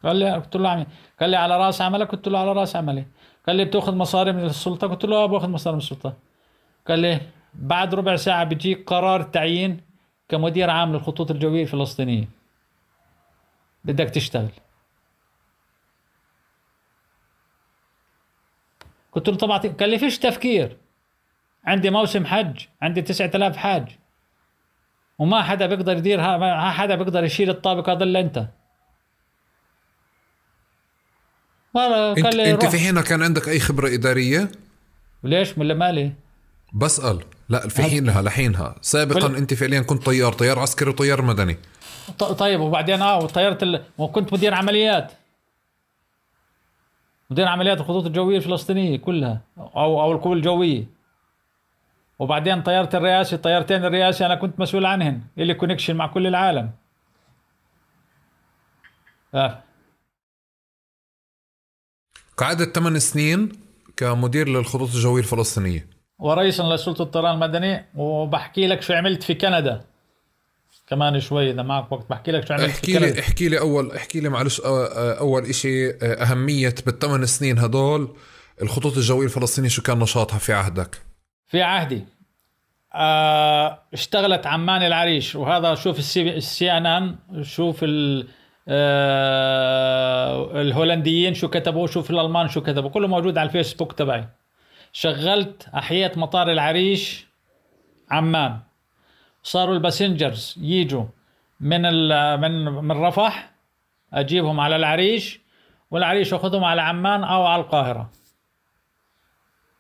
قال 0.05 0.17
لي 0.17 0.33
قلت 0.33 0.57
له 0.57 0.69
عميد 0.69 0.87
قال 1.21 1.31
لي 1.31 1.37
على 1.37 1.59
رأس 1.59 1.81
عملك؟ 1.83 2.09
قلت 2.09 2.29
له 2.29 2.39
على 2.39 2.53
رأس 2.53 2.77
عملي. 2.77 3.05
قال 3.47 3.57
لي 3.57 3.65
بتأخذ 3.65 3.95
مصاري 3.95 4.33
من 4.33 4.45
السلطة؟ 4.45 4.87
قلت 4.87 5.05
له 5.05 5.17
آه 5.17 5.27
بأخذ 5.27 5.49
مصاري 5.49 5.77
من 5.77 5.83
السلطة. 5.83 6.17
قال 6.89 6.99
لي 6.99 7.21
بعد 7.55 7.95
ربع 7.95 8.17
ساعة 8.17 8.45
بيجيك 8.45 8.91
قرار 8.91 9.23
تعيين 9.23 9.81
كمدير 10.29 10.71
عام 10.71 10.93
للخطوط 10.93 11.31
الجوية 11.31 11.63
الفلسطينية. 11.63 12.29
بدك 13.85 14.11
تشتغل. 14.11 14.51
قلت 19.13 19.29
له 19.29 19.37
طبعا 19.37 19.59
قال 19.59 19.91
لي 19.91 19.99
فيش 19.99 20.19
تفكير. 20.19 20.77
عندي 21.65 21.91
موسم 21.91 22.27
حج 22.27 22.67
عندي 22.83 23.03
9000 23.03 23.57
حاج. 23.57 23.89
وما 25.19 25.43
حدا 25.43 25.67
بيقدر 25.67 25.97
يدير 25.97 26.19
ما 26.19 26.71
حدا 26.71 26.95
بيقدر 26.95 27.25
يشيل 27.25 27.51
الطابق 27.51 27.91
هذا 27.91 28.05
إلا 28.05 28.21
أنت. 28.21 28.47
انت, 31.77 32.27
قال 32.27 32.37
لي 32.37 32.51
أنت 32.51 32.67
في 32.67 32.79
حينها 32.79 33.03
كان 33.03 33.23
عندك 33.23 33.49
أي 33.49 33.61
خبرة 33.61 33.95
إدارية؟ 33.95 34.51
ليش؟ 35.25 35.59
ولا 35.59 35.75
مالي؟ 35.75 36.13
بسأل. 36.73 37.25
لا 37.49 37.69
في 37.69 37.83
حينها 37.83 38.23
لحينها. 38.23 38.75
سابقا 38.81 39.29
بل... 39.29 39.37
أنت 39.37 39.55
فعليا 39.55 39.81
كنت 39.81 40.07
طيار 40.07 40.33
طيار 40.33 40.59
عسكري 40.59 40.91
وطيار 40.91 41.23
مدني. 41.23 41.57
طيب 42.19 42.61
وبعدين 42.61 43.03
آه 43.03 43.19
وطيرت 43.19 43.63
ال... 43.63 43.85
وكنت 43.99 44.33
مدير 44.33 44.55
عمليات. 44.55 45.13
مدير 47.31 47.47
عمليات 47.47 47.81
الخطوط 47.81 48.07
الجوية 48.07 48.37
الفلسطينية 48.37 48.99
كلها 48.99 49.41
أو 49.59 50.03
أو 50.03 50.13
القوى 50.13 50.37
الجوية. 50.37 51.00
وبعدين 52.21 52.63
طيرت 52.63 52.95
الرئاسي 52.95 53.37
طيارتين 53.37 53.85
الرئاسي 53.85 54.27
أنا 54.27 54.35
كنت 54.35 54.61
مسؤول 54.61 54.87
عنهن 54.87 55.21
ال 55.39 55.55
connection 55.55 55.97
مع 55.97 56.07
كل 56.07 56.27
العالم 56.27 56.71
آه. 59.35 59.63
قعدت 62.37 62.75
ثمان 62.75 62.99
سنين 62.99 63.53
كمدير 63.97 64.49
للخطوط 64.49 64.89
الجوية 64.95 65.23
الفلسطينية 65.23 65.87
ورئيسا 66.19 66.63
لسلطة 66.63 67.03
الطيران 67.03 67.35
المدني 67.35 67.85
وبحكي 67.95 68.67
لك 68.67 68.83
شو 68.83 68.93
عملت 68.93 69.23
في 69.23 69.35
كندا 69.35 69.85
كمان 70.87 71.21
شوي 71.21 71.51
إذا 71.51 71.63
معك 71.63 71.93
وقت 71.93 72.11
بحكي 72.11 72.33
لك 72.33 72.47
شو 72.47 72.55
عملت 72.55 72.71
احكي 72.71 72.99
لي 72.99 73.21
احكي 73.21 73.49
لي 73.49 73.59
أول 73.59 73.93
احكي 73.93 74.21
لي 74.21 74.29
معلش 74.29 74.61
أول 74.61 75.55
شيء 75.55 75.99
أهمية 76.03 76.75
بالثمان 76.87 77.27
سنين 77.27 77.59
هدول 77.59 78.17
الخطوط 78.63 78.97
الجوية 78.97 79.27
الفلسطينية 79.27 79.69
شو 79.69 79.83
كان 79.83 79.99
نشاطها 79.99 80.39
في 80.39 80.53
عهدك؟ 80.53 81.10
في 81.51 81.63
عهدي. 81.63 82.05
آه 82.95 83.83
اشتغلت 83.93 84.47
عمان 84.47 84.83
العريش 84.83 85.37
وهذا 85.37 85.75
شوف 85.75 85.99
السي 86.19 86.73
ان 86.73 86.87
ان 86.87 87.17
شوف 87.43 87.85
آه 88.69 90.61
الهولنديين 90.61 91.35
شو 91.35 91.49
كتبوا 91.49 91.87
شوف 91.87 92.11
الألمان 92.11 92.49
شو 92.49 92.61
كتبوا 92.61 92.91
كله 92.91 93.09
موجود 93.09 93.39
على 93.39 93.47
الفيسبوك 93.47 93.93
تبعي. 93.93 94.29
شغلت 94.93 95.69
أحييت 95.75 96.19
مطار 96.19 96.53
العريش 96.53 97.27
عمان. 98.11 98.59
صاروا 99.43 99.75
ال 99.75 99.82
passengers 99.82 100.55
يجوا 100.61 101.05
من 101.61 101.83
من 102.41 102.65
من 102.65 102.93
رفح 102.93 103.51
أجيبهم 104.13 104.61
على 104.61 104.77
العريش 104.77 105.41
والعريش 105.91 106.35
أخذهم 106.35 106.65
على 106.65 106.83
عمان 106.83 107.25
أو 107.25 107.47
على 107.47 107.63
القاهرة. 107.63 108.11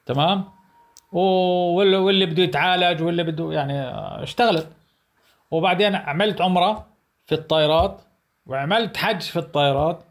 تمام؟ 0.06 0.59
واللي, 1.12 2.26
بده 2.26 2.42
يتعالج 2.42 3.02
واللي 3.02 3.22
بده 3.22 3.52
يعني 3.52 3.80
اشتغلت. 4.22 4.68
وبعدين 5.50 5.94
عملت 5.94 6.40
عمرة 6.40 6.86
في 7.26 7.34
الطائرات 7.34 8.00
وعملت 8.46 8.96
حج 8.96 9.20
في 9.20 9.38
الطائرات 9.38 10.04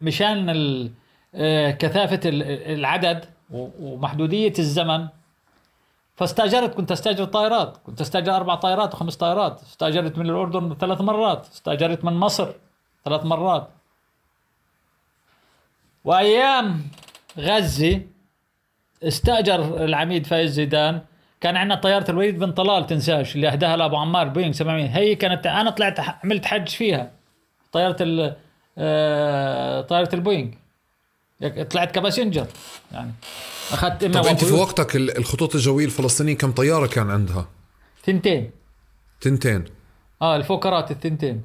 ومشان 0.00 0.90
آه، 1.34 1.70
كثافة 1.70 2.20
العدد 2.24 3.24
ومحدودية 3.50 4.52
الزمن. 4.58 5.08
فاستأجرت 6.16 6.74
كنت 6.74 6.92
أستأجر 6.92 7.24
طائرات 7.24 7.76
كنت 7.76 8.00
أستأجر 8.00 8.36
أربع 8.36 8.54
طائرات 8.54 8.94
وخمس 8.94 9.16
طائرات. 9.16 9.62
استأجرت 9.62 10.18
من 10.18 10.30
الأردن 10.30 10.74
ثلاث 10.74 11.00
مرات 11.00 11.46
استأجرت 11.46 12.04
من 12.04 12.12
مصر 12.12 12.48
ثلاث 13.04 13.24
مرات. 13.24 13.68
وأيام 16.04 16.86
غزة 17.38 18.02
استأجر 19.02 19.84
العميد 19.84 20.26
فايز 20.26 20.50
زيدان. 20.52 21.00
كان 21.40 21.56
عندنا 21.56 21.74
طيارة 21.74 22.10
الوليد 22.10 22.38
بن 22.38 22.52
طلال 22.52 22.86
تنساش 22.86 23.36
اللي 23.36 23.48
أهداها 23.48 23.76
لأبو 23.76 23.96
عمار 23.96 24.28
بوينغ 24.28 24.52
700 24.52 24.86
هي 24.86 25.14
كانت 25.14 25.46
أنا 25.46 25.70
طلعت 25.70 26.00
عملت 26.00 26.44
حج 26.46 26.68
فيها. 26.68 27.10
طيارة 27.72 27.96
ال 28.00 28.36
آه، 28.78 29.80
طيارة 29.80 30.14
البوينغ. 30.14 30.50
طلعت 31.70 31.94
ك 31.94 31.99
passenger 31.99 32.46
يعني. 32.92 33.12
أخذت 33.72 34.04
طب 34.04 34.26
أنت 34.26 34.44
في 34.44 34.54
وقتك 34.54 34.96
الخطوط 34.96 35.54
الجوية 35.54 35.84
الفلسطينية 35.84 36.36
كم 36.36 36.52
طيارة 36.52 36.86
كان 36.86 37.10
عندها؟ 37.10 37.48
ثنتين. 38.06 38.50
ثنتين. 39.20 39.64
آه 40.22 40.36
الفوكرات 40.36 40.90
الثنتين. 40.90 41.42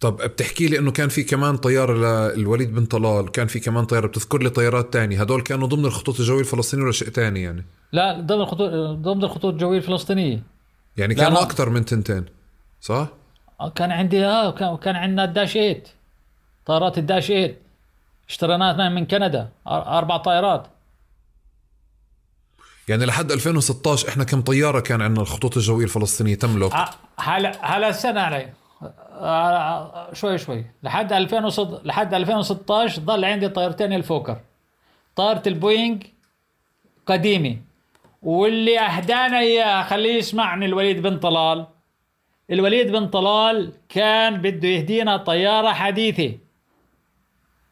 طب 0.00 0.16
بتحكي 0.16 0.66
لي 0.68 0.78
إنه 0.78 0.90
كان 0.90 1.08
في 1.08 1.22
كمان 1.22 1.56
طيارة 1.56 1.92
للوليد 2.34 2.74
بن 2.74 2.86
طلال 2.86 3.30
كان 3.30 3.46
في 3.46 3.60
كمان 3.60 3.84
طيارة 3.84 4.06
بتذكر 4.06 4.42
لي 4.42 4.50
طيارات 4.50 4.92
تانية. 4.92 5.20
هدول 5.20 5.42
كانوا 5.42 5.68
ضمن 5.68 5.84
الخطوط 5.84 6.20
الجوية 6.20 6.40
الفلسطينية 6.40 6.82
ولا 6.84 6.92
شيء 6.92 7.08
ثاني 7.08 7.42
يعني؟ 7.42 7.64
لا 7.92 8.20
ضمن 8.20 8.40
الخطوط 8.40 8.70
ضمن 8.98 9.24
الخطوط 9.24 9.52
الجوية 9.52 9.78
الفلسطينية. 9.78 10.42
يعني 10.96 11.14
كانوا 11.14 11.42
أكثر 11.42 11.70
من 11.70 11.84
تنتين 11.84 12.24
صح؟ 12.80 13.08
آه، 13.60 13.68
كان 13.68 13.92
عندي 13.92 14.26
آه 14.26 14.50
كان, 14.50 14.76
كان 14.76 14.96
عندنا 14.96 15.24
الداش 15.24 15.52
8 15.52 15.82
طائرات 16.66 16.98
الداش 16.98 17.26
8 17.26 17.58
اشتريناها 18.28 18.88
من 18.88 19.06
كندا. 19.06 19.48
أربع 19.66 20.16
طائرات. 20.16 20.66
يعني 22.88 23.04
لحد 23.06 23.32
2016 23.32 24.08
إحنا 24.08 24.24
كم 24.24 24.40
طيارة 24.42 24.80
كان 24.80 25.02
عندنا 25.02 25.22
الخطوط 25.22 25.56
الجوية 25.56 25.84
الفلسطينية 25.84 26.34
تملك؟ 26.34 26.72
هلا 27.18 27.76
هلا 27.76 27.88
السنة 27.88 28.20
علي. 28.20 28.42
آه، 28.44 28.65
شوي 30.12 30.38
شوي. 30.38 30.64
لحد 30.82 31.12
2006 31.12 31.80
لحد 31.84 32.14
2016 32.14 33.02
ضل 33.02 33.24
عندي 33.24 33.48
طيارتين 33.48 33.92
الفوكر. 33.92 34.40
طائرة 35.16 35.42
البوينغ 35.46 35.98
قديمة. 37.06 37.56
واللي 38.22 38.80
أهدانا 38.80 39.38
إياها 39.38 39.82
خليه 39.82 40.14
يسمعني 40.14 40.66
الوليد 40.66 41.02
بن 41.02 41.18
طلال. 41.18 41.66
الوليد 42.50 42.92
بن 42.92 43.08
طلال 43.08 43.72
كان 43.88 44.36
بده 44.42 44.68
يهدينا 44.68 45.16
طيارة 45.16 45.72
حديثة. 45.72 46.38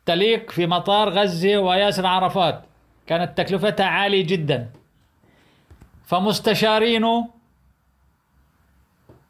تليق 0.06 0.50
في 0.50 0.66
مطار 0.66 1.08
غزة 1.08 1.58
وياسر 1.58 2.06
عرفات. 2.06 2.62
كانت 3.06 3.38
تكلفتها 3.38 3.86
عالية 3.86 4.26
جدا. 4.26 4.70
فمستشارينه 6.06 7.28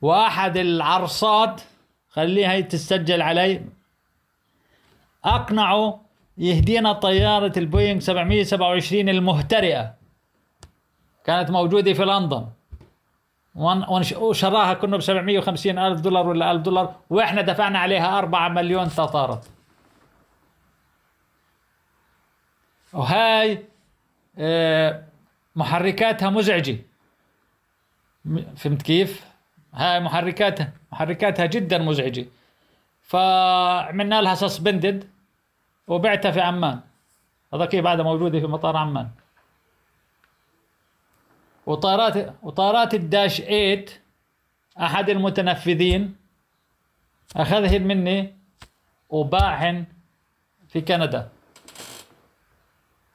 واحد 0.05 0.57
العرصات 0.57 1.63
خليها 2.09 2.61
تسجل 2.61 3.23
علي. 3.23 3.65
اقنعوا 5.25 5.97
يهدينا 6.39 6.93
طيارة 6.93 7.59
البوينغ 7.59 8.01
727 8.01 9.09
المهترئة. 9.09 9.95
كانت 11.25 11.51
موجودة 11.51 11.93
في 11.93 12.05
لندن. 12.05 12.47
وشراها 14.17 14.75
كنا 14.75 14.97
ب 14.97 15.01
750 15.01 15.79
ألف 15.79 16.01
دولار 16.01 16.27
ولا 16.27 16.51
1000 16.51 16.63
دولار 16.63 16.95
وإحنا 17.11 17.43
دفعنا 17.43 17.79
عليها 17.79 18.19
4 18.19 18.49
مليون 18.49 18.89
تطارة 18.89 19.41
وهاي 22.93 23.65
آه، 24.39 25.05
محركاتها 25.57 26.31
مزعجة. 26.31 26.79
فهمت 28.57 28.83
كيف؟ 28.83 29.34
هاي 29.75 30.01
محركاتها 30.01 30.73
محركاتها 30.93 31.47
جدا 31.47 31.79
مزعجة. 31.79 32.27
فعملنا 33.03 34.23
لها 34.23 34.35
سسبندد 34.35 35.09
وبعتها 35.87 36.31
في 36.31 36.41
عمان. 36.41 36.81
هذاك 37.55 37.77
بعدها 37.77 38.05
موجودة 38.05 38.41
في 38.41 38.47
مطار 38.47 38.77
عمان. 38.77 39.09
وطائرات 41.67 42.35
وطائرات 42.43 42.95
الداش 42.95 43.41
8 43.41 43.85
أحد 44.81 45.11
المتنفذين 45.11 46.17
أخذهن 47.37 47.83
مني 47.83 48.35
وباعهن 49.09 49.85
في 50.69 50.81
كندا. 50.81 51.29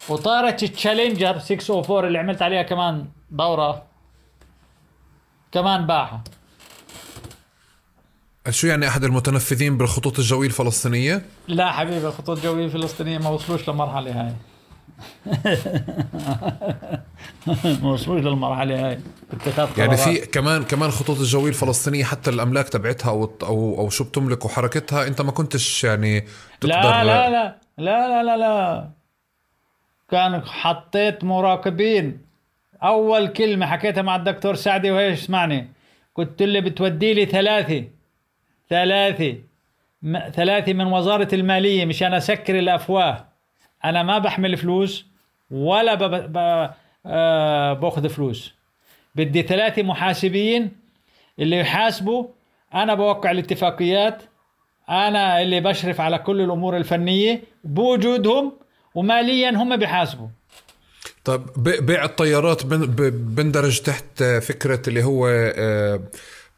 وطائرة 0.10 0.58
التشالنجر 0.64 1.40
604 1.40 2.08
اللي 2.08 2.20
عملت 2.20 2.42
عليها 2.42 2.64
كمان 2.64 3.08
دورة 3.30 3.86
كمان 5.52 5.88
باعها. 5.88 6.24
شو 8.52 8.68
يعني 8.68 8.88
أحد 8.88 9.04
المتنفذين 9.04 9.78
بالخطوط 9.78 10.20
الجوية 10.20 10.48
الفلسطينية؟ 10.48 11.22
لا 11.48 11.72
حبيبي 11.72 12.08
الخطوط 12.08 12.38
الجوية 12.38 12.66
الفلسطينية 12.66 13.18
ما 13.18 13.30
وصلوش 13.30 13.70
للمرحلة 13.70 14.12
هاي. 14.12 14.34
ما 17.84 17.92
وصلوش 17.92 18.22
للمرحلة 18.22 18.88
هاي. 18.90 19.00
اتخاذ 19.34 19.70
يعني. 19.78 19.98
في 19.98 20.18
كمان 20.26 20.64
كمان 20.64 20.92
خطوط 20.92 21.20
الجوية 21.20 21.50
الفلسطينية 21.50 22.04
حتى 22.04 22.30
الأملاك 22.30 22.70
تبعتها 22.70 23.10
أو 23.10 23.34
أو 23.44 23.80
أو 23.80 23.90
شو 23.90 24.04
بتملك 24.04 24.46
وحركتها 24.46 25.08
أنت 25.08 25.22
ما 25.22 25.32
كنتش 25.32 25.84
يعني 25.84 26.26
تقدر 26.62 26.74
لا 26.76 27.04
لا 27.04 27.30
لا 27.30 27.58
لا 27.78 28.08
لا 28.08 28.24
لا 28.24 28.38
لا. 28.38 28.90
كان 30.12 30.42
حطيت 30.42 31.24
مراقبين. 31.24 32.22
أول 32.84 33.28
كلمة 33.28 33.66
حكيتها 33.66 34.02
مع 34.02 34.16
الدكتور 34.16 34.56
سعدي 34.56 34.92
وهي 34.92 35.14
اسمعني 35.14 35.68
قلت 36.16 36.42
له 36.42 36.60
بتودي 36.60 37.14
لي 37.14 37.26
ثلاثة. 37.26 37.84
ثلاثة. 38.70 39.36
م- 40.02 40.30
ثلاثة 40.30 40.74
من 40.74 40.86
وزارة 40.86 41.36
المالية 41.36 41.86
مشان 41.86 42.14
أسكر 42.14 42.60
الأفواه. 42.60 43.26
أنا 43.86 44.04
ما 44.04 44.18
بحمل 44.18 44.58
فلوس 44.58 45.06
ولا 45.52 45.94
ب... 45.96 46.04
ب... 46.34 46.70
آه 47.06 47.74
بأخذ 47.74 48.10
فلوس. 48.10 48.54
بدي 49.16 49.42
ثلاثة 49.42 49.84
محاسبين 49.84 50.72
اللي 51.40 51.60
يحاسبوا. 51.60 52.28
أنا 52.74 52.94
بوقع 52.94 53.32
الاتفاقيات. 53.32 54.22
أنا 54.90 55.42
اللي 55.42 55.60
بشرف 55.62 56.02
على 56.02 56.18
كل 56.18 56.42
الأمور 56.42 56.78
الفنية. 56.78 57.42
بوجودهم 57.64 58.54
وماليا 58.96 59.50
هم 59.50 59.78
بيحاسبوا. 59.78 60.28
طيب 61.26 61.42
ب- 61.58 61.86
بيع 61.86 62.04
الطيارات 62.06 62.66
بندرج 62.66 63.80
تحت 63.80 64.24
فكرة 64.24 64.82
اللي 64.88 65.04
هو 65.04 65.28
آه، 65.28 66.00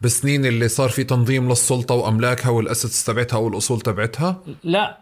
بسنين 0.02 0.45
اللي 0.45 0.68
صار 0.68 0.90
في 0.90 1.03
تنظيم 1.03 1.49
للسلطة 1.49 1.95
وأملاكها 1.95 2.49
والأسيتس 2.49 3.06
تبعتها 3.06 3.38
والأصول 3.38 3.82
تبعتها؟ 3.82 4.41
لا 4.64 4.98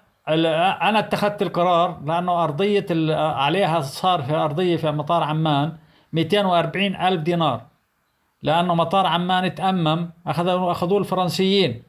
أنا 0.90 1.00
اتخذت 1.00 1.42
القرار 1.42 2.02
لأنه 2.06 2.44
أرضية 2.44 2.86
عليها 3.16 3.82
صار 3.82 4.24
في 4.24 4.34
أرضية 4.34 4.78
في 4.78 4.92
مطار 4.92 5.24
عمان 5.24 5.78
240 6.14 6.96
ألف 6.96 7.22
دينار. 7.22 7.62
لأنه 8.44 8.76
مطار 8.76 9.06
عمان 9.06 9.56
تأمم 9.56 10.10
اخذوا 10.28 10.72
أخذوه 10.72 11.00
الفرنسيين. 11.00 11.84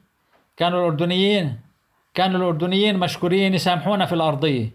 كانوا 0.57 0.81
الاردنيين 0.81 1.61
كانوا 2.15 2.39
الأردنيين 2.39 2.99
مشكورين 2.99 3.55
يسامحونا 3.55 4.07
في 4.07 4.15
الأرضية. 4.15 4.71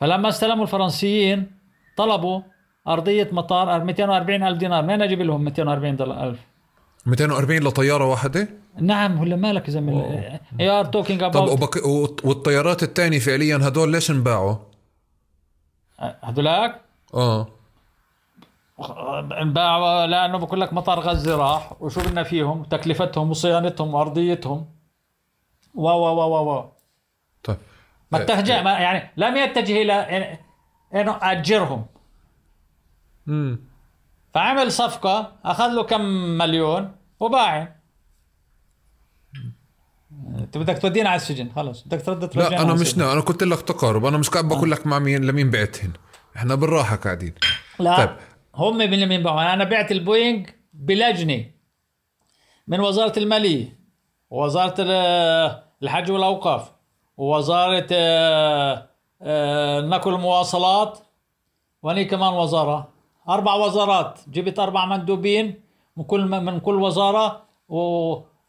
فلما 0.00 0.28
استلموا 0.28 0.62
الفرنسيين 0.62 1.50
طلبوا 1.96 2.40
أرضية 2.88 3.28
مطار 3.32 3.84
240 3.84 4.42
ألف 4.42 4.58
دينار. 4.58 4.82
منين 4.82 5.02
أجيب 5.02 5.22
لهم 5.22 5.44
240 5.44 5.96
دولار؟ 5.96 6.28
الف 6.28 6.38
240 7.06 7.60
لطيارة 7.62 8.04
واحدة؟ 8.04 8.48
نعم 8.80 9.20
ولا 9.20 9.36
مالك 9.36 9.66
يا 9.68 9.70
زلمة. 9.72 9.92
you 10.60 10.72
are 10.80 10.84
talking 10.84 11.20
طب 11.20 11.26
about. 11.36 11.76
والط- 11.78 12.24
والطيارات 12.24 12.82
الثانية 12.82 13.18
فعليا 13.18 13.56
هدول 13.56 13.92
ليش 13.92 14.10
انباعوا؟ 14.10 14.54
هذولاك 16.24 16.80
آه. 17.14 17.46
انباعوا 19.42 20.06
لأنه 20.06 20.38
بقول 20.38 20.60
لك 20.60 20.72
مطار 20.72 21.00
غزة 21.00 21.36
راح 21.36 21.82
وشو 21.82 22.00
بدنا 22.00 22.22
فيهم؟ 22.22 22.62
تكلفتهم 22.64 23.30
وصيانتهم 23.30 23.94
وأرضيتهم. 23.94 24.66
و 25.74 25.88
و 25.88 26.20
و 26.20 26.50
و 26.58 26.64
طيب. 27.44 27.56
ما 28.12 28.22
اتجه 28.22 28.62
ما 28.62 28.70
يعني 28.72 29.10
لم 29.16 29.36
يتجه 29.36 29.82
إلى 29.82 29.92
إنه 30.94 31.18
أجرهم. 31.22 31.86
امم 33.28 33.58
فعمل 34.34 34.72
صفقة 34.72 35.32
أخذ 35.44 35.68
له 35.68 35.82
كم 35.82 36.00
مليون 36.38 36.92
وباع 37.20 37.76
انت 40.38 40.58
بدك 40.58 40.78
تودينا 40.78 41.08
على 41.08 41.16
السجن 41.16 41.50
خلص. 41.56 41.82
بدك 41.82 42.02
ترد 42.02 42.28
ترجعنا 42.28 42.54
لا 42.54 42.62
أنا 42.62 42.74
مش. 42.74 42.98
نا. 42.98 43.12
أنا 43.12 43.20
قلت 43.20 43.42
لك 43.42 43.60
تقارب. 43.62 44.04
أنا 44.04 44.18
مش 44.18 44.28
قاعد 44.30 44.48
بقول 44.48 44.70
لك 44.70 44.86
مع 44.86 44.98
مين 44.98 45.24
لمين 45.24 45.50
بعتهن 45.50 45.90
إحنا 46.36 46.54
بالراحة 46.54 46.96
قاعدين. 46.96 47.34
لا 47.78 47.96
طيب. 47.96 48.16
هم 48.54 48.76
من 48.78 48.92
اللي 48.94 49.06
بينباعوا 49.06 49.52
أنا 49.54 49.64
بعت 49.64 49.92
البوينغ 49.92 50.46
بلجنة 50.74 51.44
من 52.68 52.80
وزارة 52.80 53.18
المالية 53.18 53.78
ووزارة 54.30 54.74
ال- 54.78 55.62
الحج 55.82 56.10
والأوقاف 56.10 56.72
ووزارة 57.16 57.86
آه، 57.92 58.88
آه، 59.22 59.78
النقل 59.80 60.12
والمواصلات 60.12 60.98
واني 61.82 62.04
كمان 62.04 62.32
وزارة. 62.32 62.88
أربع 63.28 63.54
وزارات. 63.54 64.20
جبت 64.28 64.58
أربع 64.58 64.86
مندوبين 64.86 65.60
من 65.96 66.04
كل 66.04 66.24
من 66.24 66.60
كل 66.60 66.74
وزارة 66.82 67.42
و 67.68 67.78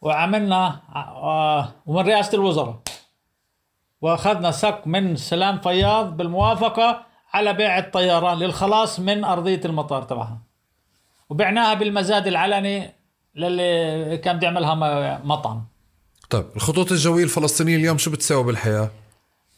وعملنا 0.02 0.80
آه، 0.96 1.70
ومن 1.86 2.06
رئاسة 2.08 2.36
الوزراء. 2.36 2.80
وأخذنا 4.02 4.52
سك 4.52 4.82
من 4.86 5.16
سلام 5.16 5.60
فياض 5.60 6.18
بالموافقة 6.18 7.04
على 7.34 7.54
بيع 7.54 7.78
الطياره 7.78 8.34
للخلاص 8.34 9.00
من 9.00 9.24
أرضية 9.24 9.62
المطار 9.66 10.04
تبعها. 10.04 10.38
وبعناها 11.30 11.74
بالمزاد 11.74 12.28
العلني 12.28 12.96
للي 13.36 14.18
كان 14.18 14.38
بده 14.38 14.48
يعملها 14.48 15.22
مطعم. 15.24 15.66
طيب 16.30 16.46
الخطوط 16.56 16.92
الجوية 16.92 17.24
الفلسطينية 17.24 17.76
اليوم 17.76 17.98
شو 17.98 18.12
بتساوي 18.12 18.44
بالحياة؟ 18.44 18.90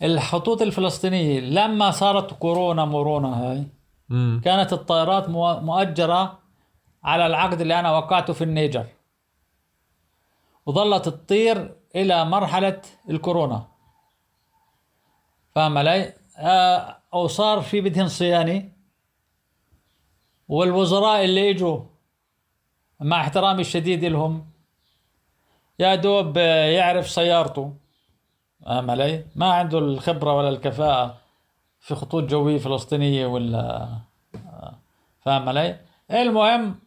الخطوط 0.03 0.61
الفلسطينية 0.61 1.39
لما 1.39 1.91
صارت 1.91 2.33
كورونا 2.33 2.85
مورونا 2.85 3.41
هاي 3.41 3.63
امم 4.11 4.41
كانت 4.43 4.73
الطائرات 4.73 5.29
مؤجرة 5.63 6.39
على 7.03 7.25
العقد 7.25 7.61
اللي 7.61 7.79
أنا 7.79 7.91
وقعته 7.97 8.33
في 8.33 8.43
النيجر. 8.43 8.85
وظلت 10.65 11.05
تطير 11.05 11.75
إلى 11.95 12.25
مرحلة 12.25 12.81
الكورونا. 13.09 13.67
فاهم 15.55 15.77
علي؟ 15.77 16.13
آه، 16.37 16.97
أو 17.13 17.27
صار 17.27 17.61
في 17.61 17.81
بدهن 17.81 18.07
صيانة 18.07 18.71
والوزراء 20.47 21.23
اللي 21.25 21.49
اجوا 21.49 21.81
مع 22.99 23.21
احترامي 23.21 23.61
الشديد 23.61 24.05
لهم 24.05 24.49
يا 25.79 25.95
دوب 25.95 26.37
يعرف 26.77 27.09
سيارته. 27.09 27.73
فاهم 28.65 28.91
علي؟ 28.91 29.25
ما 29.35 29.53
عنده 29.53 29.79
الخبرة 29.79 30.33
ولا 30.33 30.49
الكفاءة. 30.49 31.17
في 31.79 31.95
خطوط 31.95 32.23
جوية 32.23 32.57
فلسطينية 32.57 33.25
ولا 33.25 33.89
فاهم 35.21 35.49
علي؟ 35.49 35.79
المهم 36.11 36.79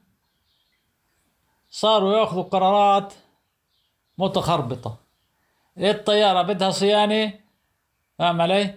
صاروا 1.70 2.19
ياخذوا 2.19 2.43
قرارات 2.43 3.14
متخربطة 4.19 4.97
الطيارة 5.78 6.43
بدها 6.43 6.70
صيانة 6.70 7.32
فاهم 8.19 8.40
علي؟ 8.40 8.74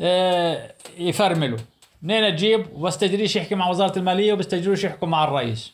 آه، 0.00 0.74
يفرملوا 0.96 1.58
منين 2.02 2.24
أجيب 2.24 2.72
وبستجريش 2.72 3.36
يحكي 3.36 3.54
مع 3.54 3.68
وزارة 3.70 3.98
المالية 3.98 4.32
وبستجريش 4.32 4.84
يحكوا 4.84 5.08
مع 5.08 5.24
الرئيس 5.24 5.72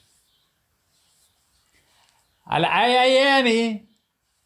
على 2.46 2.66
أي 2.66 3.02
أيامي 3.02 3.84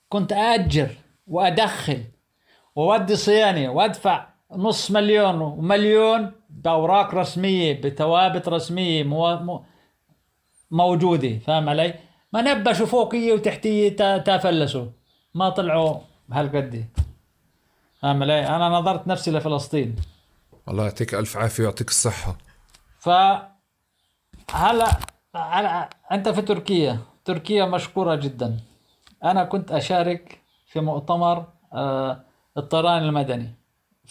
كنت 0.09 0.33
أأجر 0.33 0.95
وأدخل 1.27 2.05
وودي 2.77 3.17
صيانة 3.17 3.69
وأدفع 3.69 4.32
نص 4.57 4.91
مليون 4.91 5.41
ومليون 5.41 6.33
بأوراق 6.51 7.15
رسمية 7.15 7.81
بتوابت 7.81 8.49
رسمية 8.49 9.05
مو... 9.05 9.37
مو... 9.37 9.65
موجودة 10.71 11.39
فاهم 11.39 11.69
علي؟ 11.69 11.95
ما 12.33 12.43
نبشوا 12.43 12.87
فوقية 12.87 13.33
وتحتية 13.33 13.97
تا- 13.97 14.19
تفلسوا 14.19 14.87
ما 15.35 15.49
طلعوا 15.49 15.99
بهالقد. 16.29 16.87
فاهم 18.01 18.23
علي؟ 18.23 18.47
أنا 18.47 18.69
نظرت 18.69 19.07
نفسي 19.09 19.31
لفلسطين. 19.31 19.97
الله 20.69 20.85
يعطيك 20.85 21.15
ألف 21.15 21.37
عافية 21.37 21.63
ويعطيك 21.63 21.89
الصحة. 21.89 22.37
ف 22.99 23.09
هلا 24.53 24.87
على 25.35 25.89
أنت 26.13 26.29
في 26.29 26.43
تركيا. 26.43 26.99
تركيا 27.25 27.65
مشكورة 27.67 28.15
جدا. 28.15 28.61
أنا 29.25 29.45
كنت 29.45 29.73
أشارك 29.73 30.39
في 30.67 30.81
مؤتمر 30.81 31.47
آه، 31.75 32.25
الطيران 32.57 33.03
المدني. 33.03 33.55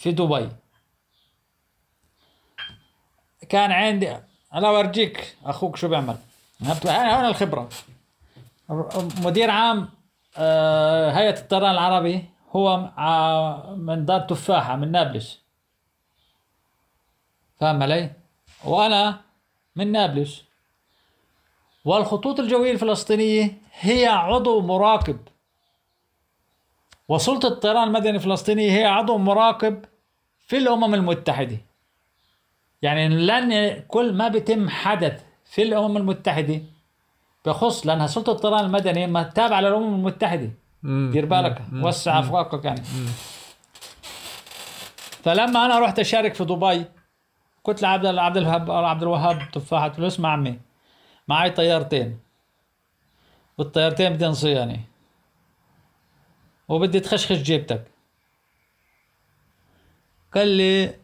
في 0.02 0.12
دبي. 0.12 0.48
كان 3.48 3.72
عندي 3.72 4.16
أنا 4.54 4.68
أورجيك 4.68 5.36
أخوك 5.44 5.76
شو 5.76 5.88
بيعمل؟ 5.88 6.16
هاي 6.62 7.14
هون 7.14 7.24
الخبرة. 7.24 7.68
مدير 9.24 9.50
عام 9.50 9.88
آه، 10.36 11.10
هيئة 11.10 11.38
الطيران 11.40 11.70
العربي 11.70 12.24
هو 12.56 12.90
ع- 12.96 13.74
من 13.74 14.04
دار 14.04 14.20
تفاحة 14.20 14.76
من 14.76 14.92
نابلس. 14.92 15.40
فاهم 17.60 17.82
علي؟ 17.82 18.10
وأنا 18.64 19.20
من 19.76 19.92
نابلس. 19.92 20.42
والخطوط 21.84 22.40
الجوية 22.40 22.72
الفلسطينية 22.72 23.58
هي 23.80 24.06
عضو 24.06 24.60
مراقب. 24.60 25.18
وسلطة 27.08 27.48
الطيران 27.48 27.82
المدني 27.88 28.10
الفلسطينية 28.16 28.70
هي 28.78 28.84
عضو 28.84 29.18
مراقب 29.18 29.84
في 30.52 30.58
الأمم 30.58 30.94
المتحدة. 30.94 31.58
يعني 32.82 33.08
لن 33.08 33.80
كل 33.88 34.12
ما 34.14 34.28
بيتم 34.28 34.68
حدث 34.68 35.24
في 35.44 35.62
الأمم 35.62 35.96
المتحدة 35.96 36.60
بخص 37.44 37.86
لأنها 37.86 38.06
سلطة 38.06 38.32
الطيران 38.32 38.64
المدني 38.64 39.06
ما 39.06 39.22
تابعة 39.22 39.60
للأمم 39.60 39.94
المتحدة. 39.94 40.50
دير 40.82 41.26
بالك 41.26 41.62
وسع 41.72 42.18
أفواقك 42.18 42.64
يعني. 42.64 42.82
فلما 45.24 45.66
أنا 45.66 45.78
رحت 45.78 45.98
أشارك 45.98 46.34
في 46.34 46.44
دبي 46.44 46.84
قلت 47.64 47.82
لعبد 47.82 48.06
عبد 48.06 48.36
الوهاب 48.36 48.70
عبد 48.70 49.02
الوهاب 49.02 49.50
تفاحة 49.52 49.88
قلت 49.88 49.98
له 49.98 50.06
اسمع 50.06 50.32
عمي 50.32 50.58
معي 51.28 51.50
طيارتين. 51.50 52.18
والطيارتين 53.58 54.12
بدهم 54.12 54.32
صيانة 54.32 54.80
وبدي 56.68 57.00
تخشخش 57.00 57.38
جيبتك. 57.38 57.91
قال 60.34 60.48
لي 60.48 60.94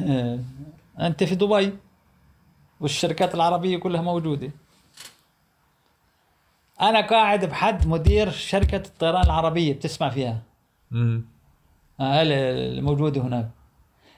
أنت 1.06 1.24
في 1.24 1.34
دبي 1.34 1.72
والشركات 2.80 3.34
العربية 3.34 3.76
كلها 3.78 4.02
موجودة. 4.02 4.50
أنا 6.80 7.00
قاعد 7.00 7.44
بحد 7.44 7.86
مدير 7.86 8.30
شركة 8.30 8.76
الطيران 8.76 9.22
العربية 9.24 9.72
بتسمع 9.72 10.08
فيها؟ 10.08 10.42
مم. 10.90 11.24
آه، 12.00 12.22
الموجودة 12.22 13.20
هناك. 13.20 13.50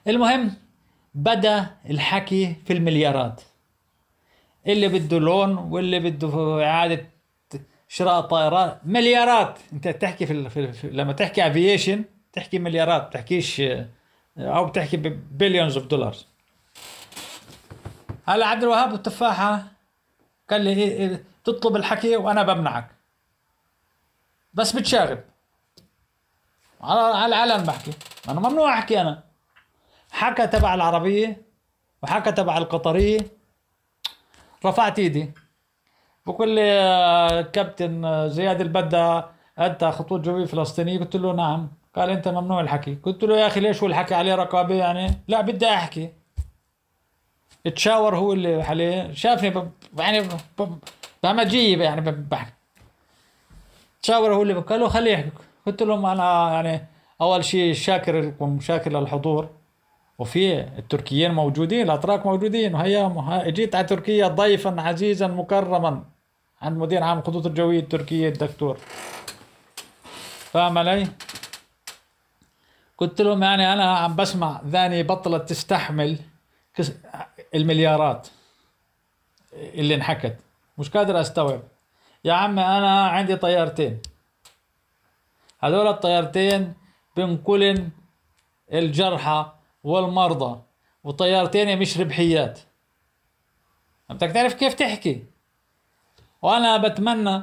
المهم 0.08 0.52
بدأ 1.14 1.66
الحكي 1.90 2.56
في 2.66 2.72
المليارات. 2.72 3.42
اللي 4.66 4.88
بده 4.88 5.18
لون 5.18 5.56
واللي 5.56 6.00
بده 6.00 6.64
إعادة 6.64 7.10
شراء 7.88 8.20
طائرات 8.20 8.80
مليارات. 8.84 9.58
أنت 9.72 9.88
تحكي 9.88 10.26
في, 10.26 10.50
في, 10.50 10.72
في 10.72 10.90
لما 10.90 11.12
تحكي 11.12 11.46
aviation 11.46 12.04
تحكي 12.34 12.58
مليارات 12.58 13.12
تحكيش 13.12 13.60
آه، 13.60 13.88
أو 14.38 14.66
بتحكي 14.66 14.96
ب 14.96 15.05
billions 15.05 15.76
of 15.76 15.86
dollars 15.86 16.26
هلا 18.28 18.46
عبد 18.46 18.62
الوهاب 18.62 18.94
التفاحة 18.94 19.64
قال 20.50 20.60
لي 20.60 20.70
إيه 20.70 20.98
إيه 20.98 21.24
تطلب 21.44 21.76
الحكي 21.76 22.16
وأنا 22.16 22.42
بمنعك. 22.42 22.90
بس 24.54 24.76
بتشاغب 24.76 25.24
على 26.80 27.00
على 27.00 27.26
العلن 27.26 27.64
بحكي. 27.64 27.92
أنا 28.28 28.40
ممنوع 28.40 28.78
أحكي 28.78 29.00
أنا. 29.00 29.24
حكى 30.10 30.46
تبع 30.46 30.74
العربية 30.74 31.42
وحكى 32.02 32.32
تبع 32.32 32.58
القطرية. 32.58 33.18
رفعت 34.64 34.98
إيدي. 34.98 35.32
بقول 36.26 36.48
لي 36.48 36.72
آه، 36.72 37.40
كابتن 37.42 38.04
آه، 38.04 38.28
زياد 38.28 38.60
البدا 38.60 39.30
أنت 39.58 39.84
خطوط 39.84 40.20
جوية 40.20 40.46
فلسطينية؟ 40.46 40.98
قلت 40.98 41.16
له 41.16 41.32
نعم. 41.32 41.70
قال 41.96 42.10
أنت 42.10 42.28
ممنوع 42.28 42.60
الحكي. 42.60 42.98
قلت 43.02 43.24
له 43.24 43.36
يا 43.36 43.46
أخي 43.46 43.60
ليش 43.60 43.82
هو 43.82 43.86
الحكي 43.86 44.14
عليه 44.14 44.34
رقابة 44.34 44.74
يعني؟ 44.74 45.10
لا 45.28 45.40
بدي 45.40 45.68
أحكي. 45.68 46.08
تشاور 47.74 48.16
هو 48.16 48.32
اللي 48.32 48.62
عليه. 48.62 49.12
شافني 49.12 49.50
ب... 49.50 49.70
يعني 49.98 50.20
ب... 50.20 50.28
ب... 50.58 50.78
بهمجيه 51.22 51.82
يعني. 51.82 52.00
بحكي. 52.00 52.52
تشاور 54.02 54.34
هو 54.34 54.42
اللي 54.42 54.54
قال 54.54 54.80
له 54.80 54.88
خليه 54.88 55.12
يحكي. 55.12 55.30
قلت 55.66 55.82
لهم 55.82 56.06
أنا 56.06 56.52
يعني 56.52 56.86
أول 57.20 57.44
شيء 57.44 57.74
شاكر 57.74 58.20
لكم 58.20 58.60
شاكر 58.60 58.92
للحضور. 58.92 59.48
وفي 60.18 60.60
التركيين 60.60 61.34
موجودين 61.34 61.82
الأتراك 61.82 62.26
موجودين. 62.26 62.74
وهي 62.74 63.10
جيت 63.46 63.74
على 63.74 63.84
تركيا 63.84 64.28
ضيفا 64.28 64.80
عزيزا 64.80 65.26
مكرما. 65.26 66.04
عند 66.62 66.78
مدير 66.78 67.02
عام 67.02 67.18
الخطوط 67.18 67.46
الجوية 67.46 67.80
التركية 67.80 68.28
الدكتور. 68.28 68.78
فاهم 70.52 70.78
علي؟ 70.78 71.08
قلت 72.98 73.20
لهم 73.20 73.42
يعني 73.42 73.72
أنا 73.72 73.96
عم 73.96 74.16
بسمع 74.16 74.60
ذاني 74.66 75.02
بطلت 75.02 75.48
تستحمل 75.48 76.18
المليارات 77.54 78.28
اللي 79.52 79.94
انحكت. 79.94 80.38
مش 80.78 80.90
قادر 80.90 81.20
أستوعب. 81.20 81.62
يا 82.24 82.32
عمي 82.32 82.62
أنا 82.62 83.06
عندي 83.06 83.36
طيارتين. 83.36 84.02
هذول 85.60 85.86
الطيارتين 85.86 86.74
بنقلن 87.16 87.90
الجرحى 88.72 89.52
والمرضى 89.84 90.62
وطيارتين 91.04 91.78
مش 91.78 91.98
ربحيات. 91.98 92.60
بدك 94.10 94.30
تعرف 94.30 94.54
كيف 94.54 94.74
تحكي؟ 94.74 95.24
وأنا 96.42 96.76
بتمنى 96.76 97.42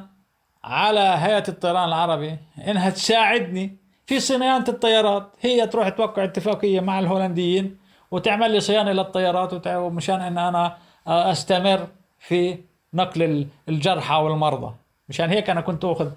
على 0.64 1.00
هيئة 1.00 1.48
الطيران 1.48 1.88
العربي 1.88 2.38
إنها 2.58 2.90
تساعدني 2.90 3.76
في 4.12 4.20
صيانة 4.20 4.64
الطيارات 4.68 5.28
هي 5.40 5.66
تروح 5.66 5.88
توقع 5.88 6.24
اتفاقية 6.24 6.80
مع 6.80 6.98
الهولنديين 6.98 7.76
وتعمل 8.10 8.50
لي 8.50 8.60
صيانة 8.60 8.92
للطيارات 8.92 9.66
ومشان 9.66 10.20
إن 10.20 10.38
أنا 10.38 10.76
أستمر 11.06 11.86
في 12.18 12.58
نقل 12.94 13.22
ال- 13.22 13.46
الجرحى 13.68 14.14
والمرضى. 14.14 14.74
مشان 15.08 15.30
هيك 15.30 15.50
أنا 15.50 15.60
كنت 15.60 15.84
أخذ 15.84 16.10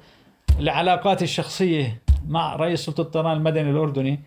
العلاقات 0.60 1.22
الشخصية 1.24 2.02
مع 2.28 2.56
رئيس 2.56 2.86
سلطة 2.86 3.02
الطيران 3.02 3.38
المدني 3.38 3.72
الأردني 3.72 4.20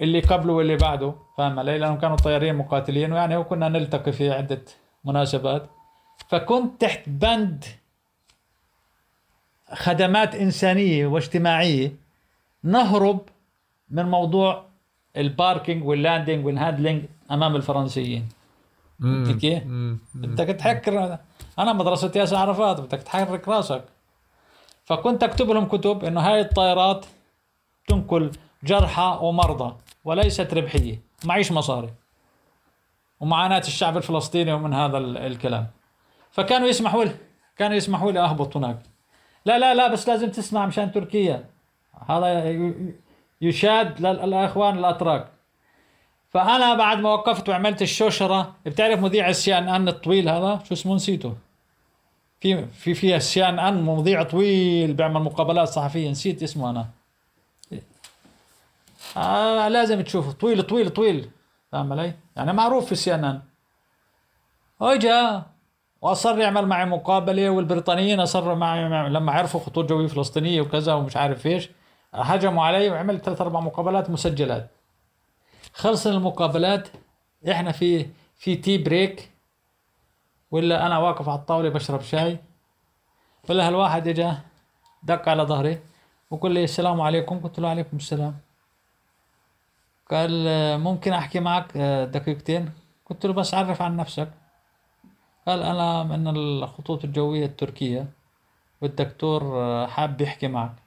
اللي 0.00 0.20
قبله 0.20 0.52
واللي 0.52 0.76
بعده 0.76 1.14
فاهم 1.38 1.58
علي؟ 1.58 1.78
لأنهم 1.78 1.98
كانوا 1.98 2.16
طيارين 2.16 2.54
مقاتلين 2.54 3.12
ويعني 3.12 3.36
وكنا 3.36 3.68
نلتقي 3.68 4.12
في 4.12 4.30
عدة 4.30 4.62
مناسبات. 5.04 5.70
فكنت 6.28 6.80
تحت 6.80 7.00
بند 7.08 7.64
خدمات 9.72 10.34
إنسانية 10.34 11.06
واجتماعية 11.06 12.05
نهرب 12.66 13.20
من 13.90 14.04
موضوع 14.04 14.64
ال 15.16 15.24
parking 15.24 15.84
وال 15.84 15.98
landing 15.98 16.46
وال 16.46 16.57
handling 16.57 17.02
أمام 17.30 17.56
الفرنسيين؟ 17.56 18.28
مم. 19.00 19.98
بدك 20.14 20.46
تحكر. 20.46 21.18
أنا 21.58 21.72
مدرسة 21.72 22.12
ياسر 22.16 22.36
عرفات 22.36 22.80
بدك 22.80 23.02
تحرك 23.02 23.48
راسك. 23.48 23.84
فكنت 24.84 25.22
أكتب 25.22 25.50
لهم 25.50 25.64
كتب 25.64 26.04
إنه 26.04 26.20
هاي 26.20 26.40
الطائرات 26.40 27.06
تنقل 27.88 28.30
جرحى 28.64 29.18
ومرضى 29.22 29.76
وليست 30.04 30.54
ربحية 30.54 31.00
معيش 31.24 31.52
مصاري. 31.52 31.90
ومعاناة 33.20 33.58
الشعب 33.58 33.96
الفلسطيني 33.96 34.52
ومن 34.52 34.74
هذا 34.74 34.98
ال- 34.98 35.16
الكلام. 35.18 35.66
فكانوا 36.30 36.68
يسمحوا 36.68 37.04
لي 37.04 37.16
كانوا 37.56 37.76
يسمحوا 37.76 38.12
لي 38.12 38.20
أهبط 38.20 38.56
هناك. 38.56 38.78
لا 39.44 39.58
لا 39.58 39.74
لا 39.74 39.88
بس 39.88 40.08
لازم 40.08 40.30
تسمع 40.30 40.66
مشان 40.66 40.92
تركيا. 40.92 41.44
هذا 42.08 42.54
يشاد 43.40 44.00
لل- 44.00 44.16
للأخوان 44.26 44.78
الأتراك. 44.78 45.28
فأنا 46.30 46.74
بعد 46.74 46.98
ما 46.98 47.10
وقفت 47.12 47.48
وعملت 47.48 47.82
الشوشرة 47.82 48.54
بتعرف 48.66 49.00
مذيع 49.00 49.28
ال 49.28 49.58
CNN 49.58 49.88
الطويل 49.88 50.28
هذا؟ 50.28 50.60
شو 50.68 50.74
اسمه؟ 50.74 50.94
نسيته. 50.94 51.34
في 52.40 52.66
في 52.66 52.94
في 52.94 53.16
ال 53.16 53.48
CNN 53.48 53.82
مذيع 53.82 54.22
طويل 54.22 54.92
بيعمل 54.94 55.20
مقابلات 55.22 55.68
صحفية. 55.68 56.10
نسيت 56.10 56.42
اسمه 56.42 56.70
أنا. 56.70 56.86
آه 59.16 59.68
لازم 59.68 60.00
تشوفه. 60.00 60.32
طويل 60.32 60.62
طويل 60.62 60.90
طويل. 60.90 61.30
فاهم 61.72 61.92
علي؟ 61.92 62.14
يعني 62.36 62.52
معروف 62.52 62.86
في 62.86 62.92
ال 62.92 63.14
CNN. 63.14 63.40
اجا 64.80 65.42
وأصر 66.02 66.38
يعمل 66.38 66.66
معي 66.66 66.84
مقابلة 66.84 67.50
والبريطانيين 67.50 68.20
أصروا 68.20 68.54
معي 68.54 68.88
لما 69.08 69.32
عرفوا 69.32 69.60
خطوط 69.60 69.88
جوية 69.88 70.06
فلسطينية 70.06 70.60
وكذا 70.60 70.94
ومش 70.94 71.16
عارف 71.16 71.46
إيش. 71.46 71.68
هجموا 72.16 72.64
علي 72.64 72.90
وعملت 72.90 73.24
ثلاث 73.24 73.40
أربع 73.40 73.60
مقابلات 73.60 74.10
مسجلات. 74.10 74.70
خلص 75.72 76.06
المقابلات 76.06 76.88
إحنا 77.50 77.72
في 77.72 78.06
في 78.36 78.56
tea 78.56 78.78
break 78.78 79.30
ولا 80.50 80.86
أنا 80.86 80.98
واقف 80.98 81.28
على 81.28 81.38
الطاولة 81.38 81.68
بشرب 81.68 82.00
شاي. 82.00 82.38
ولا 83.48 83.68
هالواحد 83.68 84.08
إجا 84.08 84.38
دق 85.02 85.28
على 85.28 85.42
ظهري 85.42 85.78
وقال 86.30 86.52
لي 86.52 86.64
السلام 86.64 87.00
عليكم. 87.00 87.38
قلت 87.40 87.60
له 87.60 87.68
عليكم 87.68 87.96
السلام. 87.96 88.36
قال 90.10 90.30
ممكن 90.80 91.12
أحكي 91.12 91.40
معك 91.40 91.78
دقيقتين؟ 92.12 92.72
قلت 93.10 93.26
له 93.26 93.32
بس 93.32 93.54
عرف 93.54 93.82
عن 93.82 93.96
نفسك. 93.96 94.30
قال 95.46 95.62
أنا 95.62 96.02
من 96.02 96.28
الخطوط 96.28 97.04
الجوية 97.04 97.46
التركية 97.46 98.06
والدكتور 98.80 99.40
حاب 99.86 100.20
يحكي 100.20 100.48
معك. 100.48 100.85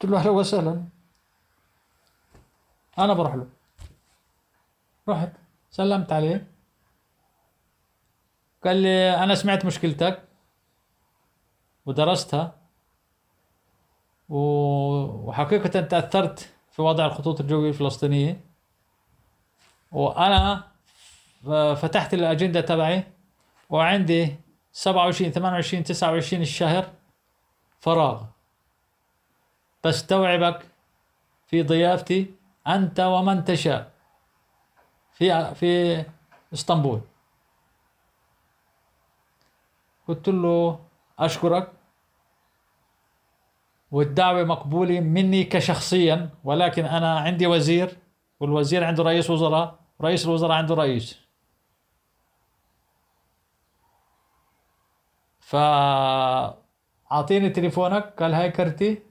قلت 0.00 0.10
له 0.10 0.18
أهلا 0.18 0.30
وسهلا. 0.30 0.84
أنا 2.98 3.12
بروح 3.14 3.34
له. 3.34 3.48
رحت 5.08 5.32
سلمت 5.70 6.12
عليه. 6.12 6.46
قال 8.64 8.76
لي 8.76 9.14
أنا 9.24 9.34
سمعت 9.34 9.64
مشكلتك 9.64 10.22
ودرستها 11.86 12.56
وحقيقة 14.28 15.80
تأثرت 15.80 16.54
في 16.72 16.82
وضع 16.82 17.06
الخطوط 17.06 17.40
الجوية 17.40 17.68
الفلسطينية. 17.68 18.40
وأنا 19.92 20.70
فتحت 21.76 22.14
الأجندة 22.14 22.60
تبعي 22.60 23.04
وعندي 23.70 24.36
27 24.72 25.30
28 25.30 25.84
29 25.84 26.42
الشهر 26.42 26.90
فراغ. 27.80 28.24
بستوعبك 29.84 30.70
في 31.46 31.62
ضيافتي 31.62 32.34
أنت 32.66 33.00
ومن 33.00 33.44
تشاء. 33.44 33.92
في 35.12 35.54
في 35.54 36.04
إسطنبول. 36.52 37.00
قلت 40.08 40.28
له 40.28 40.80
أشكرك. 41.18 41.72
والدعوة 43.90 44.44
مقبولة 44.44 45.00
مني 45.00 45.44
كشخصيا 45.44 46.30
ولكن 46.44 46.84
أنا 46.84 47.18
عندي 47.18 47.46
وزير 47.46 47.96
والوزير 48.40 48.84
عنده 48.84 49.02
رئيس 49.02 49.30
وزراء 49.30 49.78
رئيس 50.00 50.26
الوزراء 50.26 50.52
عنده 50.52 50.74
رئيس. 50.74 51.18
فأعطيني 55.40 57.50
تليفونك 57.50 58.22
قال 58.22 58.34
هاي 58.34 58.50
كرتي. 58.50 59.02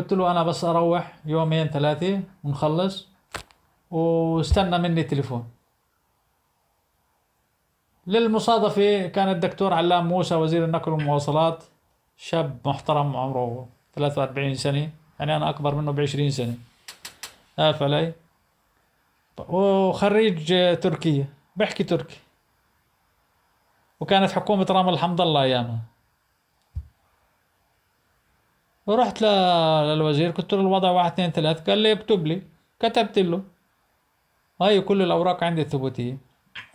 قلت 0.00 0.12
له 0.12 0.30
أنا 0.30 0.42
بس 0.42 0.64
أروح 0.64 1.16
يومين 1.24 1.66
ثلاثة 1.66 2.22
ونخلص 2.44 3.08
واستنى 3.90 4.78
مني 4.78 5.02
تليفون 5.02 5.50
للمصادفة 8.06 9.06
كان 9.06 9.28
الدكتور 9.28 9.74
علام 9.74 10.06
موسى 10.06 10.34
وزير 10.34 10.64
النقل 10.64 10.92
والمواصلات 10.92 11.64
شاب 12.16 12.58
محترم 12.64 13.16
عمره 13.16 13.68
43 13.94 14.54
سنة 14.54 14.90
يعني 15.20 15.36
أنا 15.36 15.50
أكبر 15.50 15.74
منه 15.74 15.92
ب 15.92 16.00
20 16.00 16.30
سنة. 16.30 16.54
عارف 17.58 17.82
علي 17.82 18.12
وخريج 19.48 20.48
تركيا 20.80 21.26
بحكي 21.56 21.84
تركي. 21.84 22.16
وكانت 24.00 24.30
حكومة 24.30 24.66
رام 24.70 24.88
الحمد 24.88 25.20
الله 25.20 25.42
أيامها. 25.42 25.89
ورحت 28.86 29.22
للوزير 29.22 30.30
قلت 30.30 30.54
له 30.54 30.60
الوضع 30.60 30.90
واحد 30.90 31.12
اثنين 31.12 31.30
ثلاث 31.30 31.70
قال 31.70 31.78
لي 31.78 31.92
اكتب 31.92 32.26
لي. 32.26 32.42
كتبت 32.80 33.18
له. 33.18 33.42
هاي 34.60 34.80
كل 34.80 35.02
الأوراق 35.02 35.44
عندي 35.44 35.62
الثبوتية. 35.62 36.18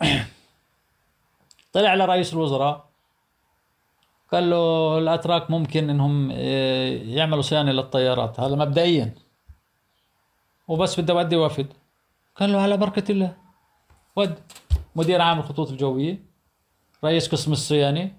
طلع 1.73 1.95
لرئيس 1.95 2.34
الوزراء. 2.34 2.86
قال 4.32 4.49
له 4.49 4.98
الأتراك 4.98 5.52
ممكن 5.52 5.90
إنهم 5.90 6.32
آه، 6.34 6.88
يعملوا 6.88 7.41
صيانة 7.41 7.72
للطيارات. 7.72 8.40
هذا 8.40 8.56
مبدئيا. 8.56 9.15
وبس 10.68 10.99
بدي 10.99 11.11
أودي 11.11 11.36
وفد. 11.36 11.73
قال 12.36 12.52
له 12.52 12.61
على 12.61 12.77
بركة 12.77 13.11
الله. 13.11 13.38
ود. 14.15 14.40
مدير 14.95 15.22
عام 15.22 15.40
الخطوط 15.40 15.69
الجوية. 15.72 16.23
رئيس 17.03 17.27
قسم 17.27 17.52
الصيانة. 17.52 18.11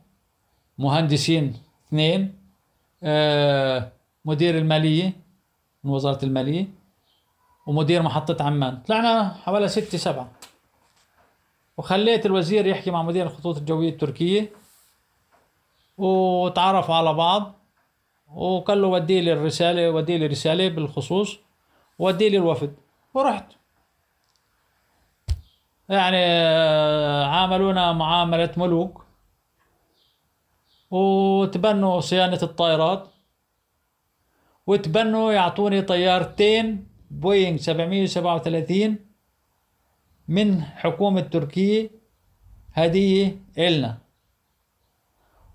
مهندسين 0.78 1.54
اثنين. 1.88 2.45
مدير 4.24 4.58
المالية 4.58 5.12
من 5.84 5.90
وزارة 5.90 6.24
المالية 6.24 6.66
ومدير 7.66 8.02
محطة 8.02 8.44
عمان. 8.44 8.82
طلعنا 8.82 9.34
حوالي 9.34 9.68
ستة 9.68 9.98
سبعة. 9.98 10.30
وخليت 11.76 12.26
الوزير 12.26 12.66
يحكي 12.66 12.90
مع 12.90 13.02
مدير 13.02 13.26
الخطوط 13.26 13.56
الجوية 13.56 13.88
التركية 13.88 14.50
وتعرفوا 15.98 16.94
على 16.94 17.14
بعض 17.14 17.52
وقال 18.34 18.82
له 18.82 18.88
ودي 18.88 19.20
لي 19.20 19.32
الرسالة 19.32 19.90
ودي 19.90 20.18
لي 20.18 20.26
رسالة 20.26 20.68
بالخصوص 20.68 21.38
ودي 21.98 22.28
لي 22.28 22.36
الوفد. 22.36 22.74
ورحت. 23.14 23.52
يعني 25.88 26.16
آه، 26.18 27.24
عاملونا 27.24 27.92
معاملة 27.92 28.52
ملوك. 28.56 29.05
وتبنوا 30.90 32.00
صيانة 32.00 32.38
الطائرات 32.42 33.08
وتبنوا 34.66 35.32
يعطوني 35.32 35.82
طيارتين 35.82 36.86
بوينغ 37.10 37.56
737 37.56 38.96
من 40.28 40.62
حكومة 40.62 41.20
تركيا 41.20 41.90
هدية 42.74 43.36
إلنا. 43.58 43.98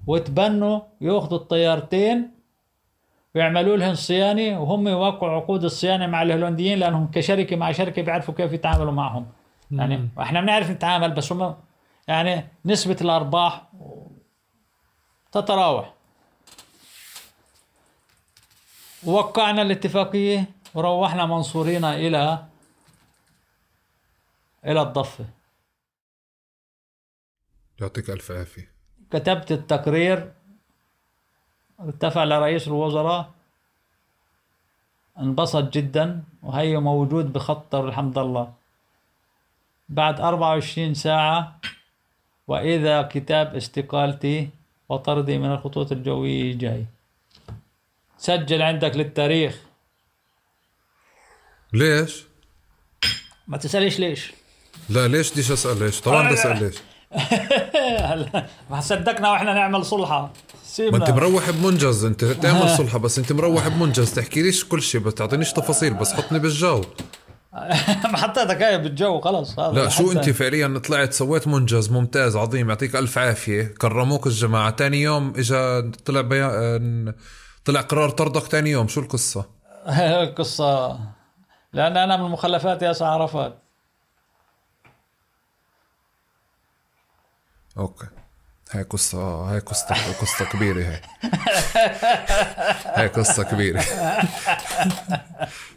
وتبنوا 0.07 0.79
يأخذوا 1.01 1.37
الطيارتين 1.37 2.31
ويعملوا 3.35 3.77
لهم 3.77 3.93
صيانة 3.93 4.61
وهم 4.61 4.87
يوقعوا 4.87 5.33
عقود 5.35 5.63
الصيانة 5.63 6.07
مع 6.07 6.21
الهولنديين 6.21 6.79
لأنهم 6.79 7.11
كشركة 7.11 7.55
مع 7.55 7.71
شركة 7.71 8.01
بيعرفوا 8.01 8.33
كيف 8.33 8.53
يتعاملوا 8.53 8.91
معهم. 8.91 9.25
يعني 9.71 10.09
إحنا 10.19 10.41
بنعرف 10.41 10.71
نتعامل 10.71 11.11
بس 11.11 11.31
هم 11.31 11.55
يعني 12.07 12.45
نسبة 12.65 12.97
الأرباح 13.01 13.63
تتراوح. 15.31 15.93
وقعنا 19.03 19.61
الاتفاقية 19.61 20.45
وروحنا 20.73 21.25
منصورين 21.25 21.85
إلى 21.85 22.45
إلى 24.65 24.81
الضفة. 24.81 25.25
يعطيك 27.81 28.09
ألف 28.09 28.31
عافية. 28.31 28.71
كتبت 29.11 29.51
التقرير 29.51 30.33
ارتفع 31.79 32.23
لرئيس 32.23 32.67
الوزراء. 32.67 33.31
انبسط 35.19 35.63
جدا 35.63 36.23
وهي 36.43 36.77
موجود 36.77 37.33
بخطر 37.33 37.87
الحمد 37.89 38.17
لله. 38.17 38.53
بعد 39.89 40.21
24 40.21 40.93
ساعة 40.93 41.59
وإذا 42.47 43.01
كتاب 43.01 43.55
استقالتي 43.55 44.49
وطردي 44.91 45.37
من 45.37 45.51
الخطوط 45.51 45.91
الجوية 45.91 46.57
جاي 46.57 46.85
سجل 48.17 48.61
عندك 48.61 48.95
للتاريخ. 48.95 49.55
ليش؟ 51.73 52.23
ما 53.47 53.57
تسأليش 53.57 53.99
ليش. 53.99 54.33
لا 54.89 55.07
ليش 55.07 55.31
بديش 55.31 55.51
أسأل؟ 55.51 55.79
ليش؟ 55.79 56.01
طبعا 56.01 56.25
بدي 56.25 56.33
اسال 56.33 56.63
ليش. 56.63 56.75
هلا 58.11 58.45
ما 58.69 58.81
صدقنا 58.81 59.31
وإحنا 59.31 59.53
نعمل 59.53 59.85
صلحة. 59.85 60.21
ما 60.21 60.29
سيبنا. 60.63 60.97
انت 60.97 61.09
مروح 61.15 61.49
بمنجز 61.49 62.05
أنت 62.05 62.25
تعمل 62.25 62.69
صلحة 62.77 62.97
بس 62.99 63.19
أنت 63.19 63.31
مروح 63.31 63.67
بمنجز. 63.67 64.13
تحكي 64.13 64.41
ليش 64.41 64.65
كل 64.65 64.81
شيء 64.81 65.01
بس 65.01 65.13
تعطينيش 65.13 65.53
تفاصيل 65.53 65.93
بس 65.93 66.13
حطني 66.13 66.39
بالجو 66.39 66.77
ما 66.77 66.85
حطيتك 68.03 68.61
هاي 68.61 68.77
بالجو 68.77 69.21
خلص 69.21 69.59
هذا 69.59 69.73
لا 69.73 69.89
شو 69.89 70.11
أنت 70.11 70.29
فعليا 70.29 70.81
طلعت 70.87 71.13
سويت 71.13 71.47
منجز 71.47 71.91
ممتاز 71.91 72.35
عظيم 72.35 72.69
يعطيك 72.69 72.95
ألف 72.95 73.17
عافية. 73.17 73.63
كرموك 73.63 74.27
الجماعة. 74.27 74.69
تاني 74.69 75.01
يوم 75.01 75.33
اجى 75.37 75.81
طلع 75.81 76.21
بيان 76.21 77.13
طلع 77.65 77.81
قرار 77.81 78.09
طردك 78.09 78.47
تاني 78.47 78.69
يوم. 78.69 78.87
شو 78.87 79.01
القصة؟ 79.01 79.49
القصة 80.23 80.99
لأن 81.73 81.97
أنا 81.97 82.17
من 82.17 82.29
مخلفات 82.29 82.81
ياسر 82.81 83.05
عرفات. 83.05 83.57
okay. 87.77 88.07
هاي 88.71 88.83
قصة 88.83 89.19
هاي 89.51 89.59
قصة 89.59 89.95
قصة 90.21 90.45
كبيرة 90.45 90.81
هاي 90.83 91.01
هاي 92.85 93.07
قصة 93.07 93.43
كبيرة. 93.43 93.83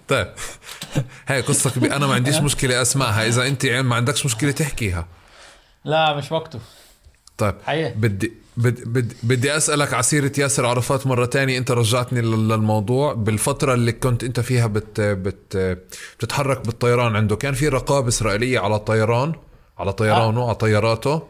طيب 0.09 0.27
هاي 1.29 1.41
قصة 1.41 1.71
كبيرة. 1.71 1.97
أنا 1.97 2.07
ما 2.07 2.15
عنديش 2.15 2.37
مشكلة 2.37 2.83
أسمعها. 2.83 3.27
إذا 3.27 3.47
أنت 3.47 3.67
ما 3.67 3.97
عندكش 3.97 4.27
مشكلة 4.27 4.51
تحكيها. 4.51 5.07
لا 5.85 6.15
مش 6.17 6.33
وقته. 6.33 6.59
طيب 7.39 7.55
حقيقة. 7.67 7.91
بدي 7.95 8.33
بدي 8.57 9.15
بدي, 9.23 9.57
أسألك 9.57 9.95
عسيرة 9.95 10.33
ياسر 10.39 10.67
عرفات 10.67 11.07
مرة 11.07 11.27
تانية. 11.27 11.59
أنت 11.59 11.71
رجعتني 11.71 12.21
لل- 12.21 12.49
للموضوع. 12.49 13.13
بالفترة 13.15 13.75
اللي 13.75 13.93
كنت 13.93 14.25
أنت 14.25 14.41
فيها 14.41 14.67
بت 14.67 15.01
بت 15.01 15.57
بتتحرك 16.19 16.67
بالطيران 16.67 17.17
عنده 17.17 17.37
كان 17.37 17.55
في 17.55 17.69
رقابة 17.69 18.09
إسرائيلية 18.09 18.59
على 18.61 18.75
الطيران 18.75 19.33
على 19.79 19.93
طيرانه 19.93 20.45
على 20.45 20.55
طياراته. 20.55 21.23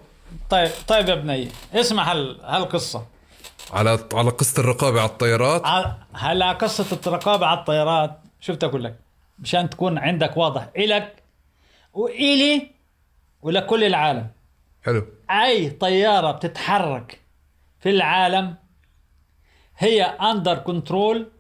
طيب 0.51 0.71
طيب 0.89 1.09
يا 1.09 1.15
بني 1.15 1.49
اسمع 1.75 2.13
هال 2.13 2.41
هالقصة. 2.45 3.07
على 3.73 3.99
على 4.15 4.31
قصة 4.31 4.61
الرقابة 4.61 5.01
على 5.01 5.11
الطيارات؟ 5.11 5.63
هلا 6.15 6.53
قصة 6.53 7.01
الرقابة 7.07 7.47
على 7.47 7.59
الطيارات؟ 7.61 8.21
شفت 8.41 8.65
أقول 8.65 8.85
لك 8.85 8.99
مشان 9.39 9.71
تكون 9.71 9.99
عندك 9.99 10.37
واضح 10.37 10.69
إلك 10.77 11.23
وإلي 11.93 12.71
ولكل 13.43 13.85
العالم. 13.85 14.27
حلو. 14.85 15.07
أي 15.31 15.71
طيارة 15.71 16.31
بتتحرك 16.31 17.21
في 17.81 17.91
العالم 17.91 18.55
هي 19.79 20.03
under 20.03 20.59
control 20.59 21.31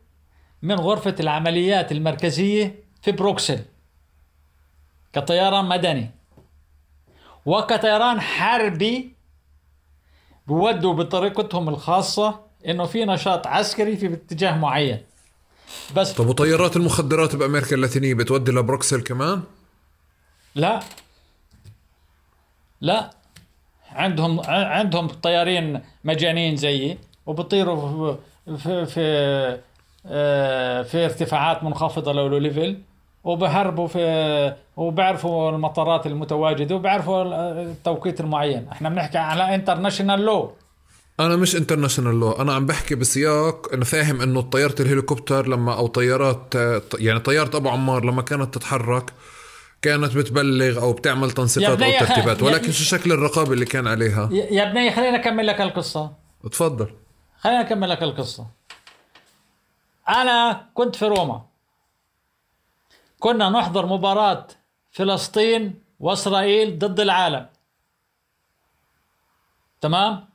من 0.62 0.74
غرفة 0.74 1.14
العمليات 1.20 1.92
المركزية 1.92 2.84
في 3.02 3.12
بروكسل 3.12 3.64
كطيران 5.12 5.64
مدني. 5.64 6.10
وكطيران 7.46 8.20
حربي 8.20 9.12
بودوا 10.46 10.94
بطريقتهم 10.94 11.68
الخاصة 11.68 12.40
إنه 12.68 12.86
في 12.86 13.04
نشاط 13.04 13.46
عسكري 13.46 13.96
في 13.96 14.06
اتجاه 14.06 14.58
معين. 14.58 15.02
بس 15.96 16.12
طب 16.12 16.26
وطيارات 16.26 16.76
المخدرات 16.76 17.36
بأمريكا 17.36 17.76
اللاتينية 17.76 18.14
بتودي 18.14 18.52
لبروكسل 18.52 19.02
كمان؟ 19.02 19.42
لا. 20.54 20.80
لا. 22.80 23.10
عندهم 23.90 24.40
عندهم 24.50 25.08
طيارين 25.08 25.80
مجانين 26.04 26.56
زيي 26.56 26.98
وبطيروا 27.26 28.16
في 28.56 28.86
في 28.86 29.60
آه، 30.06 30.82
في 30.82 31.04
ارتفاعات 31.04 31.64
منخفضة 31.64 32.12
low 32.12 32.38
level. 32.38 32.78
وبهربوا 33.24 33.86
في 33.86 34.56
وبعرفوا 34.76 35.50
المطارات 35.50 36.06
المتواجدة 36.06 36.74
وبعرفوا 36.74 37.22
التوقيت 37.62 38.20
المعين. 38.20 38.68
إحنا 38.72 38.88
بنحكي 38.88 39.18
على 39.18 39.54
international 39.54 40.20
لو 40.20 40.52
أنا 41.20 41.36
مش 41.36 41.56
international 41.56 42.20
لو 42.20 42.32
أنا 42.32 42.54
عم 42.54 42.66
بحكي 42.66 42.94
بسياق 42.94 43.72
أنا 43.72 43.84
فاهم 43.84 44.20
إنه 44.20 44.40
طيارة 44.40 44.82
الهليكوبتر 44.82 45.48
لما 45.48 45.74
أو 45.74 45.86
طيارات 45.86 46.54
يعني 46.98 47.20
طيارة 47.20 47.56
أبو 47.56 47.68
عمار 47.68 48.04
لما 48.04 48.22
كانت 48.22 48.54
تتحرك 48.54 49.12
كانت 49.82 50.16
بتبلغ 50.16 50.82
أو 50.82 50.92
بتعمل 50.92 51.30
تنسيقات 51.30 51.82
أو 51.82 52.06
ترتيبات 52.06 52.42
ولكن 52.42 52.72
شو 52.72 52.84
شكل 52.84 53.12
الرقابة 53.12 53.52
اللي 53.52 53.64
كان 53.64 53.86
عليها؟ 53.86 54.28
يا 54.32 54.72
بني 54.72 54.92
خلينا 54.92 55.16
أكمل 55.16 55.46
لك 55.46 55.60
القصة. 55.60 56.12
تفضل 56.50 56.88
خلينا 57.40 57.60
أكمل 57.60 57.90
لك 57.90 58.02
القصة. 58.02 58.46
أنا 60.08 60.66
كنت 60.74 60.96
في 60.96 61.04
روما. 61.04 61.42
كنا 63.24 63.48
نحضر 63.48 63.86
مباراة 63.86 64.46
فلسطين 64.90 65.82
وإسرائيل 66.00 66.78
ضد 66.78 67.00
العالم. 67.00 67.46
تمام؟ 69.80 70.28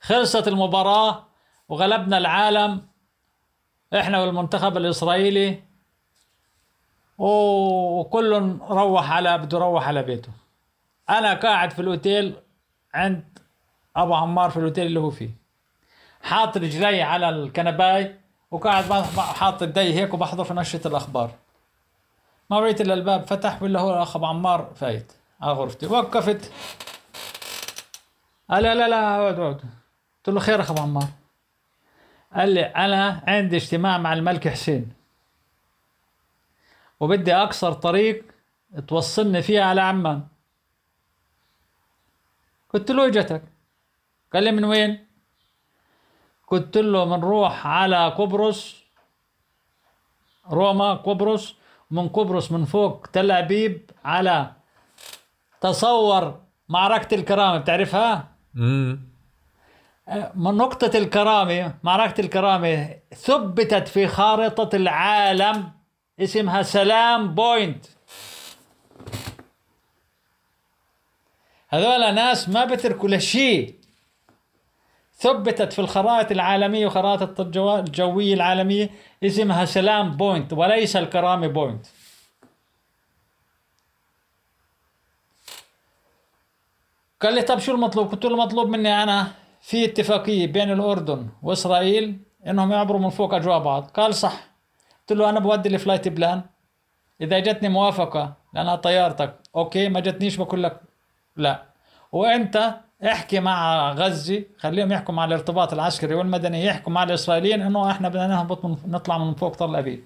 خلصت 0.00 0.48
المباراة 0.48 1.24
وغلبنا 1.68 2.18
العالم 2.18 2.88
إحنا 3.94 4.20
والمنتخب 4.20 4.76
الإسرائيلي 4.76 5.62
وكل 7.18 8.58
روح 8.70 9.12
على 9.12 9.38
بده 9.38 9.58
يروح 9.58 9.88
على 9.88 10.02
بيته. 10.02 10.32
أنا 11.10 11.34
قاعد 11.34 11.70
في 11.70 11.78
الأوتيل 11.78 12.34
عند 12.94 13.38
أبو 13.96 14.14
عمار 14.14 14.50
في 14.50 14.56
الأوتيل 14.56 14.86
اللي 14.86 15.00
هو 15.00 15.10
فيه. 15.10 15.30
حاط 16.22 16.56
رجلي 16.56 17.02
على 17.02 17.28
الكنباي 17.28 18.20
وقاعد 18.50 18.92
حاط 19.18 19.62
يدي 19.62 19.94
هيك 19.94 20.14
وبحضر 20.14 20.44
في 20.44 20.54
نشرة 20.54 20.88
الأخبار. 20.88 21.41
ما 22.52 22.60
رأيت 22.60 22.80
إلا 22.80 22.94
الباب 22.94 23.26
فتح 23.26 23.62
ولا 23.62 23.80
هو 23.80 23.94
الأخ 23.94 24.16
أبو 24.16 24.26
عمار؟ 24.26 24.72
فايت. 24.74 25.12
على 25.40 25.52
غرفتي. 25.52 25.86
وقفت. 25.86 26.52
قال 28.50 28.62
لا 28.62 28.74
لا 28.74 28.88
لا 28.88 29.16
اقعد 29.16 29.38
اقعد 29.38 29.60
قلت 30.16 30.28
له 30.28 30.40
خير 30.40 30.60
أخ 30.60 30.70
أبو 30.70 30.80
عمار. 30.80 31.08
قال 32.34 32.48
لي 32.48 32.62
أنا 32.62 33.24
عندي 33.26 33.56
اجتماع 33.56 33.98
مع 33.98 34.12
الملك 34.12 34.48
حسين. 34.48 34.92
وبدي 37.00 37.34
اقصر 37.34 37.72
طريق 37.72 38.24
توصلني 38.88 39.42
فيها 39.42 39.64
على 39.64 39.80
عمان. 39.80 40.26
قلت 42.74 42.90
له 42.90 43.06
إجتك. 43.06 43.42
قال 44.32 44.44
لي 44.44 44.52
من 44.52 44.64
وين؟ 44.64 45.06
قلت 46.46 46.76
له 46.76 47.04
بنروح 47.04 47.66
على 47.66 48.08
قبرص 48.08 48.76
روما 50.50 50.94
قبرص. 50.94 51.61
من 51.92 52.08
قبرص 52.08 52.52
من 52.52 52.64
فوق 52.64 53.06
تل 53.12 53.30
أبيب 53.30 53.90
على 54.04 54.52
تصور 55.60 56.40
معركة 56.68 57.14
الكرامة 57.14 57.58
بتعرفها؟ 57.58 58.28
امم 58.56 59.12
من 60.34 60.54
نقطة 60.56 60.98
الكرامة 60.98 61.74
معركة 61.82 62.20
الكرامة 62.20 62.94
ثبتت 63.14 63.88
في 63.88 64.06
خارطة 64.06 64.76
العالم 64.76 65.70
اسمها 66.20 66.62
سلام 66.62 67.34
بوينت. 67.34 67.86
هذول 71.68 72.14
ناس 72.14 72.48
ما 72.48 72.64
بتركوا 72.64 73.08
لشيء. 73.08 73.81
ثبتت 75.22 75.72
في 75.72 75.78
الخرائط 75.78 76.30
العالمية 76.30 76.86
وخرائط 76.86 77.40
الجوية 77.40 78.34
العالمية 78.34 78.90
اسمها 79.24 79.64
سلام 79.64 80.16
point 80.16 80.52
وليس 80.52 80.96
الكرامة 80.96 81.46
point. 81.46 81.86
قال 87.20 87.34
لي 87.34 87.42
طب 87.42 87.58
شو 87.58 87.72
المطلوب؟ 87.74 88.10
قلت 88.10 88.24
له 88.24 88.30
المطلوب 88.30 88.68
مني 88.68 89.02
أنا 89.02 89.32
في 89.60 89.84
اتفاقية 89.84 90.46
بين 90.46 90.70
الأردن 90.72 91.28
وإسرائيل 91.42 92.18
إنهم 92.46 92.72
يعبروا 92.72 93.00
من 93.00 93.10
فوق 93.10 93.34
أجواء 93.34 93.58
بعض. 93.58 93.90
قال 93.94 94.14
صح. 94.14 94.48
قلت 95.00 95.18
له 95.18 95.30
أنا 95.30 95.40
بودي 95.40 95.68
ال 95.68 95.74
flight 95.74 96.08
plan. 96.08 96.42
إذا 97.20 97.38
جتني 97.38 97.68
موافقة 97.68 98.34
لأنها 98.54 98.76
طيارتك 98.76 99.34
okay؟ 99.56 99.88
ما 99.88 100.00
جتنيش 100.00 100.36
بقول 100.36 100.62
لك 100.62 100.80
لا. 101.36 101.62
وأنت؟ 102.12 102.74
احكي 103.04 103.40
مع 103.40 103.92
غزة 103.92 104.44
خليهم 104.58 104.92
يحكوا 104.92 105.14
مع 105.14 105.24
الارتباط 105.24 105.72
العسكري 105.72 106.14
والمدني 106.14 106.64
يحكوا 106.64 106.92
مع 106.92 107.02
الإسرائيليين 107.02 107.62
إنه 107.62 107.90
إحنا 107.90 108.08
بدنا 108.08 108.26
نهبط 108.26 108.64
من 108.64 108.76
نطلع 108.86 109.18
من 109.18 109.34
فوق 109.34 109.56
تل 109.56 109.76
أبيب. 109.76 110.04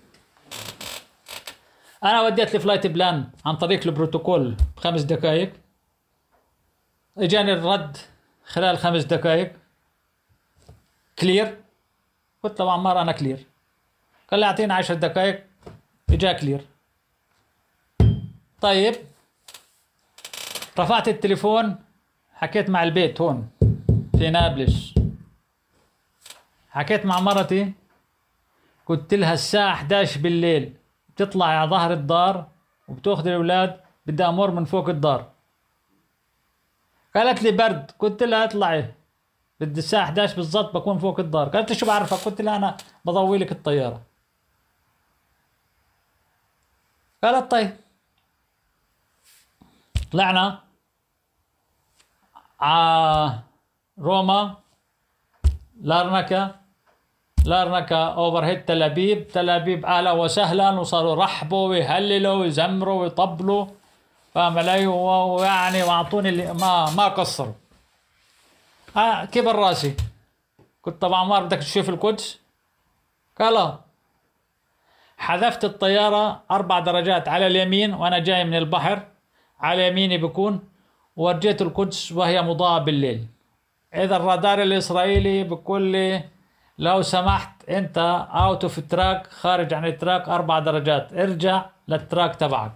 أنا 2.04 2.22
وديت 2.22 2.52
لي 2.52 2.60
flight 2.60 2.86
plan 2.86 3.24
عن 3.46 3.56
طريق 3.56 3.80
البروتوكول 3.86 4.56
بخمس 4.76 5.02
دقائق 5.02 5.52
إجاني 7.18 7.52
الرد 7.52 7.96
خلال 8.46 8.78
خمس 8.78 9.04
دقائق 9.04 9.52
clear 11.18 11.60
قلت 12.42 12.60
له 12.60 12.72
عمار 12.72 13.00
أنا 13.00 13.12
clear 13.12 13.46
قال 14.30 14.40
لي 14.40 14.46
اعطينا 14.46 14.74
عشر 14.74 14.94
دقائق 14.94 15.44
إجا 16.10 16.32
clear 16.32 16.66
طيب. 18.60 18.94
رفعت 20.78 21.08
التليفون. 21.08 21.85
حكيت 22.36 22.70
مع 22.70 22.82
البيت 22.82 23.20
هون 23.20 23.48
في 24.18 24.30
نابلس. 24.30 24.94
حكيت 26.70 27.06
مع 27.06 27.20
مرتي 27.20 27.72
قلت 28.86 29.14
لها 29.14 29.32
الساعة 29.34 29.72
11 29.72 30.20
بالليل 30.20 30.74
بتطلع 31.08 31.46
على 31.46 31.70
ظهر 31.70 31.92
الدار 31.92 32.46
وبتأخذ 32.88 33.26
الأولاد 33.26 33.80
بدي 34.06 34.24
أمر 34.24 34.50
من 34.50 34.64
فوق 34.64 34.88
الدار. 34.88 35.30
قالت 37.14 37.42
لي 37.42 37.50
برد 37.52 37.90
قلت 37.98 38.22
لها 38.22 38.44
اطلعي 38.44 38.94
بدي 39.60 39.78
الساعة 39.78 40.04
11 40.04 40.36
بالضبط 40.36 40.74
بكون 40.74 40.98
فوق 40.98 41.20
الدار. 41.20 41.48
قالت 41.48 41.70
لي 41.70 41.76
شو 41.76 41.86
بعرفك؟ 41.86 42.24
قلت 42.24 42.40
لها 42.40 42.56
أنا 42.56 42.76
بضوي 43.04 43.38
لك 43.38 43.52
الطيارة. 43.52 44.02
قالت 47.24 47.50
طيب. 47.50 47.76
طلعنا. 50.12 50.65
روما 53.98 54.54
لارنكا 55.80 56.54
لارنكا 57.44 57.96
overhead 57.96 58.64
تل 58.64 58.82
ابيب 58.82 59.28
تل 59.28 59.50
ابيب 59.50 59.86
أهلا 59.86 60.12
وسهلا. 60.12 60.70
وصاروا 60.70 61.12
يرحبوا 61.12 61.68
ويهللوا 61.68 62.34
ويزمروا 62.34 63.00
ويطبلوا 63.02 63.66
فاهم 64.34 64.58
علي؟ 64.58 64.86
ويعني 64.86 65.82
واعطوني 65.82 66.28
اللي 66.28 66.52
ما 66.52 66.90
ما 66.90 67.08
قصروا. 67.08 67.54
آه 68.96 69.24
كبر 69.24 69.56
راسي. 69.56 69.96
قلت 70.82 71.02
طبعا 71.02 71.24
ما 71.24 71.40
بدك 71.40 71.58
تشوف 71.58 71.88
القدس. 71.88 72.40
قال 73.40 73.78
حذفت 75.18 75.64
الطيارة 75.64 76.42
أربع 76.50 76.78
درجات 76.78 77.28
على 77.28 77.46
اليمين 77.46 77.94
وأنا 77.94 78.18
جاي 78.18 78.44
من 78.44 78.54
البحر. 78.54 79.02
على 79.60 79.86
يميني 79.86 80.18
بكون. 80.18 80.75
ورجيت 81.16 81.62
القدس 81.62 82.12
وهي 82.12 82.42
مضاءة 82.42 82.78
بالليل. 82.78 83.26
إذا 83.94 84.16
الرادار 84.16 84.62
الإسرائيلي 84.62 85.44
بيقول 85.44 85.82
لي 85.82 86.24
لو 86.78 87.02
سمحت 87.02 87.68
أنت 87.68 88.26
out 88.30 88.64
of 88.64 88.80
track 88.80 89.26
خارج 89.26 89.74
عن 89.74 89.86
ال 89.86 89.93
track 89.93 90.28
أربع 90.28 90.58
درجات 90.58 91.12
ارجع 91.12 91.66
لل 91.88 92.02
track 92.02 92.36
تبعك. 92.36 92.72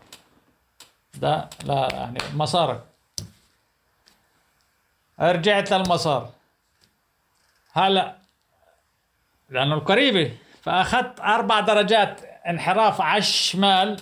ده 1.15 1.49
لا 1.65 1.89
يعني 1.93 2.19
مسارك. 2.35 2.85
رجعت 5.21 5.73
للمسار. 5.73 6.31
هلا 7.73 8.17
لأنه 9.51 9.75
القريبة 9.75 10.37
فأخذت 10.63 11.21
أربع 11.21 11.61
درجات 11.61 12.21
انحراف 12.49 13.01
على 13.01 13.19
الشمال 13.19 14.01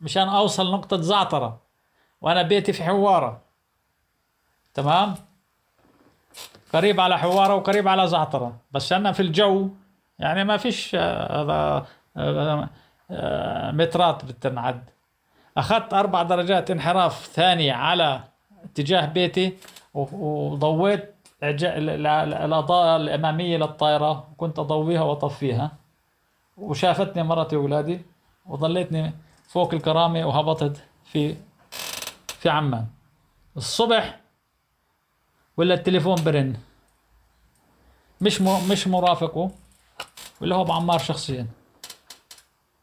مشان 0.00 0.28
أوصل 0.28 0.72
نقطة 0.72 1.00
زعترة 1.00 1.60
وأنا 2.20 2.42
بيتي 2.42 2.72
في 2.72 2.84
حوارة. 2.84 3.47
تمام؟ 4.78 5.14
قريب 6.74 7.00
على 7.00 7.18
حوارة 7.18 7.54
وقريب 7.54 7.88
على 7.88 8.08
زعترة. 8.08 8.56
بس 8.72 8.92
أنا 8.92 9.12
في 9.12 9.20
الجو 9.20 9.68
يعني 10.18 10.44
ما 10.44 10.56
فيش 10.56 10.94
آه، 10.94 11.86
هذا 12.16 12.68
آه، 13.10 13.70
مترات 13.70 14.24
بتنعد. 14.24 14.90
أخذت 15.56 15.94
أربع 15.94 16.22
درجات 16.22 16.70
انحراف 16.70 17.26
ثانية 17.26 17.72
على 17.72 18.20
اتجاه 18.64 19.06
بيتي 19.06 19.56
وضويت 19.94 21.14
الأضاءة 21.42 22.96
الأمامية 22.96 23.56
للطائرة 23.56 24.28
كنت 24.36 24.58
أضويها 24.58 25.02
وأطفيها. 25.02 25.70
وشافتني 26.56 27.22
مرتي 27.22 27.56
وأولادي 27.56 28.00
وظليتني 28.46 29.12
فوق 29.48 29.74
الكرامة 29.74 30.26
وهبطت 30.26 30.84
في 31.04 31.36
في 32.26 32.48
عمان. 32.48 32.86
الصبح 33.56 34.27
ولا 35.58 35.74
التليفون 35.74 36.24
برن؟ 36.24 36.56
مش 38.20 38.40
م... 38.40 38.68
مش 38.68 38.88
مرافقه. 38.88 39.50
ولا 40.40 40.56
هو 40.56 40.62
ابو 40.62 40.72
عمار 40.72 40.98
شخصيا. 40.98 41.46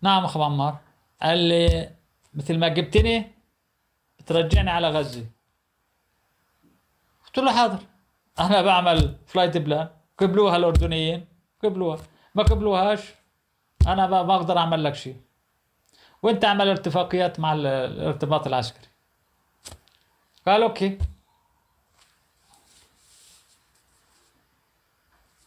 نعم 0.02 0.23
اخو 0.26 0.43
عمار 0.43 0.77
قال 1.22 1.38
لي 1.38 1.91
مثل 2.34 2.57
ما 2.57 2.68
جبتني 2.68 3.31
بترجعني 4.19 4.69
على 4.69 4.89
غزة. 4.89 5.26
قلت 7.26 7.38
له 7.38 7.52
حاضر. 7.52 7.80
أنا 8.39 8.61
بعمل 8.61 9.15
flight 9.27 9.57
plan 9.57 9.90
قبلوها 10.18 10.56
الأردنيين. 10.56 11.26
قبلوها. 11.64 11.99
ما 12.35 12.43
قبلوهاش. 12.43 13.02
أنا 13.88 14.07
ما 14.07 14.35
أقدر 14.35 14.57
أعمل 14.57 14.84
لك 14.84 14.95
شيء. 14.95 15.22
وأنت 16.23 16.45
اعمل 16.45 16.69
اتفاقيات 16.69 17.39
مع 17.39 17.53
ال- 17.53 17.68
الارتباط 17.68 18.47
العسكري. 18.47 18.88
قال 20.47 20.64
okay. 20.64 20.98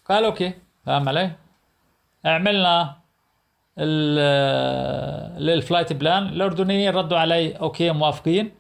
قال 0.09 0.25
okay 0.25 0.55
فاهم 0.87 1.09
علي. 1.09 1.33
عملنا 2.25 2.97
ال- 3.79 5.49
ال 5.51 5.57
flight 5.57 5.93
plan. 5.93 6.27
الأردنيين 6.27 6.95
ردوا 6.95 7.19
علي 7.19 7.57
okay 7.57 7.91
موافقين. 7.91 8.51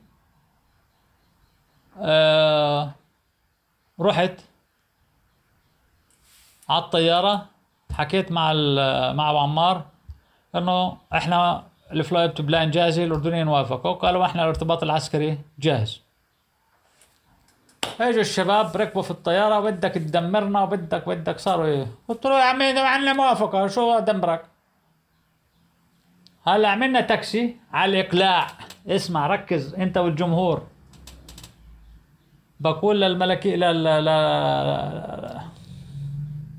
آه 2.00 2.90
رحت 4.00 4.40
على 6.68 6.84
الطيارة 6.84 7.46
حكيت 7.92 8.32
مع 8.32 8.52
مع 9.12 9.30
ابو 9.30 9.38
عمار 9.38 9.84
إنه 10.54 10.96
إحنا 11.14 11.64
ال 11.92 11.99
flight 11.99 12.40
plan 12.40 12.70
جاهزة 12.70 13.04
الأردنيين 13.04 13.48
وافقوا. 13.48 13.92
قالوا 13.92 14.24
إحنا 14.26 14.42
الارتباط 14.42 14.82
العسكري 14.82 15.38
جاهز. 15.58 16.02
اجوا 18.00 18.20
الشباب 18.20 18.76
ركبوا 18.76 19.02
في 19.02 19.10
الطيارة 19.10 19.60
بدك 19.60 19.92
تدمرنا 19.92 20.62
وبدك 20.62 21.08
بدك 21.08 21.38
صاروا 21.38 21.66
إيه 21.66 21.86
قلت 22.08 22.24
له 22.26 22.38
يا 22.38 22.44
عمي 22.44 22.72
ده 22.72 22.88
عنا 22.88 23.12
موافقة 23.12 23.66
شو 23.66 23.92
أدمرك؟ 23.92 24.44
هلا 26.46 26.68
عملنا 26.68 27.00
تاكسي 27.00 27.56
على 27.72 28.00
الإقلاع. 28.00 28.46
اسمع 28.88 29.26
ركز 29.26 29.74
أنت 29.74 29.98
والجمهور. 29.98 30.62
بقول 32.60 33.00
للملكي 33.00 33.56
لل 33.56 33.84
ل 34.04 34.08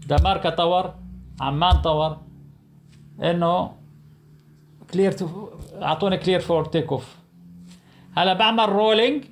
لماركا 0.07 0.49
tower 0.49 0.94
عمان 1.41 1.82
tower 1.82 2.18
إنه 3.24 3.76
clear 4.94 5.16
أعطوني 5.82 6.18
clear 6.18 6.40
for 6.40 6.66
take 6.66 6.91
off 6.91 7.16
هلا 8.18 8.34
بعمل 8.34 8.70
rolling 8.70 9.26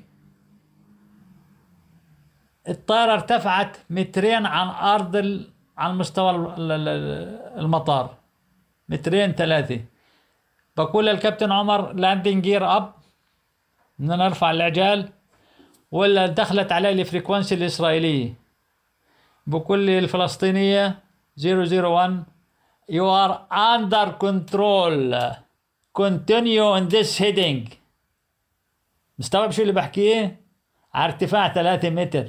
الطائرة 2.69 3.13
ارتفعت 3.13 3.77
مترين 3.89 4.45
عن 4.45 4.67
أرض 4.67 5.15
ال... 5.15 5.49
عن 5.77 5.97
مستوى 5.97 6.31
ال- 6.31 6.71
ال- 6.71 6.87
ال- 6.87 7.59
المطار. 7.59 8.15
مترين 8.89 9.31
ثلاثة. 9.31 9.79
بقول 10.77 11.05
للكابتن 11.05 11.51
عمر 11.51 11.93
landing 11.93 12.43
gear 12.43 12.77
up 12.77 12.93
بدنا 13.99 14.15
نرفع 14.15 14.51
العجال 14.51 15.09
ولا 15.91 16.27
دخلت 16.27 16.71
علي 16.71 16.91
ال 17.01 17.07
frequency 17.07 17.55
الإسرائيلية. 17.55 18.33
بقول 19.47 19.79
لي 19.79 19.99
الفلسطينية 19.99 20.99
001 21.43 22.23
You 22.91 23.03
are 23.23 23.33
under 23.51 24.07
control. 24.25 25.13
Continue 26.01 26.63
on 26.77 26.89
this 26.93 27.17
heading. 27.19 27.73
مستوعب 29.19 29.51
شو 29.51 29.61
اللي 29.61 29.73
بحكيه؟ 29.73 30.41
على 30.93 31.13
ارتفاع 31.13 31.53
3 31.53 31.89
متر. 31.89 32.27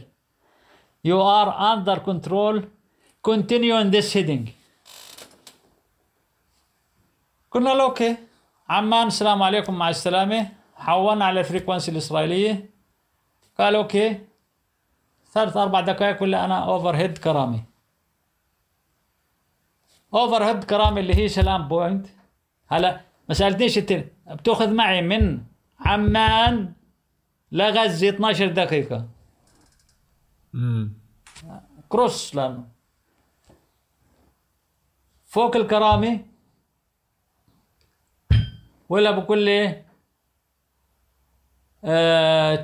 You 1.08 1.18
are 1.38 1.50
under 1.72 1.96
control. 2.08 2.54
Continue 3.22 3.74
on 3.80 3.90
this 3.90 4.12
heading. 4.14 4.44
قلنا 7.50 7.70
له 7.70 7.82
okay 7.82 8.16
عمان 8.68 9.06
السلام 9.06 9.42
عليكم. 9.42 9.74
مع 9.78 9.88
السلامة. 9.88 10.48
حولنا 10.76 11.24
على 11.24 11.40
ال 11.40 11.45
frequency 11.45 11.90
الإسرائيلية. 11.90 12.70
قال 13.58 13.74
okay 13.74 14.20
ثلاث 15.32 15.56
أربع 15.56 15.80
دقائق 15.80 16.22
ولا 16.22 16.44
أنا 16.44 16.64
over 16.64 16.96
head 16.96 17.18
كرامي 17.18 17.64
أوفر 20.14 20.44
هيد 20.44 20.64
كرامي 20.64 21.00
اللي 21.00 21.14
هي 21.14 21.28
سلام 21.28 21.68
بوينت 21.68 22.06
هلا 22.68 23.00
ما 23.28 23.34
سألتنيش 23.34 23.78
أنت 23.78 24.04
بتأخذ 24.30 24.74
معي 24.74 25.02
من 25.02 25.42
عمان 25.80 26.72
لغزة 27.52 28.08
12 28.08 28.46
دقيقة. 28.46 29.08
كروس 31.88 32.34
لأنه. 32.34 32.68
فوق 35.26 35.56
الكرامة. 35.56 36.20
ولا 38.88 39.10
بقول 39.10 39.38
لي 39.44 39.84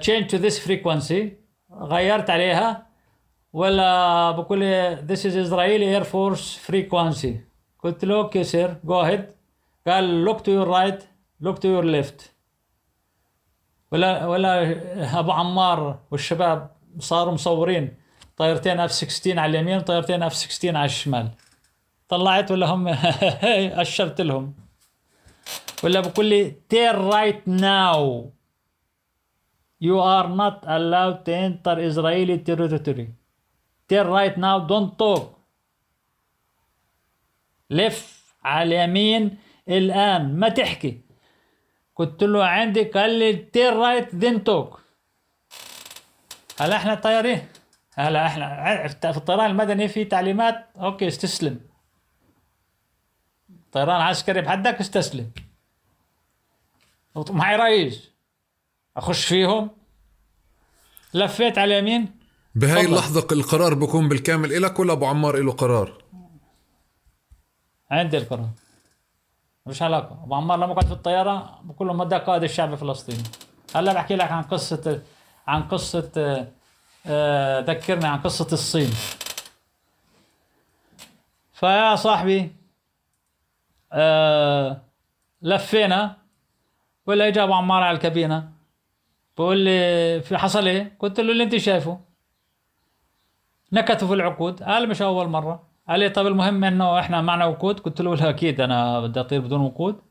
change 0.00 0.28
to 0.30 0.38
this 0.38 0.58
frequency. 0.58 1.28
غيرت 1.72 2.30
عليها. 2.30 2.86
ولا 3.52 4.30
بقول 4.30 4.58
لي 4.58 4.96
this 5.06 5.20
is 5.20 5.34
Israeli 5.36 5.86
Air 5.94 6.04
Force 6.04 6.58
frequency. 6.70 7.34
قلت 7.78 8.04
له 8.04 8.16
okay 8.16 8.44
sir 8.44 8.76
go 8.84 9.02
ahead. 9.02 9.20
قال 9.86 10.24
look 10.28 10.38
to 10.38 10.50
your 10.50 10.66
right 10.66 11.02
look 11.42 11.58
to 11.58 11.68
your 11.68 11.84
left. 11.84 12.30
ولا 13.92 14.26
ولا 14.26 15.18
أبو 15.18 15.32
عمار 15.32 15.98
والشباب 16.10 16.70
صاروا 16.98 17.32
مصورين. 17.32 18.03
طيارتين 18.36 18.80
F 18.80 18.92
16 18.92 19.38
على 19.38 19.50
اليمين 19.50 19.76
وطيارتين 19.76 20.22
F 20.22 20.34
16 20.34 20.76
على 20.76 20.84
الشمال. 20.84 21.30
طلعت 22.08 22.50
ولا 22.50 22.66
هم؟ 22.66 22.88
أشرت 23.82 24.20
لهم. 24.20 24.54
ولا 25.84 26.00
بقول 26.00 26.26
لي 26.26 26.54
turn 26.74 26.96
right 27.12 27.46
now. 27.46 28.30
You 29.80 29.98
are 30.00 30.28
not 30.28 30.64
allowed 30.66 31.24
to 31.26 31.32
enter 31.32 31.78
Israeli 31.78 32.38
territory. 32.38 33.08
Turn 33.88 34.06
right 34.06 34.36
now 34.36 34.58
don't 34.68 34.98
talk. 34.98 35.38
لف 37.70 38.24
على 38.44 38.84
اليمين 38.84 39.38
الآن. 39.68 40.38
ما 40.38 40.48
تحكي. 40.48 41.04
قلت 41.96 42.22
له 42.22 42.44
عندي 42.44 42.82
قال 42.82 43.18
لي 43.18 43.32
turn 43.32 43.76
right 43.76 44.14
don't 44.14 44.44
talk 44.44 44.80
هلا 46.60 46.76
إحنا 46.76 46.94
طيارين 46.94 47.46
هلا 47.94 48.26
إحنا 48.26 48.88
في 49.12 49.16
الطيران 49.16 49.50
المدني 49.50 49.88
في 49.88 50.04
تعليمات 50.04 50.66
okay 50.76 51.08
استسلم. 51.08 51.60
طيران 53.72 54.00
عسكري 54.00 54.40
بحدك 54.40 54.80
استسلم. 54.80 55.30
معي 57.30 57.56
رئيس. 57.56 58.10
اخش 58.96 59.24
فيهم. 59.24 59.70
لفيت 61.14 61.58
على 61.58 61.78
اليمين. 61.78 62.18
بهاي. 62.54 62.86
اللحظة 62.86 63.26
القرار 63.32 63.74
بكون 63.74 64.08
بالكامل 64.08 64.52
إلك 64.52 64.78
ولا 64.78 64.92
أبو 64.92 65.06
عمار 65.06 65.36
له 65.36 65.52
قرار؟ 65.52 66.04
عندي 67.90 68.18
القرار. 68.18 68.48
مش 69.66 69.82
علاقة. 69.82 70.24
أبو 70.24 70.34
عمار 70.34 70.58
لما 70.58 70.74
كنت 70.74 70.84
في 70.84 70.92
الطيارة 70.92 71.60
بقول 71.64 71.88
لهم 71.88 71.98
مدى 71.98 72.16
قائد 72.16 72.42
الشعب 72.42 72.72
الفلسطيني. 72.72 73.22
هلا 73.74 73.92
بحكي 73.92 74.16
لك 74.16 74.32
عن 74.32 74.42
قصة 74.42 75.02
عن 75.46 75.62
قصة 75.62 76.46
آه، 77.06 77.60
ذكرني 77.60 78.06
عن 78.06 78.18
قصة 78.18 78.48
الصين. 78.52 78.90
فيا 81.52 81.96
صاحبي 81.96 82.52
آه، 83.92 84.82
لفينا 85.42 86.16
ولا 87.06 87.28
اجى 87.28 87.42
ابو 87.42 87.54
عمار 87.54 87.82
على 87.82 87.96
الكابينة. 87.96 88.50
بقول 89.36 89.58
لي 89.58 90.22
في 90.22 90.38
حصل 90.38 90.68
إيه؟ 90.68 90.96
قلت 90.98 91.20
له 91.20 91.32
اللي 91.32 91.44
أنت 91.44 91.56
شايفه. 91.56 92.00
نكتوا 93.72 94.08
في 94.08 94.14
العقود. 94.14 94.62
قال 94.62 94.88
مش 94.88 95.02
أول 95.02 95.28
مرة. 95.28 95.66
قال 95.88 96.00
لي 96.00 96.08
طب 96.08 96.26
المهم 96.26 96.64
إنه 96.64 97.00
إحنا 97.00 97.20
معنا 97.20 97.44
وقود. 97.44 97.80
قلت 97.80 98.00
له 98.00 98.16
لا 98.16 98.30
أكيد 98.30 98.60
أنا 98.60 99.00
بدي 99.00 99.20
أطير 99.20 99.40
بدون 99.40 99.60
وقود. 99.60 100.02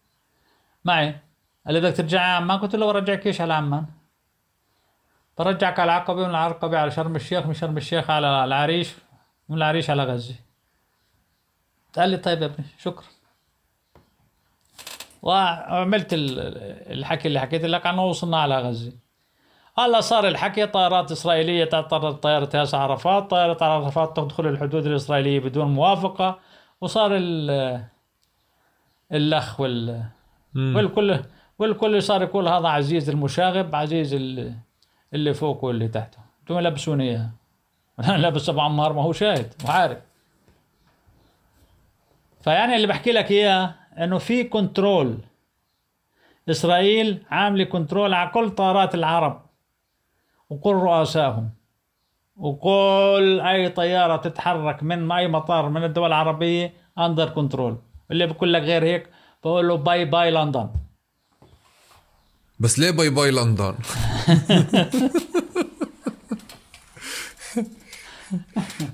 معي. 0.85 1.19
قال 1.65 1.73
لي 1.73 1.81
بدك 1.81 1.97
ترجع 1.97 2.21
عمان؟ 2.21 2.59
قلت 2.59 2.75
له 2.75 2.85
برجعكيش 2.85 3.41
على 3.41 3.53
عمان 3.53 3.85
برجعك 5.37 5.79
على 5.79 5.91
العقبة 5.91 6.21
ومن 6.21 6.29
العقبة 6.29 6.77
على 6.77 6.91
شرم 6.91 7.15
الشيخ 7.15 7.45
من 7.45 7.53
شرم 7.53 7.77
الشيخ 7.77 8.09
على 8.09 8.43
العريش 8.43 8.93
من 9.49 9.57
العريش 9.57 9.89
على 9.89 10.03
غزة. 10.03 10.35
قال 11.97 12.09
لي 12.09 12.17
طيب 12.17 12.41
يا 12.41 12.45
ابني 12.45 12.65
شكرا. 12.79 13.05
وعملت 15.21 16.13
ال- 16.13 16.39
الحكي 16.91 17.27
اللي 17.27 17.39
حكيت 17.39 17.65
لك 17.65 17.85
عنه 17.85 18.05
وصلنا 18.05 18.37
على 18.41 18.57
غزة. 18.61 18.91
هلا 19.77 20.01
صار 20.01 20.27
الحكي 20.27 20.65
طائرات 20.65 21.11
إسرائيلية 21.11 21.65
تعترض 21.65 22.15
طائرة 22.15 22.49
ياسر 22.53 22.77
عرفات 22.77 23.29
طائرة 23.29 23.57
عرفات 23.63 24.17
تدخل 24.17 24.47
الحدود 24.47 24.85
الإسرائيلية 24.85 25.39
بدون 25.39 25.67
موافقة 25.67 26.39
وصار 26.81 27.11
ال- 27.15 27.83
الأخ 29.11 29.59
وال 29.59 30.03
والكل 30.55 31.19
والكل 31.59 32.03
صار 32.03 32.21
يقول 32.23 32.47
هذا 32.47 32.67
عزيز 32.67 33.09
المشاغب 33.09 33.75
عزيز 33.75 34.13
ال- 34.13 34.53
اللي 35.13 35.33
فوق 35.33 35.63
واللي 35.63 35.87
تحته 35.87 36.17
أنتم 36.41 36.59
لبسوني 36.59 37.09
إياها. 37.09 37.31
أنا 37.99 38.17
لابس 38.17 38.49
ابو 38.49 38.61
عمار 38.61 38.93
ما 38.93 39.01
هو 39.01 39.13
شاهد 39.13 39.53
وعارف 39.65 39.97
فيعني 42.41 42.75
اللي 42.75 42.87
بحكي 42.87 43.11
لك 43.11 43.31
إياه 43.31 43.75
إنه 43.97 44.17
في 44.17 44.43
control. 44.43 45.17
إسرائيل 46.49 47.23
عامله 47.31 47.63
control 47.63 48.13
على 48.13 48.29
كل 48.29 48.49
طائرات 48.49 48.95
العرب. 48.95 49.41
وكل 50.49 50.73
رؤسائهم 50.73 51.49
وكل 52.37 53.41
أي 53.45 53.69
طيارة 53.69 54.15
تتحرك 54.15 54.83
من 54.83 55.11
أي 55.11 55.27
مطار 55.27 55.69
من 55.69 55.83
الدول 55.83 56.07
العربية 56.07 56.73
under 56.97 57.29
control 57.29 57.77
اللي 58.11 58.27
بقول 58.27 58.53
لك 58.53 58.61
غير 58.61 58.83
هيك 58.83 59.09
بقول 59.43 59.67
له 59.67 59.75
bye 59.75 60.05
bye 60.05 60.31
لندن 60.31 60.69
بس 62.59 62.79
ليه 62.79 62.91
باي 62.91 63.09
باي 63.09 63.31
لندن؟ 63.31 63.73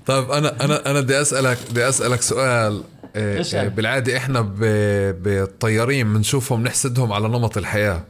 طيب 0.06 0.32
أنا 0.32 0.66
أنا 0.66 0.92
أنا 0.92 1.02
بدي 1.02 1.22
أسألك 1.22 1.58
بدي 1.72 1.90
أسألك 1.90 2.22
سؤال 2.22 2.84
إيه، 3.16 3.68
بالعادة 3.68 4.18
إحنا 4.18 4.42
بالطيارين 5.12 6.14
بنشوفهم 6.14 6.64
نحسدهم 6.64 7.14
على 7.14 7.28
نمط 7.28 7.58
الحياة. 7.58 8.04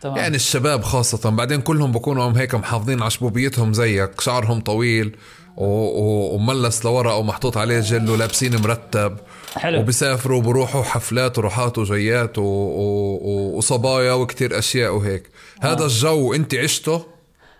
تمام. 0.00 0.16
يعني 0.16 0.36
الشباب 0.36 0.82
خاصة 0.82 1.30
بعدين 1.30 1.60
كلهم 1.60 1.92
بكونوا 1.92 2.28
هم 2.28 2.34
هيك 2.34 2.54
محافظين 2.54 3.02
على 3.02 3.10
شبوبيتهم 3.10 3.72
زيك 3.72 4.20
شعرهم 4.20 4.60
طويل 4.60 5.16
وملس 5.56 6.84
لورا 6.84 7.12
ومحطوط 7.12 7.56
عليه 7.56 7.80
جل 7.80 8.10
ولابسين 8.10 8.56
مرتب. 8.56 9.16
حلو. 9.56 9.80
وبسافروا 9.80 10.38
وبروحوا 10.38 10.82
حفلات 10.82 11.38
وروحات 11.38 11.78
وجيات 11.78 12.38
و... 12.38 12.42
و... 12.42 13.56
وصبايا 13.56 14.12
وكتير 14.12 14.58
أشياء 14.58 14.94
وهيك. 14.96 15.30
هذا 15.62 15.84
الجو 15.84 16.34
أنت 16.34 16.54
عشته؟ 16.54 17.06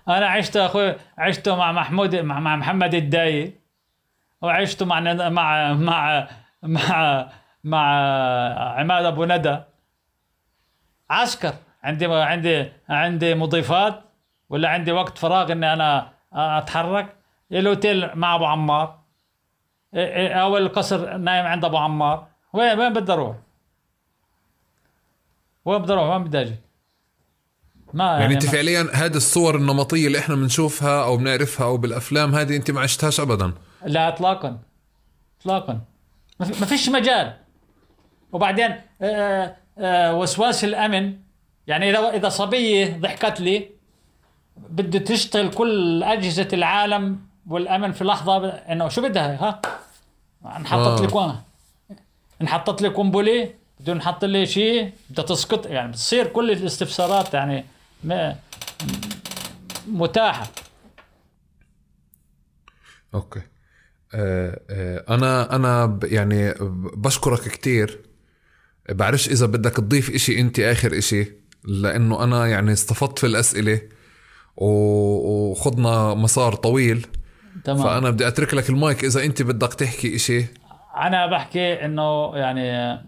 أنا 0.08 0.26
عشت 0.26 0.56
أخوي 0.56 0.94
عشته 1.18 1.56
مع 1.56 1.72
محمود 1.72 2.16
مع, 2.16 2.40
مع 2.40 2.56
محمد 2.56 2.94
الداي. 2.94 3.54
وعشته 4.42 4.86
مع 4.86 5.00
مع 5.00 5.72
مع 5.72 6.28
مع 6.62 7.28
مع 7.64 7.88
عماد 8.78 9.04
أبو 9.04 9.24
ندى. 9.24 9.58
عسكر. 11.10 11.54
عندي 11.84 12.06
عندي 12.06 12.72
عندي 12.88 13.34
مضيفات 13.34 14.00
ولا 14.50 14.68
عندي 14.68 14.92
وقت 14.92 15.18
فراغ 15.18 15.52
إني 15.52 15.72
أنا 15.72 16.12
أتحرك. 16.32 17.16
الأوتيل 17.52 18.10
مع 18.14 18.34
أبو 18.34 18.44
عمار. 18.44 19.05
أو 19.94 20.56
القصر 20.56 21.16
نايم 21.16 21.46
عند 21.46 21.64
أبو 21.64 21.76
عمار 21.76 22.26
وين 22.52 22.78
وين 22.78 22.92
بدي 22.92 23.12
أروح؟ 23.12 23.36
وين 25.64 25.82
بدي 25.82 25.92
أروح؟ 25.92 26.04
وين 26.14 26.24
بدي 26.24 26.40
أجي؟ 26.40 26.54
ما 27.94 28.18
يعني 28.20 28.34
انت 28.34 28.44
ما- 28.46 28.50
فعليا 28.52 28.86
هذه 28.92 29.16
الصور 29.16 29.56
النمطية 29.56 30.06
اللي 30.06 30.18
إحنا 30.18 30.34
بنشوفها 30.34 31.04
أو 31.04 31.16
بنعرفها 31.16 31.66
أو 31.66 31.76
بالأفلام 31.76 32.34
هذه 32.34 32.56
أنت 32.56 32.70
ما 32.70 32.80
عشتهاش 32.80 33.20
ابدا 33.20 33.52
لا 33.84 34.08
اطلاقا 34.08 34.58
اطلاقا 35.40 35.80
ما 36.40 36.46
في- 36.46 36.60
ما 36.60 36.66
فيش 36.66 36.88
مجال 36.88 37.36
وبعدين 38.32 38.80
آه، 39.02 39.56
آه، 39.78 40.14
وسواس 40.14 40.64
الأمن 40.64 41.16
يعني 41.66 41.90
إذا 41.90 42.10
إذا 42.10 42.28
صبية 42.28 42.96
ضحكت 43.00 43.40
لي 43.40 43.70
بده 44.56 44.98
تشتغل 44.98 45.50
كل 45.50 46.02
أجهزة 46.02 46.48
العالم 46.52 47.18
والامن 47.46 47.92
في 47.92 48.04
لحظة 48.04 48.48
إنه 48.48 48.88
شو 48.88 49.02
بدها؟ 49.02 49.34
ها؟ 49.44 49.60
انحطت 50.56 51.00
آه. 51.00 51.06
لك 51.06 51.14
وين 51.14 51.34
انحطت 52.42 52.82
لي 52.82 52.88
قنبلة 52.88 53.54
بده 53.80 53.94
نحط 53.94 54.24
لي 54.24 54.46
شيء 54.46 54.92
بدها 55.10 55.24
تسقط. 55.24 55.66
يعني 55.66 55.92
بتصير 55.92 56.26
كل 56.26 56.50
الاستفسارات 56.50 57.34
يعني 57.34 57.64
متاحة. 59.88 60.46
أوكي. 63.14 63.40
آه 64.14 64.60
آه 64.70 65.04
أنا 65.14 65.56
أنا 65.56 65.86
ب- 65.86 66.04
يعني 66.04 66.54
بشكرك 66.96 67.40
كتير. 67.48 68.00
بعرفش 68.88 69.28
إذا 69.28 69.46
بدك 69.46 69.72
تضيف 69.76 70.10
إشي 70.10 70.40
انت 70.40 70.60
آخر 70.60 70.98
إشي 70.98 71.32
لأنه 71.64 72.24
أنا 72.24 72.46
يعني 72.46 72.72
استفدت 72.72 73.18
في 73.18 73.26
الأسئلة 73.26 73.80
وخضنا 74.56 76.14
مسار 76.14 76.54
طويل. 76.54 77.06
تمام. 77.64 77.82
فأنا 77.82 78.10
بدي 78.10 78.28
أترك 78.28 78.54
لك 78.54 78.70
المايك 78.70 79.04
إذا 79.04 79.24
أنت 79.24 79.42
بدك 79.42 79.74
تحكي 79.74 80.16
إشي. 80.16 80.46
أنا 80.96 81.26
بحكي 81.26 81.84
إنه 81.84 82.36
يعني 82.36 83.00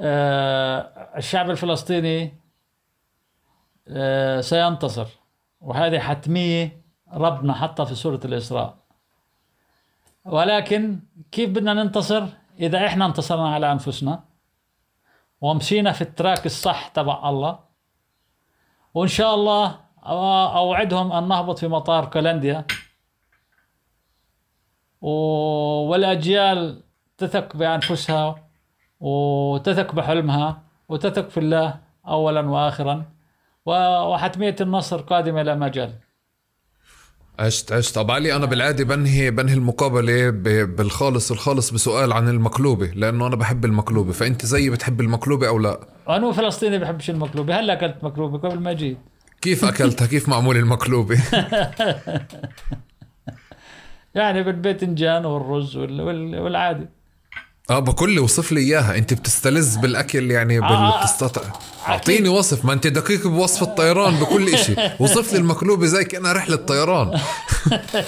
آه، 0.00 0.80
الشعب 1.16 1.50
الفلسطيني 1.50 2.34
آه، 3.88 4.40
سينتصر 4.40 5.06
وهذه 5.60 5.98
حتمية 5.98 6.82
ربنا 7.12 7.54
حطها 7.54 7.84
في 7.84 7.94
سورة 7.94 8.20
الإسراء. 8.24 8.76
ولكن 10.24 11.00
كيف 11.32 11.50
بدنا 11.50 11.74
ننتصر؟ 11.74 12.26
إذا 12.60 12.86
إحنا 12.86 13.06
انتصرنا 13.06 13.54
على 13.54 13.72
أنفسنا 13.72 14.24
ومشينا 15.40 15.92
في 15.92 16.02
التراك 16.02 16.46
الصح 16.46 16.88
تبع 16.88 17.28
الله 17.28 17.58
وإن 18.94 19.08
شاء 19.08 19.34
الله 19.34 19.80
أوعدهم 20.56 21.12
أن 21.12 21.28
نهبط 21.28 21.58
في 21.58 21.68
مطار 21.68 22.04
كولنديا 22.04 22.64
و- 25.00 25.86
والأجيال 25.90 26.82
تثق 27.18 27.56
بأنفسها 27.56 28.48
وتثق 29.00 29.94
بحلمها 29.94 30.62
وتثق 30.88 31.28
في 31.28 31.40
الله 31.40 31.74
أولا 32.06 32.40
وآخرا. 32.40 33.04
و- 33.66 34.02
وحتمية 34.12 34.56
النصر 34.60 35.00
قادمة 35.00 35.42
لا 35.42 35.54
مجال. 35.54 35.92
عشت 37.38 37.72
عشت. 37.72 37.94
طب 37.94 38.10
علي 38.10 38.36
أنا 38.36 38.46
بالعادة 38.46 38.84
بنهي 38.84 39.30
بنهي 39.30 39.54
المقابلة 39.54 40.30
بالخالص 40.64 41.30
الخالص 41.30 41.70
بسؤال 41.70 42.12
عن 42.12 42.28
المقلوبة 42.28 42.86
لأنه 42.86 43.26
أنا 43.26 43.36
بحب 43.36 43.64
المقلوبة. 43.64 44.12
فأنت 44.12 44.46
زيي 44.46 44.70
بتحب 44.70 45.00
المقلوبة 45.00 45.48
أو 45.48 45.58
لا؟ 45.58 45.80
أنا 46.08 46.32
فلسطيني 46.32 46.78
بحبش 46.78 47.10
المقلوبة. 47.10 47.60
هلأ 47.60 47.72
أكلت 47.72 48.04
مقلوبة 48.04 48.38
قبل 48.48 48.60
ما 48.60 48.72
جيت 48.72 48.98
كيف 49.40 49.64
أكلتها؟ 49.64 50.06
كيف 50.06 50.28
معمول 50.28 50.56
المقلوبة؟ 50.56 51.18
يعني 54.14 54.42
بالباذنجان 54.42 55.24
والرز 55.24 55.76
وال- 55.76 56.00
وال- 56.00 56.38
والعادي. 56.38 56.86
آه 57.70 57.78
لي 58.14 58.18
وصف 58.20 58.52
لي 58.52 58.60
إياها. 58.60 58.96
أنت 58.98 59.14
بتستلذ 59.14 59.78
بالأكل 59.78 60.30
يعني. 60.30 60.58
آه، 60.58 61.00
بتستطع 61.02 61.42
أعطيني 61.88 62.28
وصف. 62.28 62.64
ما 62.64 62.72
أنت 62.72 62.86
دقيق 62.86 63.26
بوصف 63.26 63.62
الطيران 63.62 64.14
بكل 64.14 64.48
إشي. 64.48 64.74
وصف 65.02 65.32
لي 65.32 65.38
المقلوبة 65.38 65.86
زي 65.86 66.04
كأنها 66.04 66.32
رحلة 66.32 66.56
طيران. 66.56 67.20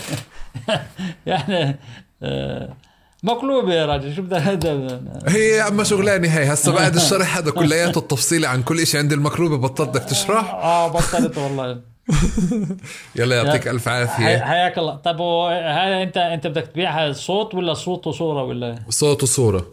يعني 1.27 1.79
آه، 2.23 2.77
مقلوبة 3.23 3.75
يا 3.75 3.87
راجل. 3.87 4.15
شو 4.17 4.23
بدك 4.23 4.37
هذا 4.49 5.01
هي 5.29 5.49
يا 5.49 5.63
عم 5.63 5.85
شغلاني 5.85 6.29
هي. 6.29 6.53
هسه 6.53 6.73
بعد 6.73 6.95
الشرح 6.95 7.37
هذا 7.37 7.51
كلياته 7.51 7.99
التفصيلي 7.99 8.47
عن 8.47 8.63
كل 8.63 8.81
إشي. 8.81 8.99
عند 8.99 9.13
المقلوبة 9.13 9.57
بطلت 9.57 9.89
بدك 9.89 10.05
تشرح؟ 10.05 10.55
آه 10.55 10.89
بطلت 10.89 11.39
والله. 11.39 11.92
يلا 13.17 13.37
يعطيك 13.37 13.69
ألف 13.69 13.89
عافية. 13.89 14.39
حياك 14.39 14.79
الله. 14.79 14.97
طب 14.97 15.21
هذا 15.21 16.03
انت 16.03 16.17
أنت 16.17 16.47
بدك 16.47 16.67
تبيعها 16.67 17.13
صوت 17.13 17.55
ولا 17.55 17.75
صوت 17.75 18.07
وصورة 18.07 18.43
ولا؟ 18.43 18.79
صوت 18.89 19.23
وصورة. 19.23 19.67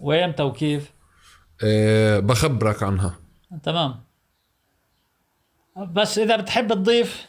وامتى 0.00 0.42
وكيف؟ 0.42 0.92
أه 1.64 2.18
بخبرك 2.18 2.82
عنها. 2.82 3.14
تمام. 3.62 4.00
بس 5.76 6.18
إذا 6.18 6.36
بتحب 6.36 6.72
تضيف 6.72 7.26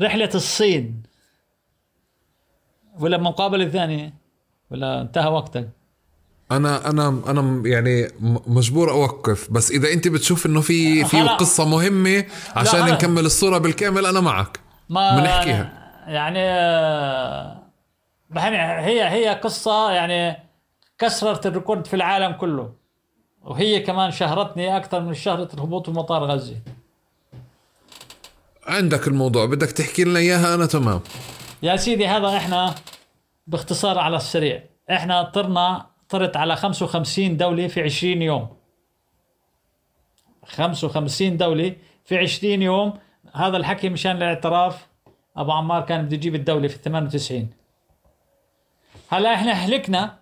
رحلة 0.00 0.30
الصين 0.34 1.02
ولا 2.98 3.18
مقابلة 3.18 3.68
ثانية 3.68 4.14
ولا 4.70 5.00
انتهى 5.00 5.28
وقتك؟ 5.30 5.68
أنا 6.50 6.90
أنا 6.90 7.22
أنا 7.26 7.62
يعني 7.68 8.08
مجبور 8.46 8.90
أوقف 8.90 9.50
بس 9.50 9.70
إذا 9.70 9.92
أنت 9.92 10.08
بتشوف 10.08 10.46
إنه 10.46 10.60
في 10.60 11.04
في. 11.04 11.20
قصة 11.20 11.64
مهمة 11.68 12.24
عشان 12.56 12.84
نكمل 12.84 13.26
الصورة 13.26 13.58
بالكامل 13.58 14.06
أنا 14.06 14.20
معك. 14.20 14.60
ما 14.88 15.20
بنحكيها. 15.20 15.72
يعني 16.06 16.38
يعني 18.34 18.58
هي 18.86 19.08
هي 19.08 19.28
قصة 19.28 19.90
يعني 19.90 20.36
كسرت 20.98 21.46
الريكورد 21.46 21.86
في 21.86 21.96
العالم 21.96 22.32
كله 22.32 22.72
وهي 23.42 23.80
كمان 23.80 24.10
شهرتني 24.10 24.76
أكثر 24.76 25.00
من 25.00 25.14
شهرة 25.14 25.48
الهبوط 25.54 25.86
في 25.86 25.92
مطار 25.96 26.24
غزة. 26.24 26.56
عندك 28.66 29.08
الموضوع 29.08 29.46
بدك 29.46 29.70
تحكي 29.72 30.04
لنا 30.04 30.18
إياها؟ 30.18 30.54
أنا 30.54 30.66
تمام. 30.66 31.00
يا 31.62 31.76
سيدي 31.76 32.06
هذا 32.06 32.36
إحنا 32.36 32.74
باختصار 33.46 33.98
على 33.98 34.16
السريع. 34.16 34.62
إحنا 34.90 35.22
طرنا 35.22 35.86
طرت 36.10 36.36
على 36.36 36.56
55 36.56 37.36
دولة 37.36 37.66
في 37.66 37.82
20 37.82 38.22
يوم. 38.22 38.48
55 40.44 41.36
دولة 41.36 41.76
في 42.04 42.18
20 42.18 42.62
يوم. 42.62 42.92
هذا 43.34 43.56
الحكي 43.56 43.88
مشان 43.88 44.16
الاعتراف 44.16 44.86
أبو 45.36 45.52
عمار 45.52 45.82
كان 45.82 46.04
بده 46.04 46.14
يجيب 46.14 46.34
الدولة 46.34 46.68
في 46.68 46.78
98 46.78 47.48
هلا 49.08 49.34
إحنا 49.34 49.52
هلكنا. 49.52 50.18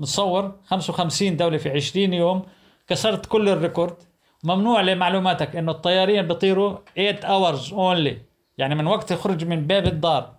نتصور 0.00 0.56
55 0.64 1.36
دولة 1.36 1.56
في 1.58 1.70
20 1.70 2.12
يوم. 2.14 2.42
كسرت 2.88 3.26
كل 3.26 3.48
ال 3.48 3.54
record. 3.54 3.96
ممنوع 4.44 4.80
لمعلوماتك 4.80 5.56
إنه 5.56 5.72
الطيارين 5.72 6.28
بيطيروا 6.28 6.78
8 6.96 7.20
hours 7.20 7.70
only. 7.70 8.14
يعني 8.58 8.74
من 8.74 8.86
وقت 8.86 9.10
يخرج 9.10 9.44
من 9.44 9.66
باب 9.66 9.86
الدار 9.86 10.32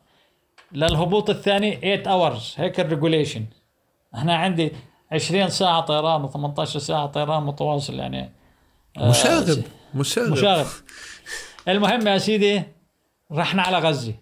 للهبوط 0.71 1.29
الثاني 1.29 1.75
8 1.75 2.03
hours. 2.03 2.59
هيك 2.59 2.79
ال 2.79 2.85
regulation 2.85 3.45
إحنا 4.15 4.35
عندي 4.35 4.71
20 5.11 5.49
ساعة 5.49 5.81
طيران 5.81 6.29
و18 6.29 6.63
ساعة 6.63 7.05
طيران 7.07 7.43
متواصل 7.43 7.99
يعني 7.99 8.31
مشاغب 8.97 9.63
مشاغب. 9.95 10.31
مشاغب. 10.31 10.65
المهم 11.67 12.07
يا 12.07 12.17
سيدي 12.17 12.63
رحنا 13.31 13.61
على 13.61 13.77
غزة. 13.79 14.13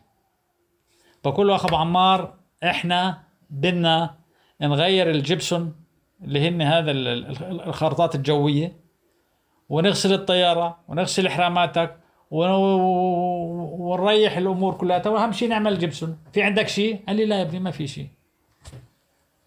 بقول 1.26 1.48
له 1.48 1.56
اخ 1.56 1.66
ابو 1.66 1.76
عمار 1.76 2.34
إحنا 2.64 3.22
بدنا 3.50 4.16
نغير 4.62 5.10
ال 5.10 5.17
Jeppesen 5.17 5.76
اللي 6.24 6.48
هن 6.50 6.62
هذا 6.62 6.92
ال- 6.92 7.08
ال- 7.08 7.62
الخرطات 7.62 8.16
الجوية 8.16 8.80
ونغسل 9.70 10.14
الطيارة 10.14 10.78
ونغسل 10.88 11.30
حراماتك 11.30 11.98
ون- 12.32 12.50
ونريح 13.82 14.38
الأمور 14.38 14.74
كلها. 14.74 15.08
واهم 15.08 15.32
شيء 15.32 15.50
نعمل 15.50 15.80
Jeppesen. 15.80 16.18
في 16.34 16.44
عندك 16.44 16.68
شيء 16.68 17.04
قال 17.08 17.16
لي 17.16 17.26
لا 17.26 17.36
يا 17.38 17.42
ابني 17.42 17.60
ما 17.60 17.72
في 17.72 17.88
شيء 17.88 18.08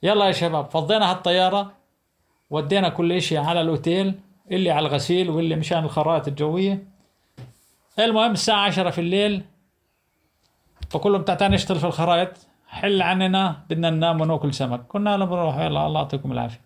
يلا 0.03 0.27
يا 0.27 0.33
شباب 0.33 0.71
فضينا 0.71 1.11
هالطيارة 1.11 1.73
ودينا 2.51 2.89
كل 2.89 3.23
شيء 3.23 3.39
على 3.39 3.61
الاوتيل 3.61 4.15
اللي 4.51 4.71
على 4.71 4.87
الغسيل 4.89 5.31
واللي 5.31 5.57
مشان 5.57 5.85
الخرائط 5.85 6.29
الجوية 6.29 6.85
المهم 7.99 8.33
الساعة 8.33 8.65
عشرة 8.67 8.91
في 8.91 9.01
الليل 9.01 9.45
فكل 10.91 11.13
لهم 11.13 11.23
تعال 11.23 11.53
نشتغل 11.53 11.79
في 11.79 11.87
الخرائط 11.87 12.47
حل 12.67 13.03
عننا 13.03 13.63
بدنا 13.71 13.91
ننام 13.91 14.21
وناكل 14.21 14.55
سمك 14.55 14.87
كنا 14.87 15.17
بنروح 15.17 15.57
يلا 15.59 15.87
الله 15.87 16.01
يعطيكم 16.01 16.33
العافية 16.33 16.61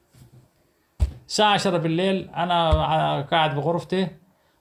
الساعة 1.28 1.52
عشرة 1.52 1.76
بالليل 1.76 2.30
أنا 2.30 3.20
قاعد 3.22 3.54
بغرفتي 3.54 4.08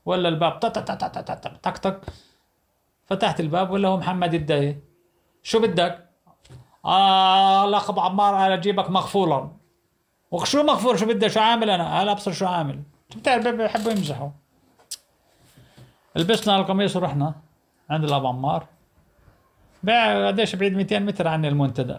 ولا 0.06 0.30
الباب 0.30 0.60
تك 0.60 0.72
تك 0.72 1.02
تك 1.02 1.60
تك 1.64 1.78
تك 1.78 2.02
فتحت 3.06 3.40
الباب 3.40 3.72
ولا 3.72 3.88
هو 3.88 3.98
محمد 3.98 4.34
الداي 4.34 4.80
شو 5.44 5.60
بدك؟ 5.60 6.05
آه 6.86 7.66
الأخ 7.66 7.90
أبو 7.90 8.02
عمار 8.02 8.36
أنا 8.36 8.54
أجيبك 8.54 8.90
مغفولا. 8.90 9.52
وشو 10.32 10.64
مغفور 10.64 10.98
شو 10.98 11.06
بدي؟ 11.06 11.30
شو 11.30 11.40
عامل 11.40 11.70
أنا؟ 11.70 12.02
أنا 12.02 12.12
أبصر 12.12 12.32
شو 12.32 12.46
عامل. 12.46 12.84
بتعرف 13.16 13.48
بيحبوا 13.48 13.92
يمزحوا. 13.92 14.30
لبسنا 16.16 16.56
القميص 16.56 16.96
ورحنا 16.96 17.36
عند 17.90 18.04
الأبو 18.04 18.28
عمار. 18.28 18.68
قديش؟ 20.28 20.56
بعيد 20.56 20.74
200 20.74 21.00
متر 21.00 21.28
عن 21.28 21.46
المنتدى. 21.46 21.98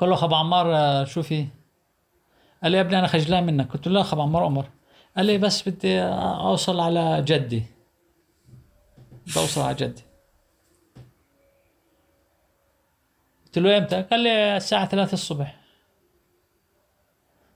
قال 0.00 0.10
له 0.10 0.24
أبو 0.24 0.34
عمار 0.34 1.04
شو 1.04 1.22
في؟ 1.22 1.46
قال 2.62 2.72
لي 2.72 2.76
يا 2.76 2.82
ابني 2.82 2.98
أنا 2.98 3.06
خجلان 3.06 3.46
منك. 3.46 3.72
قلت 3.72 3.86
له 3.86 3.92
لا 3.92 4.12
أبو 4.12 4.22
عمار 4.22 4.44
عمر. 4.44 4.66
قال 5.16 5.26
لي 5.26 5.38
بس 5.38 5.68
بدي 5.68 6.02
أوصل 6.02 6.80
على 6.80 7.22
جدي. 7.22 7.62
بدي 9.26 9.40
أوصل 9.40 9.60
على 9.60 9.74
جدي. 9.74 10.02
قلت 13.48 13.58
له 13.58 13.78
إمتى؟ 13.78 14.02
قال 14.02 14.20
لي 14.20 14.56
الساعة 14.56 14.86
3 14.88 15.12
الصبح. 15.12 15.56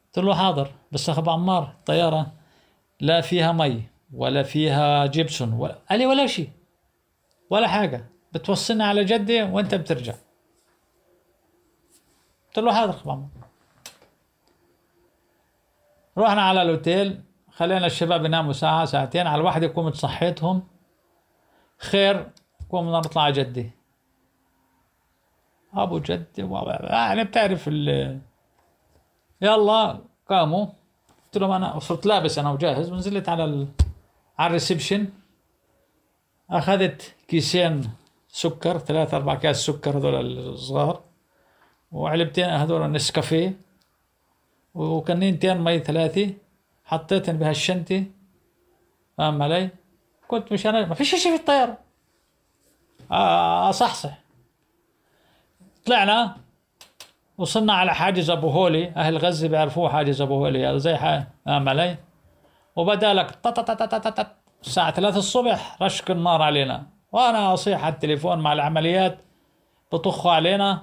قلت 0.07 0.25
له 0.25 0.35
حاضر 0.35 0.71
بس 0.93 1.11
أخ 1.11 1.29
عمار 1.29 1.63
الطيارة 1.63 2.33
لا 3.01 3.21
فيها 3.21 3.53
مي 3.53 3.83
ولا 4.13 4.43
فيها 4.43 5.07
جيبسون 5.07 5.53
ولا 5.53 5.79
قال 5.91 5.99
لي 5.99 6.07
ولا 6.07 6.27
شيء 6.27 6.51
ولا 7.51 7.69
حاجة. 7.69 8.05
بتوصلنا 8.33 8.87
على 8.87 9.05
جدة 9.05 9.45
وأنت 9.45 9.75
بترجع. 9.75 10.15
قلت 12.47 12.59
له 12.59 12.75
حاضر 12.75 12.91
أخ 12.91 13.09
عمار. 13.09 13.29
رحنا 16.19 16.43
على 16.43 16.63
الأوتيل 16.63 17.21
خلينا 17.51 17.87
الشباب 17.87 18.25
يناموا 18.25 18.53
ساعة 18.53 18.85
ساعتين 18.85 19.27
على 19.27 19.41
الواحد 19.41 19.63
يكون 19.63 19.93
صحيتهم 19.93 20.69
خير 21.79 22.31
قوم 22.71 22.87
بدنا 22.87 22.99
نطلع 22.99 23.23
على 23.23 23.33
جدة 23.33 23.82
أبو 25.75 25.99
جدي 25.99 26.43
و- 26.43 26.65
يعني 26.81 27.25
بتعرف 27.25 27.65
ال 27.69 28.19
يلا 29.41 29.99
قاموا. 30.29 30.67
قلت 31.25 31.37
لهم 31.43 31.51
أنا 31.51 31.79
صرت 31.79 32.07
لابس 32.07 32.39
أنا 32.39 32.51
وجاهز 32.51 32.93
ونزلت 32.93 33.29
على 33.29 33.45
ال... 33.45 33.69
على 34.39 34.47
ال 34.47 34.52
reception. 34.52 35.09
أخذت 36.51 37.15
كيسين 37.29 37.91
سكر 38.29 38.79
ثلاث 38.79 39.15
أربع 39.15 39.35
كاس 39.35 39.67
سكر 39.67 39.99
هذول 39.99 40.39
الصغار 40.49 41.01
وعلبتين 41.93 42.45
هذول 42.45 42.93
نسكافيه 42.93 43.57
وكنينتين 44.75 45.59
مي 45.65 45.79
ثلاثة 45.79 46.35
حطيتن 46.85 47.39
بهالشنطة 47.39 48.05
فاهم 49.19 49.43
علي؟ 49.43 49.71
كنت 50.29 50.53
مش 50.53 50.67
أنا 50.67 50.87
ما 50.87 50.95
فيش 50.95 51.11
شيء 51.15 51.33
في 51.37 51.41
الطيارة. 51.41 51.79
آه، 53.11 53.71
أصحصح. 53.71 54.19
طلعنا 55.87 56.37
وصلنا 57.39 57.73
على 57.73 57.95
حاجز 57.95 58.31
أبو 58.31 58.49
هولي. 58.49 58.89
أهل 58.89 59.19
غزة 59.19 59.49
بيعرفوه 59.49 59.89
حاجز 59.89 60.21
أبو 60.21 60.35
هولي. 60.35 60.67
هذا 60.67 60.77
زي 60.77 60.97
فاهم 60.97 61.69
علي؟ 61.69 61.97
وبدا 62.77 63.15
لك 63.15 63.39
الساعة 64.65 64.91
3 64.91 65.19
الصبح 65.19 65.83
رشك 65.83 66.11
النار 66.11 66.43
علينا. 66.43 66.87
وأنا 67.13 67.55
أصيح 67.55 67.85
على 67.85 67.95
التليفون 67.95 68.39
مع 68.39 68.53
العمليات 68.53 69.19
بطخوا 69.93 70.33
علينا. 70.33 70.83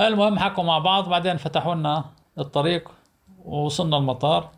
المهم 0.00 0.38
حكوا 0.38 0.64
مع 0.64 0.78
بعض. 0.78 1.08
بعدين 1.08 1.36
فتحوا 1.36 1.74
لنا 1.74 2.04
الطريق 2.38 2.90
ووصلنا 3.44 3.96
المطار. 3.96 4.50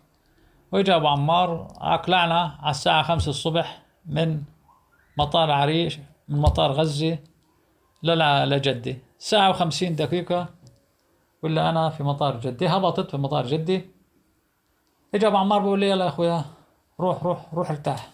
وإجا 0.73 0.97
أبو 0.97 1.09
عمار 1.09 1.69
أقلعنا 1.81 2.59
على 2.61 2.71
الساعة 2.71 3.03
5 3.03 3.29
الصبح 3.29 3.83
من 4.07 4.43
مطار 5.19 5.51
عريش 5.51 5.99
من 6.29 6.39
مطار 6.41 6.73
غزة. 6.73 7.19
لا 8.03 8.47
لجدة 8.47 8.97
ساعة 9.19 9.51
وخمسين 9.51 9.97
دقيقة 9.97 10.49
ولا 11.43 11.71
أنا 11.71 11.91
في 11.91 12.03
مطار 12.03 12.41
جدة 12.41 12.69
هبطت 12.69 13.11
في 13.11 13.17
مطار 13.17 13.47
جدة 13.47 13.83
اجى 15.15 15.27
أبو 15.27 15.37
عمار 15.37 15.61
بقول 15.61 15.81
لي 15.81 15.91
يلا 15.91 16.05
يا 16.05 16.09
أخويا 16.09 16.45
روح 17.01 17.23
روح 17.23 17.55
روح 17.55 17.71
ارتاح. 17.71 18.11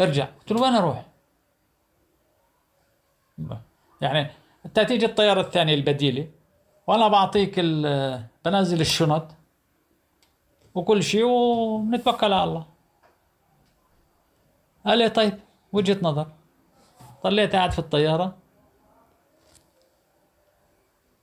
ارجع. 0.00 0.24
قلت 0.24 0.52
له 0.52 0.62
وين 0.62 0.74
أروح؟ 0.74 1.06
يعني 4.00 4.30
أنت 4.66 4.80
تيجي 4.80 5.06
الطيارة 5.06 5.40
الثانية 5.40 5.74
البديلة 5.74 6.28
وأنا 6.86 7.08
بعطيك 7.08 7.60
بنزل 8.44 8.80
الشنط 8.80 9.26
وكل 10.74 11.02
شيء 11.02 11.24
ونتوكل 11.24 12.32
على 12.32 12.44
الله. 12.44 12.66
قال 14.86 14.98
لي 14.98 15.08
طيب 15.08 15.38
وجهة 15.72 15.98
نظر. 16.02 16.26
طلعت 17.22 17.56
قاعد 17.56 17.70
في 17.70 17.78
الطيارة. 17.78 18.36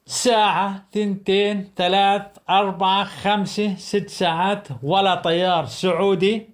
ساعة 0.06 0.86
ثنتين 0.94 1.72
ثلاث 1.76 2.22
أربعة 2.50 3.04
خمسة 3.04 3.76
ست 3.76 4.10
ساعات 4.10 4.68
ولا 4.84 5.16
طيار 5.16 5.66
سعودي. 5.66 6.50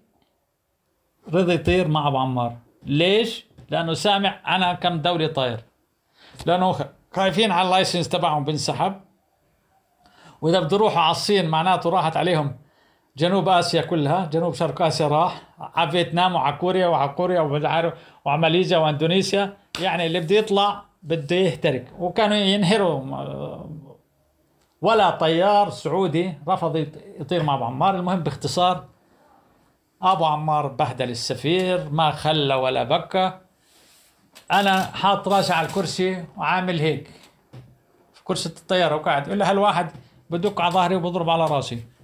رضي 1.33 1.53
يطير 1.53 1.87
مع 1.87 2.07
أبو 2.07 2.17
عمار. 2.17 2.57
ليش؟ 2.83 3.45
لأنه 3.69 3.93
سامع 3.93 4.55
أنا 4.55 4.73
كم 4.73 5.01
دولي 5.01 5.27
طاير. 5.27 5.59
لأنه 6.45 6.75
خايفين 7.13 7.51
على 7.51 7.65
ال 7.65 7.71
license 7.71 8.09
تبعهم 8.09 8.43
بنسحب. 8.43 9.01
وإذا 10.41 10.59
بده 10.59 10.77
يروحوا 10.77 11.01
على 11.01 11.11
الصين 11.11 11.49
معناته 11.49 11.89
راحت 11.89 12.17
عليهم 12.17 12.55
جنوب 13.17 13.49
آسيا 13.49 13.81
كلها 13.81 14.25
جنوب 14.25 14.53
شرق 14.53 14.81
آسيا 14.81 15.07
راح. 15.07 15.41
على 15.59 15.91
فيتنام 15.91 16.35
وعلى 16.35 16.57
كوريا 16.57 16.87
وعلى 16.87 17.09
كوريا 17.11 17.41
وعلى 17.41 18.41
ماليزيا 18.41 18.77
واندونيسيا 18.77 19.57
يعني 19.81 20.05
اللي 20.05 20.19
بده 20.19 20.35
يطلع 20.35 20.81
بده 21.03 21.35
يهترك 21.35 21.87
وكانوا 21.99 22.37
ينهروا. 22.37 23.01
ولا 24.81 25.09
طيار 25.09 25.69
سعودي 25.69 26.33
رفض 26.47 26.77
يط- 26.77 27.21
يطير 27.21 27.43
مع 27.43 27.55
أبو 27.55 27.63
عمار. 27.63 27.95
المهم 27.95 28.19
باختصار 28.19 28.83
أبو 30.01 30.25
عمار 30.25 30.67
بهدل 30.67 31.09
السفير 31.09 31.89
ما 31.89 32.11
خلى 32.11 32.55
ولا 32.55 32.83
بكى. 32.83 33.31
أنا 34.51 34.81
حاط 34.81 35.27
راسي 35.27 35.53
على 35.53 35.67
الكرسي 35.67 36.25
وعامل 36.37 36.79
هيك. 36.79 37.07
في 38.13 38.23
كرسي 38.23 38.49
الطيارة 38.49 38.95
وقاعد. 38.95 39.29
له 39.29 39.49
هالواحد 39.51 39.91
بدق 40.29 40.61
على 40.61 40.73
ظهري 40.73 40.95
وبضرب 40.95 41.29
على 41.29 41.45
راسي؟ 41.45 41.94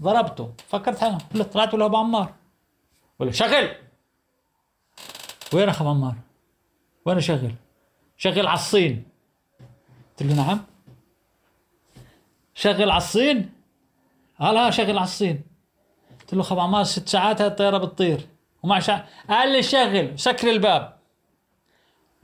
ضربته. 0.00 0.52
فكرت 0.68 0.98
حالي 0.98 1.44
طلعت 1.44 1.74
له 1.74 1.86
أبو 1.86 1.96
عمار؟ 1.96 2.34
ولا 3.18 3.30
شغل. 3.30 3.68
وين 5.52 5.68
اخو 5.68 5.88
عمار؟ 5.88 6.14
وين 7.04 7.20
شغل. 7.20 7.54
شغل 8.16 8.46
على 8.46 8.54
الصين. 8.54 9.04
قلت 10.10 10.22
له 10.22 10.34
نعم. 10.34 10.64
شغل 12.54 12.90
على 12.90 12.98
الصين؟ 12.98 13.52
قال 14.40 14.56
ها 14.56 14.70
شغل 14.70 14.90
على 14.90 15.02
الصين. 15.04 15.42
قلت 16.20 16.34
له 16.34 16.42
خب 16.42 16.58
عمار 16.58 16.84
ست 16.84 17.08
ساعات 17.08 17.40
هاي 17.40 17.48
الطيارة 17.48 17.78
بتطير. 17.78 18.26
ومع 18.62 18.78
شع... 18.78 19.04
قال 19.28 19.52
لي 19.52 19.62
شغل. 19.62 20.18
سكر 20.18 20.50
الباب. 20.50 20.96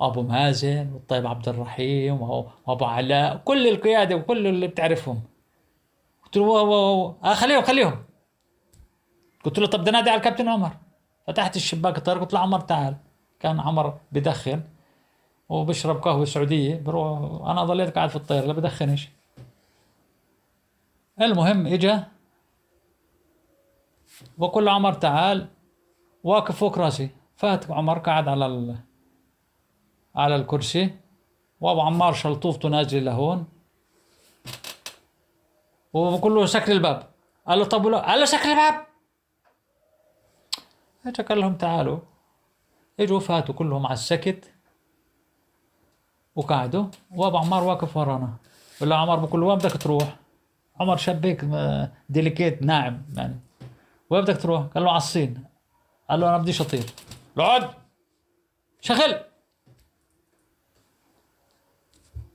أبو 0.01 0.23
مازن 0.23 0.93
والطيب 0.93 1.27
عبد 1.27 1.49
الرحيم 1.49 2.23
وأبو 2.23 2.85
علاء 2.85 3.36
كل 3.36 3.69
القيادة 3.69 4.16
وكل 4.16 4.47
اللي 4.47 4.66
بتعرفهم. 4.66 5.23
قلت 6.33 6.37
له 6.37 6.43
و... 6.43 6.73
و... 6.73 7.15
آه 7.25 7.35
خليهم 7.35 7.63
خليهم. 7.63 8.05
قلت 9.45 9.59
له 9.59 9.67
طب 9.67 9.81
بدي 9.81 9.91
نادي 9.91 10.11
على 10.11 10.19
الكابتن 10.19 10.49
عمر. 10.49 10.77
فتحت 11.27 11.57
الشباك 11.57 11.99
الطياره 11.99 12.21
قلت 12.21 12.33
له 12.33 12.41
عمر 12.41 12.61
تعال. 12.61 12.97
كان 13.41 13.61
عمر 13.61 13.99
بدخن 14.13 14.63
وبشرب 15.49 15.97
قهوة 16.03 16.25
سعودية 16.25 16.81
بروح 16.81 17.49
أنا 17.51 17.65
ضليت 17.65 17.95
قاعد 17.95 18.09
في 18.09 18.17
الطياره 18.17 18.47
لا 18.47 18.53
بدخنش 18.53 19.09
المهم 21.21 21.67
إجا 21.67 22.09
بقول 24.39 24.67
له 24.67 24.73
عمر 24.73 24.93
تعال. 24.93 25.49
واقف 26.25 26.57
فوق 26.57 26.79
رأسي. 26.79 27.11
فات 27.37 27.71
عمر 27.71 27.99
قاعد 27.99 28.29
على 28.29 28.47
ال... 28.47 28.77
على 30.17 30.37
الكرسي. 30.37 30.95
وابو 31.61 31.81
عمار 31.81 32.13
شلطوفته 32.13 32.69
نازله 32.69 33.01
لهون. 33.01 33.45
وبقول 35.93 36.35
له 36.35 36.47
سكر 36.47 36.73
الباب. 36.73 37.10
قال 37.47 37.59
له 37.59 37.64
طب 37.64 37.94
قال 37.94 38.20
له 38.20 38.24
سكر 38.24 38.51
الباب. 38.51 38.86
اجى 41.06 41.23
قال 41.23 41.40
لهم 41.40 41.55
تعالوا. 41.55 41.98
اجوا 43.01 43.20
فاتوا 43.20 43.55
كلهم 43.55 43.86
على 43.86 43.94
السكت 43.94 44.52
وقعدوا. 46.36 46.86
وابو 47.10 47.36
عمار 47.36 47.64
واقف 47.64 47.97
ورانا. 47.97 48.36
ولا 48.81 48.97
عمر 48.97 49.16
بقول 49.16 49.40
له 49.40 49.47
وين 49.47 49.59
بدك 49.59 49.82
تروح؟ 49.82 50.16
عمر 50.81 50.97
شبيك 50.97 51.44
delicate 52.09 52.62
ناعم 52.62 53.02
يعني. 53.16 53.40
وين 54.10 54.23
بدك 54.23 54.43
تروح؟ 54.43 54.66
قال 54.66 54.85
له 54.85 54.90
على 54.90 54.97
الصين. 54.97 55.44
قال 56.10 56.20
له 56.20 56.28
أنا 56.28 56.39
بديش 56.39 56.60
أطير. 56.60 56.85
اقعد 57.39 57.70
شغل. 58.81 59.14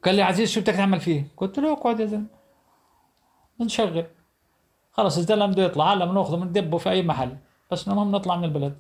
قال 0.04 0.16
لي 0.16 0.22
عزيز 0.22 0.52
شو 0.52 0.62
بدك 0.62 0.74
تعمل 0.74 1.00
فيه؟ 1.00 1.28
قلت 1.38 1.60
له 1.60 1.74
اقعد 1.74 2.00
يا 2.00 2.06
زلمة. 2.06 2.37
نشغل. 3.66 4.06
خلص 4.92 5.18
الزلمه 5.18 5.46
بده 5.46 5.64
يطلع 5.64 5.94
هلا 5.94 6.06
بناخذه 6.06 6.36
بندبه 6.36 6.78
في 6.78 6.90
أي 6.90 7.02
محل. 7.02 7.38
بس 7.72 7.88
المهم 7.88 8.12
نطلع 8.12 8.36
من 8.36 8.44
البلد. 8.44 8.76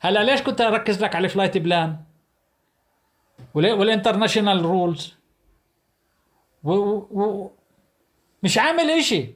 هلا 0.00 0.24
ليش 0.24 0.42
كنت 0.42 0.60
أركز 0.60 1.02
لك 1.02 1.16
على 1.16 1.24
ال 1.24 1.29
flight 1.29 1.58
plan 1.58 1.96
وال 3.54 3.68
international 3.68 4.62
rules 4.62 5.14
و... 6.64 6.72
و... 6.72 7.50
مش 8.42 8.58
عامل 8.58 8.90
إشي. 8.90 9.34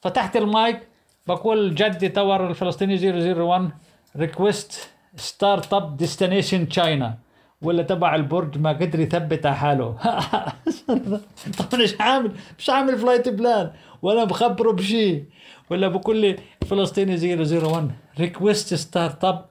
فتحت 0.00 0.36
المايك 0.36 0.88
بقول 1.26 1.74
جدة 1.74 2.08
tower 2.08 2.46
الفلسطيني 2.46 3.32
001 3.42 3.70
request 4.16 4.90
start 5.16 5.74
up 5.74 5.96
destination 5.96 6.68
China 6.68 7.18
ولا 7.62 7.82
تبع 7.82 8.14
البرج 8.14 8.58
ما 8.58 8.70
قدر 8.70 9.00
يثبت 9.00 9.46
حاله. 9.46 9.96
طب 11.58 11.78
مش 11.78 11.94
عامل 12.00 12.36
مش 12.58 12.70
عامل 12.70 12.98
flight 12.98 13.28
plan 13.28 13.72
ولا 14.02 14.24
بخبره 14.24 14.72
بشيء 14.72 15.24
ولا 15.70 15.88
بقول 15.88 16.16
لي 16.16 16.38
فلسطيني 16.66 17.36
001 17.58 17.90
request 18.18 18.74
start 18.74 19.24
up 19.24 19.46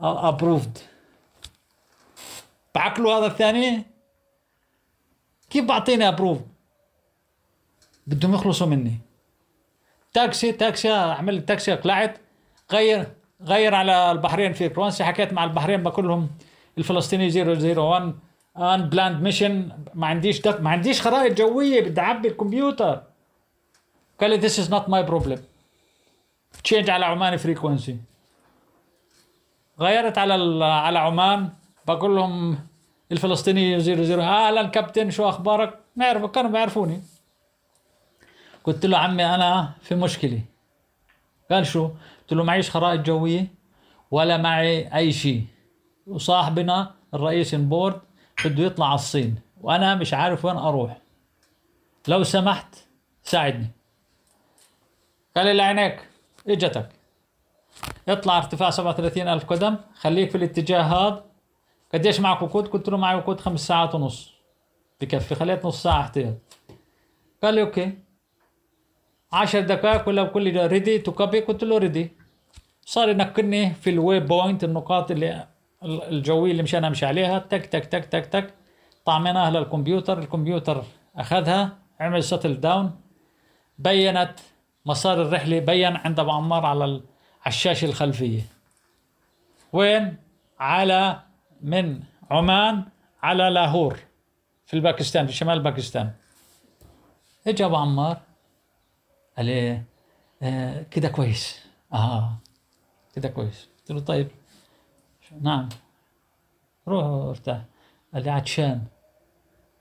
approved 0.00 0.78
بعقله 2.74 3.18
هذا 3.18 3.26
الثاني؟ 3.26 3.86
كيف 5.50 5.64
بعطيني 5.64 6.08
approve 6.08 6.38
بدهم 8.06 8.34
يخلصوا 8.34 8.66
مني. 8.66 8.98
taxi 10.12 10.52
taxi 10.52 10.92
أعمل 10.92 11.44
تاكسي 11.44 11.76
طلعت 11.76 12.18
غير 12.72 13.06
غير 13.42 13.74
على 13.74 14.12
البحرين 14.12 14.52
frequency. 14.52 15.04
حكيت 15.04 15.32
مع 15.32 15.44
البحرين 15.44 15.82
بقول 15.82 16.08
لهم 16.08 16.28
الفلسطيني 16.78 17.30
001 17.78 18.14
unplanned 18.56 19.22
mission 19.22 19.68
ما 19.94 20.06
عنديش 20.06 20.40
دك 20.40 20.60
ما 20.60 20.70
عنديش 20.70 21.02
خرائط 21.02 21.38
جوية. 21.38 21.80
بدي 21.80 22.00
أعبي 22.00 22.28
الكمبيوتر. 22.28 23.02
قال 24.20 24.30
لي 24.30 24.48
this 24.48 24.52
is 24.52 24.68
not 24.68 24.88
my 24.88 25.10
problem. 25.10 25.38
change 26.64 26.90
على 26.90 27.04
عمان 27.04 27.36
frequency 27.36 27.96
غيرت 29.80 30.18
على 30.18 30.64
على 30.64 30.98
عمان. 30.98 31.50
بقول 31.86 32.16
لهم 32.16 32.58
الفلسطيني 33.12 33.80
00 33.80 34.22
أهلا 34.22 34.66
كابتن 34.68 35.10
شو 35.10 35.28
أخبارك؟ 35.28 35.78
نعرف 35.96 36.30
كانوا 36.30 36.50
بيعرفوني. 36.50 37.02
قلت 38.64 38.86
له 38.86 38.98
عمي 38.98 39.24
أنا 39.26 39.72
في 39.82 39.94
مشكلة. 39.94 40.42
قال 41.50 41.66
شو؟ 41.66 41.90
قلت 42.20 42.32
له 42.32 42.44
معيش 42.44 42.70
خرائط 42.70 43.00
جوية 43.00 43.46
ولا 44.10 44.36
معي 44.36 44.94
أي 44.94 45.12
شيء. 45.12 45.44
وصاحبنا 46.06 46.94
الرئيس 47.14 47.54
البورد 47.54 48.00
بده 48.44 48.64
يطلع 48.64 48.86
على 48.86 48.94
الصين. 48.94 49.36
وأنا 49.60 49.94
مش 49.94 50.14
عارف 50.14 50.44
وين 50.44 50.56
أروح. 50.56 50.98
لو 52.08 52.24
سمحت 52.24 52.76
ساعدني. 53.22 53.77
قال 55.38 55.46
لي 55.46 55.52
لعينيك 55.52 56.08
اجتك. 56.48 56.88
اطلع 58.08 58.38
ارتفاع 58.38 58.70
37 58.70 59.28
ألف 59.28 59.44
قدم 59.44 59.76
خليك 59.94 60.30
في 60.30 60.36
الاتجاه 60.36 60.80
هذا. 60.82 61.24
قديش 61.94 62.20
معك 62.20 62.42
وقود؟ 62.42 62.68
قلت 62.68 62.88
له 62.88 62.96
معي 62.96 63.16
وقود 63.16 63.40
خمس 63.40 63.66
ساعات 63.66 63.94
ونص. 63.94 64.34
بكفي 65.00 65.34
خليت 65.34 65.66
نص 65.66 65.82
ساعة 65.82 66.00
احتياط 66.00 66.34
قال 67.42 67.54
لي 67.54 67.62
okay. 67.62 67.98
عشر 69.32 69.60
دقائق 69.60 70.08
ولا 70.08 70.22
بقول 70.22 70.66
ready 70.66 70.98
to 70.98 71.12
copy 71.12 71.40
قلت 71.40 71.64
له 71.64 71.78
ready 71.78 72.12
صار 72.84 73.08
ينقلني 73.08 73.74
في 73.74 73.90
ال 73.90 74.20
waypoint 74.20 74.64
النقاط 74.64 75.10
اللي 75.10 75.46
الجوية 75.84 76.50
اللي 76.50 76.62
مشان 76.62 76.84
امشي 76.84 77.06
عليها. 77.06 77.38
تك 77.38 77.66
تك 77.66 77.84
تك 77.84 78.04
تك 78.04 78.26
تك. 78.26 78.54
طعمناها 79.04 79.50
للكمبيوتر 79.50 80.18
الكمبيوتر 80.18 80.84
أخذها 81.16 81.78
عمل 82.00 82.24
settle 82.24 82.60
down 82.60 83.00
بينت 83.78 84.34
مسار 84.88 85.22
الرحلة 85.22 85.58
بين 85.58 85.96
عند 85.96 86.20
أبو 86.20 86.30
عمار 86.30 86.66
على 86.66 86.84
على 86.84 87.02
الشاشة 87.46 87.84
الخلفية. 87.84 88.42
وين؟ 89.72 90.16
على 90.58 91.22
من؟ 91.60 92.02
عمان 92.30 92.84
على 93.22 93.50
لاهور 93.50 93.98
في 94.66 94.74
الباكستان 94.74 95.26
في 95.26 95.32
شمال 95.32 95.62
باكستان. 95.62 96.12
اجى 97.46 97.64
أبو 97.64 97.76
عمار 97.76 98.20
قال 99.36 99.46
لي 99.46 99.82
آه 100.42 100.82
كده 100.82 101.08
كويس. 101.08 101.66
آه 101.92 102.38
كده 103.14 103.28
كويس. 103.28 103.68
قلت 103.78 103.90
له 103.90 104.00
طيب. 104.00 104.28
نعم. 105.40 105.68
روح 106.88 107.04
ارتاح. 107.04 107.62
قال 108.14 108.24
لي 108.24 108.30
عطشان 108.30 108.82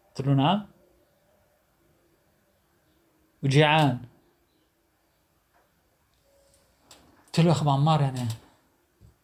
قلت 0.07 0.27
له 0.27 0.33
نعم. 0.33 0.67
وجيعان. 3.43 3.99
قلت 7.37 7.45
له 7.45 7.51
اخو 7.51 7.69
عمار 7.69 8.01
يعني. 8.01 8.27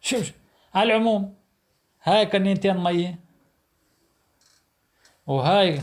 شو 0.00 0.16
على 0.74 0.92
العموم 0.92 1.34
هاي 2.02 2.26
كنينتين 2.26 2.76
مية 2.76 3.18
وهاي 5.26 5.82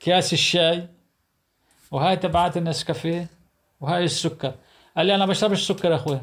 كاس 0.00 0.32
الشاي. 0.32 0.88
وهاي 1.90 2.16
تبعات 2.16 2.56
النسكافيه. 2.56 3.26
وهاي 3.80 4.04
السكر. 4.04 4.54
قال 4.96 5.06
لي 5.06 5.14
أنا 5.14 5.26
بشربش 5.26 5.68
سكر 5.68 5.94
أخوي. 5.94 6.20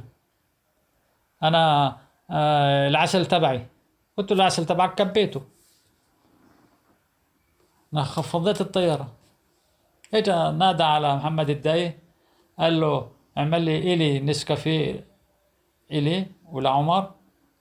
أنا 1.44 1.98
آه 2.32 2.88
العسل 2.88 3.26
تبعي. 3.26 3.68
قلت 4.18 4.32
له 4.32 4.38
العسل 4.38 4.66
تبعك 4.66 4.96
كبيته. 4.96 5.42
خفضت 7.96 8.62
الطيارة. 8.62 9.14
اجى 10.14 10.58
نادى 10.58 10.84
على 10.84 11.16
محمد 11.16 11.50
الداي. 11.50 11.98
قال 12.60 12.80
له 12.80 13.12
اعمل 13.38 13.62
لي 13.62 13.94
إلي 13.94 14.20
نسكافيه. 14.20 15.17
إلي 15.92 16.26
ولعمر 16.52 17.12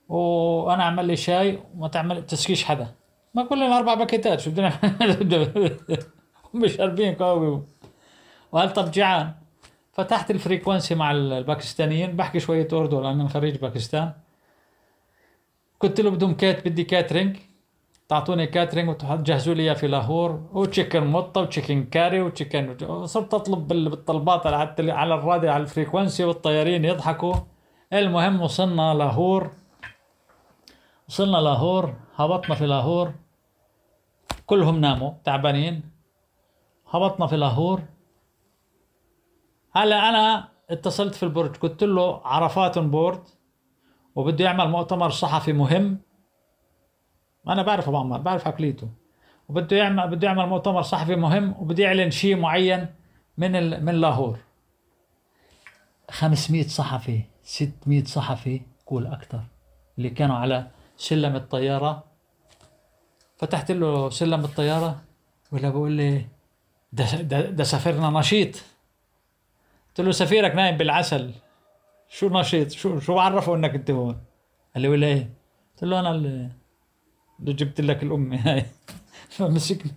وأنا 0.09 0.83
أعمل 0.83 1.05
لي 1.05 1.15
شاي 1.15 1.59
وما 1.75 1.87
تعمل 1.87 2.25
تسكيش 2.25 2.63
حدا. 2.63 2.87
ما 3.33 3.43
كلنا 3.45 3.77
أربع 3.77 3.93
باكيتات 3.93 4.39
شو 4.39 4.51
بدنا؟ 4.51 4.73
شاربين 6.77 7.15
قهوه 7.15 7.65
وقال 8.51 8.73
طب 8.73 8.91
جيعان 8.91 9.31
فتحت 9.93 10.31
ال 10.31 10.37
frequency 10.37 10.95
مع 10.95 11.11
الباكستانيين 11.11 12.15
بحكي 12.15 12.39
شوية 12.39 12.67
أردو 12.73 13.01
لأن 13.01 13.29
خريج 13.29 13.57
باكستان. 13.57 14.11
قلت 15.79 16.01
له 16.01 16.09
بدهم 16.09 16.33
cat 16.33 16.67
بدي 16.67 16.83
catering 16.83 17.37
تعطوني 18.09 18.47
catering 18.47 18.89
وتجهزوا 18.89 19.53
لي 19.53 19.75
في 19.75 19.87
لاهور 19.87 20.49
و 20.53 20.59
chicken 20.59 21.03
موطة 21.03 21.41
و 21.41 21.46
chicken 21.46 21.83
curry 21.83 22.21
و 22.21 22.28
chicken 22.28 22.77
صرت 23.05 23.33
أطلب 23.33 23.67
بالطلبات 23.67 24.47
على 24.47 24.91
على 24.91 25.15
الراديو 25.15 25.51
على 25.51 25.63
ال 25.63 25.69
frequency 25.69 26.23
والطيارين 26.23 26.85
يضحكوا. 26.85 27.33
المهم 27.93 28.41
وصلنا 28.41 28.93
لاهور. 28.93 29.51
وصلنا 31.09 31.37
لاهور 31.37 31.95
هبطنا 32.15 32.55
في 32.55 32.65
لاهور. 32.65 33.13
كلهم 34.45 34.81
ناموا 34.81 35.11
تعبانين. 35.23 35.91
هبطنا 36.89 37.27
في 37.27 37.37
لاهور. 37.37 37.81
هلا 39.75 40.09
أنا 40.09 40.49
اتصلت 40.69 41.15
في 41.15 41.23
البرج 41.23 41.55
قلت 41.55 41.83
له 41.83 42.21
عرفات 42.25 42.79
بورد 42.79 43.23
وبده 44.15 44.45
يعمل 44.45 44.69
مؤتمر 44.69 45.09
صحفي 45.09 45.53
مهم. 45.53 45.97
أنا 47.47 47.63
بعرف 47.63 47.87
ابو 47.87 47.97
عمار 47.97 48.21
بعرف 48.21 48.47
عقليته. 48.47 48.89
وبده 49.49 49.77
يعمل 49.77 50.07
بده 50.07 50.27
يعمل 50.27 50.45
مؤتمر 50.45 50.81
صحفي 50.81 51.15
مهم 51.15 51.55
وبده 51.59 51.83
يعلن 51.83 52.11
شيء 52.11 52.35
معين 52.35 52.95
من 53.37 53.55
ال... 53.55 53.85
من 53.85 53.95
لاهور. 53.95 54.37
500 56.11 56.67
صحفي. 56.67 57.23
600 57.47 58.03
صحفي 58.03 58.61
قول 58.87 59.07
أكثر 59.07 59.43
اللي 59.97 60.09
كانوا 60.09 60.35
على 60.35 60.67
سلم 60.97 61.35
الطيارة. 61.35 62.03
فتحت 63.37 63.71
له 63.71 64.09
سلم 64.09 64.45
الطيارة 64.45 65.01
ولا 65.51 65.69
بقول 65.69 65.91
لي 65.91 66.25
ده 66.93 67.21
ده, 67.21 67.41
ده 67.41 67.63
نشيط. 68.09 68.55
قلت 69.87 70.01
له 70.01 70.11
سفيرك 70.11 70.55
نايم 70.55 70.77
بالعسل. 70.77 71.31
شو 72.09 72.29
نشيط؟ 72.29 72.71
شو 72.71 72.99
شو 72.99 73.19
عرفه 73.19 73.55
إنك 73.55 73.75
أنت 73.75 73.91
هون؟ 73.91 74.23
قال 74.73 74.81
لي 74.81 74.87
ولا 74.87 75.07
إيه؟ 75.07 75.33
قلت 75.73 75.83
له 75.83 75.99
أنا 75.99 76.11
اللي, 76.11 76.51
جبت 77.39 77.81
لك 77.81 78.03
الامي 78.03 78.37
هاي 78.37 78.65
فمسكني 79.35 79.91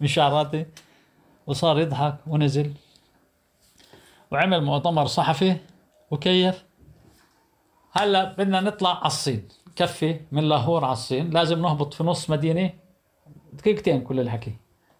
من 0.00 0.06
شعراتي 0.06 0.66
وصار 1.46 1.80
يضحك 1.80 2.18
ونزل. 2.26 2.74
وعمل 4.30 4.64
مؤتمر 4.64 5.06
صحفي 5.06 5.56
وكيف 6.10 6.65
هلا 7.96 8.24
بدنا 8.24 8.60
نطلع 8.60 8.98
على 8.98 9.06
الصين. 9.06 9.48
كفي 9.76 10.20
من 10.32 10.48
لاهور 10.48 10.84
على 10.84 10.92
الصين. 10.92 11.30
لازم 11.30 11.62
نهبط 11.62 11.94
في 11.94 12.04
نص 12.04 12.30
مدينة. 12.30 12.72
دقيقتين 13.52 14.00
كل 14.00 14.20
الحكي. 14.20 14.52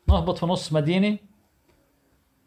نهبط 0.09 0.39
في 0.39 0.47
نص 0.47 0.73
مدينة 0.73 1.18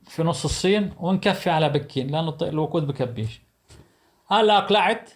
في 0.04 0.24
نص 0.24 0.44
الصين 0.46 0.94
ونكفي 1.00 1.50
على 1.50 1.70
بكين. 1.70 2.08
لأنه 2.08 2.38
الوقود 2.42 2.88
بكبيش. 2.88 3.42
هلا 4.28 4.58
أقلعت. 4.58 5.10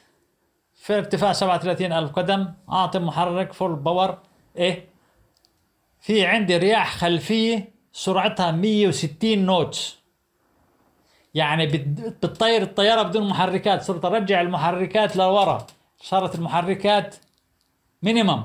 في 0.76 0.98
ارتفاع 0.98 1.34
37 1.34 1.92
ألف 1.92 2.12
قدم. 2.12 2.54
أعطي 2.72 3.00
محرك 3.00 3.54
full 3.54 3.76
power 3.76 4.18
إيه؟ 4.58 4.88
في 6.00 6.26
عندي 6.26 6.58
رياح 6.58 6.98
خلفية 6.98 7.74
سرعتها 7.92 8.52
160 8.52 9.46
knots 9.46 10.03
يعني 11.34 11.68
بتطير 11.68 12.62
الطيارة 12.62 13.02
بدون 13.04 13.28
محركات. 13.28 13.82
صرت 13.82 14.06
أرجع 14.06 14.42
المحركات 14.42 15.16
لورا. 15.16 15.68
صارت 16.02 16.36
المحركات 16.36 17.16
minimum 18.04 18.44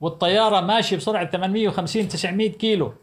والطيارة 0.00 0.60
ماشية 0.60 0.96
بسرعة 0.96 1.30
850 1.30 2.08
900 2.08 2.52
كيلو. 2.52 2.94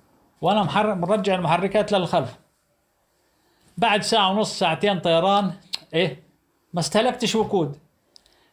وأنا 0.42 0.64
محرك 0.64 0.98
مرجع 0.98 1.36
المحركات 1.36 1.92
للخلف. 1.92 2.36
بعد 3.78 4.02
ساعة 4.02 4.32
ونص 4.32 4.60
ساعتين 4.60 5.00
طيران. 5.00 5.54
إيه؟ 5.94 6.24
ما 6.74 6.80
استهلكتش 6.80 7.36
وقود. 7.36 7.78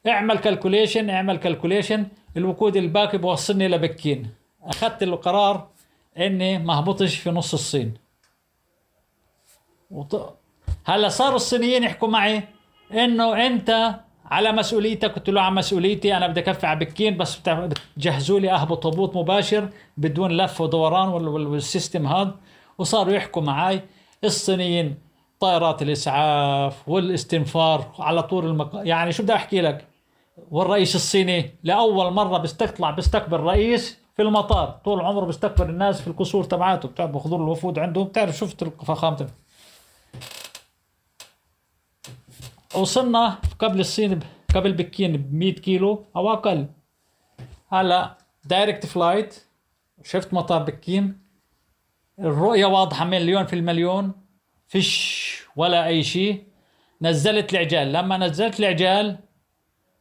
اعمل 0.07 0.39
calculation 0.39 1.11
اعمل 1.11 1.37
calculation 1.37 2.07
الوقود 2.37 2.77
الباقي 2.77 3.19
بوصلني 3.19 3.69
لبكين 3.69 4.31
أخذت 4.63 5.03
القرار 5.03 5.69
إني 6.19 6.59
ما 6.59 6.79
اهبطش 6.79 7.17
في 7.17 7.31
نص 7.31 7.55
الصين. 7.55 7.95
وط... 9.91 10.39
هلا 10.85 11.09
صاروا 11.09 11.37
الصينيين 11.37 11.83
يحكوا 11.83 12.09
معي 12.09 12.43
إنه 12.93 13.47
أنت 13.47 13.95
على 14.25 14.53
مسؤوليتك 14.53 15.15
قلت 15.15 15.31
له 15.31 15.41
على 15.41 15.55
مسؤوليتي 15.55 16.17
أنا 16.17 16.27
بدي 16.27 16.41
أكفي 16.41 16.67
على 16.67 16.79
بكين 16.79 17.17
بس 17.17 17.39
بتجهزوا 17.49 18.41
لي 18.41 18.51
أهبط 18.53 18.87
هبوط 18.87 19.17
مباشر 19.17 19.69
بدون 19.97 20.37
لف 20.37 20.61
ودوران 20.61 21.09
وال 21.09 21.33
system 21.33 22.07
هذا. 22.07 22.35
وصاروا 22.79 23.13
يحكوا 23.13 23.43
معي 23.43 23.81
الصينيين 24.25 24.99
طائرات 25.41 25.83
الإسعاف 25.83 26.89
والاستنفار 26.89 27.93
على 27.99 28.23
طول 28.23 28.47
المق... 28.47 28.71
يعني 28.75 29.13
شو 29.13 29.23
بدي 29.23 29.35
أحكي 29.35 29.61
لك؟ 29.61 29.87
والرئيس 30.51 30.95
الصيني 30.95 31.55
لأول 31.63 32.13
مرة 32.13 32.39
بيستطلع 32.39 32.91
بيستقبل 32.91 33.41
رئيس 33.41 33.99
في 34.17 34.23
المطار. 34.23 34.81
طول 34.85 35.01
عمره 35.01 35.25
بيستقبل 35.25 35.71
الناس 35.71 36.01
في 36.01 36.09
القصور 36.09 36.45
تبعاته 36.45 36.89
بتعرف 36.89 37.11
بياخذوا 37.11 37.39
الوفود 37.39 37.79
عنده؟ 37.79 38.03
بتعرف 38.03 38.37
شفت 38.37 38.65
فخامته 38.65 39.27
وصلنا 42.77 43.39
قبل 43.59 43.81
الصين 43.81 44.21
قبل 44.55 44.73
بكين 44.73 45.17
ب 45.17 45.35
100 45.35 45.55
كيلو 45.55 46.05
أو 46.17 46.33
أقل. 46.33 46.67
هلأ 47.69 48.19
direct 48.45 48.87
flight 48.87 49.45
شفت 50.05 50.35
مطار 50.35 50.63
بكين. 50.63 51.19
الرؤية 52.19 52.67
واضحة 52.67 53.05
مليون 53.05 53.47
في 53.47 53.53
المليون. 53.53 54.13
فيش 54.67 55.43
ولا 55.57 55.87
أي 55.87 56.03
شيء. 56.03 56.45
نزلت 57.03 57.53
العجال 57.53 57.93
لما 57.93 58.19
نزلت 58.19 58.61
العجال 58.61 59.19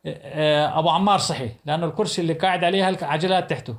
آه، 0.06 0.80
أبو 0.80 0.90
عمار 0.90 1.20
صحي 1.20 1.50
لأنه 1.66 1.86
الكرسي 1.86 2.22
اللي 2.22 2.34
قاعد 2.34 2.64
عليها 2.64 2.90
العجلات 2.90 3.50
تحته. 3.50 3.76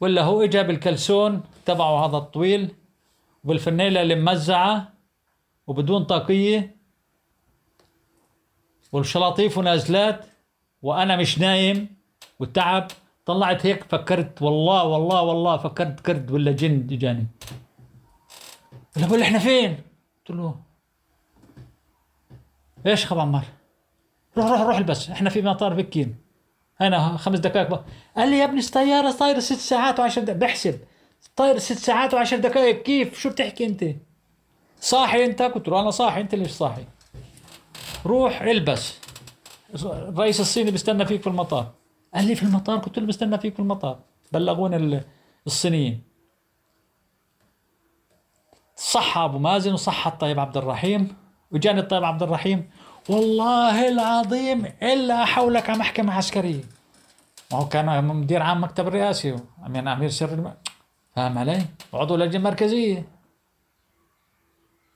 ولا 0.00 0.22
هو 0.22 0.42
اجى 0.42 0.62
بالكلسون 0.62 1.42
تبعه 1.66 2.06
هذا 2.06 2.16
الطويل 2.16 2.74
والفنيلة 3.44 4.02
اللي 4.02 4.14
ممزعة 4.14 4.92
وبدون 5.66 6.04
طاقية. 6.04 6.81
والشلاطيف 8.92 9.58
ونازلات 9.58 10.24
وأنا 10.82 11.16
مش 11.16 11.38
نايم 11.38 11.88
والتعب 12.38 12.88
طلعت 13.26 13.66
هيك 13.66 13.84
فكرت 13.84 14.42
والله 14.42 14.84
والله 14.84 15.22
والله 15.22 15.56
فكرت 15.56 16.00
كرد 16.00 16.30
ولا 16.30 16.52
جن 16.52 16.86
اجاني 16.92 17.26
ولا 18.96 19.06
بقول 19.06 19.22
إحنا 19.22 19.38
فين؟ 19.38 19.78
قلت 20.18 20.36
له 20.38 20.54
إيش 22.86 23.06
خب 23.06 23.18
عمار؟ 23.18 23.44
روح 24.38 24.46
روح 24.50 24.60
روح 24.60 24.76
البس 24.76 25.10
إحنا 25.10 25.30
في 25.30 25.42
مطار 25.42 25.74
بكين 25.74 26.16
هنا 26.80 27.16
خمس 27.16 27.38
دقائق 27.38 27.68
بقى. 27.68 27.84
قال 28.16 28.30
لي 28.30 28.38
يا 28.38 28.44
ابني 28.44 28.60
الطيارة 28.60 29.10
طايرة 29.12 29.40
ست 29.40 29.52
ساعات 29.52 30.00
وعشر 30.00 30.20
دقائق. 30.22 30.38
بحسب 30.40 30.78
طايرة 31.36 31.58
ست 31.58 31.78
ساعات 31.78 32.14
وعشر 32.14 32.36
دقائق 32.36 32.82
كيف؟ 32.82 33.18
شو 33.18 33.30
بتحكي 33.30 33.66
أنت؟ 33.66 33.84
صاحي 34.80 35.24
أنت؟ 35.24 35.42
قلت 35.42 35.68
له 35.68 35.80
أنا 35.80 35.90
صاحي 35.90 36.20
أنت 36.20 36.34
ليش 36.34 36.50
صاحي؟ 36.50 36.84
روح 38.06 38.42
البس. 38.42 38.98
الرئيس 39.84 40.40
الصيني 40.40 40.70
بيستنى 40.70 41.06
فيك 41.06 41.20
في 41.20 41.26
المطار. 41.26 41.72
قال 42.14 42.24
لي 42.24 42.34
في 42.34 42.42
المطار 42.42 42.78
قلت 42.78 42.98
له 42.98 43.06
بستنى 43.06 43.38
فيك 43.38 43.54
في 43.54 43.60
المطار. 43.60 43.98
بلغوني 44.32 45.00
الصينيين. 45.46 46.02
صح 48.76 49.18
أبو 49.18 49.38
مازن 49.38 49.72
وصح 49.72 50.06
الطيب 50.06 50.40
عبد 50.40 50.56
الرحيم. 50.56 51.16
وجاني 51.50 51.80
الطيب 51.80 52.04
عبد 52.04 52.22
الرحيم. 52.22 52.70
والله 53.08 53.88
العظيم 53.88 54.64
إلا 54.82 55.24
حولك 55.24 55.70
على 55.70 55.78
محكمة 55.78 56.14
عسكرية. 56.14 56.64
ما 57.52 57.58
هو 57.58 57.68
كان 57.68 58.04
مدير 58.04 58.42
عام 58.42 58.64
مكتب 58.64 58.88
الرئاسي. 58.88 59.36
أمين 59.66 59.88
أمير 59.88 60.08
سر 60.08 60.32
الم... 60.32 60.54
فاهم 61.16 61.38
علي؟ 61.38 61.62
عضو 61.94 62.14
اللجنه 62.14 62.36
المركزيه 62.36 63.08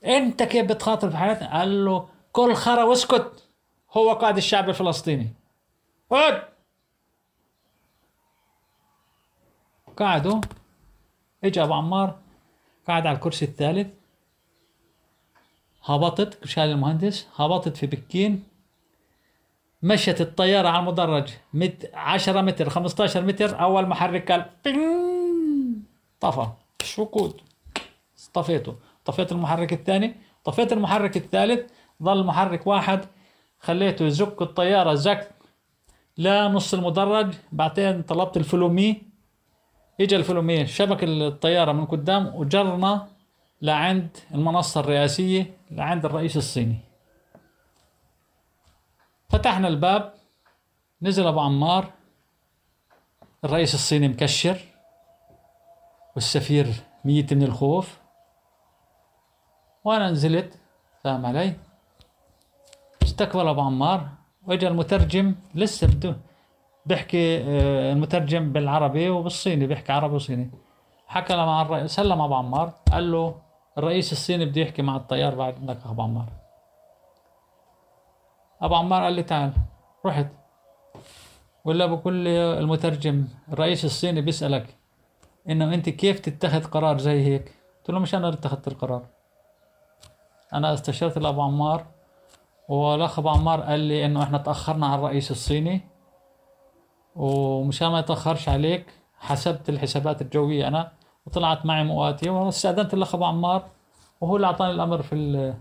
أنت 0.05 0.43
كيف 0.43 0.67
بتخاطر 0.67 1.11
في 1.11 1.17
حياتنا؟ 1.17 1.59
قال 1.59 1.85
له 1.85 2.09
كل 2.37 2.55
خرا 2.55 2.85
واسكت. 2.85 3.49
هو 3.93 4.13
قائد 4.13 4.37
الشعب 4.37 4.69
الفلسطيني. 4.69 5.29
اقعد 6.13 6.43
قعدوا 9.97 10.41
اجى 11.45 11.63
أبو 11.63 11.75
عمار. 11.75 12.19
قعد 12.89 13.07
على 13.07 13.17
الكرسي 13.17 13.45
الثالث. 13.45 13.89
هبطت. 15.85 16.47
شال 16.47 16.65
المهندس. 16.65 17.29
هبطت 17.37 17.77
في 17.77 17.87
بكين. 17.87 18.45
مشت 19.83 20.21
الطيارة 20.21 20.69
على 20.69 20.79
المدرج. 20.79 21.33
مت 21.55 21.91
10 21.95 22.41
متر 22.41 22.69
15 22.69 23.23
متر. 23.23 23.61
أول 23.61 23.87
محرك 23.87 24.33
قال 24.33 24.51
طفى. 26.21 26.49
وقود 26.99 27.41
طفيته 28.35 28.77
طفيت 29.05 29.33
المحرك 29.33 29.73
الثاني. 29.73 30.15
طفيت 30.45 30.73
المحرك 30.73 31.17
الثالث. 31.17 31.73
ظل 32.03 32.25
محرك 32.25 32.67
واحد 32.67 33.05
خليته 33.59 34.05
يزك 34.05 34.43
الطيارة. 34.43 34.95
زك 34.95 35.31
لا 36.17 36.49
نص 36.49 36.75
المدرج 36.75 37.35
بعدين 37.53 38.03
طلبت 38.03 38.37
الفلومي. 38.37 39.03
اجى 40.01 40.17
الفلومي 40.17 40.67
شبك 40.67 41.05
الطيارة 41.05 41.73
من 41.73 41.87
قدام 41.87 42.35
وجرنا 42.35 43.09
لعند 43.63 44.17
المنصة 44.35 44.81
الرئاسية 44.81 45.57
لعند 45.71 46.05
الرئيس 46.05 46.37
الصيني. 46.37 46.79
فتحنا 49.29 49.69
الباب 49.69 50.15
نزل 51.03 51.27
أبو 51.27 51.41
عمار 51.41 51.93
الرئيس 53.45 53.75
الصيني 53.75 54.09
مكشر 54.09 54.59
والسفير 56.15 56.67
ميت 57.05 57.35
من 57.35 57.43
الخوف. 57.43 57.99
وأنا 59.85 60.11
نزلت 60.11 60.59
فاهم 61.05 61.27
علي؟ 61.27 61.66
واستقبل 63.21 63.49
أبو 63.49 63.61
عمار. 63.61 64.09
وإجا 64.47 64.69
المترجم 64.69 65.35
لسه 65.55 65.87
بده 65.87 66.17
بيحكي 66.87 67.39
آه، 67.39 67.93
المترجم 67.93 68.53
بالعربي 68.53 69.09
وبالصيني 69.09 69.67
بيحكي 69.67 69.93
عربي 69.93 70.15
وصيني. 70.15 70.51
حكى 71.07 71.37
مع 71.37 71.63
الرئيس 71.63 71.91
سلم 71.91 72.21
أبو 72.21 72.35
عمار 72.35 72.73
قال 72.93 73.13
له 73.13 73.35
الرئيس 73.79 74.13
الصيني 74.13 74.45
بده 74.45 74.61
يحكي 74.61 74.83
مع 74.83 74.97
الطيار 74.97 75.35
بعد 75.35 75.55
اذنك 75.57 75.79
أبو 75.87 76.03
عمار. 76.03 76.29
أبو 78.63 78.75
عمار 78.75 79.03
قال 79.05 79.13
لي 79.13 79.23
تعال 79.23 79.53
رحت. 80.07 80.27
ولا 81.65 81.87
بقول 81.87 82.29
المترجم 82.29 83.29
الرئيس 83.53 83.85
الصيني 83.85 84.21
بيسألك 84.21 84.77
إنه 85.49 85.75
أنت 85.75 85.89
كيف 85.89 86.21
تتخذ 86.21 86.65
قرار 86.65 86.99
زي 86.99 87.25
هيك؟ 87.25 87.55
قلت 87.79 87.91
له 87.91 87.99
مش 87.99 88.15
أنا 88.15 88.29
اللي 88.29 88.39
اتخذت 88.39 88.69
القرار. 88.69 89.03
أنا 90.55 90.75
استشرت 90.75 91.17
الابو 91.17 91.43
عمار 91.43 91.96
والاخ 92.69 93.19
ابو 93.19 93.29
عمار 93.29 93.61
قال 93.61 93.81
لي 93.81 94.07
إنه 94.07 94.23
إحنا 94.23 94.39
تأخرنا 94.39 94.87
على 94.87 94.95
الرئيس 94.99 95.31
الصيني. 95.31 95.81
ومشان 97.17 97.89
ما 97.89 97.99
يتأخرش 97.99 98.49
عليك 98.49 98.87
حسبت 99.19 99.69
الحسابات 99.69 100.23
الجوية 100.23 100.69
أنا 100.69 100.93
وطلعت 101.27 101.67
معي 101.67 101.85
مؤاتي 101.85 102.31
واستاذنت 102.31 102.95
الاخ 102.95 103.15
ابو 103.15 103.25
عمار 103.25 103.69
وهو 104.21 104.37
اللي 104.37 104.47
أعطاني 104.47 104.71
الأمر 104.71 105.03
في 105.03 105.55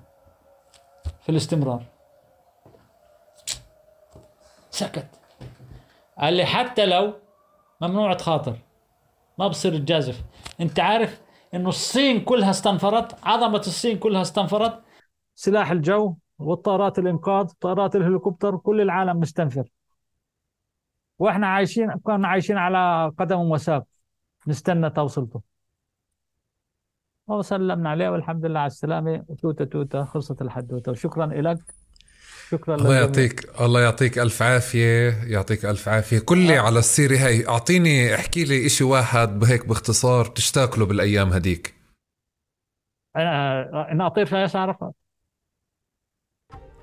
في 1.22 1.30
الاستمرار. 1.30 1.84
سكت. 4.70 5.08
قال 6.20 6.34
لي 6.34 6.46
حتى 6.46 6.86
لو 6.86 7.14
ممنوع 7.82 8.14
تخاطر 8.14 8.58
ما 9.38 9.48
بصير 9.48 9.78
تجازف. 9.78 10.24
أنت 10.62 10.80
عارف 10.80 11.22
إنه 11.54 11.70
الصين 11.70 12.22
كلها 12.22 12.50
استنفرت 12.50 13.16
عظمة 13.24 13.60
الصين 13.60 13.98
كلها 14.00 14.22
استنفرت. 14.22 14.82
سلاح 15.36 15.72
الجو. 15.72 16.16
والطائرات 16.40 17.00
الإنقاذ 17.00 17.46
طائرات 17.62 17.96
الهليكوبتر 17.96 18.58
كل 18.58 18.82
العالم 18.82 19.20
مستنفر. 19.20 19.70
وإحنا 21.20 21.48
عايشين 21.48 21.92
كنا 22.04 22.28
عايشين 22.28 22.58
على 22.58 23.12
قدم 23.18 23.40
وساق 23.40 23.86
نستنى 24.48 24.90
توصلته. 24.90 25.42
وسلمنا 27.28 27.90
عليه 27.90 28.10
والحمد 28.10 28.46
لله 28.46 28.60
على 28.60 28.68
السلامة. 28.68 29.26
توته 29.42 29.66
توتة. 29.66 30.06
خلصت 30.06 30.42
الحدوته 30.42 30.92
وشكرا 30.92 31.26
لك 31.26 31.58
شكرا 32.50 32.76
الله 32.76 32.96
يعطيك 32.96 33.62
الله 33.62 33.82
يعطيك 33.82 34.20
ألف 34.20 34.42
عافية. 34.42 35.24
يعطيك 35.24 35.66
ألف 35.66 35.90
عافية. 35.90 36.20
كلي 36.20 36.60
آه. 36.60 36.62
على 36.62 36.80
السيرة 36.80 37.18
هي 37.18 37.48
أعطيني 37.48 38.16
احكي 38.16 38.44
لي 38.44 38.66
إشي 38.66 38.84
واحد 38.84 39.40
بهيك 39.40 39.68
باختصار 39.68 40.26
تشتاق 40.26 40.80
له 40.80 40.86
بالأيام 40.86 41.34
هديك. 41.34 41.76
أنا 43.16 43.92
أنا 43.92 44.08
أطير 44.08 44.26
في 44.26 44.58
عرفات 44.58 44.96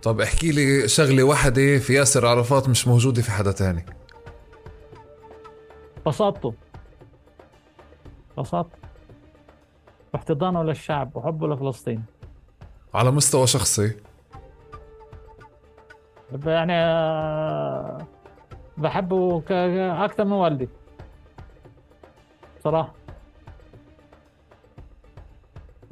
طب 0.03 0.21
احكي 0.21 0.53
لي 0.53 0.89
شغلة 0.89 1.23
واحدة 1.23 1.79
في 1.79 1.95
ياسر 1.95 2.27
عرفات 2.27 2.69
مش 2.69 2.89
موجودة 2.89 3.23
في 3.23 3.31
حدا 3.31 3.53
تاني. 3.53 3.87
بساطته 6.07 6.55
بساطته 8.39 8.79
واحتضانه 10.15 10.63
للشعب 10.63 11.17
وحبه 11.17 11.49
لفلسطين. 11.49 12.05
على 12.95 13.11
مستوى 13.11 13.47
شخصي؟ 13.47 13.97
يعني 16.47 16.73
آه، 16.73 18.07
بحبه 18.77 19.43
أكثر 20.05 20.25
من 20.25 20.33
والدي. 20.33 20.69
صراحة. 22.65 22.95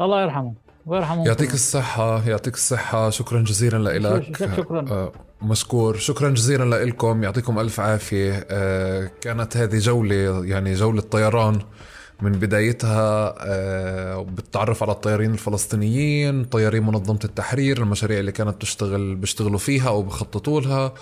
الله 0.00 0.22
يرحمه. 0.22 0.54
ويرحمه 0.90 1.26
يعطيك 1.26 1.54
الصحة 1.54 2.28
يعطيك 2.28 2.54
الصحة. 2.54 3.10
شكرا 3.10 3.42
جزيلا 3.42 3.98
لك 3.98 4.36
شكرا 4.56 4.84
آه 4.90 5.12
مشكور. 5.42 5.96
شكرا 5.96 6.30
جزيلا 6.30 6.84
لكم 6.84 7.22
يعطيكم 7.22 7.58
ألف 7.58 7.80
عافية. 7.80 8.46
آه 8.50 9.10
كانت 9.20 9.56
هذه 9.56 9.78
جولة 9.78 10.44
يعني 10.44 10.74
جولة 10.74 11.00
طيران 11.00 11.58
من 12.22 12.32
بدايتها. 12.32 13.34
آه، 13.38 14.22
بتتعرف 14.22 14.82
على 14.82 14.92
الطيارين 14.92 15.32
الفلسطينيين 15.32 16.44
طيارين 16.44 16.86
منظمة 16.86 17.20
التحرير 17.24 17.78
المشاريع 17.78 18.20
اللي 18.20 18.32
كانت 18.32 18.62
تشتغل 18.62 19.14
بيشتغلوا 19.14 19.58
فيها 19.58 19.88
أو 19.88 20.02
بخططوا 20.02 20.60
لها. 20.60 20.92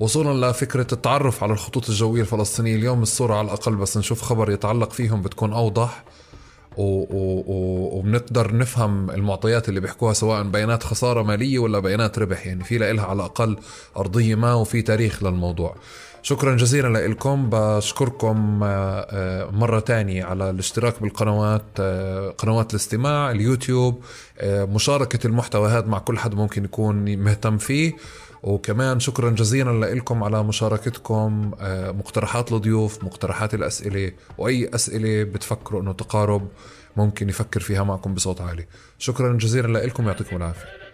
وصولا 0.00 0.50
لفكرة 0.50 0.86
التعرف 0.92 1.42
على 1.42 1.52
الخطوط 1.52 1.88
الجوية 1.88 2.20
الفلسطينية. 2.20 2.76
اليوم 2.76 3.02
الصورة 3.02 3.34
على 3.34 3.44
الأقل 3.44 3.76
بس 3.76 3.96
نشوف 3.96 4.22
خبر 4.22 4.50
يتعلق 4.50 4.90
فيهم 4.90 5.22
بتكون 5.22 5.52
أوضح. 5.52 6.04
وبنقدر 6.78 8.56
نفهم 8.56 9.10
المعطيات 9.10 9.68
اللي 9.68 9.80
بيحكوها 9.80 10.12
سواء 10.12 10.42
بيانات 10.42 10.82
خسارة 10.82 11.22
مالية 11.22 11.58
ولا 11.58 11.78
بيانات 11.78 12.18
ربح. 12.18 12.46
يعني 12.46 12.64
في 12.64 12.78
لها 12.78 13.04
على 13.04 13.16
الأقل 13.16 13.56
أرضية 13.96 14.34
ما 14.34 14.54
وفي 14.54 14.82
تاريخ 14.82 15.22
للموضوع. 15.22 15.76
شكرا 16.22 16.56
جزيلا 16.56 17.08
لكم 17.08 17.50
بشكركم 17.50 18.60
آه، 18.62 19.06
آه، 19.10 19.50
مرة 19.50 19.80
تانية 19.80 20.24
على 20.24 20.50
الاشتراك 20.50 21.02
بالقنوات 21.02 21.64
آه، 21.80 22.30
قنوات 22.30 22.70
الاستماع 22.70 23.30
اليوتيوب 23.30 24.02
مشاركة 24.44 25.26
المحتوى 25.26 25.68
هذا 25.68 25.86
مع 25.86 25.98
كل 25.98 26.18
حد 26.18 26.34
ممكن 26.34 26.64
يكون 26.64 27.16
مهتم 27.16 27.58
فيه. 27.58 27.92
وكمان 28.42 29.00
شكرا 29.00 29.30
جزيلا 29.30 29.94
لكم 29.94 30.24
على 30.24 30.42
مشاركتكم 30.42 31.50
مقترحات 31.98 32.52
الضيوف 32.52 33.04
مقترحات 33.04 33.54
الأسئلة 33.54 34.12
وأي 34.38 34.74
أسئلة 34.74 35.22
بتفكروا 35.22 35.82
أنه 35.82 35.92
تقارب 35.92 36.48
ممكن 36.96 37.28
يفكر 37.28 37.60
فيها 37.60 37.82
معكم 37.82 38.14
بصوت 38.14 38.40
عالي. 38.40 38.66
شكرا 38.98 39.32
جزيلا 39.38 39.86
لكم 39.86 40.06
يعطيكم 40.06 40.36
العافية. 40.36 40.87